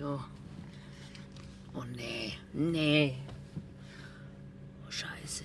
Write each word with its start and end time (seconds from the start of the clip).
so. 0.00 0.18
Oh 1.74 1.84
nee, 1.94 2.32
nee. 2.54 3.18
Oh 4.86 4.90
scheiße, 4.90 5.44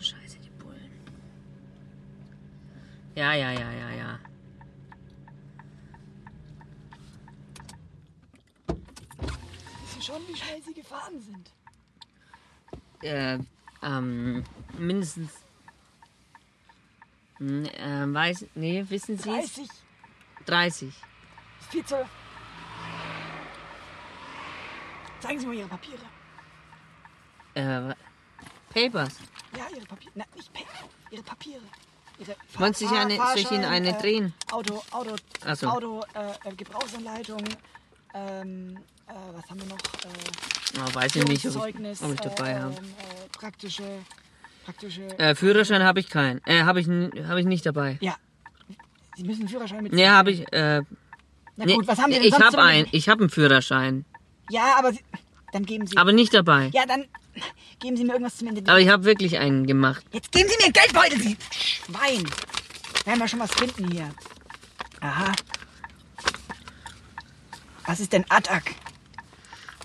scheiße 0.00 0.38
die 0.40 0.50
Bullen. 0.58 0.90
Ja, 3.14 3.32
ja, 3.34 3.52
ja, 3.52 3.70
ja, 3.70 3.90
ja. 3.90 4.18
Wissen 9.84 10.02
schon, 10.02 10.20
wie 10.28 10.36
schnell 10.36 10.60
sie 10.62 10.74
gefahren 10.74 11.20
sind. 11.20 11.52
Äh, 13.04 13.38
ähm, 13.82 14.42
mindestens. 14.78 15.30
Hm, 17.38 17.64
Äh, 17.66 18.14
weiß, 18.14 18.46
nee, 18.56 18.84
wissen 18.88 19.16
Sie 19.16 19.30
es? 19.30 19.54
30, 19.54 19.68
30. 20.46 20.94
viel 21.70 21.84
zu. 21.84 22.04
Zeigen 25.22 25.38
Sie 25.40 25.46
mal 25.46 25.54
Ihre 25.54 25.68
Papiere. 25.68 26.02
Äh, 27.54 27.94
Papers. 28.72 29.14
Ja, 29.56 29.66
Ihre 29.74 29.86
Papiere. 29.86 30.12
Na, 30.14 30.24
nicht 30.34 30.52
Papiere. 30.52 30.70
Ihre 31.10 31.22
Papiere. 31.22 31.60
Ihre 32.18 32.36
Wollen 32.58 32.74
Sie 32.74 32.86
sich 32.86 32.96
eine- 32.96 33.16
soll 33.16 33.36
ich 33.38 33.50
Ihnen 33.50 33.64
eine 33.64 33.96
äh, 33.96 34.00
drehen? 34.00 34.34
Auto, 34.50 34.82
Auto, 34.90 35.14
Ach 35.46 35.56
so. 35.56 35.68
Auto, 35.68 36.02
äh, 36.14 36.48
äh, 36.50 36.54
Gebrauchsanleitung. 36.54 37.42
Ähm, 38.14 38.76
äh, 39.08 39.12
was 39.34 39.48
haben 39.50 39.60
wir 39.60 39.66
noch? 39.68 39.78
Äh, 39.78 40.80
Oh, 40.80 40.94
weiß 40.94 41.16
ich 41.16 41.24
nicht, 41.26 41.44
ob 41.46 41.66
ich, 41.68 41.74
ob 42.02 42.14
ich 42.14 42.20
dabei 42.20 42.52
äh, 42.52 42.60
habe. 42.60 42.74
ähm, 42.78 42.84
äh, 42.84 43.28
praktische, 43.38 43.84
praktische. 44.64 45.02
Äh, 45.18 45.34
Führerschein 45.34 45.82
habe 45.82 46.00
ich 46.00 46.08
keinen. 46.08 46.40
Äh, 46.46 46.62
habe 46.62 46.80
ich, 46.80 46.88
hab 46.88 47.36
ich 47.36 47.44
nicht 47.46 47.66
dabei. 47.66 47.98
ja. 48.00 48.16
Sie 49.14 49.24
müssen 49.24 49.40
einen 49.40 49.48
Führerschein 49.50 49.82
mit. 49.82 49.92
Nee, 49.92 50.08
habe 50.08 50.30
ich. 50.30 50.50
Äh, 50.54 50.80
Na 51.56 51.66
nee, 51.66 51.74
gut, 51.74 51.86
was 51.86 51.98
haben 51.98 52.10
Sie 52.10 52.18
denn 52.18 52.26
ich 52.28 52.40
habe 52.40 52.62
einen. 52.62 52.88
Ich 52.92 53.10
habe 53.10 53.20
einen 53.20 53.28
Führerschein, 53.28 54.06
Ja, 54.50 54.74
aber 54.78 54.92
Sie, 54.92 55.00
dann 55.52 55.64
geben 55.64 55.86
Sie. 55.86 55.96
aber 55.96 56.12
nicht 56.12 56.34
dabei. 56.34 56.70
ja, 56.72 56.84
dann 56.86 57.06
geben 57.78 57.96
Sie 57.96 58.04
mir 58.04 58.12
irgendwas 58.12 58.36
zum 58.36 58.48
Ende. 58.48 58.62
Aber 58.70 58.80
ich 58.80 58.88
habe 58.88 59.04
wirklich 59.04 59.38
einen 59.38 59.66
gemacht. 59.66 60.04
Jetzt 60.12 60.30
geben 60.32 60.48
Sie 60.48 60.56
mir 60.58 60.64
einen 60.64 60.72
Geldbeutel, 60.72 61.20
Sie 61.20 61.36
Schwein. 61.50 62.24
Werden 63.04 63.18
wir 63.20 63.28
schon 63.28 63.40
was 63.40 63.52
finden 63.52 63.90
hier. 63.90 64.10
Aha. 65.00 65.32
Was 67.86 68.00
ist 68.00 68.12
denn 68.12 68.24
Attack? 68.28 68.74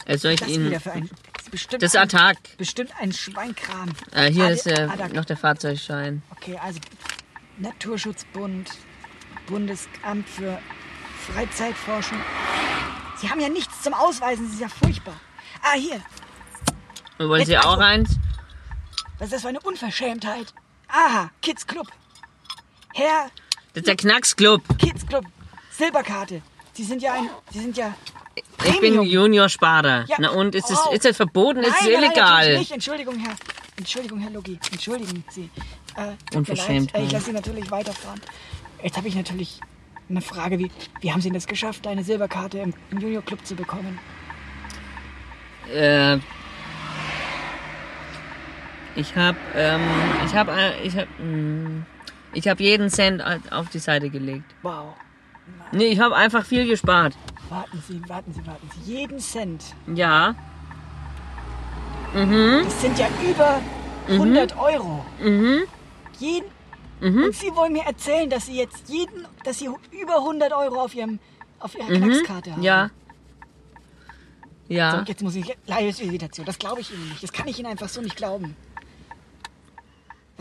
Äh, 0.06 0.18
soll 0.18 0.32
ich 0.34 0.40
Das 0.40 0.50
Ihnen. 0.50 0.68
wieder 0.70 0.80
für 0.80 0.92
ein. 0.92 1.10
Das 1.34 1.44
ist 1.44 1.52
bestimmt 1.52 1.82
Das 1.84 1.92
ist 1.94 1.98
ein, 1.98 2.04
Attack. 2.04 2.38
Bestimmt 2.58 2.92
ein 3.00 3.12
Schweinkram. 3.12 3.90
Äh, 4.12 4.32
hier 4.32 4.46
Ad- 4.46 4.54
ist 4.54 4.68
äh, 4.68 4.84
Attack. 4.84 5.14
noch 5.14 5.26
der 5.26 5.38
Fahrzeugschein. 5.38 6.22
Okay, 6.32 6.58
also 6.62 6.80
Naturschutzbund, 7.58 8.70
Bundesamt 9.48 10.30
für 10.30 10.60
Freizeitforschung. 11.34 12.20
Sie 13.20 13.30
haben 13.30 13.40
ja 13.40 13.50
nichts 13.50 13.82
zum 13.82 13.94
Ausweisen, 13.94 14.46
das 14.46 14.54
ist 14.56 14.62
ja 14.62 14.70
furchtbar. 14.70 15.16
Ah, 15.64 15.74
hier. 15.76 16.02
Und 17.18 17.30
wollen 17.30 17.40
Jetzt 17.42 17.48
Sie 17.50 17.58
auch 17.58 17.78
eins? 17.80 18.10
Was 19.18 19.28
ist 19.28 19.34
das 19.34 19.42
für 19.42 19.48
eine 19.50 19.60
Unverschämtheit? 19.62 20.54
Aha, 20.88 21.32
Kids 21.42 21.66
Club. 21.66 21.88
Herr 22.94 23.30
Das 23.74 23.82
ist 23.82 23.88
der 23.88 23.96
Knacksclub. 23.96 24.62
Kids 24.78 25.06
Club, 25.06 25.26
Silberkarte. 25.72 26.42
Sie 26.74 26.84
sind 26.84 27.02
ja 27.02 27.14
ein, 27.14 27.30
Sie 27.52 27.60
sind 27.60 27.76
ja 27.76 27.94
Ich 28.36 28.44
bin 28.60 28.74
Premium. 28.80 29.06
Juniorsparer. 29.06 30.06
Ja. 30.08 30.18
Na 30.20 30.30
und 30.30 30.54
ist 30.54 30.70
es, 30.70 30.78
Oh. 30.86 30.92
ist 30.92 31.06
das 31.06 31.16
verboten? 31.18 31.60
Ist 31.62 31.70
es 31.70 31.74
Nein, 31.82 31.92
nein, 31.92 31.94
nein, 31.94 32.04
illegal? 32.12 32.32
natürlich 32.38 32.60
nicht. 32.60 32.72
Entschuldigung, 32.74 33.16
Herr. 33.20 33.36
Entschuldigung, 33.78 34.20
Herr 34.20 34.30
Logi. 34.32 34.60
Entschuldigen 34.72 35.24
Sie. 35.32 35.50
Äh, 35.96 36.36
Unverschämt. 36.36 36.94
Äh, 36.94 37.04
Ich 37.06 37.12
lasse 37.12 37.26
Sie 37.26 37.32
natürlich 37.34 37.70
weiterfahren. 37.72 38.22
Jetzt 38.84 38.96
habe 38.98 39.08
ich 39.08 39.16
natürlich 39.16 39.60
eine 40.10 40.22
Frage. 40.22 40.60
Wie, 40.60 40.72
wie 41.02 41.12
haben 41.12 41.22
Sie 41.22 41.30
denn 41.30 41.36
das 41.36 41.48
geschafft, 41.48 41.88
eine 41.88 42.04
Silberkarte 42.04 42.60
im, 42.60 42.74
im 42.92 43.00
Junior 43.00 43.24
Club 43.24 43.46
zu 43.46 43.56
bekommen? 43.56 44.00
Äh, 45.74 46.18
ich 48.96 49.16
habe, 49.16 49.38
ähm, 49.56 49.82
ich 50.26 50.36
habe, 50.36 50.52
äh, 50.52 50.82
ich 50.84 50.98
habe, 50.98 51.08
ich 52.34 52.48
habe 52.48 52.64
jeden 52.64 52.90
Cent 52.90 53.24
auf 53.52 53.70
die 53.70 53.80
Seite 53.80 54.10
gelegt. 54.10 54.56
Wow. 54.62 54.96
Nee, 55.72 55.88
ich 55.88 56.00
habe 56.00 56.16
einfach 56.16 56.46
viel 56.46 56.68
gespart. 56.68 57.14
Warten 57.50 57.84
Sie, 57.88 58.02
warten 58.08 58.34
Sie, 58.34 58.46
warten 58.46 58.70
Sie. 58.74 58.92
Jeden 58.92 59.20
Cent. 59.20 59.64
Ja. 59.94 60.36
Das 62.14 62.82
sind 62.82 62.98
ja 62.98 63.08
über 63.30 63.62
100 64.10 64.58
Euro. 64.58 65.06
Mhm. 65.22 65.64
Jeden. 66.20 66.57
Und 67.00 67.36
Sie 67.36 67.54
wollen 67.56 67.74
mir 67.74 67.84
erzählen, 67.84 68.30
dass 68.30 68.48
Sie 68.48 68.58
jetzt 68.58 68.90
jeden, 68.90 69.28
dass 69.44 69.60
Sie 69.60 69.70
über 69.92 70.16
100 70.18 70.52
Euro 70.54 70.82
auf 70.82 70.96
Ihrem, 70.96 71.20
auf 71.60 71.76
Ihrer 71.76 71.88
Knackskarte 71.88 72.52
haben. 72.52 72.60
Mhm. 72.60 72.66
Ja. 72.66 72.90
So, 74.68 74.74
Ja. 74.74 75.06
jetzt 75.08 75.22
muss 75.22 75.36
ich 75.36 75.56
Live-Irritation. 75.68 76.46
Das 76.46 76.58
glaube 76.60 76.82
ich 76.82 76.92
Ihnen 76.92 77.10
nicht. 77.10 77.24
Das 77.24 77.32
kann 77.32 77.48
ich 77.48 77.58
Ihnen 77.60 77.68
einfach 77.68 77.88
so 77.88 78.02
nicht 78.02 78.16
glauben. 78.16 78.56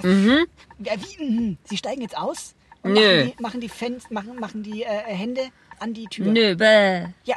Mhm. 0.03 0.47
Ja, 0.79 0.93
wie? 0.99 1.25
mhm. 1.25 1.59
Sie 1.65 1.77
steigen 1.77 2.03
jetzt 2.03 2.17
aus 2.17 2.55
und 2.83 2.93
Nö. 2.95 3.01
machen 3.01 3.33
die, 3.37 3.43
machen 3.43 3.61
die, 3.61 3.69
Fans, 3.69 4.11
machen, 4.11 4.39
machen 4.41 4.63
die 4.63 4.83
äh, 4.83 4.87
Hände 4.89 5.49
an 5.79 5.95
die 5.95 6.07
Tür. 6.07 6.27
Nö, 6.27 6.55
bäh. 6.55 7.07
Ja. 7.25 7.37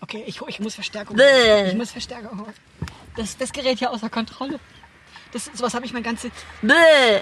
Okay, 0.00 0.24
ich, 0.26 0.40
ich 0.40 0.60
muss 0.60 0.74
Verstärkung. 0.74 1.16
Bäh. 1.16 1.68
Ich 1.68 1.74
muss 1.74 1.90
Verstärkung. 1.90 2.40
holen. 2.40 2.54
Das, 3.16 3.36
das 3.36 3.52
gerät 3.52 3.80
ja 3.80 3.90
außer 3.90 4.08
Kontrolle. 4.08 4.58
Das, 5.32 5.50
sowas 5.52 5.74
habe 5.74 5.84
ich 5.84 5.92
mein 5.92 6.02
ganze. 6.02 6.30
Bäh. 6.62 7.20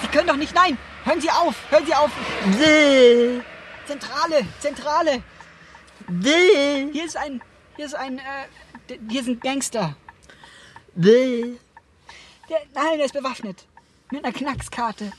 Sie 0.00 0.08
können 0.08 0.28
doch 0.28 0.36
nicht. 0.36 0.54
Nein! 0.54 0.78
Hören 1.04 1.20
Sie 1.20 1.30
auf! 1.30 1.54
Hören 1.70 1.86
Sie 1.86 1.94
auf! 1.94 2.10
Bäh. 2.58 3.40
Zentrale! 3.86 4.46
Zentrale! 4.60 5.22
Bäh. 6.08 6.90
Hier 6.92 7.04
ist 7.04 7.16
ein. 7.16 7.40
Hier 7.76 7.86
ist 7.86 7.94
ein. 7.94 8.18
Äh, 8.18 8.98
hier 9.08 9.24
sind 9.24 9.40
Gangster. 9.40 9.96
Bäh. 10.94 11.56
Der, 12.48 12.60
nein, 12.74 12.96
der 12.96 13.06
ist 13.06 13.14
bewaffnet. 13.14 13.66
Mit 14.10 14.24
einer 14.24 14.32
Knackskarte. 14.32 15.12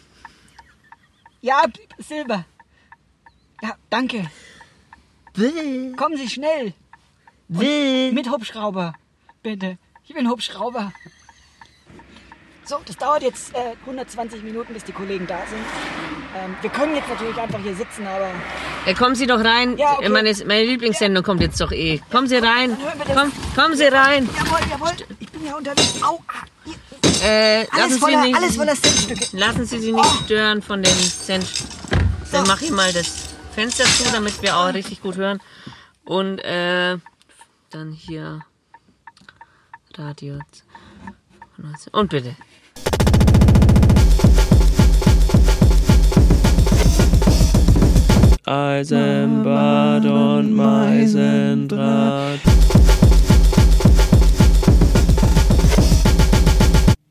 Ja, 1.41 1.63
Silber. 1.97 2.45
Ja, 3.61 3.75
danke. 3.89 4.29
Bäh. 5.33 5.93
Kommen 5.95 6.17
Sie 6.17 6.29
schnell. 6.29 6.73
Bäh. 7.47 8.11
Mit 8.11 8.29
Hubschrauber. 8.29 8.95
Bitte. 9.43 9.77
Ich 10.05 10.13
bin 10.13 10.29
Hubschrauber. 10.29 10.91
So, 12.63 12.79
das 12.85 12.95
dauert 12.97 13.23
jetzt 13.23 13.53
äh, 13.55 13.73
120 13.85 14.43
Minuten, 14.43 14.73
bis 14.73 14.83
die 14.83 14.91
Kollegen 14.91 15.25
da 15.27 15.39
sind. 15.47 15.59
Ähm, 16.37 16.55
wir 16.61 16.69
können 16.69 16.95
jetzt 16.95 17.09
natürlich 17.09 17.35
einfach 17.37 17.59
hier 17.59 17.75
sitzen, 17.75 18.05
aber 18.07 18.29
Ja, 18.85 18.93
kommen 18.93 19.15
Sie 19.15 19.25
doch 19.27 19.43
rein. 19.43 19.77
Ja, 19.77 19.93
okay. 19.97 20.09
meine, 20.09 20.31
meine 20.45 20.63
Lieblingssendung 20.63 21.23
kommt 21.23 21.41
jetzt 21.41 21.59
doch 21.59 21.71
eh. 21.71 21.99
Kommen 22.11 22.27
Sie 22.27 22.37
rein. 22.37 22.77
Komm, 23.13 23.31
kommen 23.55 23.75
Sie 23.75 23.85
rein. 23.85 24.29
jawohl, 24.37 24.59
jawohl. 24.69 24.91
Ich 25.19 25.29
bin 25.31 25.45
ja 25.45 25.55
unterwegs. 25.57 26.01
Au, 26.03 26.19
ah. 26.27 27.23
Äh, 27.23 27.67
alles, 27.71 27.71
lassen, 27.77 27.99
voller, 27.99 28.21
Sie 28.21 28.27
nicht, 28.27 28.35
alles 28.37 28.55
voller 28.55 28.75
Centstücke. 28.75 29.37
lassen 29.37 29.65
Sie 29.65 29.79
sich 29.79 29.93
nicht 29.93 30.15
stören 30.25 30.61
von 30.61 30.81
den 30.81 30.95
Cent. 30.95 31.45
Dann 32.31 32.45
So. 32.45 32.51
mache 32.51 32.65
ich 32.65 32.71
mal 32.71 32.91
das 32.93 33.35
Fenster 33.53 33.83
zu, 33.85 34.11
damit 34.11 34.41
wir 34.41 34.55
auch 34.57 34.73
richtig 34.73 35.01
gut 35.01 35.17
hören. 35.17 35.39
Und 36.05 36.39
äh, 36.39 36.97
dann 37.69 37.91
hier 37.91 38.45
Radio. 39.97 40.39
Und 41.91 42.09
bitte. 42.09 42.35
Eisenbad 48.51 50.05
und 50.05 50.53
Meisendraht. 50.53 52.41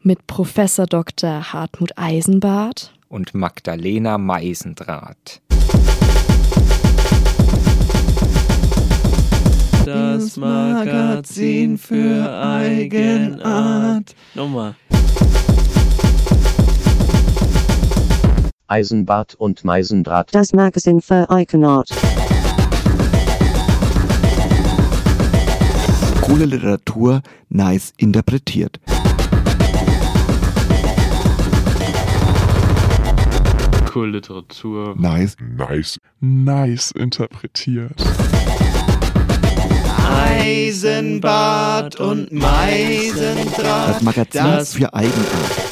Mit 0.02 0.26
Professor 0.26 0.84
Dr. 0.84 1.54
Hartmut 1.54 1.92
Eisenbart 1.96 2.92
und 3.08 3.32
Magdalena 3.32 4.18
Meisendraht. 4.18 5.40
Das 9.86 10.36
Magazin 10.36 11.78
für 11.78 12.38
Eigenart. 12.38 14.14
Nochmal. 14.34 14.74
Eisenbart 18.70 19.34
und 19.34 19.64
Meisendraht. 19.64 20.28
Das 20.32 20.52
Magazin 20.52 21.00
für 21.00 21.28
Eigenart. 21.28 21.88
Coole 26.20 26.44
Literatur, 26.44 27.22
nice 27.48 27.92
interpretiert. 27.96 28.78
Cool 33.92 34.12
Literatur. 34.12 34.94
Nice, 34.96 35.36
nice, 35.40 35.98
nice 36.20 36.92
interpretiert. 36.92 38.00
Eisenbad 40.38 41.96
und 41.96 42.30
Meisendraht. 42.30 43.96
Das 43.96 44.02
Magazin 44.02 44.44
Das 44.44 44.74
für 44.74 44.94
Eigenart. 44.94 45.70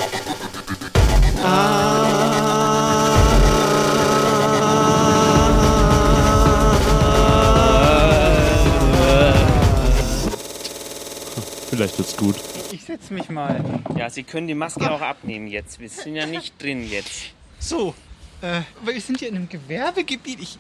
Sitzt 11.87 12.17
gut. 12.17 12.35
Ich 12.73 12.83
setze 12.83 13.15
mich 13.15 13.29
mal. 13.29 13.63
Ja, 13.97 14.11
Sie 14.11 14.25
können 14.25 14.49
die 14.49 14.55
Maske 14.55 14.91
auch 14.91 15.01
abnehmen 15.01 15.47
jetzt. 15.47 15.79
Wir 15.79 15.89
sind 15.89 16.17
ja 16.17 16.27
nicht 16.27 16.61
drin 16.61 16.89
jetzt. 16.89 17.31
So, 17.61 17.95
äh, 18.43 18.63
aber 18.83 18.95
wir 18.95 19.01
sind 19.01 19.21
hier 19.21 19.29
in 19.29 19.37
einem 19.37 19.49
Gewerbegebiet. 19.49 20.41
Ich, 20.41 20.59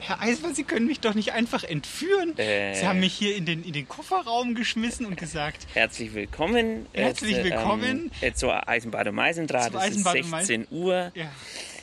Herr 0.00 0.20
Eismann, 0.20 0.54
Sie 0.54 0.64
können 0.64 0.86
mich 0.86 1.00
doch 1.00 1.14
nicht 1.14 1.32
einfach 1.32 1.64
entführen. 1.64 2.36
Äh. 2.38 2.74
Sie 2.74 2.86
haben 2.86 3.00
mich 3.00 3.14
hier 3.14 3.36
in 3.36 3.46
den, 3.46 3.64
in 3.64 3.72
den 3.72 3.88
Kofferraum 3.88 4.54
geschmissen 4.54 5.06
und 5.06 5.16
gesagt, 5.16 5.66
Herzlich 5.72 6.12
willkommen. 6.14 6.86
Herzlich 6.92 7.36
Jetzt, 7.36 7.44
willkommen. 7.44 8.10
Ähm, 8.20 8.34
zur 8.34 8.68
Eisenbad 8.68 9.08
und 9.08 9.14
Meisendraht. 9.14 9.68
Es 9.74 9.74
ist 9.74 9.80
Eisenbad 9.80 10.16
und 10.16 10.30
Meisen- 10.30 10.46
16 10.66 10.66
Uhr. 10.70 11.12
ja, 11.14 11.30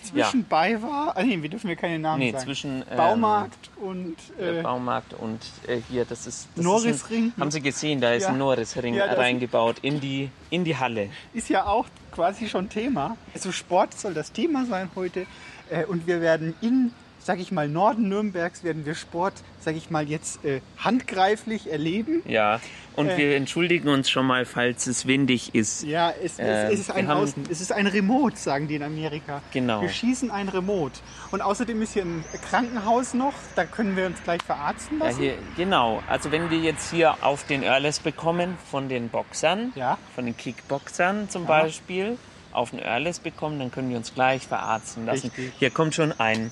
zwischen 0.09 0.45
Bayer, 0.47 1.13
ah 1.15 1.23
nee, 1.23 1.41
wir 1.41 1.49
dürfen 1.49 1.67
mir 1.67 1.75
keine 1.75 1.99
Namen 1.99 2.19
Nee, 2.19 2.31
sagen. 2.31 2.43
zwischen 2.45 2.81
ähm, 2.89 2.97
Baumarkt 2.97 3.69
und 3.77 4.15
äh, 4.39 4.61
Baumarkt 4.63 5.13
und 5.13 5.39
äh, 5.67 5.79
hier, 5.89 6.05
das 6.05 6.27
ist. 6.27 6.47
Das 6.55 6.63
Norrisring. 6.65 7.27
Ist 7.29 7.37
ein, 7.37 7.41
haben 7.41 7.51
Sie 7.51 7.61
gesehen, 7.61 8.01
da 8.01 8.13
ist 8.13 8.23
Ja. 8.23 8.29
ein 8.29 8.37
Norrisring 8.37 8.93
Ja, 8.95 9.05
reingebaut 9.13 9.77
in 9.81 9.99
die, 9.99 10.29
in 10.49 10.63
die 10.63 10.75
Halle. 10.77 11.09
ist 11.33 11.49
ja 11.49 11.65
auch 11.65 11.85
quasi 12.11 12.47
schon 12.47 12.69
Thema. 12.69 13.17
Also 13.33 13.51
Sport 13.51 13.93
soll 13.99 14.13
das 14.13 14.31
Thema 14.31 14.65
sein 14.65 14.89
heute. 14.95 15.25
Äh, 15.69 15.85
und 15.85 16.07
wir 16.07 16.21
werden 16.21 16.55
in, 16.61 16.91
sag 17.19 17.39
ich 17.39 17.51
mal, 17.51 17.67
Norden 17.67 18.07
Nürnbergs 18.09 18.63
werden 18.63 18.85
wir 18.85 18.95
Sport, 18.95 19.33
sag 19.59 19.75
ich 19.75 19.89
mal, 19.89 20.07
jetzt 20.07 20.43
äh, 20.45 20.61
handgreiflich 20.77 21.69
erleben. 21.71 22.21
Ja, 22.25 22.59
und 22.97 23.07
Äh. 23.09 23.17
wir 23.17 23.35
entschuldigen 23.37 23.87
uns 23.87 24.09
schon 24.09 24.25
mal, 24.25 24.45
falls 24.45 24.85
es 24.87 25.07
windig 25.07 25.55
ist. 25.55 25.83
Ja, 25.83 26.11
es, 26.21 26.37
Ähm, 26.39 26.45
es, 26.47 26.73
es 26.73 26.79
ist 26.81 26.91
ein 26.91 27.09
Außen, 27.09 27.43
es 27.49 27.61
ist 27.61 27.71
ein 27.71 27.87
Remote, 27.87 28.35
sagen 28.35 28.67
die 28.67 28.75
in 28.75 28.83
Amerika. 28.83 29.41
Genau. 29.53 29.81
Wir 29.81 29.89
schießen 29.89 30.29
ein 30.29 30.49
Remote. 30.49 30.99
Und 31.31 31.41
außerdem 31.41 31.81
ist 31.81 31.93
hier 31.93 32.03
ein 32.03 32.25
Krankenhaus 32.49 33.13
noch, 33.13 33.33
da 33.55 33.63
können 33.63 33.95
wir 33.95 34.05
uns 34.07 34.21
gleich 34.23 34.41
verarzten 34.43 34.99
Ja, 34.99 35.05
lassen. 35.05 35.19
hier, 35.21 35.33
genau. 35.55 36.03
Also 36.09 36.31
wenn 36.31 36.49
wir 36.49 36.57
jetzt 36.57 36.91
hier 36.91 37.23
auf 37.23 37.45
den 37.45 37.63
Earless 37.63 37.99
bekommen 37.99 38.57
von 38.69 38.89
den 38.89 39.07
Boxern, 39.09 39.71
Ja. 39.75 39.97
von 40.13 40.25
den 40.25 40.35
Kickboxern 40.35 41.29
zum 41.29 41.45
Beispiel, 41.45 42.17
auf 42.51 42.71
den 42.71 42.79
Earless 42.79 43.19
bekommen, 43.19 43.59
dann 43.59 43.71
können 43.71 43.89
wir 43.91 43.97
uns 43.97 44.13
gleich 44.13 44.47
verarzten 44.47 45.05
lassen. 45.05 45.27
Richtig. 45.27 45.53
Hier 45.59 45.69
kommt 45.69 45.93
schon 45.93 46.11
ein 46.19 46.51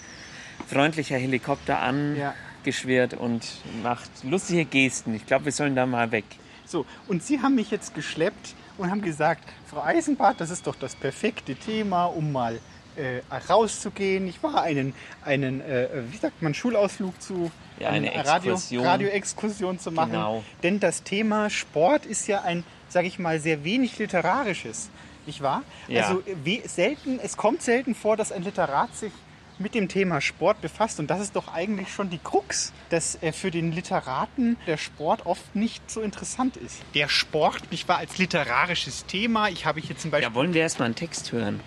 freundlicher 0.68 1.18
Helikopter 1.18 1.80
Ja. 2.18 2.34
Angeschwirrt 2.66 3.14
und 3.14 3.46
macht 3.84 4.10
lustige 4.24 4.66
Gesten. 4.66 5.14
Ich 5.14 5.26
glaube, 5.26 5.46
wir 5.46 5.52
sollen 5.52 5.76
da 5.76 5.86
mal 5.86 6.12
weg. 6.12 6.26
So, 6.66 6.86
und 7.08 7.22
Sie 7.22 7.40
haben 7.42 7.56
mich 7.56 7.70
jetzt 7.70 7.94
geschleppt 7.94 8.56
und 8.80 8.90
haben 8.90 9.04
gesagt, 9.04 9.44
Frau 9.68 9.84
Eisenbart, 9.84 10.42
das 10.42 10.50
ist 10.50 10.66
doch 10.66 10.76
das 10.76 10.96
perfekte 10.96 11.56
Thema, 11.56 12.06
um 12.06 12.32
mal 12.32 12.60
äh, 12.96 13.22
rauszugehen. 13.50 14.28
Ich 14.28 14.42
war 14.42 14.64
einen, 14.64 14.96
einen 15.24 15.62
äh, 15.62 15.88
wie 16.10 16.18
sagt 16.18 16.42
man, 16.42 16.56
Schulausflug 16.56 17.22
zu 17.22 17.52
Ja, 17.80 17.90
eine 17.90 18.12
einen 18.12 18.26
Radio, 18.26 18.54
Exkursion. 18.54 18.86
Radioexkursion 18.86 19.80
zu 19.80 19.92
machen. 19.92 20.14
Genau. 20.14 20.44
Denn 20.64 20.80
das 20.80 21.04
Thema 21.04 21.52
Sport 21.52 22.08
ist 22.08 22.28
ja 22.28 22.42
ein, 22.42 22.64
sage 22.90 23.08
ich 23.08 23.20
mal, 23.20 23.40
sehr 23.40 23.64
wenig 23.64 24.00
literarisches, 24.00 24.90
nicht 25.28 25.42
wahr? 25.42 25.62
Ja. 25.88 26.08
Also 26.08 26.22
äh, 26.22 26.36
wie, 26.44 26.64
selten, 26.66 27.20
es 27.22 27.38
kommt 27.38 27.62
selten 27.62 27.94
vor, 27.94 28.18
dass 28.18 28.32
ein 28.32 28.42
Literat 28.42 28.96
sich 28.96 29.12
mit 29.60 29.74
dem 29.74 29.88
Thema 29.88 30.22
Sport 30.22 30.62
befasst. 30.62 31.00
Und 31.00 31.10
das 31.10 31.22
ist 31.22 31.36
doch 31.36 31.54
eigentlich 31.54 31.90
schon 31.94 32.10
die 32.10 32.18
Krux, 32.18 32.74
dass 32.90 33.22
äh, 33.22 33.32
für 33.32 33.52
den 33.52 33.72
Literaten 33.72 34.58
der 34.68 34.78
Sport 34.78 35.26
oft 35.26 35.56
nicht 35.56 35.90
so 35.90 36.02
interessant 36.02 36.58
ist. 36.58 36.82
Der 36.94 37.08
Sport, 37.08 37.72
nicht 37.72 37.88
wahr, 37.88 37.98
als 37.98 38.18
literarisches 38.18 39.06
Thema. 39.06 39.50
Ich 39.50 39.66
habe 39.66 39.80
hier 39.80 39.98
zum 39.98 40.12
Beispiel. 40.12 40.30
Ja, 40.30 40.36
wollen 40.36 40.54
wir 40.54 40.62
erstmal 40.62 40.88
einen 40.88 40.96
Text 40.96 41.32
hören? 41.32 41.60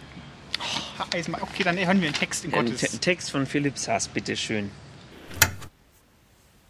Okay, 0.98 1.62
dann 1.62 1.78
hören 1.78 2.00
wir 2.00 2.08
einen 2.08 2.14
Text 2.14 2.44
in 2.44 2.52
Ein 2.52 2.66
Gottes. 2.66 2.80
Te 2.80 2.98
Text 2.98 3.30
von 3.30 3.46
Philipp 3.46 3.78
Sass, 3.78 4.08
bitteschön. 4.08 4.70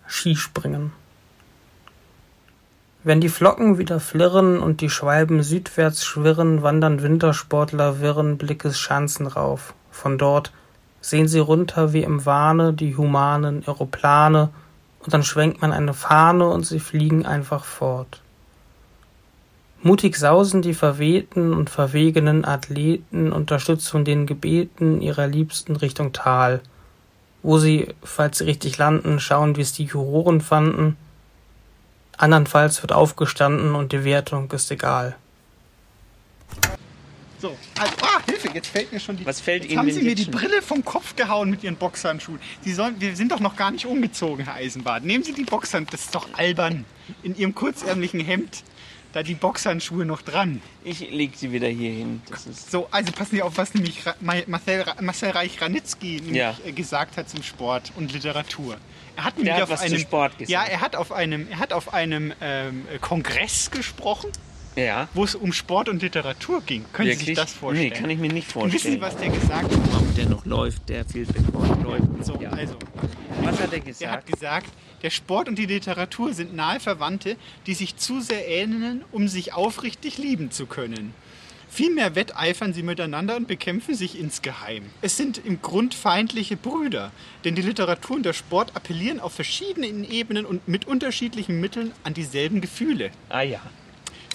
Skispringen. 0.06 0.93
Wenn 3.05 3.20
die 3.20 3.29
Flocken 3.29 3.79
wieder 3.79 4.00
flirren 4.00 4.59
und 4.59 4.81
die 4.81 4.91
Schwalben 4.91 5.43
südwärts 5.43 6.05
schwirren, 6.05 6.62
wandern 6.62 7.03
Wintersportler 7.03 8.00
wirren 8.00 8.37
Blickes 8.37 8.79
Schanzen 8.79 9.26
rauf. 9.26 9.73
Von 9.91 10.19
dort 10.19 10.53
sehen 11.00 11.29
sie 11.29 11.39
runter 11.39 11.93
wie 11.93 12.03
im 12.03 12.27
Wahne 12.27 12.73
die 12.73 12.97
humanen 12.97 13.62
Aeroplane 13.67 14.50
und 15.00 15.15
dann 15.15 15.23
schwenkt 15.23 15.62
man 15.62 15.73
eine 15.73 15.95
Fahne 15.95 16.49
und 16.49 16.67
sie 16.67 16.81
fliegen 16.81 17.25
einfach 17.25 17.65
fort. 17.65 18.23
Mutig 19.81 20.17
sausen 20.17 20.61
die 20.61 20.75
verwehten 20.75 21.55
und 21.55 21.71
verwegenen 21.71 22.45
Athleten 22.45 23.33
unterstützt 23.33 23.89
von 23.89 24.05
den 24.05 24.27
Gebeten 24.27 25.00
ihrer 25.00 25.29
Liebsten 25.29 25.77
Richtung 25.77 26.12
Tal, 26.12 26.61
wo 27.44 27.59
sie, 27.59 27.94
falls 28.03 28.39
sie 28.39 28.44
richtig 28.44 28.77
landen, 28.79 29.21
schauen, 29.21 29.56
wie 29.56 29.61
es 29.61 29.73
die 29.73 29.85
Juroren 29.85 30.41
fanden. 30.41 30.97
Andernfalls 32.17 32.83
wird 32.83 32.93
aufgestanden 32.93 33.77
und 33.77 33.93
die 33.93 34.03
Wertung 34.03 34.51
ist 34.51 34.71
egal. 34.73 35.15
So, 37.40 37.56
also, 37.79 37.94
ah, 38.02 38.20
Hilfe, 38.26 38.49
jetzt 38.52 38.67
fällt 38.69 38.93
mir 38.93 38.99
schon 39.00 39.17
die. 39.17 39.25
Was 39.25 39.40
fällt 39.40 39.62
jetzt 39.62 39.73
Ihnen 39.73 39.81
haben 39.81 39.90
Sie 39.90 40.02
mir 40.02 40.14
die? 40.14 40.25
Brille 40.25 40.61
vom 40.61 40.85
Kopf 40.85 41.14
gehauen 41.14 41.50
mit 41.50 41.62
Ihren 41.62 41.76
Boxhandschuhen. 41.76 42.40
Sie 42.62 42.73
sollen, 42.73 43.00
wir 43.00 43.14
sind 43.14 43.31
doch 43.31 43.40
noch 43.40 43.56
gar 43.56 43.70
nicht 43.70 43.87
umgezogen, 43.87 44.44
Herr 44.44 44.55
Eisenbart. 44.55 45.05
Nehmen 45.05 45.23
Sie 45.25 45.32
die 45.32 45.44
Boxhandschuhe, 45.44 45.93
das 45.93 46.06
ist 46.06 46.14
doch 46.14 46.29
albern. 46.35 46.85
In 47.23 47.37
Ihrem 47.37 47.55
kurzärmlichen 47.55 48.20
Hemd, 48.20 48.64
da 49.12 49.23
die 49.23 49.35
Boxhandschuhe 49.35 50.05
noch 50.05 50.23
dran. 50.23 50.61
Ich 50.85 51.00
leg 51.11 51.32
sie 51.37 51.52
wieder 51.52 51.69
hier 51.69 51.93
hin. 51.93 52.23
So, 52.52 52.88
also 52.90 53.12
passen 53.12 53.37
Sie 53.37 53.43
auf, 53.43 53.56
was 53.56 53.73
nämlich 53.73 54.02
Marcel, 54.20 54.84
Marcel 55.00 55.31
Reich-Ranitzky 55.31 56.20
Ja. 56.32 56.56
äh, 56.67 56.73
gesagt 56.73 57.17
hat 57.17 57.31
zum 57.31 57.43
Sport 57.43 57.93
und 57.96 58.12
Literatur. 58.12 58.76
Er 59.17 59.25
hat 59.25 59.37
nämlich 59.38 59.62
auf 59.62 59.81
einem, 59.81 59.99
Sport 59.99 60.38
gesagt. 60.38 60.50
Ja, 60.50 60.64
er 60.64 60.81
hat 60.81 60.94
auf 60.94 61.12
einem, 61.12 61.49
er 61.50 61.58
hat 61.58 61.73
auf 61.73 61.94
einem 61.94 62.32
ähm, 62.41 62.87
Kongress 63.00 63.70
gesprochen, 63.70 64.31
ja. 64.85 65.09
wo 65.15 65.25
es 65.25 65.35
um 65.35 65.53
Sport 65.53 65.89
und 65.89 66.03
Literatur 66.03 66.63
ging. 66.63 66.85
Können 66.93 67.09
Sie 67.11 67.15
sich 67.17 67.27
Wirklich? 67.29 67.37
das 67.39 67.53
vorstellen? 67.53 67.89
Nee, 67.91 67.95
kann 67.95 68.11
ich 68.11 68.19
mir 68.19 68.33
nicht 68.33 68.55
Und 68.57 68.73
wissen 68.73 68.93
Sie, 68.93 68.99
vorstellen. 68.99 69.01
was 69.01 69.17
der 69.17 69.31
gesagt 69.31 69.73
hat? 69.73 70.17
der 70.17 70.27
noch 70.27 70.45
läuft, 70.47 70.89
der 70.89 71.05
viel 71.05 71.27
Rekord 71.31 71.83
läuft. 71.83 72.25
So, 72.25 72.37
Ja. 72.41 72.51
also, 72.51 72.77
Was 73.43 73.61
hat 73.61 73.73
er 73.73 73.79
er 73.79 73.79
hat 73.79 73.85
gesagt? 73.87 74.27
gesagt, 74.27 74.67
der 75.03 75.11
Sport 75.11 75.49
und 75.49 75.59
die 75.59 75.67
Literatur 75.67 76.33
sind 76.35 76.55
nahe 76.57 76.81
Verwandte, 76.81 77.37
die 77.67 77.75
sich 77.75 77.97
zu 77.97 78.21
sehr 78.21 78.49
ähneln, 78.49 79.05
um 79.13 79.29
sich 79.29 79.53
aufrichtig 79.55 80.19
lieben 80.19 80.51
zu 80.51 80.67
können. 80.67 81.15
Vielmehr 81.71 82.15
wetteifern 82.15 82.73
sie 82.73 82.83
miteinander 82.83 83.37
und 83.37 83.47
bekämpfen 83.47 83.95
sich 83.95 84.19
insgeheim. 84.19 84.85
Es 85.03 85.17
sind 85.19 85.39
im 85.45 85.61
Grund 85.61 85.95
feindliche 85.95 86.57
Brüder, 86.57 87.13
denn 87.45 87.55
die 87.55 87.63
Literatur 87.63 88.17
und 88.17 88.25
der 88.27 88.32
Sport 88.32 88.75
appellieren 88.75 89.20
auf 89.20 89.35
verschiedenen 89.35 90.03
Ebenen 90.11 90.47
und 90.47 90.67
mit 90.67 90.87
unterschiedlichen 90.87 91.61
Mitteln 91.61 91.93
an 92.05 92.15
dieselben 92.15 92.61
Gefühle. 92.63 93.11
Ah 93.29 93.43
ja. 93.43 93.61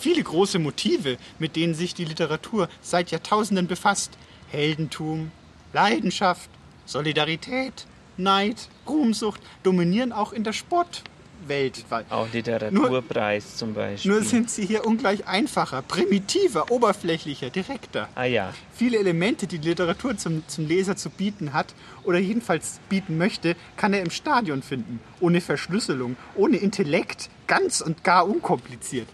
Viele 0.03 0.21
große 0.21 0.59
Motive, 0.59 1.15
mit 1.39 1.55
denen 1.55 1.73
sich 1.75 1.93
die 1.93 2.03
Literatur 2.03 2.67
seit 2.81 3.11
Jahrtausenden 3.11 3.67
befasst. 3.67 4.11
Heldentum, 4.51 5.31
Leidenschaft, 5.71 6.49
Solidarität, 6.85 7.87
Neid, 8.17 8.67
Ruhmsucht 8.85 9.39
dominieren 9.63 10.11
auch 10.11 10.33
in 10.33 10.43
der 10.43 10.51
Sportwelt. 10.51 11.85
Auch 12.09 12.27
Literaturpreis 12.33 13.55
zum 13.55 13.73
Beispiel. 13.73 14.11
Nur 14.11 14.23
sind 14.23 14.49
sie 14.49 14.65
hier 14.65 14.85
ungleich 14.85 15.25
einfacher, 15.25 15.81
primitiver, 15.81 16.69
oberflächlicher, 16.69 17.49
direkter. 17.49 18.09
ah 18.13 18.25
ja. 18.25 18.53
Viele 18.73 18.97
Elemente, 18.97 19.47
die 19.47 19.57
die 19.57 19.69
Literatur 19.69 20.17
zum, 20.17 20.45
zum 20.49 20.67
Leser 20.67 20.97
zu 20.97 21.11
bieten 21.11 21.53
hat 21.53 21.73
oder 22.03 22.19
jedenfalls 22.19 22.81
bieten 22.89 23.17
möchte, 23.17 23.55
kann 23.77 23.93
er 23.93 24.01
im 24.01 24.09
Stadion 24.09 24.63
finden. 24.63 24.99
Ohne 25.21 25.39
Verschlüsselung, 25.39 26.17
ohne 26.35 26.57
Intellekt, 26.57 27.29
ganz 27.47 27.79
und 27.79 28.03
gar 28.03 28.27
unkompliziert. 28.27 29.07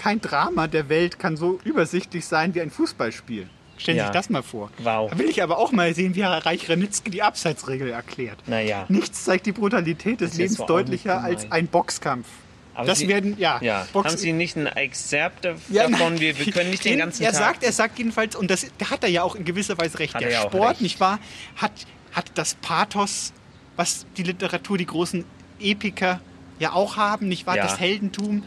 Kein 0.00 0.20
Drama 0.22 0.66
der 0.66 0.88
Welt 0.88 1.18
kann 1.18 1.36
so 1.36 1.58
übersichtlich 1.62 2.24
sein 2.24 2.54
wie 2.54 2.62
ein 2.62 2.70
Fußballspiel. 2.70 3.50
Stellen 3.76 3.96
Sie 3.96 3.98
Ja. 3.98 4.06
sich 4.06 4.12
das 4.14 4.30
mal 4.30 4.42
vor. 4.42 4.70
Wow. 4.78 5.10
Da 5.10 5.18
will 5.18 5.28
ich 5.28 5.42
aber 5.42 5.58
auch 5.58 5.72
mal 5.72 5.94
sehen, 5.94 6.14
wie 6.14 6.22
Herr 6.22 6.46
Reich 6.46 6.70
Ranitzky 6.70 7.10
die 7.10 7.22
Abseitsregel 7.22 7.90
erklärt. 7.90 8.38
Naja. 8.46 8.86
Nichts 8.88 9.24
zeigt 9.24 9.44
die 9.44 9.52
Brutalität 9.52 10.22
des 10.22 10.36
Lebens 10.38 10.56
deutlicher 10.66 11.22
als 11.22 11.50
ein 11.52 11.66
Boxkampf. 11.66 12.26
Aber 12.74 12.86
das 12.86 13.00
Sie- 13.00 13.08
werden, 13.08 13.36
ja. 13.38 13.58
Ja. 13.60 13.86
Box- 13.92 14.10
Haben 14.12 14.16
Sie 14.18 14.32
nicht 14.32 14.56
ein 14.56 14.66
Exzerpt 14.68 15.44
dav- 15.44 15.58
Ja, 15.68 15.82
davon? 15.88 16.12
nein. 16.14 16.20
Wir, 16.20 16.38
wir 16.38 16.50
können 16.52 16.70
nicht 16.70 16.84
den 16.84 16.96
ganzen 16.98 17.22
er 17.22 17.32
Tag. 17.32 17.40
Sagt, 17.40 17.62
er 17.64 17.72
sagt 17.72 17.98
jedenfalls, 17.98 18.36
und 18.36 18.50
das 18.50 18.64
da 18.78 18.88
hat 18.90 19.02
er 19.04 19.10
ja 19.10 19.22
auch 19.22 19.34
in 19.34 19.44
gewisser 19.44 19.76
Weise 19.76 19.98
recht, 19.98 20.14
Hat 20.14 20.22
der 20.22 20.30
er 20.30 20.42
Sport, 20.42 20.70
recht. 20.70 20.80
nicht 20.80 20.98
wahr, 21.00 21.18
hat, 21.56 21.72
hat 22.12 22.30
das 22.36 22.54
Pathos, 22.54 23.32
was 23.76 24.06
die 24.16 24.22
Literatur, 24.22 24.78
die 24.78 24.86
großen 24.86 25.24
Epiker 25.58 26.20
ja 26.58 26.72
auch 26.72 26.96
haben, 26.96 27.28
nicht 27.28 27.46
wahr, 27.46 27.56
Ja. 27.56 27.64
das 27.64 27.78
Heldentum. 27.80 28.44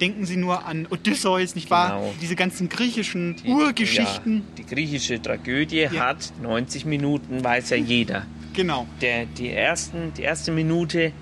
Denken 0.00 0.26
Sie 0.26 0.36
nur 0.36 0.66
an 0.66 0.86
Odysseus, 0.90 1.54
nicht 1.54 1.70
wahr? 1.70 1.98
Genau. 2.00 2.14
Diese 2.20 2.36
ganzen 2.36 2.68
griechischen 2.68 3.36
Urgeschichten. 3.46 4.36
Ja, 4.38 4.42
die 4.58 4.66
griechische 4.66 5.20
Tragödie 5.22 5.88
hat 5.88 6.32
90 6.42 6.84
Minuten, 6.84 7.42
weiß 7.42 7.70
ja 7.70 7.76
jeder. 7.76 8.26
Genau. 8.52 8.86
Der, 9.00 9.24
die, 9.26 9.50
ersten, 9.50 10.12
die 10.14 10.22
erste 10.22 10.52
Minute, 10.52 11.12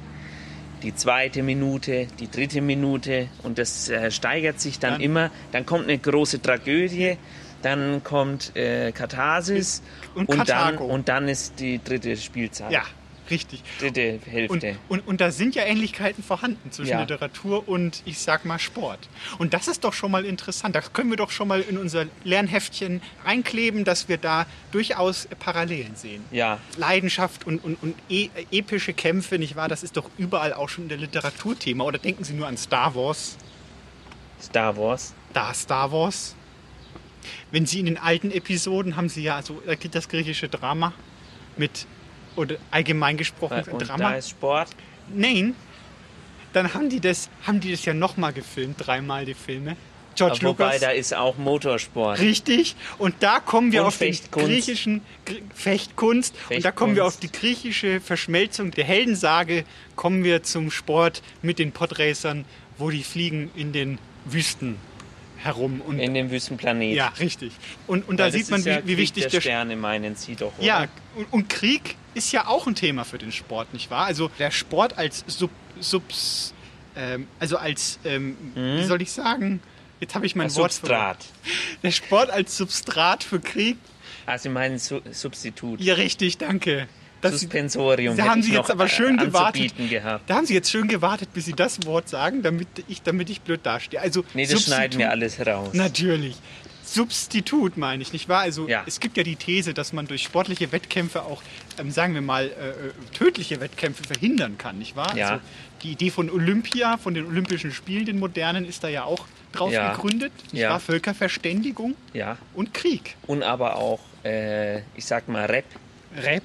die 0.83 0.95
zweite 0.95 1.43
Minute, 1.43 2.09
die 2.21 2.31
dritte 2.31 2.61
Minute 2.61 3.29
und 3.43 3.59
das 3.59 3.89
äh, 3.89 4.11
steigert 4.11 4.61
sich 4.61 4.79
dann 4.79 4.95
Dann- 4.95 5.01
immer. 5.01 5.31
Dann 5.53 5.65
kommt 5.67 5.85
eine 5.85 5.99
große 5.99 6.43
Tragödie, 6.43 7.17
dann 7.63 8.03
kommt 8.05 8.55
äh, 8.57 8.93
Katharsis 8.93 9.83
Und 10.15 10.29
dann, 10.31 10.37
Karthago. 10.39 10.85
und 10.85 11.09
dann 11.09 11.29
ist 11.29 11.59
die 11.61 11.81
dritte 11.83 12.17
Spielzeit. 12.17 12.71
Ja, 12.73 12.83
Richtig. 13.31 13.63
Die, 13.81 13.91
die 13.91 14.21
Hälfte. 14.27 14.77
Und, 14.89 15.01
und, 15.01 15.09
und 15.09 15.21
da 15.21 15.31
sind 15.31 15.55
ja 15.55 15.65
Ähnlichkeiten 15.65 16.23
vorhanden 16.23 16.71
zwischen 16.73 16.91
Ja. 16.91 17.01
Literatur 17.01 17.67
und, 17.69 18.03
ich 18.05 18.19
sag 18.19 18.45
mal, 18.45 18.59
Sport. 18.59 19.09
Und 19.39 19.55
das 19.55 19.69
ist 19.69 19.85
doch 19.85 19.93
schon 19.93 20.11
mal 20.11 20.25
interessant. 20.25 20.75
Das 20.77 20.93
können 20.93 21.11
wir 21.11 21.17
doch 21.17 21.31
schon 21.31 21.49
mal 21.49 21.61
in 21.63 21.79
unser 21.79 22.07
Lernheftchen 22.25 23.01
reinkleben, 23.25 23.85
dass 23.85 24.09
wir 24.09 24.19
da 24.19 24.47
durchaus 24.73 25.27
Parallelen 25.39 25.97
sehen. 25.97 26.25
Ja, 26.31 26.59
Leidenschaft 26.77 27.47
und, 27.47 27.65
und, 27.65 27.83
und 27.83 27.95
e 28.09 28.29
epische 28.51 28.93
Kämpfe, 28.93 29.39
nicht 29.39 29.57
wahr? 29.57 29.69
Das 29.69 29.83
ist 29.83 29.97
doch 29.97 30.11
überall 30.19 30.53
auch 30.53 30.69
schon 30.69 30.85
in 30.85 30.89
der 30.89 30.99
Literatur 30.99 31.59
Thema. 31.59 31.85
Oder 31.85 31.99
denken 31.99 32.25
Sie 32.25 32.35
nur 32.35 32.47
an 32.47 32.57
Star 32.57 32.95
Wars? 32.95 33.37
Star 34.41 34.77
Wars. 34.77 35.15
Da 35.33 35.55
Star 35.55 35.91
Wars. 35.91 36.35
Wenn 37.51 37.65
Sie 37.65 37.81
in 37.81 37.87
den 37.87 37.97
alten 37.97 38.31
Episoden 38.31 38.97
haben 38.97 39.09
Sie 39.09 39.23
ja 39.23 39.41
so 39.43 39.63
da 39.65 39.75
geht 39.75 39.95
das 39.95 40.09
griechische 40.09 40.49
Drama 40.49 40.93
mit 41.57 41.87
oder 42.37 42.57
allgemein 42.71 43.17
gesprochen 43.17 43.63
Und 43.71 43.89
Drama. 43.89 44.11
da 44.11 44.15
ist 44.17 44.31
Sport. 44.31 44.69
Nein, 45.15 45.55
dann 46.53 46.73
haben 46.75 46.89
die 46.89 47.01
das, 47.01 47.29
haben 47.47 47.61
die 47.61 47.71
das 47.73 47.85
ja 47.85 47.95
nochmal 47.95 48.33
gefilmt, 48.33 48.77
dreimal 48.79 49.25
die 49.25 49.35
Filme. 49.35 49.77
George 50.17 50.37
Aber 50.43 50.51
Wobei, 50.51 50.65
Lucas. 50.67 50.81
da 50.81 50.91
ist 50.91 51.13
auch 51.13 51.37
Motorsport. 51.39 52.21
Richtig. 52.21 52.77
Und 52.99 53.17
da 53.19 53.41
kommen 53.41 53.73
wir 53.73 53.81
Und 53.81 53.89
auf 53.89 53.99
den 53.99 54.13
Fechtkunst. 54.15 54.47
griechischen 54.49 55.01
Gr- 55.25 55.35
Fechtkunst. 55.53 56.35
Und 56.51 56.65
da 56.65 56.71
kommen 56.71 56.95
wir 56.95 57.05
auf 57.05 57.17
die 57.17 57.33
griechische 57.33 58.01
Verschmelzung 58.01 58.71
der 58.71 58.85
Heldensage. 58.85 59.65
Kommen 59.97 60.23
wir 60.23 60.45
zum 60.45 60.71
Sport 60.71 61.21
mit 61.43 61.59
den 61.59 61.73
Podracern, 61.73 62.45
wo 62.79 62.91
die 62.91 63.03
fliegen 63.03 63.51
in 63.57 63.73
den 63.73 63.99
Wüsten 64.25 64.77
herum. 65.45 65.81
Und 65.83 65.99
In 65.99 66.15
dem 66.15 66.31
Wüstenplanet. 66.31 66.95
ja, 66.97 67.09
richtig. 67.21 67.53
Und, 67.87 68.09
und 68.09 68.19
da 68.19 68.25
Weil 68.25 68.33
sieht 68.33 68.51
man, 68.51 68.61
ist 68.61 68.67
ja 68.67 68.83
wie, 68.85 68.89
wie 68.89 68.97
wichtig 68.99 69.25
der 69.25 69.31
der 69.31 69.41
Sterne 69.41 69.77
meinen 69.77 70.17
Sie 70.17 70.35
doch, 70.35 70.53
oder? 70.59 70.67
ja, 70.67 70.87
und, 71.17 71.33
und 71.33 71.49
Krieg 71.49 71.97
ist 72.15 72.33
ja 72.33 72.47
auch 72.47 72.67
ein 72.67 72.75
Thema 72.75 73.05
für 73.05 73.19
den 73.19 73.33
Sport, 73.33 73.73
nicht 73.75 73.91
wahr? 73.91 74.07
Also 74.07 74.31
der 74.39 74.51
Sport 74.51 74.97
als 74.99 75.25
Sub, 75.27 75.51
Subs, 75.81 76.55
ähm, 76.97 77.27
also 77.39 77.57
als, 77.59 77.99
ähm, 78.05 78.37
wie 78.55 78.85
soll 78.85 79.03
ich 79.03 79.11
sagen? 79.13 79.61
Jetzt 80.01 80.15
habe 80.15 80.27
ich 80.27 80.35
mein 80.37 80.49
Ein 80.49 80.57
Wort 80.57 80.73
Substrat. 80.73 81.23
verloren. 81.25 81.79
Der 81.83 81.91
Sport 81.91 82.31
als 82.31 82.57
Substrat 82.57 83.23
für 83.25 83.41
Krieg. 83.41 83.77
Also 84.27 84.49
meinen 84.51 84.79
Su 84.79 85.01
Substitut. 85.13 85.81
Ja, 85.81 85.95
richtig, 85.95 86.39
danke. 86.39 86.89
Das, 87.25 87.41
Suspensorium. 87.41 88.17
da 88.17 88.27
haben 88.27 88.43
Sie 88.43 88.53
jetzt 88.53 88.71
aber 88.71 88.89
schön 88.89 89.17
gewartet. 89.17 89.73
Gehabt. 89.91 90.29
Da 90.29 90.35
haben 90.37 90.47
Sie 90.47 90.55
jetzt 90.55 90.71
schön 90.71 90.89
gewartet, 90.89 91.31
bis 91.33 91.45
Sie 91.47 91.53
das 91.55 91.85
Wort 91.87 92.09
sagen, 92.09 92.43
damit 92.43 92.69
ich, 92.89 93.03
damit 93.03 93.31
ich 93.31 93.41
blöd 93.41 93.61
dastehe. 93.65 94.01
Also 94.01 94.25
Nee, 94.35 94.47
das 94.47 94.63
schneiden 94.65 94.93
Substitut- 94.93 94.99
wir 94.99 95.11
alles 95.11 95.47
raus. 95.47 95.69
Natürlich. 95.73 96.37
Substitut 96.85 97.77
meine 97.77 98.03
ich, 98.03 98.13
nicht 98.13 98.29
wahr? 98.29 98.43
Also 98.43 98.69
es 98.87 99.01
gibt 99.01 99.17
ja 99.17 99.23
die 99.23 99.37
These, 99.37 99.73
dass 99.75 99.93
man 99.93 100.07
durch 100.07 100.23
sportliche 100.23 100.71
Wettkämpfe 100.71 101.23
auch, 101.23 101.43
ähm, 101.79 101.91
sagen 101.91 102.15
wir 102.15 102.21
mal, 102.21 102.45
äh, 102.47 102.49
äh, 102.49 102.73
tödliche 103.17 103.61
Wettkämpfe 103.61 104.05
verhindern 104.05 104.59
kann, 104.59 104.79
nicht 104.79 104.95
wahr? 104.95 105.17
Ja. 105.17 105.29
Also 105.31 105.43
die 105.83 105.93
Idee 105.93 106.11
von 106.11 106.31
Olympia, 106.31 106.97
von 106.99 107.15
den 107.15 107.27
Olympischen 107.27 107.73
Spielen, 107.73 108.05
den 108.07 108.19
modernen, 108.19 108.65
ist 108.67 108.85
da 108.85 108.89
ja 108.89 109.05
auch 109.05 109.27
drauf 109.53 109.73
Ja. 109.73 109.93
gegründet. 109.95 110.33
Nicht 110.53 110.61
Ja. 110.63 110.71
wahr? 110.71 110.81
Völkerverständigung 110.81 111.95
Ja. 112.13 112.37
und 112.55 112.75
Krieg. 112.75 113.17
Und 113.27 113.43
aber 113.43 113.77
auch, 113.77 114.01
äh, 114.25 114.79
ich 114.95 115.05
sag 115.07 115.29
mal, 115.29 115.47
Rap. 115.47 115.65
Rap. 116.23 116.43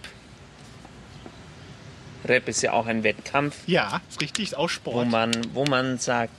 Rap 2.26 2.48
ist 2.48 2.62
ja 2.62 2.74
auch 2.74 2.86
ein 2.88 3.04
Wettkampf. 3.04 3.56
Ja, 3.68 4.02
ist 4.10 4.22
richtig, 4.22 4.46
ist 4.50 4.58
auch 4.58 4.70
Sport. 4.70 4.96
Wo 4.96 5.06
man, 5.06 5.32
wo 5.54 5.66
man 5.66 5.98
sagt, 5.98 6.34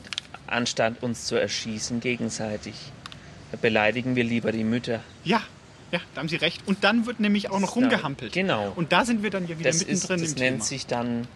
anstatt 0.47 1.03
uns 1.03 1.25
zu 1.27 1.37
erschießen 1.37 2.01
gegenseitig, 2.01 2.75
beleidigen 3.63 4.17
wir 4.17 4.25
lieber 4.25 4.53
die 4.53 4.65
Mütter. 4.65 5.01
Ja, 5.25 5.43
ja, 5.91 6.01
da 6.15 6.21
haben 6.21 6.29
Sie 6.29 6.37
recht. 6.37 6.63
Und 6.67 6.85
dann 6.85 7.07
wird 7.07 7.19
nämlich 7.19 7.51
auch 7.51 7.59
noch 7.59 7.75
rumgehampelt. 7.77 8.33
Genau. 8.33 8.73
Und 8.77 8.93
da 8.93 9.05
sind 9.05 9.23
wir 9.23 9.31
dann 9.31 9.49
ja 9.49 9.59
wieder 9.59 9.71
Das, 9.71 9.83
ist, 9.83 10.09
mittendrin 10.09 10.21
das 10.21 10.33
im 10.33 10.39
nennt 10.39 10.57
Thema. 10.59 10.65
sich 10.65 10.87
dann 10.87 11.27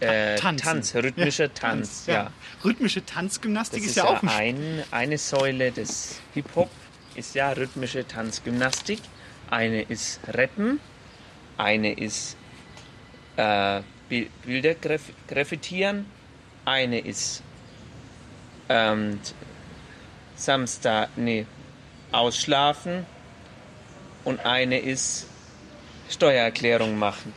äh, 0.00 0.36
Tanzen. 0.36 0.64
Tanz, 0.66 0.94
rhythmischer 0.96 1.44
Ja, 1.44 1.50
Tanz. 1.54 2.04
ja. 2.06 2.14
ja. 2.14 2.30
Rhythmische 2.64 3.04
Tanzgymnastik 3.04 3.80
Das 3.82 3.90
ist, 3.90 3.96
ist 3.96 4.02
ja, 4.02 4.10
ja 4.10 4.10
auch 4.18 4.22
ein 4.22 4.28
ein, 4.28 4.82
eine 4.90 5.18
Säule 5.18 5.70
des 5.70 6.18
Hip-Hop, 6.34 6.70
ist 7.14 7.34
ja 7.34 7.52
rhythmische 7.52 8.06
Tanzgymnastik. 8.08 8.98
Eine 9.50 9.82
ist 9.82 10.20
Rappen, 10.28 10.80
eine 11.58 11.92
ist 11.92 12.36
äh, 13.40 13.82
Bi- 14.08 14.30
Bilder 14.44 14.74
graf- 14.74 15.12
graffitieren, 15.28 16.06
eine 16.64 16.98
ist 17.00 17.42
ähm, 18.68 19.18
Samstag, 20.36 21.08
nee, 21.16 21.46
ausschlafen 22.12 23.06
und 24.24 24.44
eine 24.44 24.78
ist 24.78 25.26
Steuererklärung 26.08 26.98
machen. 26.98 27.32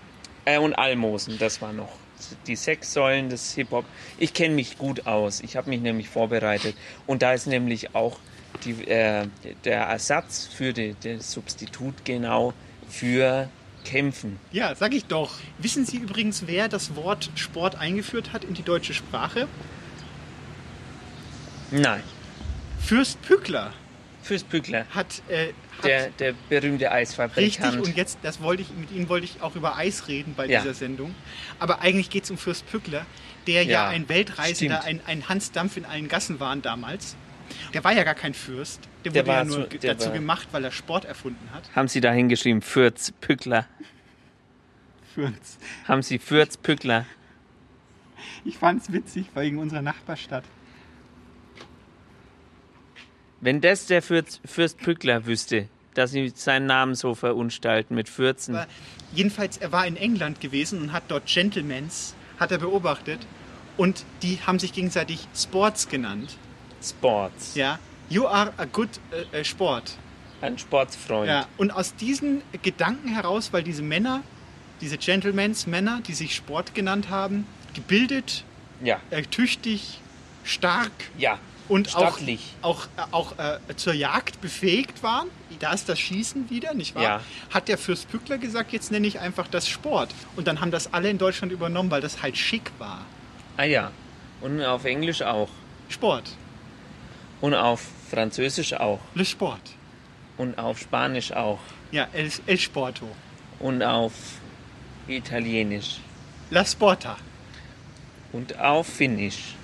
Äh, 0.46 0.58
und 0.58 0.74
Almosen, 0.74 1.38
das 1.38 1.62
war 1.62 1.74
noch. 1.74 1.94
Die 2.48 2.56
sechs 2.56 2.94
Säulen 2.94 3.30
des 3.30 3.54
Hip-Hop. 3.54 3.86
Ich 4.18 4.34
kenne 4.34 4.56
mich 4.56 4.78
gut 4.78 5.06
aus. 5.06 5.42
Ich 5.42 5.56
habe 5.58 5.70
mich 5.70 5.82
nämlich 5.82 6.10
vorbereitet. 6.10 6.76
Und 7.06 7.22
da 7.22 7.34
ist 7.34 7.48
nämlich 7.48 7.96
auch 7.96 8.18
die, 8.64 8.88
äh, 8.88 9.28
der 9.66 9.84
Ersatz 9.84 10.48
für 10.48 10.74
das 10.74 11.32
Substitut 11.32 12.06
genau 12.06 12.54
für 12.88 13.50
Kämpfen. 13.84 14.40
Ja, 14.52 14.76
sag 14.76 14.94
ich 14.94 15.06
doch. 15.06 15.32
Wissen 15.58 15.86
Sie 15.86 15.98
übrigens, 15.98 16.44
wer 16.48 16.68
das 16.70 16.96
Wort 16.96 17.30
Sport 17.36 17.76
eingeführt 17.76 18.34
hat 18.34 18.44
in 18.44 18.54
die 18.54 18.64
deutsche 18.64 18.94
Sprache? 18.94 19.48
Nein. 21.72 22.04
Fürst 22.80 23.22
Pückler 23.22 23.74
Fürst 24.22 24.48
Pückler. 24.50 24.86
hat, 24.94 25.22
äh, 25.28 25.48
hat 25.78 25.86
Der, 25.86 26.10
der 26.12 26.34
berühmte 26.50 26.90
Eisfabrikant. 26.92 27.76
richtig 27.76 27.88
und 27.90 27.98
jetzt, 27.98 28.20
das 28.24 28.42
wollte 28.42 28.62
ich 28.62 28.70
mit 28.72 28.90
Ihnen 28.92 29.10
wollte 29.10 29.26
ich 29.26 29.42
auch 29.42 29.56
über 29.56 29.76
Eis 29.76 30.08
reden 30.08 30.34
bei 30.36 30.46
Ja. 30.46 30.62
dieser 30.62 30.74
Sendung. 30.74 31.14
Aber 31.60 31.82
eigentlich 31.82 32.10
geht 32.10 32.24
es 32.24 32.32
um 32.32 32.38
Fürst 32.38 32.66
Pückler, 32.72 33.06
der 33.48 33.64
ja, 33.64 33.72
Ja, 33.72 33.88
ein 33.90 34.08
Weltreisender, 34.08 34.82
stimmt. 34.82 35.02
ein, 35.08 35.18
ein 35.24 35.28
Hans 35.30 35.52
Dampf 35.52 35.76
in 35.76 35.84
allen 35.86 36.08
Gassen 36.08 36.40
war 36.40 36.56
damals. 36.56 37.18
Der 37.74 37.84
war 37.84 37.92
ja 37.94 38.04
gar 38.04 38.16
kein 38.16 38.34
Fürst. 38.34 38.80
Der 39.06 39.12
Der 39.12 39.26
wurde 39.26 39.32
ja 39.38 39.44
nur 39.46 39.68
der 39.68 39.94
dazu 39.96 40.08
war- 40.08 40.14
gemacht, 40.14 40.48
weil 40.52 40.64
er 40.64 40.72
Sport 40.72 41.06
erfunden 41.06 41.50
hat. 41.54 41.64
Haben 41.76 41.88
Sie 41.88 42.02
da 42.02 42.12
hingeschrieben, 42.12 42.62
Fürz 42.62 43.12
Pückler? 43.22 43.68
Fürst. 45.14 45.60
Haben 45.88 46.02
Sie 46.02 46.20
Fürz 46.20 46.58
Pückler? 46.58 47.06
Ich 48.46 48.58
fand's 48.58 48.92
witzig 48.92 49.28
wegen 49.36 49.58
unserer 49.60 49.82
Nachbarstadt. 49.82 50.44
Wenn 53.42 53.60
das 53.62 53.88
der 53.88 54.02
Fürz, 54.02 54.40
Fürst 54.46 54.78
Pückler 54.80 55.26
wüsste, 55.26 55.68
dass 55.96 56.12
sie 56.12 56.32
seinen 56.34 56.66
Namen 56.66 56.96
so 56.96 57.14
verunstalten 57.14 57.94
mit 57.96 58.08
Fürzen. 58.10 58.56
Aber 58.56 58.68
jedenfalls, 59.14 59.58
er 59.58 59.72
war 59.72 59.86
in 59.86 59.98
England 59.98 60.40
gewesen 60.40 60.82
und 60.82 60.94
hat 60.94 61.04
dort 61.10 61.28
Gentlemans, 61.28 62.16
hat 62.40 62.52
er 62.52 62.58
beobachtet. 62.58 63.20
Und 63.76 64.06
die 64.22 64.40
haben 64.46 64.60
sich 64.60 64.72
gegenseitig 64.74 65.28
Sports 65.36 65.90
genannt. 65.90 66.38
Sports. 66.84 67.56
Ja. 67.56 67.80
You 68.10 68.28
are 68.28 68.54
a 68.58 68.66
good 68.66 68.90
äh, 69.34 69.40
äh, 69.40 69.44
Sport. 69.46 69.98
Ein 70.42 70.58
Sportsfreund. 70.58 71.28
Ja. 71.30 71.48
Und 71.58 71.72
aus 71.72 71.96
diesen 71.96 72.42
Gedanken 72.62 73.08
heraus, 73.10 73.54
weil 73.54 73.64
diese 73.64 73.82
Männer, 73.82 74.22
diese 74.82 74.98
Gentlemans, 74.98 75.68
Männer, 75.68 76.02
die 76.06 76.14
sich 76.14 76.36
Sport 76.36 76.76
genannt 76.76 77.10
haben, 77.10 77.48
gebildet, 77.74 78.44
Ja. 78.84 79.00
äh, 79.10 79.22
tüchtig, 79.24 80.00
stark 80.44 80.92
Ja. 81.18 81.40
und 81.70 81.96
auch, 81.96 82.10
Stattlich. 82.18 82.54
auch, 82.62 82.86
äh, 82.98 83.02
auch 83.12 83.38
äh, 83.40 83.60
zur 83.78 83.94
Jagd 83.94 84.42
befähigt 84.42 85.02
waren, 85.02 85.28
da 85.60 85.72
ist 85.72 85.88
das 85.88 85.98
Schießen 85.98 86.50
wieder, 86.50 86.74
nicht 86.74 86.94
wahr? 86.94 87.04
Ja. 87.04 87.22
Hat 87.52 87.70
der 87.70 87.78
Fürst 87.78 88.10
Pückler 88.10 88.38
gesagt, 88.38 88.74
jetzt 88.74 88.92
nenne 88.92 89.08
ich 89.08 89.20
einfach 89.22 89.48
das 89.48 89.70
Sport. 89.70 90.10
Und 90.36 90.46
dann 90.48 90.60
haben 90.60 90.72
das 90.72 90.94
alle 90.94 91.10
in 91.10 91.18
Deutschland 91.18 91.54
übernommen, 91.54 91.90
weil 91.90 92.02
das 92.02 92.22
halt 92.22 92.36
schick 92.38 92.70
war. 92.80 93.06
Ah 93.56 93.64
ja. 93.64 93.92
Und 94.42 94.62
auf 94.62 94.84
Englisch 94.84 95.22
auch. 95.22 95.48
Sport, 95.88 96.32
Und 97.44 97.56
auf 97.56 97.86
Französisch 98.10 98.72
auch. 98.72 99.02
le 99.16 99.26
Sport. 99.26 99.60
Und 100.38 100.58
auf 100.58 100.80
Spanisch 100.80 101.34
auch. 101.34 101.60
Ja, 101.92 102.08
el, 102.14 102.32
el 102.48 102.58
Sporto. 102.58 103.06
Und 103.60 103.84
auf 103.84 104.14
Italienisch. 105.10 106.00
La 106.52 106.64
Sporta. 106.64 107.18
Und 108.32 108.58
auf 108.58 108.88
Finnisch. 108.88 109.56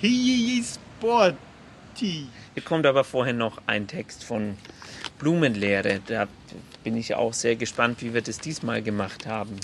Hi 0.00 0.62
Sporti. 0.62 2.28
Hier 2.54 2.62
kommt 2.64 2.86
aber 2.86 3.02
vorher 3.02 3.34
noch 3.34 3.60
ein 3.66 3.88
Text 3.88 4.22
von 4.22 4.56
Blumenlehre. 5.18 5.98
Da 6.06 6.28
bin 6.84 6.96
ich 6.96 7.12
auch 7.16 7.32
sehr 7.32 7.56
gespannt, 7.56 8.02
wie 8.02 8.14
wir 8.14 8.22
das 8.22 8.38
diesmal 8.38 8.82
gemacht 8.82 9.26
haben. 9.26 9.56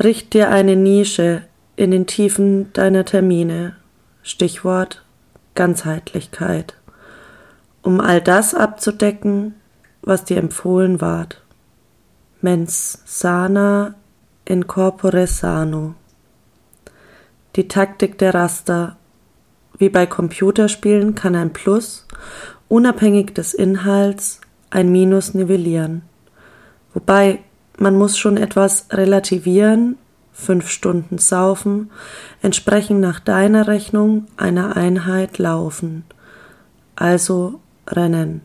Richt 0.00 0.34
dir 0.34 0.50
eine 0.50 0.74
Nische 0.74 1.46
in 1.76 1.92
den 1.92 2.08
Tiefen 2.08 2.72
deiner 2.72 3.04
Termine. 3.04 3.76
Stichwort 4.24 5.04
Ganzheitlichkeit. 5.54 6.74
Um 7.82 8.00
all 8.00 8.22
das 8.22 8.54
abzudecken, 8.54 9.54
was 10.00 10.24
dir 10.24 10.38
empfohlen 10.38 11.02
ward. 11.02 11.42
Mens 12.40 13.02
sana 13.04 13.94
in 14.46 14.66
corpore 14.66 15.26
sano. 15.26 15.94
Die 17.54 17.68
Taktik 17.68 18.16
der 18.16 18.34
Raster. 18.34 18.96
Wie 19.76 19.90
bei 19.90 20.06
Computerspielen 20.06 21.14
kann 21.14 21.34
ein 21.34 21.52
Plus, 21.52 22.06
unabhängig 22.68 23.34
des 23.34 23.52
Inhalts, 23.52 24.40
ein 24.70 24.90
Minus 24.90 25.34
nivellieren. 25.34 26.02
Wobei 26.94 27.40
man 27.76 27.96
muss 27.96 28.16
schon 28.16 28.38
etwas 28.38 28.86
relativieren, 28.90 29.98
fünf 30.34 30.68
Stunden 30.68 31.16
saufen, 31.18 31.90
entsprechen 32.42 33.00
nach 33.00 33.20
deiner 33.20 33.66
Rechnung 33.68 34.26
einer 34.36 34.76
Einheit 34.76 35.38
laufen, 35.38 36.04
also 36.96 37.60
Rennen. 37.86 38.42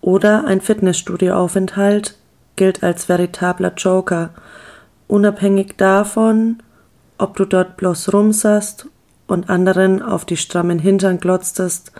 Oder 0.00 0.44
ein 0.46 0.60
Fitnessstudioaufenthalt 0.60 2.16
gilt 2.54 2.82
als 2.82 3.08
veritabler 3.08 3.72
Joker, 3.76 4.30
unabhängig 5.08 5.76
davon, 5.76 6.62
ob 7.16 7.36
du 7.36 7.46
dort 7.46 7.76
bloß 7.76 8.12
rumsast 8.12 8.86
und 9.26 9.50
anderen 9.50 10.02
auf 10.02 10.24
die 10.24 10.36
strammen 10.36 10.78
Hintern 10.78 11.18
glotztest, 11.18 11.92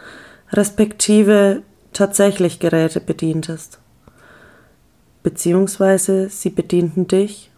respektive 0.53 1.63
tatsächlich 1.93 2.61
Geräte 2.61 3.01
bedientest. 3.01 3.81
Beziehungsweise 5.23 6.29
sie 6.29 6.51
bedienten 6.51 7.09
dich 7.09 7.51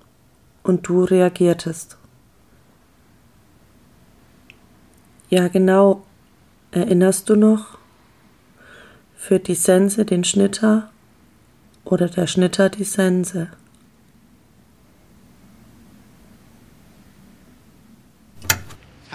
und 0.63 0.87
du 0.87 1.05
reagiertest. 1.05 1.97
Ja, 5.29 5.49
genau. 5.49 6.03
Erinnerst 6.73 7.29
du 7.29 7.37
noch? 7.37 7.79
Für 9.17 9.39
die 9.39 9.55
Sense 9.55 10.05
den 10.05 10.25
Schnitter 10.25 10.91
oder 11.85 12.09
der 12.09 12.27
Schnitter 12.27 12.69
die 12.69 12.85
Sense. 12.85 13.49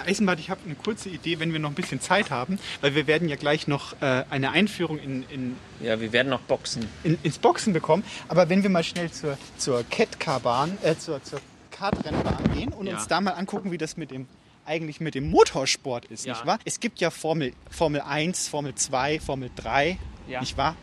Herr 0.06 0.12
Eisenbart, 0.12 0.38
ich 0.38 0.50
habe 0.50 0.60
eine 0.64 0.76
kurze 0.76 1.08
Idee, 1.08 1.40
wenn 1.40 1.52
wir 1.52 1.58
noch 1.58 1.70
ein 1.70 1.74
bisschen 1.74 2.00
Zeit 2.00 2.30
haben, 2.30 2.60
weil 2.80 2.94
wir 2.94 3.08
werden 3.08 3.28
ja 3.28 3.34
gleich 3.34 3.66
noch 3.66 4.00
äh, 4.00 4.22
eine 4.30 4.52
Einführung 4.52 5.00
in, 5.00 5.24
in, 5.30 5.56
Ja, 5.80 6.00
wir 6.00 6.12
werden 6.12 6.28
noch 6.28 6.42
boxen. 6.42 6.86
in, 7.02 7.18
ins 7.24 7.38
Boxen 7.38 7.72
bekommen. 7.72 8.04
Aber 8.28 8.48
wenn 8.48 8.62
wir 8.62 8.70
mal 8.70 8.84
schnell 8.84 9.10
zur, 9.10 9.36
zur 9.58 9.82
Catcar-Bahn, 9.90 10.78
äh, 10.84 10.94
zur, 10.96 11.20
zur 11.24 11.40
Kartrennbahn 11.72 12.52
gehen 12.54 12.72
und 12.72 12.86
Ja. 12.86 12.94
uns 12.94 13.08
da 13.08 13.20
mal 13.20 13.32
angucken, 13.32 13.72
wie 13.72 13.78
das 13.78 13.96
mit 13.96 14.12
dem 14.12 14.28
eigentlich 14.64 15.00
mit 15.00 15.16
dem 15.16 15.28
Motorsport 15.28 16.04
ist, 16.04 16.24
Ja. 16.24 16.34
nicht 16.34 16.46
wahr? 16.46 16.60
Es 16.64 16.78
gibt 16.78 17.00
ja 17.00 17.10
Formel, 17.10 17.52
Formel 17.68 18.00
1, 18.00 18.46
Formel 18.46 18.76
2, 18.76 19.18
Formel 19.18 19.50
3, 19.56 19.98
Ja. 20.28 20.38
nicht 20.38 20.56
wahr? 20.56 20.76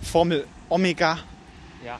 Formel 0.00 0.46
Omega 0.70 1.18
Ja. 1.84 1.98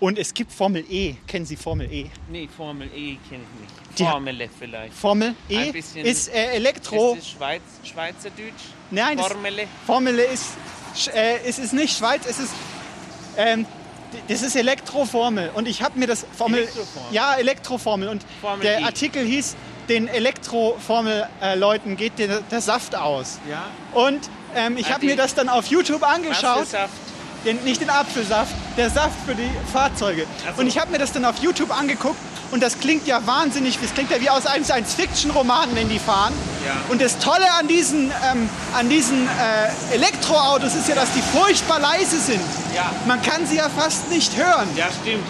Und 0.00 0.18
es 0.18 0.32
gibt 0.34 0.52
Formel 0.52 0.84
E. 0.90 1.14
Kennen 1.26 1.46
Sie 1.46 1.56
Formel 1.56 1.92
E? 1.92 2.06
Nee, 2.28 2.48
Formel 2.56 2.88
E 2.94 3.16
kenne 3.28 3.42
ich 3.42 3.60
nicht. 3.98 4.10
Formel 4.10 4.48
vielleicht. 4.58 4.94
Formel 4.94 5.34
E 5.48 5.72
ist 6.02 6.28
äh, 6.28 6.52
Elektro. 6.52 7.14
Ist 7.14 7.22
das 7.22 7.30
Schweiz, 7.30 7.62
Schweizerdeutsch? 7.84 8.52
Nein, 8.90 9.16
das- 9.18 9.26
Formel. 9.28 9.66
Formel 9.86 10.18
ist, 10.20 10.44
sch- 10.96 11.10
äh, 11.10 11.38
es 11.46 11.58
ist 11.58 11.72
nicht 11.72 11.96
Schweiz, 11.98 12.22
es 12.28 12.38
ist, 12.38 12.52
ähm, 13.36 13.66
das 14.28 14.42
ist 14.42 14.54
Elektroformel. 14.56 15.50
Und 15.54 15.66
ich 15.68 15.82
habe 15.82 15.98
mir 15.98 16.06
das 16.06 16.24
Formel, 16.36 16.60
Elektroformel? 16.60 17.12
ja 17.14 17.34
Elektroformel. 17.34 18.08
Und 18.08 18.24
Formel 18.40 18.60
der 18.62 18.80
E. 18.80 18.84
Artikel 18.84 19.24
hieß, 19.26 19.56
den 19.88 20.06
Elektroformel-Leuten 20.08 21.96
geht 21.96 22.18
der, 22.18 22.40
der 22.42 22.60
Saft 22.60 22.94
aus. 22.94 23.38
Ja. 23.48 23.66
Und 23.94 24.28
ähm, 24.54 24.76
ich 24.76 24.92
habe 24.92 25.04
mir 25.06 25.16
das 25.16 25.34
dann 25.34 25.48
auf 25.48 25.66
YouTube 25.66 26.02
angeschaut. 26.02 26.60
Was 26.60 26.70
für 26.70 26.76
Saft? 26.76 26.92
Den, 27.44 27.62
nicht 27.64 27.80
den 27.80 27.90
Apfelsaft, 27.90 28.52
der 28.76 28.90
Saft 28.90 29.14
für 29.26 29.34
die 29.34 29.50
Fahrzeuge. 29.72 30.26
So. 30.54 30.60
Und 30.60 30.66
ich 30.66 30.78
habe 30.78 30.90
mir 30.90 30.98
das 30.98 31.12
dann 31.12 31.24
auf 31.24 31.38
YouTube 31.38 31.70
angeguckt 31.70 32.18
und 32.50 32.62
das 32.62 32.80
klingt 32.80 33.06
ja 33.06 33.24
wahnsinnig, 33.26 33.78
das 33.80 33.92
klingt 33.94 34.10
ja 34.10 34.20
wie 34.20 34.30
aus 34.30 34.46
einem 34.46 34.64
Science-Fiction-Roman, 34.64 35.68
wenn 35.74 35.88
die 35.88 35.98
fahren. 35.98 36.32
Ja. 36.66 36.72
Und 36.88 37.00
das 37.00 37.18
Tolle 37.18 37.50
an 37.58 37.68
diesen, 37.68 38.10
ähm, 38.30 38.48
an 38.74 38.88
diesen 38.88 39.26
äh, 39.26 39.94
Elektroautos 39.94 40.74
ist 40.74 40.88
ja, 40.88 40.94
dass 40.94 41.12
die 41.12 41.20
furchtbar 41.20 41.78
leise 41.78 42.18
sind. 42.18 42.40
Ja. 42.74 42.90
Man 43.06 43.20
kann 43.22 43.46
sie 43.46 43.56
ja 43.56 43.68
fast 43.68 44.10
nicht 44.10 44.36
hören. 44.36 44.68
Ja, 44.76 44.88
stimmt. 45.02 45.24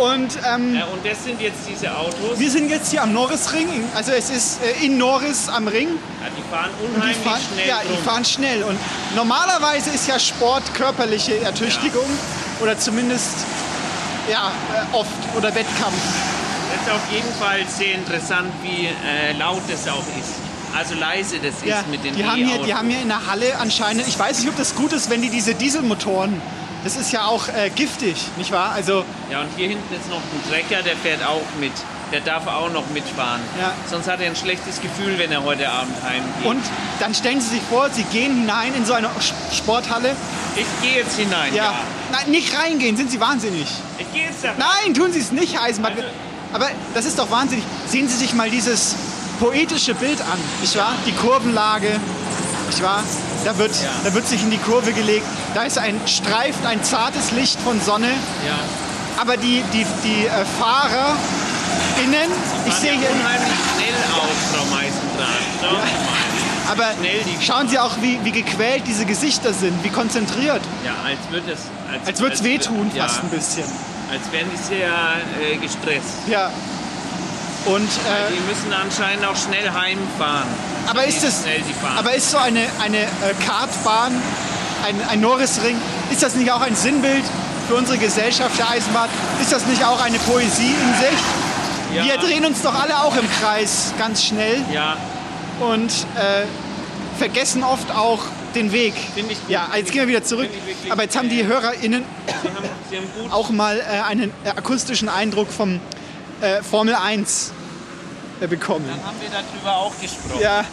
Und 0.00 0.38
ähm, 0.50 0.76
Äh, 0.76 0.82
und 0.92 1.04
das 1.04 1.24
sind 1.24 1.40
jetzt 1.40 1.58
diese 1.68 1.94
Autos. 1.96 2.38
wir 2.38 2.50
sind 2.50 2.70
jetzt 2.70 2.90
hier 2.90 3.02
am 3.02 3.12
Norrisring, 3.12 3.68
in- 3.68 3.84
also 3.94 4.12
es 4.12 4.30
ist 4.30 4.58
äh, 4.62 4.84
in 4.86 4.96
Norris 4.98 5.48
am 5.48 5.68
Ring. 5.68 5.88
Ja, 5.88 6.28
die 6.36 6.50
fahren 6.50 6.70
Und 6.80 6.90
die 6.90 6.96
unheimlich 6.96 7.16
fahren, 7.18 7.40
schnell 7.52 7.68
ja, 7.68 7.80
drum. 7.82 7.96
die 7.96 8.02
fahren 8.08 8.24
schnell. 8.24 8.62
Und 8.62 8.78
normalerweise 9.14 9.90
ist 9.90 10.08
ja 10.08 10.18
Sport 10.18 10.72
körperliche 10.74 11.38
Ertüchtigung 11.40 12.06
oder 12.62 12.78
zumindest 12.78 13.30
ja, 14.30 14.50
äh, 14.74 14.96
oft 14.96 15.10
oder 15.36 15.48
Wettkampf. 15.54 15.96
Das 16.72 16.86
ist 16.86 16.92
auf 16.94 17.12
jeden 17.12 17.32
Fall 17.34 17.60
sehr 17.68 17.94
interessant, 17.94 18.50
wie 18.62 18.86
äh, 18.86 19.32
laut 19.38 19.62
das 19.68 19.86
auch 19.88 19.98
ist. 20.18 20.34
Also 20.76 20.94
leise 20.94 21.36
das 21.40 21.54
Ja, 21.64 21.80
ist 21.80 21.88
mit 21.88 22.04
den 22.04 22.14
die, 22.14 22.24
haben 22.24 22.36
hier, 22.44 22.58
die 22.62 22.72
haben 22.74 22.88
hier 22.88 23.02
in 23.02 23.08
der 23.08 23.26
Halle 23.26 23.58
anscheinend, 23.58 24.06
ich 24.06 24.16
weiß 24.18 24.38
nicht, 24.38 24.48
ob 24.48 24.56
das 24.56 24.76
gut 24.76 24.92
ist, 24.92 25.10
wenn 25.10 25.20
die 25.20 25.28
diese 25.30 25.54
Dieselmotoren, 25.54 26.40
das 26.84 26.96
ist 26.96 27.12
ja 27.12 27.24
auch 27.26 27.48
äh, 27.48 27.70
giftig, 27.70 28.16
nicht 28.36 28.52
wahr? 28.52 28.72
Also 28.72 29.04
Ja, 29.30 29.40
und 29.42 29.48
hier 29.56 29.68
hinten 29.68 29.94
ist 29.94 30.08
noch 30.08 30.16
ein 30.16 30.42
Trecker, 30.50 30.82
der 30.82 30.96
fährt 30.96 31.24
auch 31.26 31.42
mit. 31.60 31.72
Der 32.12 32.20
darf 32.20 32.46
auch 32.48 32.70
noch 32.72 32.88
mitfahren. 32.92 33.40
Ja. 33.60 33.72
Sonst 33.88 34.08
hat 34.08 34.20
er 34.20 34.26
ein 34.26 34.34
schlechtes 34.34 34.80
Gefühl, 34.80 35.16
wenn 35.18 35.30
er 35.30 35.44
heute 35.44 35.68
Abend 35.70 35.94
heimgeht. 36.02 36.44
Und 36.44 36.62
dann 36.98 37.14
stellen 37.14 37.40
Sie 37.40 37.50
sich 37.50 37.62
vor, 37.70 37.88
Sie 37.90 38.02
gehen 38.04 38.34
hinein 38.40 38.74
in 38.74 38.84
so 38.84 38.94
eine 38.94 39.08
Sporthalle. 39.56 40.16
Ich 40.56 40.66
gehe 40.82 40.98
jetzt 41.02 41.16
hinein, 41.16 41.54
Ja. 41.54 41.64
ja. 41.66 41.74
Nein, 42.10 42.30
nicht 42.32 42.52
reingehen, 42.58 42.96
sind 42.96 43.12
Sie 43.12 43.20
wahnsinnig. 43.20 43.66
Ich 43.98 44.12
gehe 44.12 44.24
jetzt 44.24 44.42
da 44.42 44.48
rein. 44.48 44.56
Nein, 44.58 44.94
tun 44.94 45.12
Sie 45.12 45.20
es 45.20 45.30
nicht, 45.30 45.54
Herr 45.54 45.62
Eisenbahn. 45.62 45.92
Also- 45.92 46.04
Aber 46.52 46.68
das 46.94 47.04
ist 47.04 47.16
doch 47.16 47.30
wahnsinnig. 47.30 47.64
Sehen 47.86 48.08
Sie 48.08 48.16
sich 48.16 48.34
mal 48.34 48.50
dieses 48.50 48.96
poetische 49.38 49.94
Bild 49.94 50.20
an, 50.20 50.38
nicht 50.60 50.76
wahr? 50.76 50.94
Die 51.06 51.12
Kurvenlage, 51.12 52.00
nicht 52.66 52.82
wahr? 52.82 53.04
Da 53.44 53.56
wird, 53.58 53.74
Ja. 53.82 53.88
da 54.04 54.14
wird 54.14 54.26
sich 54.28 54.42
in 54.42 54.50
die 54.50 54.58
Kurve 54.58 54.92
gelegt. 54.92 55.26
Da 55.54 55.62
ist 55.62 55.78
ein 55.78 56.00
streift 56.06 56.64
ein 56.66 56.82
zartes 56.84 57.32
Licht 57.32 57.58
von 57.60 57.80
Sonne. 57.80 58.08
Ja. 58.08 58.58
Aber 59.20 59.36
die, 59.36 59.62
die, 59.72 59.86
die 60.04 60.26
äh, 60.26 60.44
Fahrer 60.58 61.16
innen, 62.04 62.30
ich 62.66 62.74
sehe 62.74 62.92
ja 62.92 62.98
hier, 62.98 63.10
unheimlich 63.10 63.52
schnell 63.74 63.94
aus, 64.14 64.38
Frau 64.54 64.64
Meißendraht. 64.74 65.50
Schauen 65.60 65.80
Sie 65.86 66.06
mal. 66.06 66.72
aber 66.72 67.44
schauen 67.44 67.68
Sie 67.68 67.78
auch, 67.78 67.96
wie, 68.00 68.18
wie 68.24 68.32
gequält 68.32 68.84
diese 68.86 69.04
Gesichter 69.04 69.52
sind, 69.52 69.82
wie 69.84 69.90
konzentriert. 69.90 70.62
Ja, 70.84 70.92
als 71.04 71.18
würde 71.30 71.52
es... 71.52 71.60
Als, 71.92 72.06
Als 72.06 72.20
würde 72.20 72.34
es 72.34 72.44
wehtun 72.44 72.90
ja, 72.94 73.08
fast 73.08 73.22
ein 73.22 73.28
bisschen. 73.30 73.64
Als 74.10 74.22
wären 74.32 74.46
die 74.50 74.56
sehr 74.62 74.88
äh, 74.88 75.56
gestresst. 75.56 76.26
Ja. 76.26 76.50
Und, 77.66 77.82
äh, 77.82 78.32
die 78.32 78.40
müssen 78.48 78.72
anscheinend 78.72 79.24
auch 79.26 79.36
schnell 79.36 79.70
heimfahren. 79.70 80.48
aber 80.88 81.04
ist 81.04 81.22
es, 81.22 81.44
aber 81.96 82.14
ist 82.14 82.30
so 82.30 82.38
eine, 82.38 82.66
eine 82.82 83.02
äh, 83.02 83.34
Kartbahn, 83.44 84.12
ein, 84.86 85.00
ein 85.10 85.20
Norrisring, 85.20 85.76
ist 86.10 86.22
das 86.22 86.34
nicht 86.36 86.50
auch 86.50 86.62
ein 86.62 86.74
Sinnbild 86.74 87.24
für 87.68 87.74
unsere 87.74 87.98
Gesellschaft 87.98 88.58
der 88.58 88.70
Eisenbahn? 88.70 89.08
Ist 89.40 89.52
das 89.52 89.66
nicht 89.66 89.84
auch 89.84 90.00
eine 90.00 90.18
Poesie 90.18 90.74
in 90.74 90.94
sich? 91.00 91.18
Ja. 91.94 92.04
Wir 92.04 92.16
drehen 92.16 92.44
uns 92.46 92.62
doch 92.62 92.74
alle 92.74 93.02
auch 93.02 93.16
im 93.16 93.28
Kreis 93.40 93.92
ganz 93.98 94.24
schnell 94.24 94.62
ja, 94.72 94.96
und 95.60 95.90
äh, 96.16 96.46
vergessen 97.18 97.62
oft 97.62 97.90
auch 97.94 98.20
den 98.54 98.72
Weg. 98.72 98.94
Finde 99.14 99.32
ich 99.32 99.40
gut. 99.40 99.50
Ja, 99.50 99.68
jetzt 99.76 99.92
gehen 99.92 100.02
wir 100.02 100.08
wieder 100.08 100.24
zurück. 100.24 100.48
Aber 100.88 101.02
jetzt 101.02 101.16
haben 101.16 101.28
die 101.28 101.44
HörerInnen 101.46 102.04
sie 102.26 102.48
haben, 102.48 102.68
sie 102.90 102.96
haben 102.96 103.32
auch 103.32 103.50
mal 103.50 103.78
äh, 103.78 104.00
einen 104.08 104.32
äh, 104.44 104.50
akustischen 104.50 105.08
Eindruck 105.08 105.52
vom 105.52 105.80
äh, 106.40 106.62
Formel 106.62 106.94
1 106.94 107.52
äh, 108.40 108.46
bekommen. 108.46 108.86
Dann 108.88 109.04
haben 109.04 109.20
wir 109.20 109.28
darüber 109.30 109.76
auch 109.76 110.00
gesprochen. 110.00 110.40
Ja, 110.40 110.64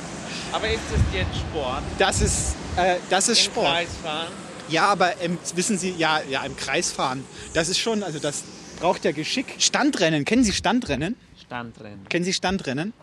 Aber 0.52 0.70
ist 0.70 0.82
das 0.92 1.02
jetzt 1.14 1.38
Sport? 1.38 1.84
das 1.98 2.22
ist, 2.22 2.56
äh, 2.76 2.96
das 3.10 3.28
ist 3.30 3.40
Im 3.46 3.52
Sport. 3.52 3.68
Kreis 3.68 3.90
fahren? 4.04 4.28
Ja, 4.70 4.88
aber 4.88 5.22
ähm, 5.22 5.38
wissen 5.56 5.78
Sie, 5.78 5.92
ja, 5.98 6.22
ja, 6.30 6.44
im 6.44 6.56
Kreis 6.58 6.92
fahren, 6.92 7.24
das 7.54 7.70
ist 7.70 7.80
schon, 7.80 8.04
also 8.04 8.20
das 8.20 8.44
braucht 8.80 9.06
ja 9.06 9.12
Geschick. 9.12 9.56
Standrennen, 9.60 10.26
kennen 10.26 10.44
Sie 10.44 10.52
Standrennen? 10.54 11.16
Standrennen. 11.46 12.06
Kennen 12.10 12.26
Sie 12.26 12.34
Standrennen? 12.34 12.94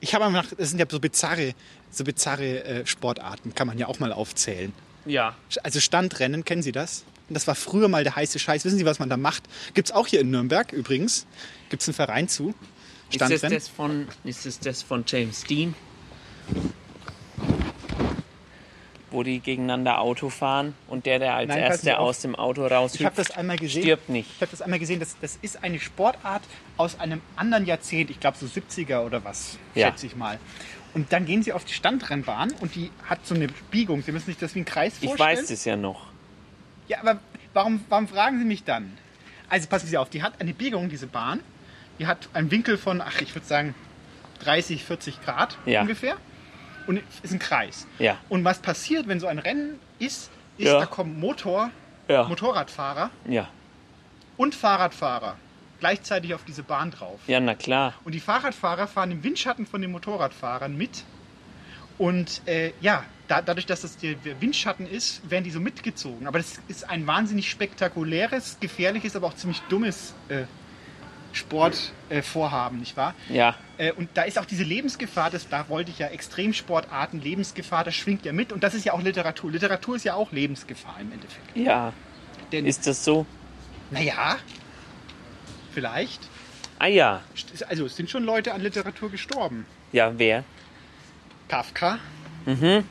Ich 0.00 0.14
habe 0.14 0.30
nach, 0.30 0.46
das 0.58 0.70
sind 0.70 0.78
ja 0.78 0.86
so 0.88 1.00
bizarre, 1.00 1.54
so 1.90 2.04
bizarre 2.04 2.64
äh, 2.64 2.86
Sportarten, 2.86 3.54
kann 3.54 3.66
man 3.66 3.78
ja 3.78 3.86
auch 3.86 3.98
mal 4.00 4.12
aufzählen. 4.12 4.72
Ja. 5.06 5.34
Also 5.62 5.80
Standrennen, 5.80 6.44
kennen 6.44 6.62
Sie 6.62 6.72
das? 6.72 7.04
Und 7.28 7.34
das 7.34 7.46
war 7.46 7.54
früher 7.54 7.88
mal 7.88 8.04
der 8.04 8.16
heiße 8.16 8.38
Scheiß. 8.38 8.64
Wissen 8.64 8.78
Sie, 8.78 8.84
was 8.84 8.98
man 8.98 9.08
da 9.08 9.16
macht? 9.16 9.44
Gibt 9.74 9.88
es 9.88 9.94
auch 9.94 10.06
hier 10.06 10.20
in 10.20 10.30
Nürnberg 10.30 10.72
übrigens. 10.72 11.26
Gibt 11.70 11.82
es 11.82 11.88
einen 11.88 11.94
Verein 11.94 12.28
zu? 12.28 12.54
Ist 13.10 13.20
das, 13.20 13.40
das 13.40 13.68
von, 13.68 14.08
ist 14.24 14.44
das 14.44 14.58
das 14.60 14.82
von 14.82 15.04
James 15.06 15.44
Dean? 15.44 15.74
Wo 19.10 19.22
die 19.22 19.38
gegeneinander 19.38 20.00
Auto 20.00 20.28
fahren 20.28 20.74
und 20.88 21.06
der, 21.06 21.20
der 21.20 21.34
als 21.34 21.48
Nein, 21.48 21.58
erster 21.60 22.00
aus 22.00 22.20
dem 22.20 22.34
Auto 22.34 22.66
raushüpft, 22.66 23.00
Ich 23.00 23.06
habe 23.06 23.14
das 23.16 23.30
einmal 23.30 23.56
gesehen. 23.56 23.82
stirbt 23.82 24.08
nicht. 24.08 24.28
Ich 24.34 24.40
habe 24.40 24.50
das 24.50 24.60
einmal 24.60 24.80
gesehen. 24.80 24.98
Das, 24.98 25.16
das 25.20 25.38
ist 25.40 25.62
eine 25.62 25.78
Sportart 25.78 26.42
aus 26.76 26.98
einem 26.98 27.20
anderen 27.36 27.64
Jahrzehnt. 27.64 28.10
Ich 28.10 28.18
glaube 28.18 28.36
so 28.38 28.46
70er 28.46 29.04
oder 29.06 29.22
was, 29.24 29.56
Ja. 29.76 29.88
schätze 29.88 30.06
ich 30.06 30.16
mal. 30.16 30.40
Und 30.94 31.12
dann 31.12 31.26
gehen 31.26 31.42
sie 31.44 31.52
auf 31.52 31.64
die 31.64 31.74
Standrennbahn 31.74 32.52
und 32.60 32.74
die 32.74 32.90
hat 33.08 33.24
so 33.24 33.34
eine 33.36 33.46
Biegung. 33.70 34.02
Sie 34.02 34.10
müssen 34.10 34.26
sich 34.26 34.36
das 34.38 34.54
wie 34.56 34.60
ein 34.60 34.64
Kreis 34.64 34.94
Ich 35.00 35.06
vorstellen. 35.08 35.38
weiß 35.38 35.46
das 35.46 35.64
ja 35.64 35.76
noch. 35.76 36.06
Ja, 36.88 36.98
aber 37.00 37.18
warum, 37.52 37.84
warum 37.88 38.08
fragen 38.08 38.38
Sie 38.38 38.44
mich 38.44 38.64
dann? 38.64 38.96
Also 39.48 39.68
passen 39.68 39.86
Sie 39.86 39.96
auf, 39.98 40.10
die 40.10 40.22
hat 40.22 40.40
eine 40.40 40.52
Biegung, 40.54 40.88
diese 40.88 41.06
Bahn. 41.06 41.40
Die 41.98 42.06
hat 42.06 42.28
einen 42.34 42.50
Winkel 42.50 42.76
von, 42.76 43.00
ach, 43.00 43.20
ich 43.20 43.34
würde 43.34 43.46
sagen 43.46 43.74
30, 44.40 44.84
40 44.84 45.22
Grad 45.22 45.56
Ja. 45.64 45.82
ungefähr. 45.82 46.16
Und 46.86 47.00
ist 47.22 47.32
ein 47.32 47.38
Kreis. 47.38 47.86
Ja. 47.98 48.18
Und 48.28 48.44
was 48.44 48.58
passiert, 48.58 49.08
wenn 49.08 49.20
so 49.20 49.26
ein 49.26 49.38
Rennen 49.38 49.78
ist, 49.98 50.30
ist, 50.58 50.66
Ja. 50.66 50.80
da 50.80 50.86
kommen 50.86 51.18
Motor. 51.20 51.70
Motorradfahrer 52.08 53.08
Ja. 53.26 53.48
und 54.36 54.54
Fahrradfahrer 54.54 55.36
gleichzeitig 55.80 56.34
auf 56.34 56.44
diese 56.44 56.62
Bahn 56.62 56.90
drauf. 56.90 57.18
Ja, 57.26 57.40
na 57.40 57.54
klar. 57.54 57.94
Und 58.04 58.12
die 58.12 58.20
Fahrradfahrer 58.20 58.86
fahren 58.86 59.10
im 59.10 59.22
Windschatten 59.24 59.66
von 59.66 59.80
den 59.80 59.90
Motorradfahrern 59.92 60.76
mit. 60.76 61.04
Und 61.96 62.42
äh, 62.46 62.72
ja, 62.80 63.04
da, 63.28 63.40
dadurch, 63.42 63.66
dass 63.66 63.82
das 63.82 63.96
der 63.96 64.16
Windschatten 64.40 64.86
ist, 64.86 65.28
werden 65.30 65.44
die 65.44 65.50
so 65.50 65.60
mitgezogen. 65.60 66.26
Aber 66.26 66.38
das 66.38 66.60
ist 66.68 66.88
ein 66.88 67.06
wahnsinnig 67.06 67.50
spektakuläres, 67.50 68.58
gefährliches, 68.60 69.16
aber 69.16 69.28
auch 69.28 69.34
ziemlich 69.34 69.60
dummes 69.68 70.14
äh, 70.28 70.44
Sportvorhaben, 71.32 72.78
äh, 72.78 72.80
nicht 72.80 72.96
wahr? 72.96 73.14
Ja. 73.28 73.56
Äh, 73.78 73.92
und 73.92 74.10
da 74.14 74.22
ist 74.22 74.38
auch 74.38 74.44
diese 74.44 74.62
Lebensgefahr, 74.62 75.30
das, 75.30 75.48
da 75.48 75.68
wollte 75.68 75.90
ich 75.90 75.98
ja 75.98 76.08
Extremsportarten, 76.08 77.20
Lebensgefahr, 77.20 77.84
das 77.84 77.94
schwingt 77.94 78.24
ja 78.24 78.32
mit. 78.32 78.52
Und 78.52 78.62
das 78.62 78.74
ist 78.74 78.84
ja 78.84 78.92
auch 78.92 79.02
Literatur. 79.02 79.50
Literatur 79.50 79.96
ist 79.96 80.04
ja 80.04 80.14
auch 80.14 80.30
Lebensgefahr 80.32 80.96
im 81.00 81.12
Endeffekt. 81.12 81.56
Ja. 81.56 81.92
Denn, 82.52 82.66
Ist 82.66 82.86
das 82.86 83.04
so? 83.04 83.26
naja, 83.90 84.36
vielleicht. 85.72 86.20
Ah 86.78 86.86
ja. 86.86 87.22
Also 87.68 87.86
es 87.86 87.96
sind 87.96 88.10
schon 88.10 88.24
Leute 88.24 88.52
an 88.52 88.60
Literatur 88.60 89.10
gestorben. 89.10 89.66
Ja, 89.92 90.12
wer? 90.18 90.44
Kafka. 91.48 91.98
Mhm. 92.46 92.84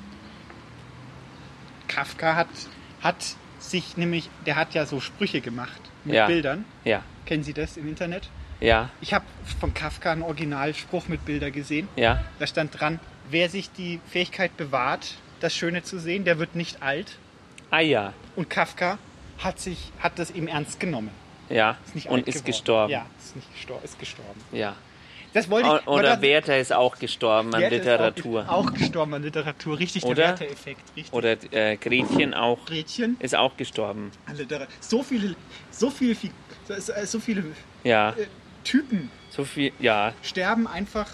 Kafka 1.96 2.36
hat, 2.36 2.48
hat 3.02 3.16
sich 3.60 3.98
nämlich, 3.98 4.30
der 4.46 4.56
hat 4.56 4.74
ja 4.74 4.86
so 4.86 5.00
Sprüche 5.00 5.42
gemacht 5.42 5.82
mit 6.04 6.16
Ja. 6.16 6.28
Bildern. 6.28 6.66
Ja. 6.84 7.02
Kennen 7.26 7.44
Sie 7.44 7.54
das 7.54 7.78
im 7.78 7.88
Internet? 7.88 8.30
Ja. 8.60 8.90
Ich 9.02 9.14
habe 9.14 9.26
von 9.60 9.74
Kafka 9.74 10.12
einen 10.12 10.22
Originalspruch 10.24 11.08
mit 11.08 11.26
Bilder 11.26 11.52
gesehen. 11.52 11.88
Ja. 11.96 12.24
Da 12.40 12.48
stand 12.48 12.80
dran, 12.80 13.00
wer 13.30 13.50
sich 13.50 13.72
die 13.72 14.00
Fähigkeit 14.10 14.56
bewahrt, 14.58 15.16
das 15.40 15.56
Schöne 15.56 15.84
zu 15.84 16.00
sehen, 16.00 16.24
der 16.26 16.40
wird 16.40 16.56
nicht 16.56 16.82
alt. 16.82 17.18
Ah 17.72 17.80
ja. 17.80 18.14
Und 18.36 18.50
Kafka 18.50 18.98
hat, 19.40 19.60
sich, 19.60 19.92
hat 20.00 20.20
das 20.20 20.32
eben 20.32 20.48
ernst 20.48 20.80
genommen. 20.80 21.10
Ja. 21.50 21.78
Ist 21.86 21.96
nicht 21.96 22.08
Und 22.10 22.20
ist 22.28 22.36
geworden. 22.36 22.46
gestorben. 22.46 22.92
Ja, 22.92 23.06
ist, 23.22 23.36
nicht 23.36 23.52
gestorben, 23.54 23.84
ist 23.84 24.00
gestorben. 24.00 24.42
Ja. 24.52 24.76
Das 25.34 25.50
wollte 25.50 25.80
ich. 25.82 25.88
Oder 25.88 26.22
Werther 26.22 26.60
ist 26.60 26.72
auch 26.74 26.98
gestorben 27.00 27.54
an 27.56 27.62
Werther 27.62 27.76
ist 27.76 27.82
Literatur. 27.86 28.46
Auch, 28.50 28.68
auch 28.68 28.74
gestorben 28.74 29.14
an 29.16 29.24
Literatur. 29.24 29.80
Richtig, 29.80 30.04
Oder? 30.04 30.16
der 30.16 30.28
Werther-Effekt. 30.40 30.82
Richtig. 30.96 31.14
Oder 31.14 31.38
äh, 31.52 31.78
Gretchen 31.78 32.34
auch. 32.34 32.64
Gretchen? 32.66 33.18
Ist 33.20 33.36
auch 33.36 33.58
gestorben. 33.58 34.12
An 34.26 34.38
Literatur. 34.38 34.74
So 34.80 35.02
viele, 35.04 35.36
so 35.72 35.90
viele, 35.90 36.16
so, 37.06 37.20
viele 37.20 37.44
Ja. 37.84 38.12
äh, 38.12 38.28
Typen 38.64 39.10
So 39.30 39.44
viel, 39.44 39.72
ja. 39.80 40.14
sterben 40.22 40.68
einfach, 40.68 41.10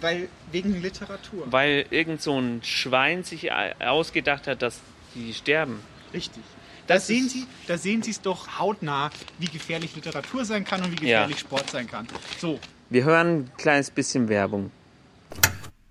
weil 0.00 0.28
wegen 0.50 0.82
Literatur. 0.82 1.46
Weil 1.50 1.86
irgend 1.90 2.20
so 2.20 2.38
ein 2.38 2.60
Schwein 2.64 3.22
sich 3.22 3.52
a- 3.52 3.72
ausgedacht 3.88 4.46
hat, 4.48 4.60
dass 4.62 4.80
die 5.14 5.32
sterben. 5.32 5.80
Richtig. 6.12 6.42
Da 6.86 7.00
sehen 7.00 7.28
Sie, 7.30 7.46
da 7.66 7.78
sehen 7.78 8.02
Sie 8.02 8.10
es 8.10 8.20
doch 8.20 8.58
hautnah, 8.58 9.10
wie 9.38 9.46
gefährlich 9.46 9.94
Literatur 9.96 10.44
sein 10.44 10.64
kann 10.64 10.82
und 10.82 10.90
wie 10.92 10.96
gefährlich 10.96 11.38
Sport 11.38 11.70
sein 11.70 11.86
kann. 11.86 12.06
So, 12.38 12.60
Wir 12.90 13.04
hören 13.04 13.26
ein 13.26 13.50
kleines 13.56 13.90
bisschen 13.90 14.28
Werbung. 14.28 14.70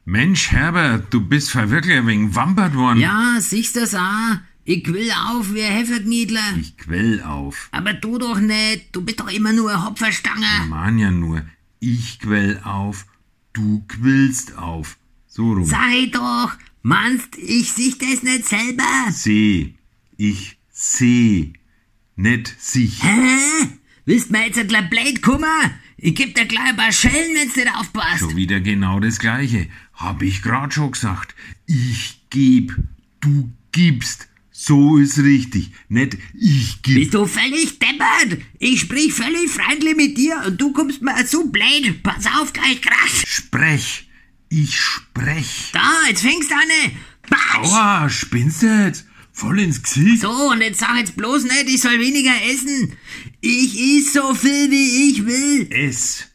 Mensch, 0.06 0.51
Herbert, 0.51 1.13
du 1.13 1.21
bist 1.21 1.51
verwirklicht 1.51 2.06
wegen 2.06 2.36
wampert 2.36 2.75
worden. 2.75 2.99
Ja, 2.99 3.38
siehst 3.39 3.75
du's 3.75 3.95
auch? 3.95 4.38
Ich 4.65 4.88
will 4.91 5.12
auf 5.12 5.53
wie 5.53 5.63
ein 5.63 5.73
Hefferkniedler. 5.73 6.58
Ich 6.60 6.77
quell 6.77 7.21
auf. 7.21 7.67
Aber 7.71 7.93
du 7.93 8.17
doch 8.17 8.39
nicht. 8.39 8.95
Du 8.95 9.01
bist 9.01 9.19
doch 9.19 9.32
immer 9.32 9.51
nur 9.51 9.71
ein 9.71 9.86
Hopferstange. 9.86 10.45
Man 10.69 10.99
ja 10.99 11.12
nur. 11.12 11.41
Ich 11.79 12.19
quell 12.19 12.62
auf, 12.63 13.06
du 13.51 13.84
quillst 13.88 14.58
auf. 14.58 14.97
So 15.27 15.51
rum. 15.51 15.65
Sei 15.65 16.10
doch, 16.12 16.53
meinst 16.82 17.38
ich 17.38 17.73
sich 17.73 17.97
das 17.97 18.23
nicht 18.23 18.47
selber? 18.47 18.84
Seh. 19.12 19.73
Ich 20.15 20.58
seh. 20.71 21.53
Nicht 22.15 22.56
sich. 22.62 23.03
Hä? 23.03 23.69
Willst 24.06 24.32
mir 24.32 24.45
jetzt 24.45 24.60
ein 24.60 24.89
blöd 24.89 25.21
kommen? 25.21 25.45
Ich 26.06 26.16
geb 26.16 26.36
dir 26.36 26.46
gleich 26.46 26.66
ein 26.66 26.76
paar 26.76 26.92
Schellen, 26.92 27.34
wenn's 27.34 27.56
nicht 27.56 27.74
aufpasst. 27.74 28.20
Schon 28.20 28.36
wieder 28.36 28.60
genau 28.60 29.00
das 29.00 29.20
Gleiche. 29.20 29.70
Hab 29.94 30.22
ich 30.22 30.42
grad 30.42 30.74
schon 30.74 30.92
gesagt. 30.92 31.34
Ich 31.66 32.20
geb, 32.30 32.76
du 33.22 33.54
gibst. 33.72 34.28
So 34.52 34.98
ist 34.98 35.20
richtig. 35.20 35.72
Nicht 35.88 36.18
ich 36.38 36.82
geb. 36.82 36.96
Bist 36.96 37.13
du 37.13 37.26
völlig 37.26 37.80
deppert? 37.80 38.42
Ich 38.60 38.82
sprich 38.82 39.13
völlig 39.13 39.50
freundlich 39.50 39.96
mit 39.96 40.18
dir 40.18 40.44
und 40.46 40.60
du 40.60 40.74
kommst 40.74 41.02
mir 41.02 41.26
so 41.26 41.48
blöd. 41.48 42.04
Pass 42.04 42.26
auf, 42.26 42.52
gleich 42.52 42.82
krasch. 42.82 43.24
Sprech. 43.26 44.10
Ich 44.50 44.78
sprech. 44.78 45.70
Da, 45.72 45.89
jetzt 46.10 46.22
fängst 46.22 46.52
du 46.52 46.56
an. 46.56 46.92
Batsch! 47.30 47.72
Aua, 47.72 48.10
spinnst 48.10 48.62
du 48.62 48.68
jetzt? 48.68 49.08
Voll 49.34 49.60
ins 49.60 49.82
Gesicht. 49.82 50.22
So, 50.22 50.52
und 50.52 50.62
jetzt 50.62 50.80
sag 50.80 50.96
jetzt 50.98 51.17
bloß 51.17 51.43
nicht, 51.43 51.67
ich 51.67 51.82
soll 51.82 52.00
weniger 52.00 52.34
essen. 52.52 52.96
Ich 53.41 53.80
iss 53.80 54.13
so 54.13 54.34
viel, 54.36 54.69
wie 54.69 55.10
ich 55.10 55.26
will. 55.26 55.67
Es. 55.72 56.28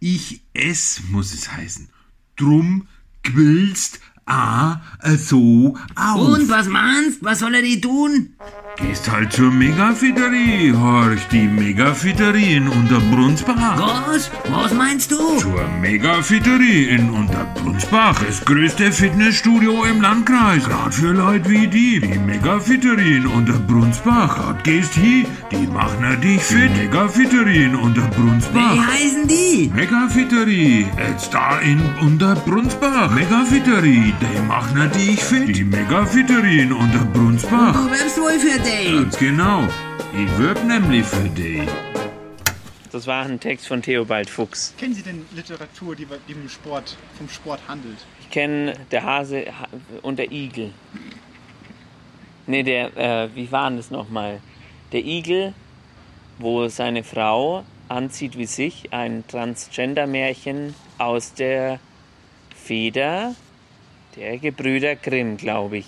Ich 0.00 0.40
ess, 0.52 1.00
muss 1.10 1.32
es 1.32 1.52
heißen. 1.52 1.88
Drum 2.36 2.88
quillst 3.22 4.00
a 4.26 4.80
so 5.16 5.76
auf. 5.96 6.28
Und 6.28 6.48
was 6.48 6.68
meinst? 6.68 7.22
Was 7.22 7.40
soll 7.40 7.54
er 7.54 7.62
die 7.62 7.80
tun? 7.80 8.34
Gehst 8.76 9.10
halt 9.10 9.32
zur 9.32 9.50
Megafitterie, 9.52 10.72
horch, 10.72 11.20
die 11.30 11.46
Megafitterie 11.46 12.54
in 12.56 12.68
Unterbrunsbach. 12.68 13.78
Was? 13.78 14.30
Was 14.50 14.72
meinst 14.72 15.12
du? 15.12 15.18
Zur 15.38 15.68
Megafitterie 15.80 16.84
in 16.84 17.10
Unterbrunsbach, 17.10 18.18
das 18.24 18.42
größte 18.44 18.90
Fitnessstudio 18.90 19.84
im 19.84 20.00
Landkreis. 20.00 20.64
Grad 20.64 20.94
für 20.94 21.12
Leute 21.12 21.50
wie 21.50 21.66
die. 21.66 22.00
Die 22.00 22.18
Megafitterie 22.18 23.16
in 23.16 23.26
Unterbrunsbach. 23.26 24.36
Grad 24.36 24.64
gehst 24.64 24.96
hi, 24.96 25.26
die 25.50 25.66
machen 25.66 26.20
dich 26.22 26.40
fit. 26.40 26.70
Die 26.74 26.86
Megafitterie 26.86 27.64
in 27.64 27.76
Unterbrunsbach. 27.76 28.74
Wie 28.74 28.80
heißen 28.80 29.28
die? 29.28 29.70
Megafitterie, 29.74 30.86
jetzt 30.96 31.34
da 31.34 31.58
in 31.58 31.80
Unterbrunsbach. 32.00 33.14
Megafitterie, 33.14 34.11
die 34.20 34.40
machen 34.42 34.90
dich 34.92 35.22
fit. 35.22 35.56
Die 35.56 35.64
Megafitterie 35.64 36.60
in 36.60 36.72
Unterbrunsbach. 36.72 37.72
Du 37.72 37.90
wirbst 37.90 38.18
wohl 38.20 38.38
für 38.38 38.58
dich. 38.60 38.92
Ganz 38.92 39.18
genau. 39.18 39.68
Ich 40.12 40.38
wirb 40.38 40.62
nämlich 40.64 41.04
für 41.06 41.28
dich. 41.28 41.68
Das 42.90 43.06
war 43.06 43.24
ein 43.24 43.40
Text 43.40 43.66
von 43.68 43.80
Theobald 43.80 44.28
Fuchs. 44.28 44.74
kennen 44.76 44.94
Sie 44.94 45.02
denn 45.02 45.24
Literatur, 45.34 45.96
die, 45.96 46.06
die 46.28 46.32
im 46.32 46.48
Sport, 46.48 46.96
vom 47.16 47.28
Sport 47.28 47.60
handelt? 47.66 47.96
Ich 48.20 48.28
kenne 48.30 48.74
der 48.90 49.02
Hase 49.02 49.46
Ha- 49.46 49.68
und 50.02 50.18
der 50.18 50.30
Igel. 50.30 50.72
Nee, 52.46 52.62
der, 52.62 52.96
äh, 52.96 53.34
wie 53.34 53.50
war 53.50 53.70
denn 53.70 53.78
das 53.78 53.90
nochmal? 53.90 54.40
Der 54.92 55.02
Igel, 55.04 55.54
wo 56.38 56.68
seine 56.68 57.02
Frau 57.02 57.64
anzieht 57.88 58.36
wie 58.36 58.46
sich, 58.46 58.92
ein 58.92 59.24
Transgender-Märchen 59.26 60.74
aus 60.98 61.32
der 61.32 61.80
Feder 62.54 63.34
der 64.16 64.38
Gebrüder 64.38 64.96
Grimm, 64.96 65.36
glaube 65.36 65.78
ich. 65.78 65.86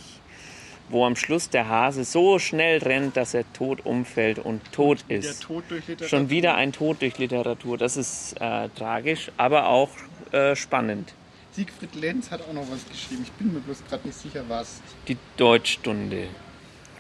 Wo 0.90 1.06
am 1.06 1.16
Schluss 1.16 1.48
der 1.48 1.68
Hase 1.68 2.04
so 2.04 2.38
schnell 2.38 2.78
rennt, 2.78 3.16
dass 3.16 3.32
er 3.32 3.50
tot 3.54 3.86
umfällt 3.86 4.38
und 4.38 4.60
tot 4.72 5.04
ist. 5.08 5.42
Tod. 5.42 5.64
Schon 6.06 6.28
wieder 6.28 6.56
ein 6.56 6.72
Tod 6.72 7.00
durch 7.00 7.16
Literatur. 7.18 7.78
Das 7.78 7.96
ist 7.96 8.34
äh, 8.38 8.68
tragisch, 8.68 9.32
aber 9.38 9.68
auch 9.68 9.88
äh, 10.32 10.54
spannend. 10.54 11.14
Siegfried 11.52 11.94
Lenz 11.94 12.30
hat 12.30 12.42
auch 12.42 12.52
noch 12.52 12.70
was 12.70 12.86
geschrieben. 12.88 13.22
Ich 13.24 13.32
bin 13.32 13.54
mir 13.54 13.60
bloß 13.60 13.84
gerade 13.88 14.06
nicht 14.06 14.18
sicher, 14.18 14.44
was. 14.48 14.82
Die 15.08 15.16
Deutschstunde, 15.36 16.26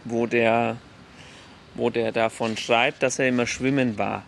wo 0.04 0.26
der, 0.26 0.76
wo 1.74 1.90
der 1.90 2.12
davon 2.12 2.56
schreibt, 2.56 3.02
dass 3.02 3.18
er 3.18 3.28
immer 3.28 3.46
schwimmen 3.46 3.98
war. 3.98 4.22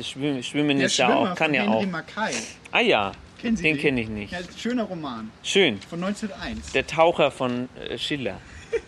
Schwimmen, 0.00 0.42
Schwimmen 0.42 0.80
ist 0.80 0.96
ja 0.96 1.12
auch, 1.12 1.34
kann 1.34 1.52
ja 1.52 1.66
auch. 1.66 1.84
Mackay. 1.84 2.32
Ah 2.70 2.80
ja, 2.80 3.12
Kennen 3.38 3.56
Sie 3.56 3.62
den 3.62 3.76
den? 3.76 3.82
kenne 3.82 4.00
ich 4.00 4.08
nicht. 4.08 4.32
Ja, 4.32 4.38
schöner 4.56 4.84
Roman. 4.84 5.30
Schön. 5.42 5.80
Von 5.80 6.02
1901. 6.02 6.72
Der 6.72 6.86
Taucher 6.86 7.30
von 7.30 7.68
äh, 7.88 7.98
Schiller. 7.98 8.40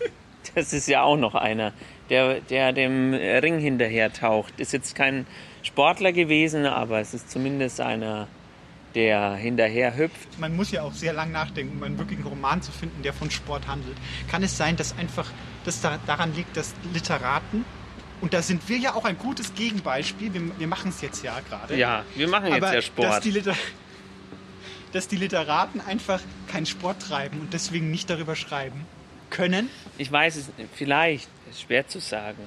Das 0.54 0.72
ist 0.72 0.88
ja 0.88 1.02
auch 1.02 1.18
noch 1.18 1.34
einer, 1.34 1.72
der, 2.08 2.40
der 2.40 2.72
dem 2.72 3.12
Ring 3.14 3.60
hinterher 3.60 4.12
taucht. 4.12 4.58
Ist 4.58 4.72
jetzt 4.72 4.96
kein 4.96 5.26
Sportler 5.62 6.12
gewesen, 6.12 6.66
aber 6.66 6.98
es 6.98 7.14
ist 7.14 7.30
zumindest 7.30 7.80
einer, 7.80 8.26
der 8.94 9.34
hinterher 9.34 9.96
hüpft. 9.96 10.38
Man 10.38 10.56
muss 10.56 10.72
ja 10.72 10.82
auch 10.82 10.92
sehr 10.92 11.12
lang 11.12 11.30
nachdenken, 11.30 11.76
um 11.76 11.82
einen 11.82 11.98
wirklichen 11.98 12.24
Roman 12.24 12.62
zu 12.62 12.72
finden, 12.72 13.02
der 13.02 13.12
von 13.12 13.30
Sport 13.30 13.68
handelt. 13.68 13.96
Kann 14.28 14.42
es 14.42 14.56
sein, 14.56 14.76
dass 14.76 14.96
einfach 14.96 15.30
das 15.64 15.80
da, 15.82 15.98
daran 16.06 16.34
liegt, 16.34 16.56
dass 16.56 16.74
Literaten, 16.92 17.64
und 18.20 18.34
da 18.34 18.42
sind 18.42 18.68
wir 18.68 18.76
ja 18.76 18.94
auch 18.94 19.04
ein 19.04 19.16
gutes 19.16 19.54
Gegenbeispiel, 19.54 20.34
wir, 20.34 20.42
wir 20.58 20.66
machen 20.66 20.90
es 20.90 21.00
jetzt 21.00 21.22
ja 21.22 21.38
gerade. 21.48 21.76
Ja, 21.76 22.04
wir 22.16 22.28
machen 22.28 22.48
jetzt 22.48 22.62
aber 22.62 22.74
ja 22.74 22.82
Sport. 22.82 23.08
Dass 23.08 23.20
die, 23.20 23.30
Liter 23.30 23.54
dass 24.92 25.08
die 25.08 25.16
Literaten 25.16 25.80
einfach 25.80 26.20
keinen 26.48 26.66
Sport 26.66 27.02
treiben 27.02 27.40
und 27.40 27.52
deswegen 27.52 27.90
nicht 27.90 28.10
darüber 28.10 28.36
schreiben 28.36 28.86
können. 29.30 29.70
Ich 29.98 30.10
weiß 30.10 30.36
es 30.36 30.50
vielleicht, 30.74 31.28
ist 31.50 31.62
schwer 31.62 31.86
zu 31.86 32.00
sagen. 32.00 32.42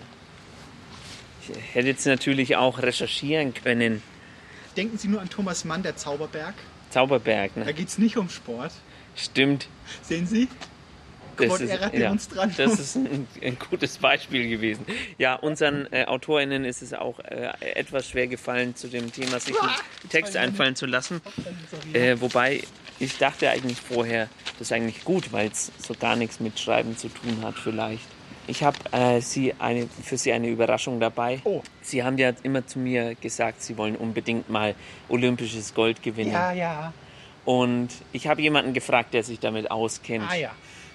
Ich 1.41 1.75
hätte 1.75 1.88
jetzt 1.88 2.06
natürlich 2.06 2.56
auch 2.56 2.79
recherchieren 2.82 3.53
können. 3.53 4.01
Denken 4.77 4.97
Sie 4.97 5.08
nur 5.08 5.21
an 5.21 5.29
Thomas 5.29 5.65
Mann, 5.65 5.84
der 5.84 5.95
Zauberberg. 5.95 6.56
Zauberberg, 6.89 7.51
Da 7.56 7.65
ne? 7.65 7.73
geht 7.73 7.88
es 7.89 7.97
nicht 7.97 8.17
um 8.17 8.29
Sport. 8.29 8.71
Stimmt. 9.15 9.67
Sehen 10.01 10.25
Sie? 10.25 10.47
Das 11.38 11.62
ist, 11.62 11.74
ja, 11.93 12.15
das 12.58 12.80
ist 12.80 12.96
ein, 12.96 13.28
ein 13.41 13.58
gutes 13.69 13.98
Beispiel 13.98 14.50
gewesen. 14.50 14.86
Ja, 15.17 15.36
unseren 15.36 15.91
äh, 15.91 16.06
AutorInnen 16.06 16.65
ist 16.65 16.82
es 16.82 16.93
auch 16.93 17.19
äh, 17.19 17.52
etwas 17.76 18.10
schwer 18.10 18.28
gefallen, 18.28 18.76
zu 18.76 18.88
dem 18.88 19.12
Thema 19.12 19.39
sich 19.39 19.60
einen 19.60 20.10
Text 20.10 20.36
einfallen 20.38 20.76
zu 20.76 20.86
lassen. 20.86 21.22
Äh, 21.93 22.17
wobei 22.19 22.62
ich 23.00 23.17
dachte 23.17 23.50
eigentlich 23.50 23.80
vorher, 23.80 24.30
das 24.60 24.67
ist 24.67 24.74
eigentlich 24.74 25.04
gut, 25.04 25.32
weil 25.32 25.50
es 25.50 25.72
so 25.78 25.93
gar 25.93 26.15
nichts 26.15 26.39
mit 26.39 26.60
Schreiben 26.60 26.98
zu 26.98 27.10
tun 27.10 27.39
hat 27.43 27.56
vielleicht. 27.56 28.08
Ich 28.46 28.63
habe 28.63 28.78
äh, 28.91 29.22
sie 29.22 29.54
eine, 29.58 29.88
für 29.88 30.17
Sie 30.17 30.34
eine 30.34 30.50
Überraschung 30.50 31.00
dabei. 31.00 31.39
Oh. 31.46 31.62
Sie 31.82 32.04
haben 32.04 32.17
ja 32.17 32.34
immer 32.43 32.67
zu 32.67 32.78
mir 32.78 33.15
gesagt, 33.15 33.62
Sie 33.62 33.78
wollen 33.78 33.96
unbedingt 33.96 34.50
mal 34.50 34.76
olympisches 35.08 35.74
Gold 35.74 36.04
gewinnen. 36.04 36.34
Ja, 36.34 36.52
ja. 36.52 36.93
Und 37.46 37.89
ich 38.12 38.28
habe 38.28 38.41
jemanden 38.41 38.74
gefragt, 38.74 39.13
der 39.13 39.24
sich 39.24 39.39
damit 39.39 39.72
auskennt. 39.72 40.26
Ah 40.30 40.36
ja. 40.36 40.52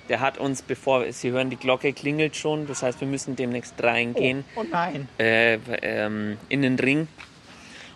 Der 0.08 0.20
hat 0.20 0.38
uns, 0.38 0.62
bevor 0.62 1.10
Sie 1.12 1.30
hören, 1.30 1.50
die 1.50 1.56
Glocke 1.56 1.92
klingelt 1.92 2.36
schon. 2.36 2.66
Das 2.66 2.82
heißt, 2.82 3.00
wir 3.00 3.08
müssen 3.08 3.36
demnächst 3.36 3.74
reingehen 3.82 4.44
Oh, 4.56 4.60
oh 4.60 4.64
nein. 4.70 5.08
äh, 5.18 5.54
ähm, 5.82 6.38
in 6.48 6.62
den 6.62 6.78
Ring. 6.78 7.08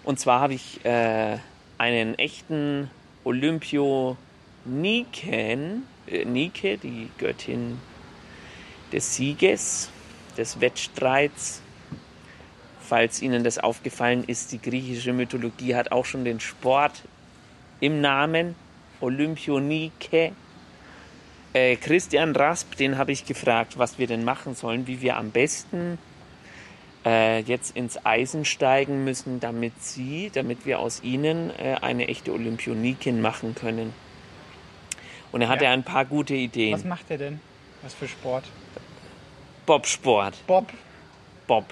Und 0.05 0.20
zwar 0.20 0.40
habe 0.40 0.55
ich 0.55 0.85
äh, 0.85 1.38
einen 1.79 2.18
echten 2.18 2.90
Olympioniken, 3.25 4.16
äh, 6.07 6.25
Nike, 6.25 6.79
die 6.83 7.09
Göttin 7.18 7.79
des 8.92 9.16
Sieges, 9.16 9.90
des 10.37 10.61
Wettstreits. 10.61 11.62
Falls 12.81 13.22
Ihnen 13.22 13.44
das 13.44 13.59
aufgefallen 13.59 14.25
ist, 14.27 14.53
die 14.53 14.61
griechische 14.61 15.12
Mythologie 15.12 15.75
hat 15.75 15.92
auch 15.92 16.05
schon 16.05 16.25
den 16.25 16.40
Sport 16.40 17.03
im 17.81 18.01
Namen 18.01 18.55
Olympionike. 19.01 20.33
Äh, 21.55 21.77
Christian 21.77 22.35
Rasp, 22.35 22.77
den 22.77 22.97
habe 22.97 23.12
ich 23.12 23.27
gefragt, 23.27 23.79
was 23.79 23.99
wir 23.99 24.07
denn 24.07 24.25
machen 24.25 24.55
sollen, 24.55 24.87
wie 24.87 25.03
wir 25.03 25.17
am 25.17 25.31
besten 25.31 25.99
äh, 27.05 27.41
jetzt 27.41 27.77
ins 27.77 28.05
Eisen 28.07 28.45
steigen 28.45 29.05
müssen, 29.05 29.38
damit 29.41 29.83
sie, 29.83 30.31
damit 30.33 30.65
wir 30.65 30.79
aus 30.79 31.03
ihnen 31.03 31.51
äh, 31.59 31.77
eine 31.81 32.09
echte 32.09 32.33
Olympionikin 32.33 33.21
machen 33.21 33.55
können. 33.55 33.93
Und 35.31 35.43
er 35.43 35.49
hatte 35.49 35.65
Ja. 35.65 35.73
ein 35.73 35.83
paar 35.83 36.05
gute 36.05 36.35
Ideen. 36.35 36.73
Was 36.75 36.85
macht 36.85 37.11
er 37.11 37.19
denn? 37.19 37.41
Was 37.83 37.95
für 37.95 38.09
Sport? 38.09 38.45
Bobsport. 39.67 40.35
Bob. 40.47 40.69
Bob. 41.47 41.65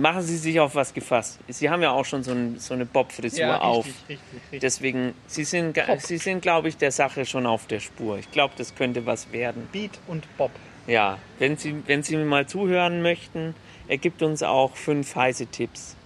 Machen 0.00 0.22
Sie 0.22 0.36
sich 0.36 0.60
auf 0.60 0.74
was 0.74 0.94
gefasst. 0.94 1.38
Sie 1.48 1.68
haben 1.70 1.82
ja 1.82 1.90
auch 1.90 2.04
schon 2.04 2.22
so, 2.22 2.30
ein, 2.32 2.58
so 2.58 2.74
eine 2.74 2.86
Bob-Frisur 2.86 3.40
Ja, 3.40 3.52
richtig, 3.56 3.64
auf. 3.68 3.86
richtig, 3.86 4.18
richtig. 4.34 4.60
Deswegen, 4.60 5.14
Sie 5.26 5.44
sind, 5.44 5.74
Bob. 5.74 6.00
Sie 6.00 6.18
sind, 6.18 6.40
glaube 6.40 6.68
ich, 6.68 6.76
der 6.76 6.92
Sache 6.92 7.26
schon 7.26 7.46
auf 7.46 7.66
der 7.66 7.80
Spur. 7.80 8.18
Ich 8.18 8.30
glaube, 8.30 8.54
das 8.56 8.74
könnte 8.74 9.06
was 9.06 9.32
werden. 9.32 9.68
Beat 9.72 9.98
und 10.06 10.24
Bob. 10.36 10.50
Ja, 10.86 11.18
wenn 11.38 11.56
Sie, 11.56 11.74
wenn 11.86 12.02
Sie 12.02 12.16
mir 12.16 12.24
mal 12.24 12.46
zuhören 12.46 13.02
möchten, 13.02 13.54
er 13.88 13.98
gibt 13.98 14.22
uns 14.22 14.42
auch 14.42 14.76
fünf 14.76 15.14
heiße 15.16 15.46
Tipps. 15.46 15.96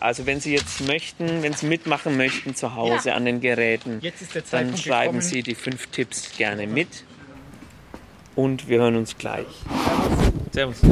Also 0.00 0.26
wenn 0.26 0.40
Sie 0.40 0.52
jetzt 0.52 0.86
möchten, 0.86 1.42
wenn 1.42 1.54
Sie 1.54 1.66
mitmachen 1.66 2.16
möchten 2.16 2.54
zu 2.54 2.74
Hause 2.74 3.08
Ja. 3.10 3.14
an 3.16 3.24
den 3.24 3.40
Geräten, 3.40 4.00
dann 4.50 4.76
schreiben 4.76 5.04
gekommen. 5.14 5.20
Sie 5.22 5.42
die 5.42 5.54
fünf 5.54 5.86
Tipps 5.88 6.36
gerne 6.36 6.66
mit. 6.66 7.04
Und 8.34 8.68
wir 8.68 8.78
hören 8.80 8.96
uns 8.96 9.16
gleich. 9.16 9.46
Servus. 10.52 10.82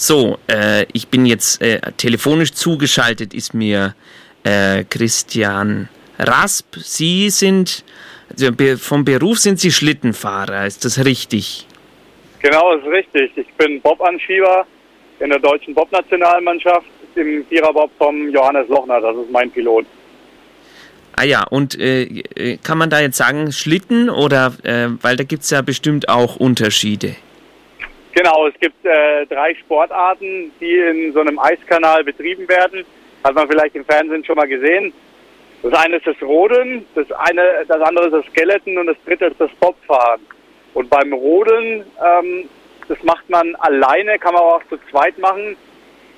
So, 0.00 0.38
äh, 0.46 0.86
ich 0.92 1.08
bin 1.08 1.26
jetzt 1.26 1.60
äh, 1.60 1.80
telefonisch 1.96 2.52
zugeschaltet, 2.52 3.34
ist 3.34 3.52
mir 3.52 3.96
äh, 4.44 4.84
Christian 4.84 5.88
Rasp. 6.20 6.76
Sie 6.76 7.30
sind, 7.30 7.84
also 8.30 8.52
vom 8.78 9.04
Beruf 9.04 9.38
sind 9.38 9.58
Sie 9.58 9.72
Schlittenfahrer, 9.72 10.66
ist 10.66 10.84
das 10.84 11.04
richtig? 11.04 11.66
Genau, 12.38 12.76
ist 12.76 12.86
richtig. 12.86 13.32
Ich 13.36 13.52
bin 13.54 13.80
Bob-Anschieber 13.80 14.64
in 15.18 15.30
der 15.30 15.40
deutschen 15.40 15.74
Bob-Nationalmannschaft 15.74 16.86
im 17.16 17.44
Viererbob 17.46 17.90
vom 17.98 18.30
Johannes 18.30 18.68
Lochner. 18.68 19.00
Das 19.00 19.16
ist 19.16 19.32
mein 19.32 19.50
Pilot. 19.50 19.84
Ah 21.16 21.24
ja, 21.24 21.42
und 21.42 21.76
äh, 21.76 22.04
äh, 22.04 22.58
kann 22.58 22.78
man 22.78 22.88
da 22.88 23.00
jetzt 23.00 23.16
sagen 23.16 23.50
Schlitten 23.50 24.08
oder, 24.08 24.54
äh, 24.62 24.90
weil 25.02 25.16
da 25.16 25.24
gibt 25.24 25.42
es 25.42 25.50
ja 25.50 25.60
bestimmt 25.62 26.08
auch 26.08 26.36
Unterschiede. 26.36 27.16
Genau, 28.18 28.48
es 28.48 28.58
gibt 28.58 28.84
äh, 28.84 29.26
drei 29.26 29.54
Sportarten, 29.54 30.50
die 30.60 30.76
in 30.76 31.12
so 31.12 31.20
einem 31.20 31.38
Eiskanal 31.38 32.02
betrieben 32.02 32.48
werden. 32.48 32.84
Hat 33.22 33.36
man 33.36 33.46
vielleicht 33.46 33.76
im 33.76 33.84
Fernsehen 33.84 34.24
schon 34.24 34.34
mal 34.34 34.48
gesehen. 34.48 34.92
Das 35.62 35.72
eine 35.74 35.98
ist 35.98 36.06
das 36.08 36.20
Rodeln, 36.20 36.84
das 36.96 37.06
eine, 37.12 37.64
das 37.68 37.80
andere 37.80 38.06
ist 38.06 38.14
das 38.14 38.26
Skeleton 38.32 38.76
und 38.76 38.86
das 38.86 38.96
dritte 39.06 39.26
ist 39.26 39.40
das 39.40 39.52
Bobfahren. 39.60 40.20
Und 40.74 40.90
beim 40.90 41.12
Rodeln, 41.12 41.84
ähm, 42.04 42.48
das 42.88 43.00
macht 43.04 43.30
man 43.30 43.54
alleine, 43.54 44.18
kann 44.18 44.34
man 44.34 44.42
auch 44.42 44.62
zu 44.68 44.78
zweit 44.90 45.16
machen. 45.20 45.56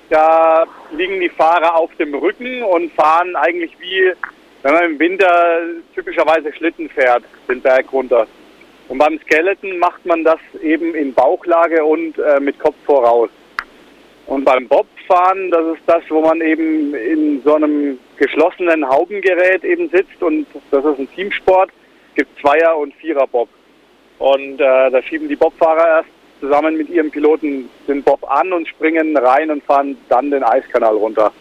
Da 0.09 0.65
liegen 0.93 1.21
die 1.21 1.29
Fahrer 1.29 1.77
auf 1.77 1.95
dem 1.97 2.15
Rücken 2.15 2.63
und 2.63 2.95
fahren 2.95 3.37
eigentlich 3.37 3.79
wie, 3.79 4.11
wenn 4.63 4.73
man 4.73 4.85
im 4.85 4.99
Winter 4.99 5.61
typischerweise 5.95 6.51
Schlitten 6.55 6.89
fährt, 6.89 7.25
den 7.47 7.61
Berg 7.61 7.93
runter. 7.93 8.27
Und 8.91 8.99
beim 8.99 9.21
Skeleton 9.21 9.79
macht 9.79 10.05
man 10.05 10.25
das 10.25 10.41
eben 10.61 10.97
in 10.97 11.15
Bauchlage 11.15 11.85
und 11.85 12.19
äh, 12.19 12.41
mit 12.41 12.59
Kopf 12.59 12.75
voraus. 12.85 13.31
Und 14.27 14.45
beim 14.45 14.67
Bobfahren, 14.67 15.49
das 15.53 15.77
ist 15.77 15.83
das, 15.87 16.03
wo 16.09 16.23
man 16.23 16.41
eben 16.41 16.93
in 16.97 17.41
so 17.45 17.55
einem 17.55 18.01
geschlossenen 18.17 18.89
Haubengerät 18.89 19.63
eben 19.63 19.89
sitzt 19.91 20.21
und 20.21 20.45
das 20.73 20.85
ist 20.85 20.99
ein 20.99 21.09
Teamsport. 21.15 21.71
Es 22.09 22.15
gibt 22.17 22.41
Zweier- 22.41 22.77
und 22.77 22.93
Vierer-Bob. 22.95 23.49
Und 24.19 24.61
äh, 24.61 24.91
da 24.91 25.01
schieben 25.03 25.29
die 25.29 25.37
Bobfahrer 25.37 25.99
erst 25.99 26.11
zusammen 26.41 26.77
mit 26.77 26.89
ihrem 26.89 27.13
Piloten 27.13 27.71
den 27.87 28.03
Bob 28.03 28.29
an 28.29 28.53
und 28.53 28.67
springen 28.67 29.17
rein 29.17 29.53
und 29.53 29.63
fahren 29.63 29.97
dann 30.09 30.33
den 30.33 30.43
Eiskanal 30.43 30.97
runter. 30.97 31.33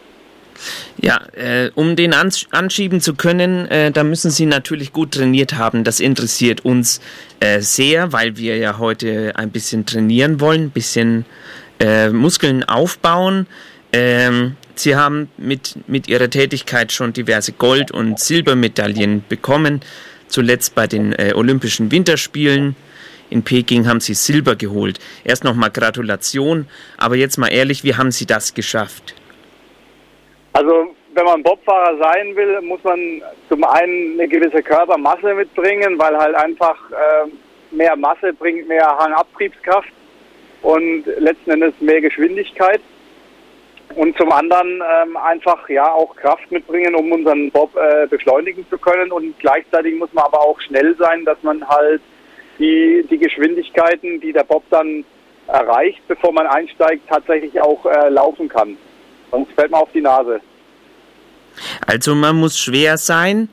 Ja, 1.01 1.21
äh, 1.33 1.71
um 1.75 1.95
den 1.95 2.13
ans 2.13 2.45
anschieben 2.51 3.01
zu 3.01 3.15
können, 3.15 3.67
äh, 3.67 3.91
da 3.91 4.03
müssen 4.03 4.31
Sie 4.31 4.45
natürlich 4.45 4.91
gut 4.93 5.11
trainiert 5.11 5.53
haben. 5.53 5.83
Das 5.83 5.99
interessiert 5.99 6.65
uns 6.65 6.99
äh, 7.39 7.61
sehr, 7.61 8.11
weil 8.11 8.37
wir 8.37 8.57
ja 8.57 8.77
heute 8.77 9.33
ein 9.35 9.51
bisschen 9.51 9.85
trainieren 9.85 10.39
wollen, 10.39 10.65
ein 10.65 10.71
bisschen 10.71 11.25
äh, 11.79 12.09
Muskeln 12.09 12.63
aufbauen. 12.63 13.47
Ähm, 13.93 14.55
Sie 14.75 14.95
haben 14.95 15.29
mit, 15.37 15.75
mit 15.87 16.07
Ihrer 16.07 16.29
Tätigkeit 16.29 16.91
schon 16.91 17.11
diverse 17.11 17.51
Gold- 17.51 17.91
und 17.91 18.19
Silbermedaillen 18.19 19.23
bekommen. 19.27 19.81
Zuletzt 20.27 20.75
bei 20.75 20.87
den 20.87 21.13
äh, 21.13 21.33
Olympischen 21.35 21.91
Winterspielen. 21.91 22.75
In 23.29 23.43
Peking 23.43 23.87
haben 23.87 23.99
Sie 23.99 24.13
Silber 24.13 24.55
geholt. 24.55 24.99
Erst 25.23 25.43
nochmal 25.43 25.69
Gratulation. 25.71 26.67
Aber 26.97 27.15
jetzt 27.15 27.37
mal 27.37 27.47
ehrlich, 27.47 27.83
wie 27.83 27.95
haben 27.95 28.11
Sie 28.11 28.25
das 28.25 28.53
geschafft? 28.53 29.15
Also 30.53 30.95
wenn 31.13 31.25
man 31.25 31.43
Bobfahrer 31.43 31.97
sein 31.97 32.35
will, 32.35 32.61
muss 32.61 32.83
man 32.83 33.21
zum 33.47 33.63
einen 33.63 34.13
eine 34.19 34.27
gewisse 34.27 34.63
Körpermasse 34.63 35.33
mitbringen, 35.33 35.97
weil 35.97 36.17
halt 36.17 36.35
einfach 36.35 36.77
äh, 36.91 37.75
mehr 37.75 37.95
Masse 37.95 38.33
bringt 38.33 38.67
mehr 38.67 38.85
Hangabtriebskraft 38.97 39.89
und 40.61 41.05
letzten 41.17 41.51
Endes 41.51 41.73
mehr 41.79 42.01
Geschwindigkeit. 42.01 42.81
Und 43.95 44.15
zum 44.17 44.31
anderen 44.31 44.83
ähm, 45.01 45.17
einfach 45.17 45.67
ja 45.67 45.91
auch 45.91 46.15
Kraft 46.15 46.51
mitbringen, 46.51 46.93
um 46.93 47.11
unseren 47.11 47.49
Bob 47.49 47.75
äh, 47.75 48.05
beschleunigen 48.05 48.65
zu 48.69 48.77
können. 48.77 49.11
Und 49.11 49.37
gleichzeitig 49.39 49.95
muss 49.95 50.13
man 50.13 50.25
aber 50.25 50.41
auch 50.41 50.61
schnell 50.61 50.95
sein, 50.97 51.25
dass 51.25 51.41
man 51.41 51.67
halt 51.67 52.01
die, 52.59 53.03
die 53.09 53.17
Geschwindigkeiten, 53.17 54.19
die 54.19 54.31
der 54.31 54.43
Bob 54.43 54.63
dann 54.69 55.03
erreicht, 55.47 56.01
bevor 56.07 56.31
man 56.31 56.45
einsteigt, 56.45 57.09
tatsächlich 57.09 57.59
auch 57.61 57.83
äh, 57.87 58.09
laufen 58.09 58.47
kann. 58.47 58.77
Sonst 59.31 59.51
fällt 59.53 59.71
man 59.71 59.81
auf 59.81 59.89
die 59.93 60.01
Nase. 60.01 60.39
Also 61.85 62.15
man 62.15 62.37
muss 62.37 62.57
schwer 62.57 62.97
sein, 62.97 63.49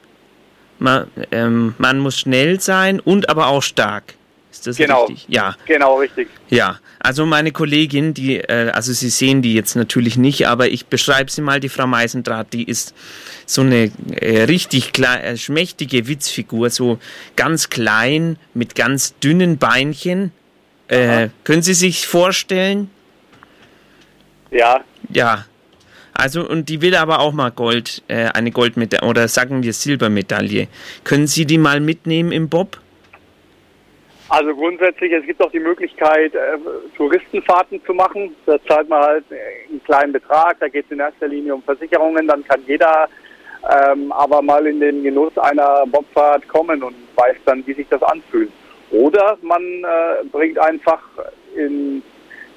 man, 0.79 1.09
ähm, 1.33 1.75
man 1.79 1.99
muss 1.99 2.19
schnell 2.21 2.61
sein 2.61 3.01
und 3.01 3.29
aber 3.29 3.49
auch 3.49 3.63
stark. 3.63 4.15
Ist 4.51 4.67
das 4.67 4.77
Genau. 4.77 5.05
richtig? 5.05 5.27
Ja. 5.29 5.55
Genau, 5.67 5.99
richtig. 5.99 6.29
Ja, 6.49 6.79
also 6.99 7.27
meine 7.27 7.53
Kollegin, 7.53 8.15
die, 8.15 8.39
äh, 8.39 8.71
also 8.71 8.93
Sie 8.93 9.11
sehen 9.11 9.43
die 9.43 9.55
jetzt 9.55 9.77
natürlich 9.77 10.17
nicht, 10.17 10.49
aber 10.49 10.69
ich 10.69 10.87
beschreibe 10.87 11.31
sie 11.31 11.43
mal, 11.43 11.61
die 11.61 11.69
Frau 11.69 11.87
Meisendraht, 11.87 12.53
die 12.53 12.65
ist 12.65 12.95
so 13.45 13.61
eine 13.63 13.91
äh, 14.21 14.45
richtig 14.45 14.99
äh, 14.99 15.37
schmächtige 15.37 16.07
Witzfigur, 16.09 16.71
so 16.71 16.99
ganz 17.37 17.69
klein, 17.69 18.39
mit 18.55 18.75
ganz 18.75 19.19
dünnen 19.19 19.59
Beinchen. 19.59 20.33
Äh, 20.89 21.29
können 21.45 21.63
Sie 21.63 21.75
sich 21.75 22.07
vorstellen? 22.07 22.91
Ja. 24.51 24.81
Ja. 25.11 25.45
Also, 26.17 26.49
und 26.49 26.69
die 26.69 26.83
will 26.83 26.95
aber 26.95 27.21
auch 27.21 27.33
mal 27.33 27.51
Gold, 27.51 28.03
äh, 28.09 28.29
eine 28.35 28.51
Goldmedaille 28.51 29.09
oder 29.09 29.29
sagen 29.29 29.63
wir 29.63 29.73
Silbermedaille. 29.73 30.69
Können 31.05 31.27
Sie 31.27 31.45
die 31.45 31.59
mal 31.59 31.81
mitnehmen 31.81 32.33
im 32.33 32.49
Bob? 32.49 32.79
Also 34.29 34.55
grundsätzlich, 34.57 35.13
es 35.13 35.25
gibt 35.25 35.41
auch 35.41 35.53
die 35.53 35.61
Möglichkeit, 35.61 36.35
äh, 36.35 36.59
Touristenfahrten 36.97 37.81
zu 37.85 37.95
machen. 37.95 38.35
Da 38.45 38.59
zahlt 38.67 38.89
man 38.89 39.03
halt 39.03 39.25
einen 39.31 39.83
kleinen 39.85 40.13
Betrag, 40.13 40.59
da 40.59 40.69
geht 40.69 40.87
es 40.87 40.91
in 40.91 40.99
erster 40.99 41.29
Linie 41.29 41.55
um 41.55 41.63
Versicherungen, 41.63 42.27
dann 42.27 42.45
kann 42.45 42.61
jeder 42.67 43.09
ähm, 43.71 44.11
aber 44.13 44.43
mal 44.43 44.67
in 44.67 44.81
den 44.81 45.03
Genuss 45.03 45.37
einer 45.39 45.85
Bobfahrt 45.87 46.47
kommen 46.49 46.83
und 46.83 46.95
weiß 47.15 47.37
dann, 47.45 47.67
wie 47.67 47.75
sich 47.75 47.87
das 47.89 48.03
anfühlt. 48.03 48.51
Oder 48.91 49.39
man 49.43 49.63
äh, 49.63 50.25
bringt 50.31 50.59
einfach 50.59 51.03
in, 51.57 52.03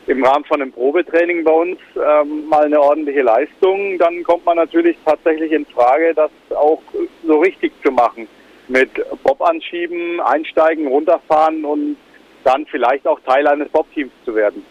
im 0.10 0.24
Rahmen 0.24 0.44
von 0.46 0.62
einem 0.62 0.72
Probetraining 0.72 1.44
bei 1.44 1.52
uns 1.52 1.78
ähm, 1.96 2.48
mal 2.50 2.66
eine 2.66 2.82
ordentliche 2.82 3.22
Leistung. 3.22 3.98
Dann 4.00 4.24
kommt 4.24 4.44
man 4.44 4.58
natürlich 4.58 4.98
tatsächlich 5.06 5.52
in 5.52 5.66
Frage, 5.68 6.14
das 6.16 6.32
auch 6.56 6.82
so 7.26 7.40
richtig 7.40 7.72
zu 7.84 7.92
machen. 7.92 8.28
Mit 8.68 8.90
Bob 9.24 9.42
anschieben, 9.42 10.20
einsteigen, 10.22 10.88
runterfahren 10.88 11.64
und 11.64 11.96
dann 12.44 12.66
vielleicht 12.66 13.08
auch 13.08 13.20
Teil 13.22 13.48
eines 13.48 13.70
Bob-Teams 13.70 14.12
zu 14.26 14.34
werden. 14.34 14.64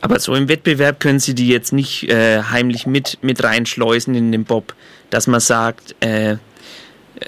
Aber 0.00 0.18
so 0.18 0.34
im 0.34 0.48
Wettbewerb 0.48 0.98
können 0.98 1.18
Sie 1.18 1.34
die 1.34 1.48
jetzt 1.48 1.72
nicht 1.72 2.10
äh, 2.10 2.42
heimlich 2.42 2.86
mit, 2.86 3.18
mit 3.22 3.44
reinschleusen 3.44 4.14
in 4.14 4.32
den 4.32 4.44
Bob, 4.44 4.74
dass 5.10 5.26
man 5.26 5.40
sagt, 5.40 5.94
äh, 6.00 6.36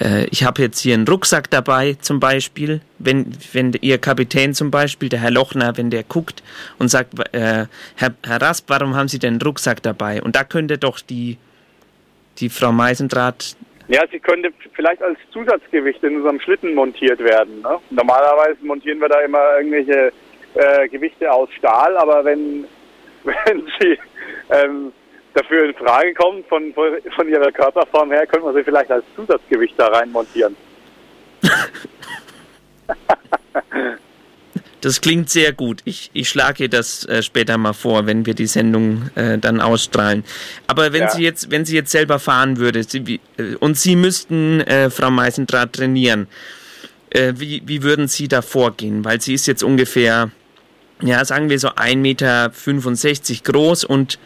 äh, 0.00 0.26
ich 0.30 0.44
habe 0.44 0.62
jetzt 0.62 0.80
hier 0.80 0.94
einen 0.94 1.06
Rucksack 1.06 1.50
dabei 1.50 1.96
zum 2.00 2.20
Beispiel, 2.20 2.80
wenn, 2.98 3.32
wenn 3.52 3.72
Ihr 3.80 3.98
Kapitän 3.98 4.54
zum 4.54 4.70
Beispiel, 4.70 5.08
der 5.08 5.20
Herr 5.20 5.30
Lochner, 5.30 5.76
wenn 5.76 5.90
der 5.90 6.04
guckt 6.04 6.42
und 6.78 6.88
sagt, 6.88 7.18
äh, 7.34 7.66
Herr, 7.96 8.14
Herr 8.24 8.42
Rasp, 8.42 8.68
warum 8.68 8.94
haben 8.94 9.08
Sie 9.08 9.18
denn 9.18 9.34
einen 9.34 9.42
Rucksack 9.42 9.82
dabei? 9.82 10.22
Und 10.22 10.36
da 10.36 10.44
könnte 10.44 10.78
doch 10.78 11.00
die, 11.00 11.38
die 12.38 12.48
Frau 12.48 12.72
Meisendraht 12.72 13.56
ja, 13.88 14.00
sie 14.10 14.20
könnte 14.20 14.50
vielleicht 14.74 15.02
als 15.02 15.18
Zusatzgewicht 15.32 16.02
in 16.02 16.16
unserem 16.16 16.40
Schlitten 16.40 16.74
montiert 16.74 17.18
werden. 17.18 17.60
Ne? 17.60 17.78
Normalerweise 17.90 18.56
montieren 18.62 19.00
wir 19.00 19.08
da 19.08 19.20
immer 19.20 19.58
irgendwelche 19.58 20.12
äh, 20.54 20.88
Gewichte 20.88 21.30
aus 21.30 21.50
Stahl, 21.52 21.96
aber 21.98 22.24
wenn, 22.24 22.64
wenn 23.24 23.68
sie 23.80 23.98
ähm, 24.50 24.92
dafür 25.34 25.64
in 25.64 25.74
Frage 25.74 26.14
kommt, 26.14 26.46
von, 26.48 26.74
von 26.74 27.28
ihrer 27.28 27.50
Körperform 27.52 28.10
her, 28.10 28.26
könnte 28.26 28.46
man 28.46 28.54
sie 28.54 28.64
vielleicht 28.64 28.90
als 28.90 29.04
Zusatzgewicht 29.16 29.74
da 29.76 29.88
rein 29.88 30.10
montieren. 30.10 30.56
Das 34.82 35.00
klingt 35.00 35.30
sehr 35.30 35.52
gut. 35.52 35.80
Ich, 35.84 36.10
ich 36.12 36.28
schlage 36.28 36.68
das 36.68 37.04
äh, 37.06 37.22
später 37.22 37.56
mal 37.56 37.72
vor, 37.72 38.06
wenn 38.06 38.26
wir 38.26 38.34
die 38.34 38.48
Sendung 38.48 39.10
äh, 39.14 39.38
dann 39.38 39.60
ausstrahlen. 39.60 40.24
Aber 40.66 40.92
wenn 40.92 41.02
ja. 41.02 41.10
Sie 41.10 41.22
jetzt, 41.22 41.52
wenn 41.52 41.64
Sie 41.64 41.76
jetzt 41.76 41.92
selber 41.92 42.18
fahren 42.18 42.56
würde 42.56 42.82
Sie, 42.82 43.20
äh, 43.38 43.54
und 43.60 43.78
Sie 43.78 43.94
müssten 43.94 44.60
äh, 44.62 44.90
Frau 44.90 45.12
Meisendraht 45.12 45.72
trainieren, 45.72 46.26
äh, 47.10 47.34
wie, 47.36 47.62
wie 47.64 47.84
würden 47.84 48.08
Sie 48.08 48.26
da 48.26 48.42
vorgehen? 48.42 49.04
Weil 49.04 49.20
sie 49.20 49.34
ist 49.34 49.46
jetzt 49.46 49.62
ungefähr, 49.62 50.32
ja, 51.00 51.24
sagen 51.24 51.48
wir 51.48 51.60
so 51.60 51.68
1,65 51.68 51.96
Meter 51.96 52.50
groß 53.44 53.84
und 53.84 54.18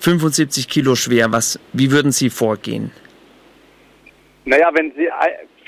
75 0.00 0.68
Kilo 0.68 0.94
schwer. 0.94 1.30
Was, 1.30 1.60
wie 1.72 1.90
würden 1.90 2.10
Sie 2.10 2.30
vorgehen? 2.30 2.90
Naja, 4.44 4.70
wenn 4.72 4.92
sie 4.92 5.08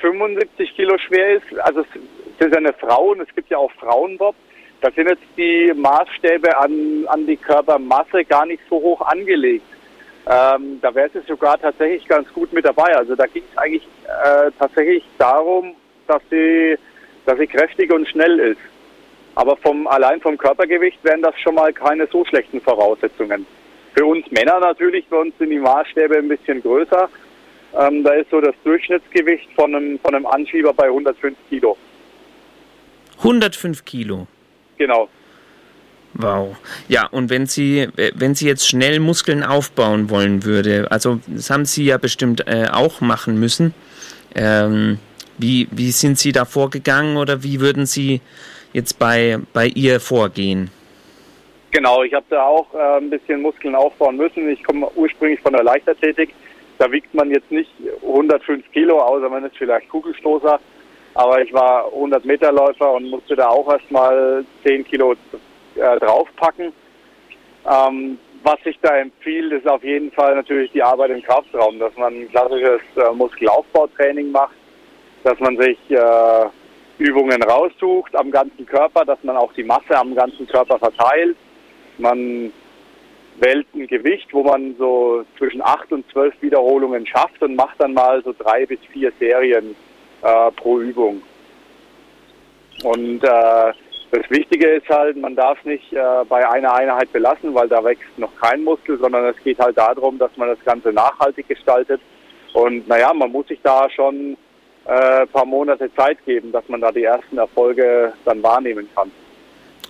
75 0.01 0.75
Kilo 0.75 0.97
schwer 0.99 1.37
ist, 1.37 1.59
also 1.61 1.81
es 1.81 2.47
ist 2.47 2.57
eine 2.57 2.73
Frau 2.73 3.11
und 3.11 3.21
es 3.21 3.35
gibt 3.35 3.51
ja 3.51 3.59
auch 3.59 3.71
Frauenbob, 3.73 4.35
da 4.81 4.91
sind 4.91 5.09
jetzt 5.09 5.23
die 5.37 5.73
Maßstäbe 5.77 6.57
an, 6.59 7.05
an 7.07 7.27
die 7.27 7.37
Körpermasse 7.37 8.25
gar 8.25 8.47
nicht 8.47 8.63
so 8.69 8.77
hoch 8.77 9.01
angelegt. 9.03 9.67
Ähm, 10.27 10.79
da 10.81 10.95
wäre 10.95 11.11
es 11.15 11.27
sogar 11.27 11.61
tatsächlich 11.61 12.07
ganz 12.09 12.33
gut 12.33 12.53
mit 12.53 12.65
dabei. 12.65 12.97
Also 12.97 13.15
da 13.15 13.27
ging 13.27 13.45
es 13.51 13.59
eigentlich 13.59 13.87
äh, 14.07 14.51
tatsächlich 14.59 15.05
darum, 15.19 15.75
dass 16.09 16.23
sie, 16.31 16.77
dass 17.27 17.39
sie 17.39 17.47
kräftig 17.47 17.93
und 17.93 18.09
schnell 18.09 18.39
ist. 18.41 18.61
Aber 19.35 19.57
vom, 19.57 19.87
allein 19.87 20.21
vom 20.21 20.37
Körpergewicht 20.37 21.03
wären 21.05 21.23
das 21.23 21.39
schon 21.41 21.55
mal 21.55 21.73
keine 21.73 22.07
so 22.09 22.25
schlechten 22.25 22.61
Voraussetzungen. 22.61 23.47
Für 23.95 24.07
uns 24.07 24.31
Männer 24.31 24.59
natürlich, 24.61 25.07
bei 25.09 25.19
uns 25.19 25.35
sind 25.39 25.51
die 25.51 25.59
Maßstäbe 25.59 26.17
ein 26.17 26.29
bisschen 26.29 26.63
größer. 26.63 27.09
Ähm, 27.79 28.05
da 28.05 28.13
ist 28.13 28.31
so 28.31 28.41
das 28.41 28.55
Durchschnittsgewicht 28.65 29.49
von 29.55 29.75
einem, 29.75 29.99
von 29.99 30.15
einem 30.15 30.27
Anschieber 30.27 30.73
bei 30.73 30.87
105 30.87 31.37
Kilo. 31.49 31.77
105 33.19 33.85
Kilo? 33.85 34.27
Genau. 34.79 35.09
Wow. 36.15 36.57
Ja, 36.89 37.07
und 37.07 37.31
wenn 37.31 37.47
Sie, 37.47 37.89
wenn 38.15 38.35
Sie 38.35 38.47
jetzt 38.47 38.69
schnell 38.69 39.01
Muskeln 39.01 39.43
aufbauen 39.43 40.11
wollen 40.11 40.45
würde, 40.45 40.91
also 40.91 41.21
das 41.27 41.49
haben 41.49 41.65
Sie 41.65 41.85
ja 41.85 41.97
bestimmt 41.97 42.47
äh, 42.47 42.67
auch 42.71 43.01
machen 43.01 43.41
müssen. 43.41 43.75
Ähm, 44.35 44.99
wie, 45.39 45.69
wie 45.71 45.91
sind 45.91 46.19
Sie 46.19 46.33
da 46.33 46.45
vorgegangen 46.45 47.17
oder 47.17 47.43
wie 47.43 47.61
würden 47.61 47.87
Sie 47.87 48.21
jetzt 48.73 48.99
bei, 48.99 49.39
bei 49.53 49.67
ihr 49.69 50.01
vorgehen? 50.01 50.71
Genau, 51.73 52.03
ich 52.03 52.13
habe 52.13 52.27
da 52.29 52.45
auch 52.45 52.67
äh, 52.75 52.99
ein 52.99 53.09
bisschen 53.09 53.41
Muskeln 53.41 53.75
aufbauen 53.75 54.19
müssen. 54.19 54.47
Ich 54.51 54.63
komme 54.63 54.91
ursprünglich 54.95 55.41
von 55.41 55.55
der 55.55 55.65
Leichtathletik. 55.65 56.35
Da 56.77 56.93
wiegt 56.93 57.15
man 57.15 57.31
jetzt 57.31 57.51
nicht 57.51 57.71
105 58.03 58.71
Kilo, 58.73 59.01
außer 59.01 59.29
man 59.31 59.45
ist 59.45 59.57
vielleicht 59.57 59.89
Kugelstoßer. 59.89 60.61
Aber 61.15 61.41
ich 61.41 61.51
war 61.53 61.87
100 61.87 62.27
Meter 62.27 62.53
Läufer 62.53 62.93
und 62.93 63.09
musste 63.09 63.37
da 63.37 63.49
auch 63.49 63.73
erstmal 63.73 64.45
10 64.65 64.85
Kilo 64.85 65.15
äh, 65.77 65.99
draufpacken. 65.99 66.75
Ähm, 67.67 68.19
was 68.43 68.59
ich 68.65 68.79
da 68.83 68.99
empfiehlt, 68.99 69.53
ist 69.53 69.67
auf 69.67 69.83
jeden 69.83 70.11
Fall 70.13 70.35
natürlich 70.35 70.71
die 70.73 70.83
Arbeit 70.83 71.11
im 71.11 71.23
Kraftraum, 71.23 71.79
dass 71.79 71.97
man 71.97 72.13
ein 72.13 72.29
klassisches 72.29 72.83
äh, 72.97 73.15
Muskelaufbautraining 73.15 74.31
macht, 74.31 74.57
dass 75.25 75.39
man 75.41 75.57
sich 75.57 75.79
äh, 75.89 76.47
Übungen 76.99 77.43
raussucht 77.43 78.15
am 78.15 78.31
ganzen 78.31 78.67
Körper, 78.67 79.07
dass 79.07 79.23
man 79.23 79.39
auch 79.39 79.55
die 79.55 79.65
Masse 79.65 79.97
am 79.97 80.15
ganzen 80.15 80.47
Körper 80.47 80.79
verteilt 80.79 81.37
man 81.99 82.53
wählt 83.39 83.67
ein 83.75 83.87
Gewicht, 83.87 84.33
wo 84.33 84.43
man 84.43 84.75
so 84.79 85.25
zwischen 85.39 85.63
acht 85.63 85.91
und 85.93 86.09
zwölf 86.11 86.35
Wiederholungen 86.41 87.07
schafft 87.07 87.43
und 87.43 87.57
macht 87.57 87.81
dann 87.81 87.95
mal 87.95 88.23
so 88.23 88.35
drei 88.39 88.67
bis 88.67 88.81
vier 88.93 89.13
Serien 89.19 89.75
äh, 90.23 90.51
pro 90.53 90.81
Übung. 90.81 91.23
Und 92.85 93.23
äh, 93.25 93.73
das 94.11 94.29
Wichtige 94.29 94.69
ist 94.69 94.89
halt, 94.89 95.17
man 95.17 95.35
darf 95.35 95.65
nicht 95.65 95.93
äh, 95.93 96.25
bei 96.29 96.47
einer 96.49 96.75
Einheit 96.75 97.13
belassen, 97.13 97.55
weil 97.55 97.69
da 97.69 97.83
wächst 97.83 98.19
noch 98.19 98.35
kein 98.41 98.63
Muskel, 98.63 98.99
sondern 98.99 99.25
es 99.27 99.43
geht 99.43 99.59
halt 99.59 99.79
darum, 99.79 100.19
dass 100.19 100.37
man 100.37 100.49
das 100.49 100.63
Ganze 100.65 100.93
nachhaltig 100.93 101.49
gestaltet. 101.49 102.01
Und 102.53 102.87
naja, 102.89 103.13
man 103.15 103.33
muss 103.33 103.49
sich 103.49 103.61
da 103.63 103.89
schon 103.89 104.37
äh, 104.85 105.23
ein 105.23 105.29
paar 105.29 105.47
Monate 105.47 105.93
Zeit 105.95 106.23
geben, 106.27 106.53
dass 106.53 106.69
man 106.69 106.81
da 106.81 106.93
die 106.93 107.05
ersten 107.05 107.39
Erfolge 107.39 108.13
dann 108.25 108.43
wahrnehmen 108.43 108.89
kann. 108.95 109.11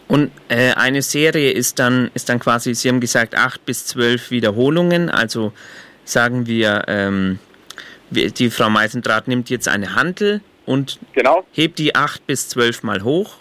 Und 0.09 0.31
äh, 0.49 0.73
eine 0.73 1.03
Serie 1.03 1.51
ist 1.51 1.79
dann, 1.79 2.11
ist 2.15 2.29
dann 2.29 2.39
quasi, 2.39 2.75
Sie 2.75 2.89
haben 2.89 3.01
gesagt, 3.01 3.35
acht 3.35 3.65
bis 3.65 3.87
zwölf 3.87 4.31
Wiederholungen. 4.31 5.09
Also 5.09 5.53
sagen 6.05 6.47
wir, 6.47 6.85
ähm, 6.89 7.39
die 8.11 8.51
Frau 8.51 8.69
Meisendraht 8.69 9.29
nimmt 9.29 9.49
jetzt 9.49 9.69
eine 9.69 9.95
Hantel 9.95 10.43
und 10.67 10.99
genau. 11.13 11.47
hebt 11.53 11.79
die 11.79 11.95
acht 11.95 12.27
bis 12.27 12.49
zwölf 12.49 12.83
Mal 12.83 13.03
hoch. 13.03 13.37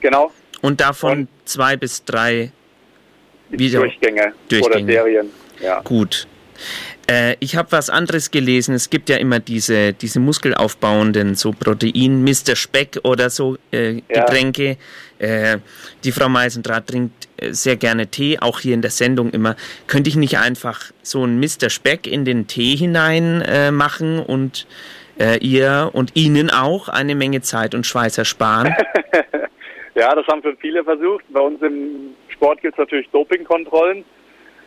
Genau. 0.00 0.32
Und 0.60 0.80
davon 0.80 1.20
und 1.20 1.28
zwei 1.44 1.76
bis 1.76 2.04
drei 2.04 2.50
wieder 3.50 3.80
Durchgänge, 3.80 4.32
Durchgänge. 4.48 4.84
oder 4.84 4.92
Serien. 4.92 5.30
Ja. 5.60 5.80
Gut. 5.82 6.26
Äh, 7.10 7.36
ich 7.40 7.56
habe 7.56 7.72
was 7.72 7.88
anderes 7.88 8.30
gelesen. 8.30 8.74
Es 8.74 8.90
gibt 8.90 9.08
ja 9.08 9.16
immer 9.16 9.40
diese, 9.40 9.92
diese 9.94 10.20
muskelaufbauenden, 10.20 11.34
so 11.34 11.52
Protein, 11.52 12.22
Mr. 12.22 12.54
Speck 12.54 13.00
oder 13.02 13.30
so 13.30 13.56
äh, 13.72 14.02
ja. 14.08 14.20
Getränke. 14.20 14.76
Äh, 15.18 15.58
die 16.04 16.12
Frau 16.12 16.28
Meisendraht 16.28 16.86
trinkt 16.86 17.28
äh, 17.38 17.52
sehr 17.52 17.76
gerne 17.76 18.08
Tee, 18.08 18.38
auch 18.40 18.60
hier 18.60 18.74
in 18.74 18.82
der 18.82 18.90
Sendung 18.90 19.30
immer. 19.30 19.56
Könnte 19.86 20.10
ich 20.10 20.16
nicht 20.16 20.38
einfach 20.38 20.92
so 21.02 21.24
ein 21.24 21.40
Mr. 21.40 21.70
Speck 21.70 22.06
in 22.06 22.24
den 22.24 22.46
Tee 22.46 22.76
hinein 22.76 23.42
machen 23.72 24.20
und 24.20 24.66
ihr 25.40 25.90
und 25.94 26.14
Ihnen 26.14 26.48
auch 26.48 26.88
eine 26.88 27.16
Menge 27.16 27.40
Zeit 27.40 27.74
und 27.74 27.84
Schweiß 27.84 28.18
ersparen? 28.18 28.72
ja, 29.96 30.14
das 30.14 30.24
haben 30.28 30.42
schon 30.42 30.56
viele 30.58 30.84
versucht. 30.84 31.24
Bei 31.30 31.40
uns 31.40 31.60
im 31.60 32.14
Sport 32.28 32.60
gibt 32.62 32.74
es 32.74 32.78
natürlich 32.78 33.08
Dopingkontrollen. 33.10 34.04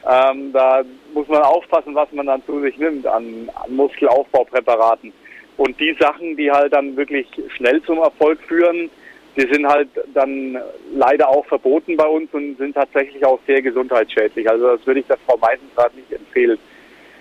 Ähm, 0.09 0.51
da 0.51 0.83
muss 1.13 1.27
man 1.27 1.41
aufpassen, 1.43 1.93
was 1.93 2.11
man 2.11 2.25
dann 2.25 2.43
zu 2.45 2.59
sich 2.61 2.77
nimmt 2.77 3.05
an, 3.05 3.49
an 3.53 3.75
Muskelaufbaupräparaten. 3.75 5.13
Und 5.57 5.79
die 5.79 5.95
Sachen, 5.99 6.35
die 6.37 6.51
halt 6.51 6.73
dann 6.73 6.95
wirklich 6.97 7.27
schnell 7.55 7.81
zum 7.83 7.99
Erfolg 7.99 8.39
führen, 8.47 8.89
die 9.37 9.47
sind 9.51 9.65
halt 9.67 9.89
dann 10.13 10.57
leider 10.93 11.29
auch 11.29 11.45
verboten 11.45 11.95
bei 11.95 12.05
uns 12.05 12.33
und 12.33 12.57
sind 12.57 12.73
tatsächlich 12.73 13.23
auch 13.25 13.39
sehr 13.47 13.61
gesundheitsschädlich. 13.61 14.49
Also 14.49 14.75
das 14.75 14.85
würde 14.85 15.01
ich 15.01 15.07
der 15.07 15.17
Frau 15.25 15.37
Meisendraht 15.37 15.95
nicht 15.95 16.11
empfehlen. 16.11 16.57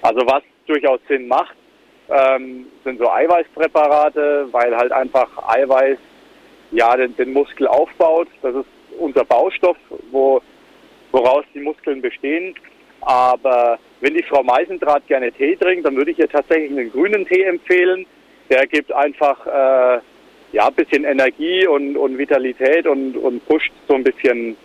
Also 0.03 0.21
was 0.27 0.43
durchaus 0.67 1.01
Sinn 1.09 1.29
macht, 1.29 1.55
ähm, 2.09 2.67
sind 2.83 2.99
so 2.99 3.09
Eiweißpräparate, 3.11 4.49
weil 4.51 4.77
halt 4.77 4.93
einfach 4.93 5.29
Eiweiß 5.49 5.99
ja 6.73 6.97
den, 6.97 7.17
den 7.17 7.33
Muskel 7.33 7.69
aufbaut. 7.69 8.29
Das 8.43 8.55
ist 8.55 8.67
unser 8.99 9.25
Baustoff, 9.25 9.77
wo, 10.11 10.41
woraus 11.13 11.45
die 11.55 11.61
Muskeln 11.61 12.01
bestehen. 12.01 12.55
Aber 13.01 13.79
wenn 14.01 14.15
die 14.15 14.23
Frau 14.23 14.43
Meisendraht 14.43 15.07
gerne 15.07 15.33
Tee 15.33 15.57
trinkt, 15.57 15.87
dann 15.87 15.97
würde 15.97 16.11
ich 16.11 16.19
ihr 16.19 16.29
tatsächlich 16.29 16.71
einen 16.71 16.91
grünen 16.91 17.27
Tee 17.27 17.43
empfehlen. 17.43 18.07
Der 18.51 18.67
gibt 18.67 18.93
einfach 18.93 19.47
äh, 19.47 20.01
ja, 20.53 20.67
ein 20.67 20.75
bisschen 20.75 21.05
Energie 21.05 21.67
und, 21.67 21.97
und 21.97 22.19
Vitalität 22.19 22.87
und, 22.87 23.17
und 23.17 23.47
pusht 23.47 23.73
so 23.89 23.95
ein 23.95 24.05
bisschen 24.05 24.57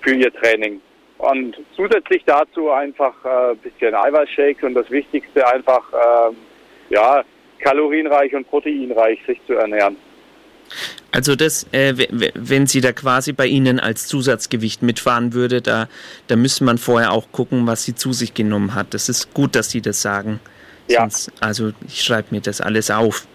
für 0.00 0.14
ihr 0.14 0.32
Training. 0.32 0.80
Und 1.18 1.56
zusätzlich 1.76 2.22
dazu 2.26 2.70
einfach 2.70 3.14
äh, 3.24 3.50
ein 3.52 3.58
bisschen 3.58 3.94
Eiweißshakes 3.94 4.64
und 4.64 4.74
das 4.74 4.90
Wichtigste 4.90 5.46
einfach 5.46 5.84
äh, 5.92 6.34
ja, 6.90 7.22
kalorienreich 7.60 8.34
und 8.34 8.48
proteinreich 8.50 9.20
sich 9.26 9.40
zu 9.46 9.54
ernähren. 9.54 9.96
Also 11.10 11.36
das, 11.36 11.66
äh, 11.72 11.94
wenn 12.34 12.66
sie 12.66 12.80
da 12.80 12.92
quasi 12.92 13.32
bei 13.32 13.46
Ihnen 13.46 13.78
als 13.78 14.06
Zusatzgewicht 14.06 14.82
mitfahren 14.82 15.34
würde, 15.34 15.60
da, 15.60 15.88
da 16.26 16.36
müsste 16.36 16.64
man 16.64 16.78
vorher 16.78 17.12
auch 17.12 17.30
gucken, 17.32 17.66
was 17.66 17.84
sie 17.84 17.94
zu 17.94 18.12
sich 18.12 18.32
genommen 18.34 18.74
hat. 18.74 18.94
Das 18.94 19.08
ist 19.08 19.34
gut, 19.34 19.54
dass 19.54 19.70
Sie 19.70 19.82
das 19.82 20.00
sagen. 20.00 20.40
Ja. 20.88 21.00
Sonst, 21.00 21.30
also 21.40 21.72
ich 21.86 22.02
schreibe 22.02 22.28
mir 22.30 22.40
das 22.40 22.60
alles 22.60 22.90
auf. 22.90 23.26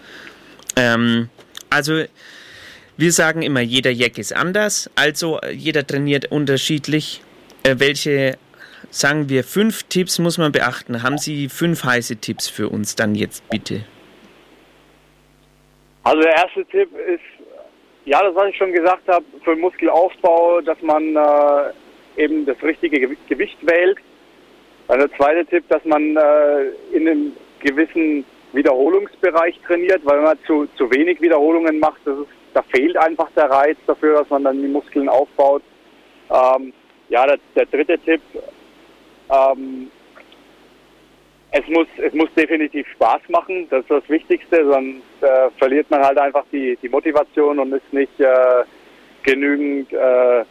Ähm, 0.76 1.28
also 1.70 2.02
wir 2.96 3.12
sagen 3.12 3.42
immer, 3.42 3.60
jeder 3.60 3.92
Jack 3.92 4.18
ist 4.18 4.34
anders, 4.34 4.90
also 4.96 5.40
äh, 5.40 5.52
jeder 5.52 5.86
trainiert 5.86 6.32
unterschiedlich. 6.32 7.22
Äh, 7.62 7.76
welche, 7.78 8.38
sagen 8.90 9.28
wir, 9.28 9.44
fünf 9.44 9.84
Tipps 9.84 10.18
muss 10.18 10.36
man 10.36 10.50
beachten? 10.50 11.04
Haben 11.04 11.18
Sie 11.18 11.48
fünf 11.48 11.84
heiße 11.84 12.16
Tipps 12.16 12.48
für 12.48 12.68
uns 12.68 12.96
dann 12.96 13.14
jetzt 13.14 13.48
bitte? 13.50 13.84
Also 16.04 16.20
der 16.22 16.36
erste 16.36 16.64
Tipp 16.66 16.88
ist, 16.96 17.20
ja, 18.04 18.22
das 18.22 18.34
was 18.34 18.48
ich 18.48 18.56
schon 18.56 18.72
gesagt 18.72 19.06
habe, 19.08 19.24
für 19.44 19.54
den 19.54 19.60
Muskelaufbau, 19.60 20.60
dass 20.62 20.80
man 20.82 21.16
äh, 21.16 22.22
eben 22.22 22.46
das 22.46 22.62
richtige 22.62 22.96
Gewi- 22.98 23.18
Gewicht 23.28 23.58
wählt. 23.62 23.98
Dann 24.86 25.00
der 25.00 25.12
zweite 25.12 25.44
Tipp, 25.44 25.64
dass 25.68 25.84
man 25.84 26.16
äh, 26.16 26.68
in 26.92 27.06
einem 27.08 27.32
gewissen 27.60 28.24
Wiederholungsbereich 28.52 29.60
trainiert, 29.66 30.00
weil 30.04 30.16
wenn 30.18 30.24
man 30.24 30.38
zu, 30.46 30.66
zu 30.76 30.90
wenig 30.90 31.20
Wiederholungen 31.20 31.78
macht, 31.78 32.00
das 32.06 32.18
ist, 32.20 32.28
da 32.54 32.62
fehlt 32.62 32.96
einfach 32.96 33.28
der 33.36 33.50
Reiz 33.50 33.76
dafür, 33.86 34.20
dass 34.20 34.30
man 34.30 34.44
dann 34.44 34.62
die 34.62 34.68
Muskeln 34.68 35.08
aufbaut. 35.08 35.62
Ähm, 36.30 36.72
ja, 37.10 37.26
der, 37.26 37.38
der 37.54 37.66
dritte 37.66 37.98
Tipp, 37.98 38.22
ähm, 39.30 39.90
es 41.50 41.66
muss, 41.68 41.86
es 41.98 42.12
muss 42.12 42.28
definitiv 42.36 42.86
Spaß 42.88 43.22
machen, 43.28 43.66
das 43.70 43.80
ist 43.80 43.90
das 43.90 44.08
Wichtigste, 44.08 44.64
sonst 44.70 45.02
äh, 45.22 45.50
verliert 45.58 45.90
man 45.90 46.02
halt 46.02 46.18
einfach 46.18 46.44
die, 46.52 46.78
die 46.82 46.88
Motivation 46.88 47.58
und 47.58 47.72
ist 47.72 47.92
nicht 47.92 48.20
äh, 48.20 48.64
genügend 49.22 49.92
äh, 49.92 50.44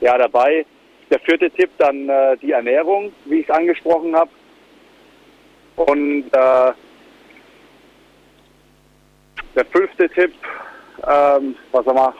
ja, 0.00 0.16
dabei. 0.16 0.64
Der 1.10 1.20
vierte 1.20 1.50
Tipp 1.50 1.70
dann 1.78 2.08
äh, 2.08 2.36
die 2.38 2.52
Ernährung, 2.52 3.12
wie 3.26 3.40
ich 3.40 3.48
es 3.48 3.54
angesprochen 3.54 4.14
habe. 4.14 4.30
Und 5.76 6.24
äh, 6.32 6.72
der 9.54 9.64
fünfte 9.70 10.08
Tipp, 10.10 10.34
ähm, 11.06 11.54
was 11.72 11.84
soll 11.84 11.94
man 11.94 12.12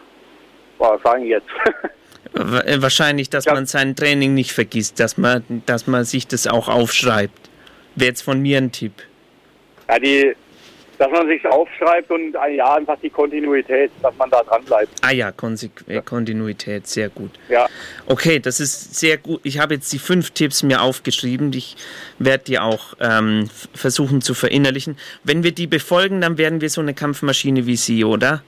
was 0.78 1.02
sagen 1.02 1.24
jetzt? 1.24 1.48
Äh, 2.34 2.82
Wahrscheinlich, 2.82 3.30
dass 3.30 3.46
man 3.46 3.64
sein 3.64 3.96
Training 3.96 4.34
nicht 4.34 4.52
vergisst, 4.52 5.00
dass 5.00 5.16
man, 5.16 5.62
dass 5.64 5.86
man 5.86 6.04
sich 6.04 6.26
das 6.28 6.46
auch 6.46 6.68
aufschreibt. 6.68 7.47
Wäre 7.98 8.10
jetzt 8.10 8.22
von 8.22 8.40
mir 8.40 8.58
ein 8.58 8.70
Tipp. 8.70 8.92
ja, 9.88 9.98
die, 9.98 10.34
dass 10.98 11.10
man 11.10 11.26
sich 11.26 11.44
aufschreibt 11.46 12.10
und 12.10 12.32
ja, 12.32 12.74
einfach 12.74 12.98
die 13.00 13.10
Kontinuität, 13.10 13.90
dass 14.02 14.16
man 14.16 14.30
da 14.30 14.42
dran 14.42 14.64
bleibt. 14.64 14.90
Ah 15.02 15.12
ja, 15.12 15.30
äh, 15.30 16.02
Kontinuität, 16.02 16.86
sehr 16.86 17.08
gut. 17.08 17.30
Ja. 17.48 17.68
Okay, 18.06 18.38
das 18.38 18.60
ist 18.60 18.94
sehr 18.94 19.16
gut. 19.16 19.40
Ich 19.44 19.58
habe 19.58 19.74
jetzt 19.74 19.92
die 19.92 19.98
fünf 19.98 20.30
Tipps 20.30 20.62
mir 20.62 20.82
aufgeschrieben. 20.82 21.52
Ich 21.52 21.76
werde 22.18 22.44
die 22.44 22.58
auch 22.58 22.94
ähm, 23.00 23.48
versuchen 23.74 24.20
zu 24.20 24.34
verinnerlichen. 24.34 24.96
Wenn 25.24 25.42
wir 25.42 25.52
die 25.52 25.66
befolgen, 25.66 26.20
dann 26.20 26.38
werden 26.38 26.60
wir 26.60 26.70
so 26.70 26.80
eine 26.80 26.94
Kampfmaschine 26.94 27.66
wie 27.66 27.76
Sie, 27.76 28.04
oder? 28.04 28.42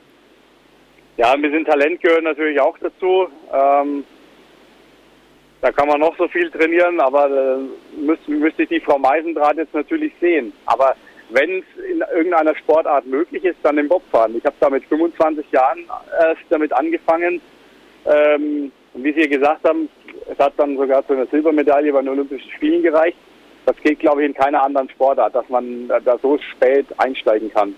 Ja, 1.16 1.32
ein 1.32 1.42
bisschen 1.42 1.64
Talent 1.64 2.00
gehört 2.00 2.24
natürlich 2.24 2.60
auch 2.60 2.76
dazu. 2.78 3.28
Ähm, 3.52 4.04
da 5.60 5.70
kann 5.72 5.88
man 5.88 6.00
noch 6.00 6.16
so 6.16 6.26
viel 6.28 6.50
trainieren, 6.50 7.00
aber 7.00 7.26
äh, 7.26 8.00
müsste, 8.00 8.30
müsste 8.30 8.62
ich 8.62 8.68
die 8.70 8.80
Frau 8.80 8.98
Meisendraht 8.98 9.56
jetzt 9.56 9.74
natürlich 9.74 10.12
sehen. 10.20 10.52
Aber 10.66 10.94
wenn 11.30 11.58
es 11.58 11.84
in 11.90 12.02
irgendeiner 12.14 12.56
Sportart 12.56 13.06
möglich 13.06 13.44
ist, 13.44 13.58
dann 13.62 13.78
im 13.78 13.88
Bobfahren. 13.88 14.36
Ich 14.36 14.44
habe 14.44 14.56
da 14.58 14.70
mit 14.70 14.84
25 14.86 15.44
Jahren 15.52 15.84
erst 16.20 16.42
damit 16.48 16.72
angefangen. 16.72 17.40
Ähm, 18.06 18.72
und 18.94 19.04
wie 19.04 19.12
Sie 19.12 19.28
gesagt 19.28 19.62
haben, 19.68 19.88
es 20.30 20.38
hat 20.38 20.54
dann 20.56 20.76
sogar 20.76 21.06
zu 21.06 21.12
einer 21.12 21.26
Silbermedaille 21.26 21.92
bei 21.92 22.00
den 22.00 22.08
Olympischen 22.08 22.50
Spielen 22.52 22.82
gereicht. 22.82 23.16
Das 23.66 23.76
geht, 23.82 24.00
glaube 24.00 24.22
ich, 24.22 24.28
in 24.28 24.34
keiner 24.34 24.62
anderen 24.62 24.88
Sportart, 24.90 25.34
dass 25.34 25.48
man 25.48 25.88
da 25.88 26.18
so 26.20 26.38
spät 26.38 26.86
einsteigen 26.96 27.52
kann. 27.52 27.74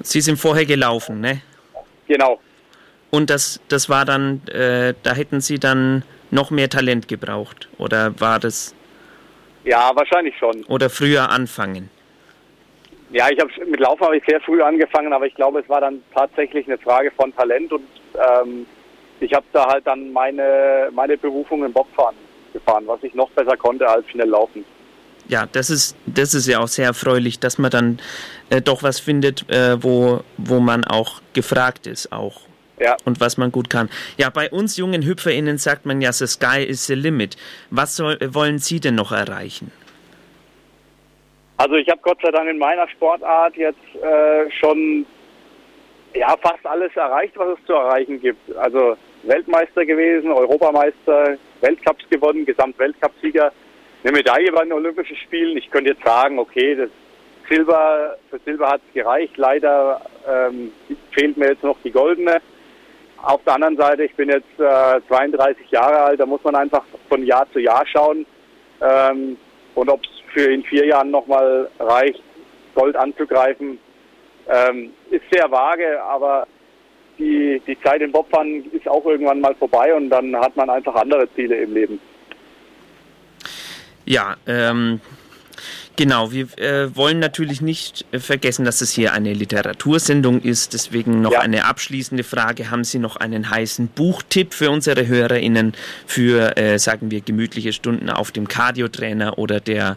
Sie 0.00 0.20
sind 0.20 0.36
vorher 0.36 0.66
gelaufen, 0.66 1.20
ne? 1.20 1.40
Genau. 2.08 2.40
Und 3.10 3.30
das, 3.30 3.60
das 3.68 3.88
war 3.88 4.04
dann, 4.04 4.42
äh, 4.48 4.94
da 5.02 5.14
hätten 5.14 5.40
Sie 5.40 5.58
dann 5.58 6.02
noch 6.30 6.50
mehr 6.50 6.68
Talent 6.68 7.08
gebraucht. 7.08 7.68
Oder 7.78 8.18
war 8.20 8.38
das, 8.38 8.74
Ja, 9.64 9.90
wahrscheinlich 9.94 10.36
schon. 10.38 10.64
oder 10.64 10.90
früher 10.90 11.30
anfangen? 11.30 11.90
Ja, 13.10 13.28
ich 13.30 13.38
habe 13.38 13.50
mit 13.66 13.78
Laufen 13.80 14.04
habe 14.04 14.16
ich 14.16 14.24
sehr 14.26 14.40
früh 14.40 14.60
angefangen, 14.62 15.12
aber 15.12 15.26
ich 15.26 15.34
glaube, 15.34 15.60
es 15.60 15.68
war 15.68 15.80
dann 15.80 16.02
tatsächlich 16.14 16.66
eine 16.66 16.76
Frage 16.78 17.10
von 17.12 17.34
Talent 17.36 17.72
und 17.72 17.84
ähm, 18.14 18.66
ich 19.20 19.32
habe 19.32 19.46
da 19.52 19.66
halt 19.68 19.86
dann 19.86 20.12
meine 20.12 20.88
meine 20.92 21.16
Berufung 21.16 21.64
im 21.64 21.72
Bobfahren 21.72 22.16
gefahren, 22.52 22.82
was 22.86 23.02
ich 23.04 23.14
noch 23.14 23.30
besser 23.30 23.56
konnte 23.56 23.88
als 23.88 24.08
schnell 24.10 24.28
laufen. 24.28 24.64
Ja, 25.28 25.46
das 25.50 25.70
ist, 25.70 25.96
das 26.06 26.34
ist 26.34 26.46
ja 26.46 26.60
auch 26.60 26.68
sehr 26.68 26.86
erfreulich, 26.86 27.38
dass 27.40 27.58
man 27.58 27.70
dann 27.70 27.98
äh, 28.50 28.60
doch 28.60 28.82
was 28.82 29.00
findet, 29.00 29.48
äh, 29.50 29.82
wo, 29.82 30.20
wo 30.36 30.60
man 30.60 30.84
auch 30.84 31.20
gefragt 31.32 31.86
ist 31.86 32.12
auch. 32.12 32.42
Ja. 32.78 32.96
Und 33.04 33.20
was 33.20 33.36
man 33.36 33.52
gut 33.52 33.70
kann. 33.70 33.88
Ja, 34.18 34.30
bei 34.30 34.50
uns 34.50 34.76
jungen 34.76 35.02
HüpferInnen 35.02 35.58
sagt 35.58 35.86
man 35.86 36.00
ja, 36.00 36.12
the 36.12 36.26
sky 36.26 36.62
is 36.62 36.86
the 36.86 36.94
limit. 36.94 37.36
Was 37.70 37.96
soll, 37.96 38.18
wollen 38.30 38.58
Sie 38.58 38.80
denn 38.80 38.94
noch 38.94 39.12
erreichen? 39.12 39.72
Also 41.56 41.76
ich 41.76 41.88
habe 41.88 42.00
Gott 42.02 42.18
sei 42.22 42.30
Dank 42.30 42.50
in 42.50 42.58
meiner 42.58 42.86
Sportart 42.88 43.56
jetzt 43.56 43.78
äh, 44.02 44.50
schon 44.50 45.06
ja 46.14 46.36
fast 46.40 46.66
alles 46.66 46.94
erreicht, 46.96 47.32
was 47.36 47.58
es 47.58 47.66
zu 47.66 47.72
erreichen 47.72 48.20
gibt. 48.20 48.54
Also 48.56 48.96
Weltmeister 49.22 49.84
gewesen, 49.84 50.30
Europameister, 50.30 51.38
Weltcups 51.60 52.04
gewonnen, 52.10 52.44
Gesamtweltcupsieger, 52.44 53.52
eine 54.02 54.12
Medaille 54.12 54.52
bei 54.52 54.62
den 54.62 54.72
Olympischen 54.72 55.16
Spielen. 55.16 55.56
Ich 55.56 55.70
könnte 55.70 55.90
jetzt 55.90 56.04
sagen, 56.04 56.38
okay, 56.38 56.74
das 56.74 56.90
Silber, 57.48 58.16
für 58.30 58.38
Silber 58.44 58.68
hat 58.70 58.80
es 58.88 58.94
gereicht. 58.94 59.36
Leider 59.36 60.00
ähm, 60.28 60.72
fehlt 61.12 61.36
mir 61.36 61.48
jetzt 61.48 61.62
noch 61.62 61.78
die 61.82 61.90
goldene. 61.90 62.40
Auf 63.22 63.42
der 63.44 63.54
anderen 63.54 63.76
Seite, 63.76 64.04
ich 64.04 64.14
bin 64.14 64.28
jetzt 64.28 64.58
äh, 64.58 65.00
32 65.08 65.70
Jahre 65.70 66.04
alt, 66.04 66.20
da 66.20 66.26
muss 66.26 66.42
man 66.44 66.54
einfach 66.54 66.84
von 67.08 67.24
Jahr 67.24 67.46
zu 67.52 67.58
Jahr 67.58 67.84
schauen. 67.86 68.26
Ähm, 68.80 69.36
und 69.74 69.88
ob 69.88 70.00
es 70.02 70.10
für 70.32 70.52
in 70.52 70.62
vier 70.64 70.86
Jahren 70.86 71.10
nochmal 71.10 71.68
reicht, 71.78 72.22
Gold 72.74 72.94
anzugreifen, 72.96 73.78
ähm, 74.48 74.92
ist 75.10 75.24
sehr 75.30 75.50
vage, 75.50 76.00
aber 76.02 76.46
die, 77.18 77.60
die 77.66 77.80
Zeit 77.80 78.02
im 78.02 78.12
Bobfahren 78.12 78.70
ist 78.72 78.86
auch 78.88 79.04
irgendwann 79.06 79.40
mal 79.40 79.54
vorbei 79.54 79.94
und 79.94 80.10
dann 80.10 80.36
hat 80.36 80.54
man 80.56 80.68
einfach 80.68 80.94
andere 80.94 81.28
Ziele 81.34 81.56
im 81.56 81.74
Leben. 81.74 82.00
Ja, 84.04 84.36
ähm, 84.46 85.00
genau. 85.96 86.32
Wir 86.32 86.46
äh, 86.58 86.94
wollen 86.94 87.18
natürlich 87.18 87.60
nicht 87.60 88.04
äh, 88.12 88.18
vergessen, 88.18 88.64
dass 88.64 88.80
es 88.80 88.92
hier 88.92 89.12
eine 89.12 89.32
Literatursendung 89.32 90.42
ist. 90.42 90.74
Deswegen 90.74 91.20
noch 91.20 91.34
eine 91.34 91.64
abschließende 91.64 92.24
Frage. 92.24 92.70
Haben 92.70 92.84
Sie 92.84 92.98
noch 92.98 93.16
einen 93.16 93.50
heißen 93.50 93.88
Buchtipp 93.88 94.54
für 94.54 94.70
unsere 94.70 95.06
HörerInnen 95.06 95.74
für, 96.06 96.56
äh, 96.56 96.78
sagen 96.78 97.10
wir, 97.10 97.20
gemütliche 97.20 97.72
Stunden 97.72 98.10
auf 98.10 98.32
dem 98.32 98.48
Cardio-Trainer 98.48 99.38
oder 99.38 99.60
der 99.60 99.96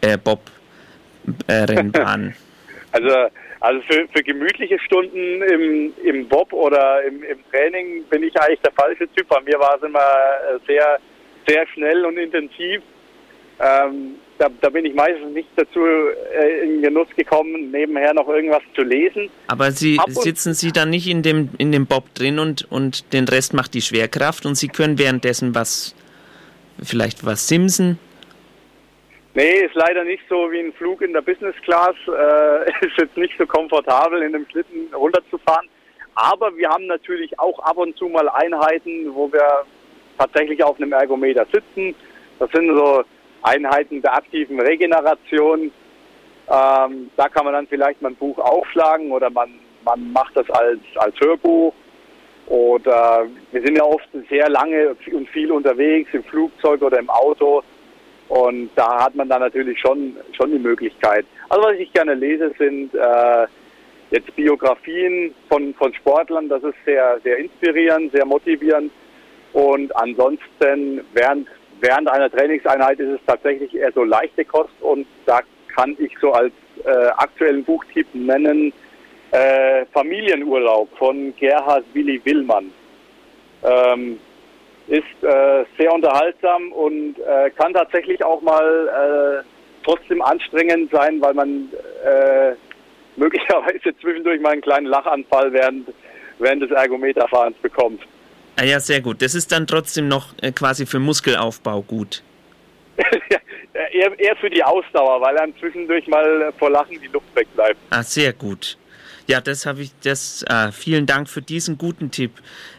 äh, 0.00 0.16
Bob-Rennbahn? 0.16 2.34
Also, 2.92 3.14
also 3.60 3.80
für, 3.82 4.08
für 4.08 4.24
gemütliche 4.24 4.76
Stunden 4.80 5.42
im, 5.42 5.92
im 6.02 6.26
Bob 6.26 6.52
oder 6.52 7.04
im, 7.04 7.22
im 7.22 7.38
Training 7.52 8.02
bin 8.10 8.24
ich 8.24 8.36
eigentlich 8.40 8.58
der 8.62 8.72
falsche 8.72 9.06
Typ. 9.12 9.28
Bei 9.28 9.40
mir 9.42 9.60
war 9.60 9.76
es 9.76 9.82
immer 9.84 10.00
äh, 10.00 10.58
sehr, 10.66 10.98
sehr 11.46 11.64
schnell 11.68 12.04
und 12.04 12.18
intensiv. 12.18 12.82
Ähm, 13.60 14.16
da, 14.40 14.48
da 14.62 14.70
bin 14.70 14.86
ich 14.86 14.94
meistens 14.94 15.32
nicht 15.34 15.48
dazu 15.54 15.80
äh, 15.84 16.64
in 16.64 16.80
Genuss 16.80 17.08
gekommen, 17.14 17.70
nebenher 17.70 18.14
noch 18.14 18.26
irgendwas 18.26 18.62
zu 18.74 18.82
lesen. 18.82 19.28
Aber 19.48 19.70
Sie 19.70 19.98
Ab 19.98 20.08
sitzen 20.10 20.54
Sie 20.54 20.72
dann 20.72 20.88
nicht 20.88 21.08
in 21.08 21.22
dem, 21.22 21.50
in 21.58 21.72
dem 21.72 21.86
Bob 21.86 22.14
drin 22.14 22.38
und, 22.38 22.66
und 22.70 23.12
den 23.12 23.28
Rest 23.28 23.52
macht 23.52 23.74
die 23.74 23.82
Schwerkraft 23.82 24.46
und 24.46 24.54
Sie 24.54 24.68
können 24.68 24.98
währenddessen 24.98 25.54
was, 25.54 25.94
vielleicht 26.82 27.26
was 27.26 27.48
simsen. 27.48 27.98
Nee, 29.34 29.60
ist 29.60 29.74
leider 29.74 30.04
nicht 30.04 30.22
so 30.28 30.50
wie 30.50 30.60
ein 30.60 30.72
Flug 30.72 31.02
in 31.02 31.12
der 31.12 31.20
Business 31.20 31.54
Class. 31.62 31.94
Äh, 32.08 32.70
ist 32.86 32.96
jetzt 32.96 33.16
nicht 33.18 33.34
so 33.36 33.46
komfortabel, 33.46 34.22
in 34.22 34.34
einem 34.34 34.46
Schlitten 34.50 34.92
runterzufahren. 34.94 35.68
Aber 36.14 36.56
wir 36.56 36.70
haben 36.70 36.86
natürlich 36.86 37.38
auch 37.38 37.58
ab 37.60 37.76
und 37.76 37.94
zu 37.98 38.08
mal 38.08 38.28
Einheiten, 38.30 39.14
wo 39.14 39.30
wir 39.30 39.64
tatsächlich 40.18 40.64
auf 40.64 40.76
einem 40.76 40.92
Ergometer 40.92 41.46
sitzen. 41.52 41.94
Das 42.38 42.50
sind 42.52 42.68
so 42.74 43.04
Einheiten 43.42 44.02
der 44.02 44.14
aktiven 44.14 44.60
Regeneration. 44.60 45.70
Ähm, 46.48 47.10
da 47.16 47.28
kann 47.28 47.44
man 47.44 47.54
dann 47.54 47.66
vielleicht 47.66 48.02
mal 48.02 48.10
ein 48.10 48.16
Buch 48.16 48.38
aufschlagen 48.38 49.12
oder 49.12 49.30
man, 49.30 49.50
man 49.84 50.12
macht 50.12 50.36
das 50.36 50.48
als, 50.50 50.80
als 50.96 51.14
Hörbuch. 51.20 51.72
Oder 52.46 53.26
wir 53.52 53.62
sind 53.62 53.76
ja 53.76 53.84
oft 53.84 54.08
sehr 54.28 54.48
lange 54.48 54.96
und 55.12 55.28
viel 55.28 55.52
unterwegs 55.52 56.10
im 56.12 56.24
Flugzeug 56.24 56.82
oder 56.82 56.98
im 56.98 57.08
Auto. 57.08 57.62
Und 58.28 58.70
da 58.74 59.04
hat 59.04 59.14
man 59.14 59.28
dann 59.28 59.40
natürlich 59.40 59.78
schon, 59.78 60.16
schon 60.36 60.50
die 60.52 60.58
Möglichkeit. 60.58 61.26
Also 61.48 61.68
was 61.68 61.76
ich 61.76 61.92
gerne 61.92 62.14
lese, 62.14 62.52
sind 62.58 62.94
äh, 62.94 63.46
jetzt 64.10 64.34
Biografien 64.36 65.34
von, 65.48 65.74
von 65.74 65.94
Sportlern. 65.94 66.48
Das 66.48 66.62
ist 66.62 66.76
sehr, 66.84 67.20
sehr 67.22 67.38
inspirierend, 67.38 68.12
sehr 68.12 68.24
motivierend. 68.24 68.92
Und 69.52 69.94
ansonsten 69.96 71.04
während, 71.12 71.48
während 71.80 72.08
einer 72.08 72.30
Trainingseinheit 72.30 73.00
ist 73.00 73.20
es 73.20 73.20
tatsächlich 73.26 73.74
eher 73.74 73.92
so 73.92 74.04
leichte 74.04 74.44
Kost. 74.44 74.80
Und 74.80 75.06
da 75.26 75.40
kann 75.74 75.96
ich 75.98 76.12
so 76.20 76.32
als 76.32 76.52
äh, 76.84 77.06
aktuellen 77.16 77.64
Buchtipp 77.64 78.06
nennen 78.14 78.72
äh, 79.32 79.84
Familienurlaub 79.92 80.88
von 80.98 81.34
Gerhard 81.36 81.84
Willi 81.92 82.20
Willmann. 82.24 82.72
Ähm, 83.62 84.18
ist 84.88 85.22
äh, 85.22 85.64
sehr 85.78 85.92
unterhaltsam 85.92 86.72
und 86.72 87.16
äh, 87.20 87.50
kann 87.50 87.72
tatsächlich 87.72 88.24
auch 88.24 88.40
mal 88.42 88.88
äh, 89.44 89.44
trotzdem 89.84 90.20
anstrengend 90.20 90.90
sein, 90.90 91.20
weil 91.20 91.34
man 91.34 91.68
äh, 92.04 92.54
möglicherweise 93.16 93.96
zwischendurch 94.00 94.40
mal 94.40 94.52
einen 94.52 94.62
kleinen 94.62 94.86
Lachanfall 94.86 95.52
während, 95.52 95.88
während 96.38 96.62
des 96.62 96.72
Ergometerfahrens 96.72 97.56
bekommt. 97.58 98.02
Ah 98.56 98.64
ja, 98.64 98.80
sehr 98.80 99.00
gut. 99.00 99.22
Das 99.22 99.34
ist 99.34 99.52
dann 99.52 99.66
trotzdem 99.66 100.08
noch 100.08 100.34
äh, 100.42 100.52
quasi 100.52 100.86
für 100.86 100.98
Muskelaufbau 100.98 101.82
gut. 101.82 102.22
eher, 103.92 104.18
eher 104.18 104.36
für 104.36 104.50
die 104.50 104.62
Ausdauer, 104.62 105.20
weil 105.20 105.36
einem 105.38 105.56
zwischendurch 105.58 106.06
mal 106.06 106.52
vor 106.58 106.70
Lachen 106.70 107.00
die 107.00 107.06
Luft 107.08 107.26
wegbleibt. 107.34 107.78
Ah, 107.90 108.02
sehr 108.02 108.32
gut. 108.32 108.76
Ja, 109.26 109.40
das 109.40 109.64
habe 109.64 109.82
ich, 109.82 109.92
das, 110.02 110.44
ah, 110.48 110.72
vielen 110.72 111.06
Dank 111.06 111.28
für 111.28 111.40
diesen 111.40 111.78
guten 111.78 112.10
Tipp. 112.10 112.32